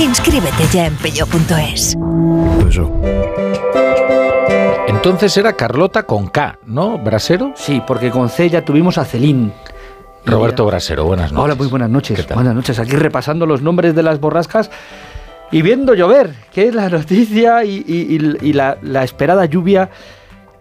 Inscríbete 0.00 0.64
ya 0.72 0.86
en 0.86 0.96
peugeot.es. 0.96 1.96
Entonces 4.88 5.36
era 5.36 5.52
Carlota 5.52 6.04
con 6.04 6.28
K, 6.28 6.58
¿no? 6.66 6.98
¿Brasero? 6.98 7.52
Sí, 7.56 7.82
porque 7.86 8.10
con 8.10 8.28
C 8.30 8.48
ya 8.48 8.64
tuvimos 8.64 8.96
a 8.98 9.04
Celín. 9.04 9.52
Roberto 10.24 10.64
Brasero, 10.64 11.04
buenas 11.04 11.32
noches. 11.32 11.44
Hola, 11.44 11.54
muy 11.54 11.66
buenas 11.66 11.90
noches. 11.90 12.26
Buenas 12.32 12.54
noches. 12.54 12.78
Aquí 12.78 12.92
repasando 12.92 13.44
los 13.44 13.60
nombres 13.60 13.94
de 13.94 14.02
las 14.02 14.18
borrascas 14.20 14.70
y 15.52 15.60
viendo 15.60 15.92
llover, 15.94 16.34
que 16.52 16.68
es 16.68 16.74
la 16.74 16.88
noticia 16.88 17.62
y, 17.64 17.84
y- 17.86 18.16
y- 18.16 18.48
y 18.48 18.52
la, 18.54 18.78
la 18.80 19.04
esperada 19.04 19.44
lluvia 19.44 19.90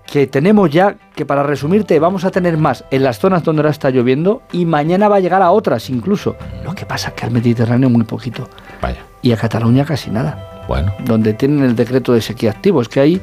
que 0.06 0.28
tenemos 0.28 0.70
ya, 0.70 0.96
que 1.16 1.26
para 1.26 1.44
resumirte, 1.44 2.00
vamos 2.00 2.26
a 2.26 2.32
tener 2.32 2.58
más 2.58 2.84
en 2.92 3.04
las 3.04 3.20
zonas 3.20 3.44
donde 3.44 3.62
ahora 3.62 3.72
está 3.72 3.90
lloviendo 3.90 4.44
y 4.52 4.66
mañana 4.66 5.08
va 5.08 5.18
a 5.18 5.20
llegar 5.20 5.42
a 5.42 5.52
otras 5.52 5.90
incluso. 5.90 6.36
Lo 6.64 6.76
que 6.76 6.86
pasa 6.86 7.10
es 7.10 7.14
que 7.16 7.26
al 7.26 7.32
Mediterráneo 7.32 7.90
muy 7.90 8.04
poquito. 8.04 8.48
Vaya. 8.82 9.04
Y 9.22 9.32
a 9.32 9.38
Cataluña 9.38 9.86
casi 9.86 10.12
nada. 10.12 10.66
Bueno. 10.68 10.94
Donde 11.00 11.34
tienen 11.34 11.64
el 11.64 11.76
decreto 11.76 12.14
de 12.14 12.22
sequía 12.22 12.52
activo. 12.52 12.82
Es 12.82 12.90
que 12.90 13.00
ahí, 13.00 13.22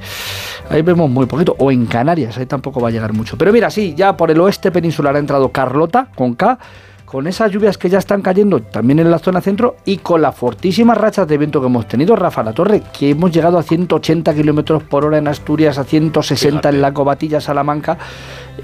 ahí 0.69 0.83
vemos 0.83 1.09
muy 1.09 1.27
poquito. 1.27 1.55
O 1.59 1.71
en 1.71 1.87
Canarias, 1.87 2.37
ahí 2.39 2.47
tampoco 2.47 2.81
va 2.81 2.89
a 2.89 2.91
llegar 2.91 3.13
mucho. 3.13 3.37
Pero 3.39 3.53
mira, 3.53 3.71
sí, 3.71 3.95
ya 3.97 4.17
por 4.17 4.31
el 4.31 4.41
oeste 4.41 4.71
peninsular 4.71 5.17
ha 5.17 5.19
entrado 5.19 5.51
Carlota, 5.51 6.09
con 6.15 6.35
K, 6.35 6.59
con 7.11 7.27
esas 7.27 7.51
lluvias 7.51 7.77
que 7.77 7.89
ya 7.89 7.99
están 7.99 8.23
cayendo 8.23 8.63
también 8.63 9.01
en 9.01 9.11
la 9.11 9.19
zona 9.19 9.41
centro 9.41 9.75
y 9.85 9.97
con 9.97 10.23
las 10.23 10.37
fortísimas 10.37 10.97
rachas 10.97 11.27
de 11.27 11.39
viento 11.39 11.61
que 11.61 11.67
hemos 11.67 11.89
tenido, 11.89 12.15
Rafa 12.15 12.45
La 12.45 12.53
Torre, 12.53 12.83
que 12.97 13.11
hemos 13.11 13.33
llegado 13.33 13.59
a 13.59 13.65
180 13.65 14.33
kilómetros 14.33 14.85
por 14.85 15.05
hora 15.05 15.19
en 15.19 15.27
Asturias, 15.27 15.77
a 15.79 15.85
160 15.85 16.69
en 16.69 16.81
la 16.81 16.95
Cobatilla, 16.95 17.41
Salamanca. 17.41 17.99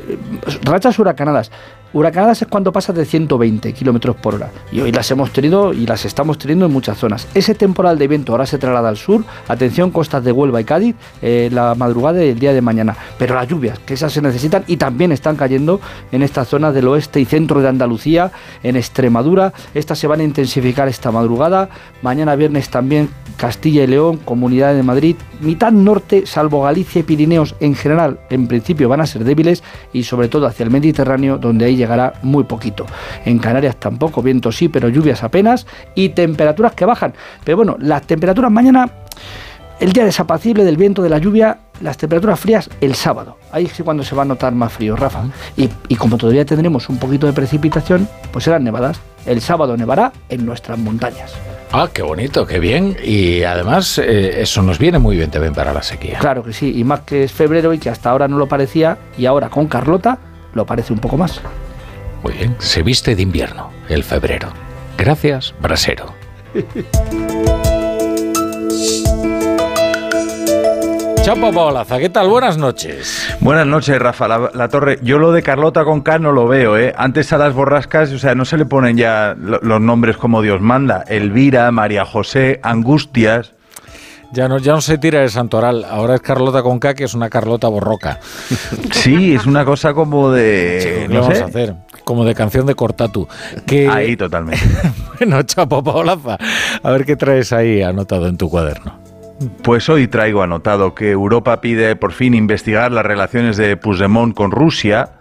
Eh, 0.09 0.19
Rachas 0.63 0.99
huracanadas. 0.99 1.51
Huracanadas 1.93 2.43
es 2.43 2.49
cuando 2.49 2.73
pasas 2.73 2.95
de 2.95 3.05
120 3.05 3.73
kilómetros 3.73 4.17
por 4.17 4.35
hora. 4.35 4.51
Y 4.71 4.81
hoy 4.81 4.93
las 4.93 5.11
hemos 5.11 5.33
tenido 5.33 5.73
y 5.73 5.87
las 5.87 6.05
estamos 6.05 6.37
teniendo 6.37 6.67
en 6.67 6.73
muchas 6.73 6.99
zonas. 6.99 7.27
Ese 7.33 7.55
temporal 7.55 7.99
de 7.99 8.09
viento 8.09 8.33
ahora 8.33 8.45
se 8.45 8.59
traslada 8.59 8.89
al 8.89 8.97
sur. 8.97 9.25
Atención, 9.49 9.91
costas 9.91 10.23
de 10.23 10.33
Huelva 10.33 10.61
y 10.61 10.65
Cádiz, 10.65 10.97
eh, 11.23 11.49
la 11.51 11.75
madrugada 11.75 12.19
del 12.19 12.39
día 12.39 12.53
de 12.53 12.61
mañana. 12.61 12.97
Pero 13.19 13.35
las 13.35 13.49
lluvias, 13.49 13.79
que 13.79 13.95
esas 13.95 14.13
se 14.13 14.21
necesitan 14.21 14.65
y 14.67 14.77
también 14.77 15.13
están 15.13 15.37
cayendo 15.37 15.81
en 16.13 16.23
estas 16.23 16.49
zonas 16.49 16.75
del 16.75 16.89
oeste 16.89 17.21
y 17.21 17.25
centro 17.25 17.63
de 17.63 17.69
Andalucía, 17.69 18.31
en 18.63 18.77
Extremadura. 18.77 19.53
Estas 19.73 19.99
se 19.99 20.07
van 20.07 20.21
a 20.21 20.25
intensificar 20.25 20.89
esta 20.89 21.11
madrugada. 21.11 21.71
Mañana 22.03 22.37
viernes 22.37 22.69
también 22.69 23.09
Castilla 23.37 23.85
y 23.85 23.87
León, 23.87 24.19
Comunidad 24.19 24.75
de 24.75 24.83
Madrid, 24.83 25.17
mitad 25.41 25.71
norte, 25.71 26.27
salvo 26.27 26.63
Galicia 26.63 27.01
y 27.01 27.03
Pirineos 27.03 27.55
en 27.61 27.75
general, 27.75 28.19
en 28.31 28.47
principio 28.49 28.89
van 28.89 29.01
a 29.01 29.07
ser 29.07 29.25
débiles 29.25 29.63
y 29.93 30.03
sobre 30.03 30.29
todo 30.29 30.47
hacia 30.47 30.65
el 30.65 30.71
Mediterráneo, 30.71 31.39
donde 31.39 31.65
ahí 31.65 31.77
llegará 31.77 32.15
muy 32.23 32.45
poquito. 32.45 32.87
En 33.25 33.39
Canarias 33.39 33.77
tampoco, 33.77 34.23
viento 34.23 34.53
sí, 34.53 34.69
pero 34.69 34.89
lluvias 34.89 35.23
apenas 35.23 35.67
y 35.95 36.11
temperaturas 36.11 36.75
que 36.75 36.85
bajan. 36.85 37.15
Pero 37.45 37.57
bueno, 37.57 37.77
las 37.79 38.03
temperaturas 38.03 38.51
mañana, 38.51 38.91
el 39.81 39.93
día 39.93 40.05
desapacible 40.05 40.65
del 40.65 40.77
viento, 40.77 41.03
de 41.03 41.11
la 41.11 41.19
lluvia, 41.19 41.59
las 41.81 41.97
temperaturas 41.97 42.41
frías 42.41 42.71
el 42.81 42.95
sábado. 42.95 43.39
Ahí 43.53 43.67
sí 43.67 43.83
cuando 43.83 44.03
se 44.03 44.15
va 44.15 44.23
a 44.23 44.27
notar 44.27 44.55
más 44.55 44.73
frío, 44.73 44.97
Rafa. 44.97 45.25
Y, 45.57 45.69
y 45.89 45.97
como 45.97 46.17
todavía 46.17 46.45
tendremos 46.45 46.89
un 46.89 46.99
poquito 46.99 47.27
de 47.27 47.33
precipitación, 47.33 48.09
pues 48.33 48.45
serán 48.45 48.65
nevadas. 48.65 49.01
El 49.27 49.41
sábado 49.41 49.77
nevará 49.77 50.13
en 50.29 50.47
nuestras 50.47 50.79
montañas. 50.79 51.35
Ah, 51.73 51.89
qué 51.93 52.03
bonito, 52.03 52.47
qué 52.47 52.59
bien. 52.59 52.97
Y 53.03 53.43
además 53.43 53.99
eh, 53.99 54.41
eso 54.41 54.63
nos 54.63 54.79
viene 54.79 54.99
muy 54.99 55.17
bien 55.17 55.31
también 55.31 55.55
para 55.55 55.73
la 55.73 55.83
sequía. 55.83 56.19
Claro 56.19 56.43
que 56.43 56.53
sí, 56.53 56.73
y 56.77 56.85
más 56.85 57.01
que 57.01 57.25
es 57.25 57.33
febrero 57.33 57.73
y 57.73 57.79
que 57.79 57.91
hasta 57.91 58.11
ahora 58.11 58.29
no 58.29 58.39
lo 58.39 58.47
parecía, 58.47 58.99
y 59.19 59.27
ahora 59.27 59.49
con 59.49 59.67
Carlota 59.67 60.19
lo 60.55 60.65
parece 60.65 60.93
un 60.93 61.01
poco 61.01 61.17
más. 61.17 61.41
Muy 62.23 62.35
bien, 62.35 62.57
se 62.59 62.83
viste 62.83 63.15
de 63.15 63.23
invierno 63.23 63.71
el 63.89 64.03
febrero. 64.03 64.49
Gracias, 64.97 65.55
Brasero. 65.61 66.15
Chapo 71.27 71.53
Paolaza, 71.53 71.99
¿qué 71.99 72.09
tal? 72.09 72.29
Buenas 72.29 72.57
noches. 72.57 73.35
Buenas 73.41 73.67
noches, 73.67 73.99
Rafa 73.99 74.29
la, 74.29 74.49
la 74.55 74.69
Torre. 74.69 75.01
Yo 75.03 75.19
lo 75.19 75.33
de 75.33 75.43
Carlota 75.43 75.85
con 75.85 76.01
K 76.03 76.21
no 76.21 76.31
lo 76.31 76.47
veo, 76.47 76.79
¿eh? 76.79 76.95
Antes 76.97 77.33
a 77.33 77.39
las 77.39 77.53
borrascas, 77.53 78.13
o 78.13 78.19
sea, 78.21 78.37
no 78.37 78.45
se 78.45 78.57
le 78.57 78.65
ponen 78.65 78.97
ya 78.97 79.35
lo- 79.37 79.59
los 79.61 79.81
nombres 79.81 80.17
como 80.17 80.41
Dios 80.41 80.61
manda. 80.61 81.03
Elvira, 81.09 81.73
María 81.73 82.05
José, 82.05 82.61
Angustias. 82.63 83.51
Ya 84.33 84.47
no, 84.47 84.59
ya 84.59 84.73
no 84.75 84.81
se 84.81 84.99
tira 84.99 85.25
el 85.25 85.31
santoral, 85.31 85.85
ahora 85.85 86.15
es 86.15 86.21
Carlota 86.21 86.63
con 86.63 86.79
K, 86.79 86.95
que 86.95 87.03
es 87.05 87.15
una 87.15 87.29
Carlota 87.29 87.67
borroca. 87.67 88.21
Sí, 88.93 89.35
es 89.35 89.47
una 89.47 89.65
cosa 89.65 89.95
como 89.95 90.31
de. 90.31 90.79
Sí, 90.81 90.89
¿qué 90.89 91.09
no 91.13 91.23
vamos 91.23 91.37
sé. 91.39 91.43
a 91.43 91.47
hacer? 91.47 91.75
Como 92.05 92.25
de 92.25 92.37
canción 92.37 92.67
de 92.67 92.77
Cortatu. 92.77 93.27
Que... 93.67 93.89
Ahí 93.89 94.17
totalmente. 94.17 94.65
bueno, 95.19 95.43
Chapo 95.43 95.83
Paolaza, 95.83 96.39
a 96.85 96.91
ver 96.93 97.05
qué 97.05 97.17
traes 97.17 97.53
ahí 97.53 97.83
anotado 97.83 98.29
en 98.29 98.37
tu 98.37 98.49
cuaderno. 98.49 99.06
Pues 99.63 99.89
hoy 99.91 100.09
traigo 100.09 100.43
anotado 100.43 100.95
que 100.95 101.11
Europa 101.11 101.61
pide 101.61 101.95
por 101.95 102.13
fin 102.13 102.33
investigar 102.33 102.91
las 102.91 103.05
relaciones 103.05 103.59
de 103.59 103.77
Puigdemont 103.77 104.35
con 104.35 104.51
Rusia. 104.51 105.19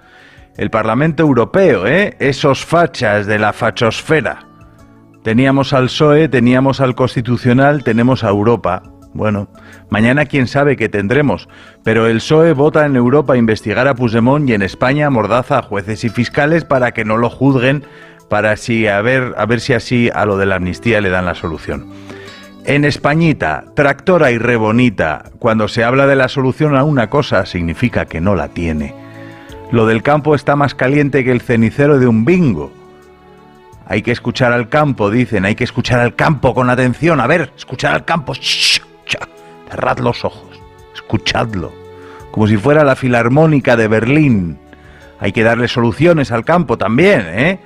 El 0.56 0.70
Parlamento 0.70 1.24
Europeo, 1.24 1.86
¿eh? 1.86 2.16
Esos 2.20 2.64
fachas 2.64 3.26
de 3.26 3.40
la 3.40 3.52
fachosfera. 3.52 4.48
Teníamos 5.22 5.74
al 5.74 5.86
PSOE, 5.86 6.30
teníamos 6.30 6.80
al 6.80 6.96
Constitucional, 6.96 7.84
tenemos 7.84 8.24
a 8.24 8.30
Europa. 8.30 8.84
Bueno, 9.14 9.50
mañana 9.90 10.26
quién 10.26 10.48
sabe 10.48 10.78
qué 10.78 10.88
tendremos, 10.88 11.50
pero 11.84 12.08
el 12.08 12.18
PSOE 12.18 12.54
vota 12.54 12.86
en 12.86 12.96
Europa 12.96 13.34
a 13.34 13.38
investigar 13.38 13.88
a 13.88 13.96
Puigdemont 13.96 14.48
y 14.50 14.54
en 14.54 14.62
España 14.62 15.10
mordaza 15.10 15.58
a 15.58 15.62
jueces 15.62 16.06
y 16.06 16.10
fiscales 16.10 16.64
para 16.64 16.94
que 16.94 17.04
no 17.04 17.18
lo 17.18 17.30
juzguen, 17.30 17.84
para 18.30 18.52
a 18.52 19.02
ver, 19.02 19.34
a 19.38 19.46
ver 19.46 19.60
si 19.60 19.74
así 19.74 20.10
a 20.14 20.26
lo 20.26 20.38
de 20.38 20.46
la 20.46 20.56
amnistía 20.56 21.02
le 21.02 21.10
dan 21.10 21.26
la 21.26 21.36
solución. 21.36 22.05
En 22.68 22.84
Españita, 22.84 23.66
tractora 23.76 24.32
y 24.32 24.40
rebonita, 24.40 25.26
cuando 25.38 25.68
se 25.68 25.84
habla 25.84 26.08
de 26.08 26.16
la 26.16 26.28
solución 26.28 26.76
a 26.76 26.84
una 26.84 27.12
cosa, 27.12 27.46
significa 27.46 28.08
que 28.08 28.20
no 28.20 28.34
la 28.34 28.48
tiene. 28.48 28.96
Lo 29.72 29.86
del 29.86 30.02
campo 30.02 30.34
está 30.34 30.56
más 30.56 30.74
caliente 30.74 31.24
que 31.24 31.32
el 31.32 31.42
cenicero 31.42 32.00
de 32.00 32.08
un 32.08 32.26
bingo. 32.26 32.72
Hay 33.86 34.02
que 34.02 34.12
escuchar 34.12 34.52
al 34.52 34.68
campo, 34.68 35.12
dicen, 35.12 35.46
hay 35.46 35.54
que 35.54 35.64
escuchar 35.64 36.00
al 36.00 36.16
campo 36.16 36.56
con 36.56 36.72
atención. 36.72 37.20
A 37.20 37.28
ver, 37.28 37.52
escuchar 37.56 37.94
al 37.94 38.04
campo. 38.04 38.34
Cerrad 38.34 40.00
los 40.00 40.26
ojos, 40.26 40.60
escuchadlo. 40.96 41.72
Como 42.32 42.48
si 42.48 42.58
fuera 42.58 42.84
la 42.84 42.96
filarmónica 42.96 43.76
de 43.76 43.88
Berlín. 43.88 44.58
Hay 45.20 45.34
que 45.34 45.44
darle 45.44 45.68
soluciones 45.68 46.32
al 46.32 46.44
campo 46.44 46.80
también, 46.80 47.28
¿eh? 47.28 47.60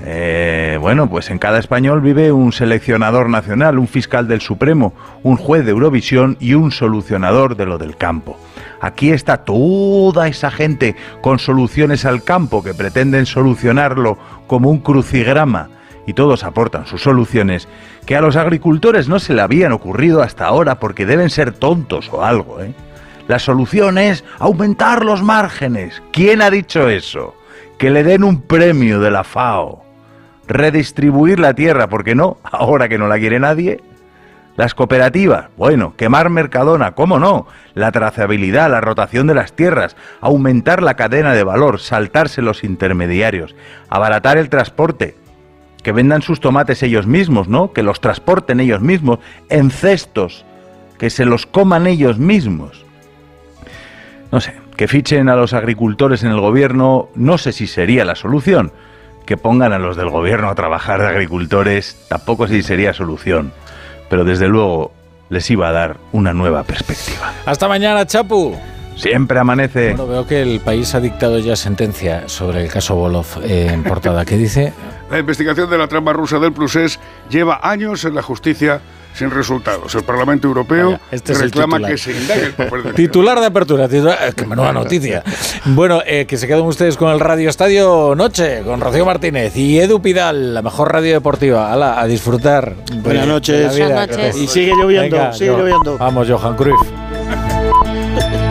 Eh, 0.00 0.78
bueno, 0.80 1.08
pues 1.08 1.30
en 1.30 1.38
cada 1.38 1.58
español 1.58 2.00
vive 2.00 2.32
un 2.32 2.52
seleccionador 2.52 3.28
nacional, 3.28 3.78
un 3.78 3.88
fiscal 3.88 4.26
del 4.26 4.40
Supremo, 4.40 4.94
un 5.22 5.36
juez 5.36 5.64
de 5.64 5.72
Eurovisión 5.72 6.36
y 6.40 6.54
un 6.54 6.72
solucionador 6.72 7.56
de 7.56 7.66
lo 7.66 7.78
del 7.78 7.96
campo. 7.96 8.38
Aquí 8.80 9.10
está 9.10 9.38
toda 9.38 10.28
esa 10.28 10.50
gente 10.50 10.96
con 11.20 11.38
soluciones 11.38 12.04
al 12.04 12.24
campo 12.24 12.62
que 12.62 12.74
pretenden 12.74 13.26
solucionarlo 13.26 14.18
como 14.46 14.70
un 14.70 14.78
crucigrama 14.78 15.68
y 16.06 16.14
todos 16.14 16.42
aportan 16.42 16.86
sus 16.86 17.02
soluciones 17.02 17.68
que 18.06 18.16
a 18.16 18.20
los 18.20 18.34
agricultores 18.34 19.08
no 19.08 19.20
se 19.20 19.34
le 19.34 19.42
habían 19.42 19.72
ocurrido 19.72 20.22
hasta 20.22 20.46
ahora 20.46 20.80
porque 20.80 21.06
deben 21.06 21.30
ser 21.30 21.52
tontos 21.52 22.10
o 22.12 22.24
algo. 22.24 22.60
¿eh? 22.60 22.74
La 23.28 23.38
solución 23.38 23.98
es 23.98 24.24
aumentar 24.38 25.04
los 25.04 25.22
márgenes. 25.22 26.02
¿Quién 26.12 26.42
ha 26.42 26.50
dicho 26.50 26.88
eso? 26.88 27.36
Que 27.82 27.90
le 27.90 28.04
den 28.04 28.22
un 28.22 28.42
premio 28.42 29.00
de 29.00 29.10
la 29.10 29.24
FAO. 29.24 29.82
Redistribuir 30.46 31.40
la 31.40 31.52
tierra, 31.52 31.88
porque 31.88 32.14
no, 32.14 32.38
ahora 32.44 32.88
que 32.88 32.96
no 32.96 33.08
la 33.08 33.18
quiere 33.18 33.40
nadie. 33.40 33.80
Las 34.56 34.76
cooperativas, 34.76 35.48
bueno, 35.56 35.92
quemar 35.96 36.30
Mercadona, 36.30 36.92
¿cómo 36.92 37.18
no? 37.18 37.48
La 37.74 37.90
trazabilidad, 37.90 38.70
la 38.70 38.80
rotación 38.80 39.26
de 39.26 39.34
las 39.34 39.54
tierras, 39.54 39.96
aumentar 40.20 40.80
la 40.80 40.94
cadena 40.94 41.32
de 41.32 41.42
valor, 41.42 41.80
saltarse 41.80 42.40
los 42.40 42.62
intermediarios, 42.62 43.56
abaratar 43.88 44.38
el 44.38 44.48
transporte, 44.48 45.16
que 45.82 45.90
vendan 45.90 46.22
sus 46.22 46.38
tomates 46.38 46.84
ellos 46.84 47.08
mismos, 47.08 47.48
¿no? 47.48 47.72
Que 47.72 47.82
los 47.82 48.00
transporten 48.00 48.60
ellos 48.60 48.80
mismos 48.80 49.18
en 49.48 49.72
cestos, 49.72 50.44
que 51.00 51.10
se 51.10 51.24
los 51.24 51.46
coman 51.46 51.88
ellos 51.88 52.16
mismos. 52.16 52.86
No 54.30 54.40
sé, 54.40 54.61
que 54.76 54.88
fichen 54.88 55.28
a 55.28 55.36
los 55.36 55.52
agricultores 55.52 56.22
en 56.22 56.30
el 56.30 56.40
gobierno, 56.40 57.08
no 57.14 57.38
sé 57.38 57.52
si 57.52 57.66
sería 57.66 58.04
la 58.04 58.14
solución. 58.14 58.72
Que 59.26 59.36
pongan 59.36 59.72
a 59.72 59.78
los 59.78 59.96
del 59.96 60.10
gobierno 60.10 60.48
a 60.48 60.54
trabajar 60.54 61.00
de 61.00 61.08
agricultores, 61.08 62.04
tampoco 62.08 62.48
sé 62.48 62.54
si 62.54 62.62
sería 62.62 62.92
solución. 62.92 63.52
Pero 64.10 64.24
desde 64.24 64.48
luego 64.48 64.92
les 65.30 65.48
iba 65.50 65.68
a 65.68 65.72
dar 65.72 65.96
una 66.12 66.32
nueva 66.32 66.64
perspectiva. 66.64 67.32
Hasta 67.46 67.68
mañana, 67.68 68.06
Chapu. 68.06 68.56
Siempre 68.96 69.38
amanece. 69.38 69.94
Bueno, 69.94 70.06
veo 70.06 70.26
que 70.26 70.42
el 70.42 70.60
país 70.60 70.94
ha 70.94 71.00
dictado 71.00 71.38
ya 71.38 71.56
sentencia 71.56 72.28
sobre 72.28 72.62
el 72.62 72.70
caso 72.70 72.94
Bolov 72.94 73.26
eh, 73.42 73.68
en 73.72 73.82
portada. 73.84 74.24
¿Qué 74.24 74.36
dice? 74.36 74.72
La 75.10 75.18
investigación 75.18 75.70
de 75.70 75.78
la 75.78 75.88
trama 75.88 76.12
rusa 76.12 76.38
del 76.38 76.52
Prusés 76.52 77.00
lleva 77.30 77.60
años 77.62 78.04
en 78.04 78.14
la 78.14 78.22
justicia 78.22 78.80
sin 79.14 79.30
resultados. 79.30 79.94
El 79.94 80.04
Parlamento 80.04 80.48
Europeo 80.48 80.98
este 81.10 81.34
reclama 81.34 81.86
que 81.86 81.98
se 81.98 82.12
indague 82.12 82.46
el 82.46 82.52
papel 82.52 82.82
de 82.82 82.92
Titular 82.94 83.40
de 83.40 83.46
apertura, 83.46 83.88
titular, 83.88 84.18
eh, 84.22 84.32
qué 84.36 84.46
menuda 84.46 84.72
noticia. 84.72 85.22
Bueno, 85.66 86.02
eh, 86.06 86.26
que 86.26 86.36
se 86.36 86.46
queden 86.46 86.64
ustedes 86.64 86.96
con 86.96 87.10
el 87.10 87.20
Radio 87.20 87.48
Estadio 87.48 88.14
Noche, 88.14 88.62
con 88.64 88.80
Rocío 88.80 89.04
Martínez 89.04 89.56
y 89.56 89.78
Edu 89.78 90.00
Pidal, 90.00 90.54
la 90.54 90.62
mejor 90.62 90.92
radio 90.92 91.12
deportiva. 91.12 91.72
Ala, 91.72 92.00
a 92.00 92.06
disfrutar. 92.06 92.74
Buenas 93.02 93.26
de 93.26 93.32
noches. 93.32 93.66
la 93.66 93.72
vida, 93.72 93.86
Buenas 93.86 94.08
que 94.08 94.16
noches. 94.16 94.36
Y 94.36 94.46
sigue 94.46 94.72
lloviendo, 94.74 95.32
sigue 95.32 95.50
lloviendo. 95.50 95.98
Vamos, 95.98 96.28
Johan 96.28 96.56
Cruyff. 96.56 97.11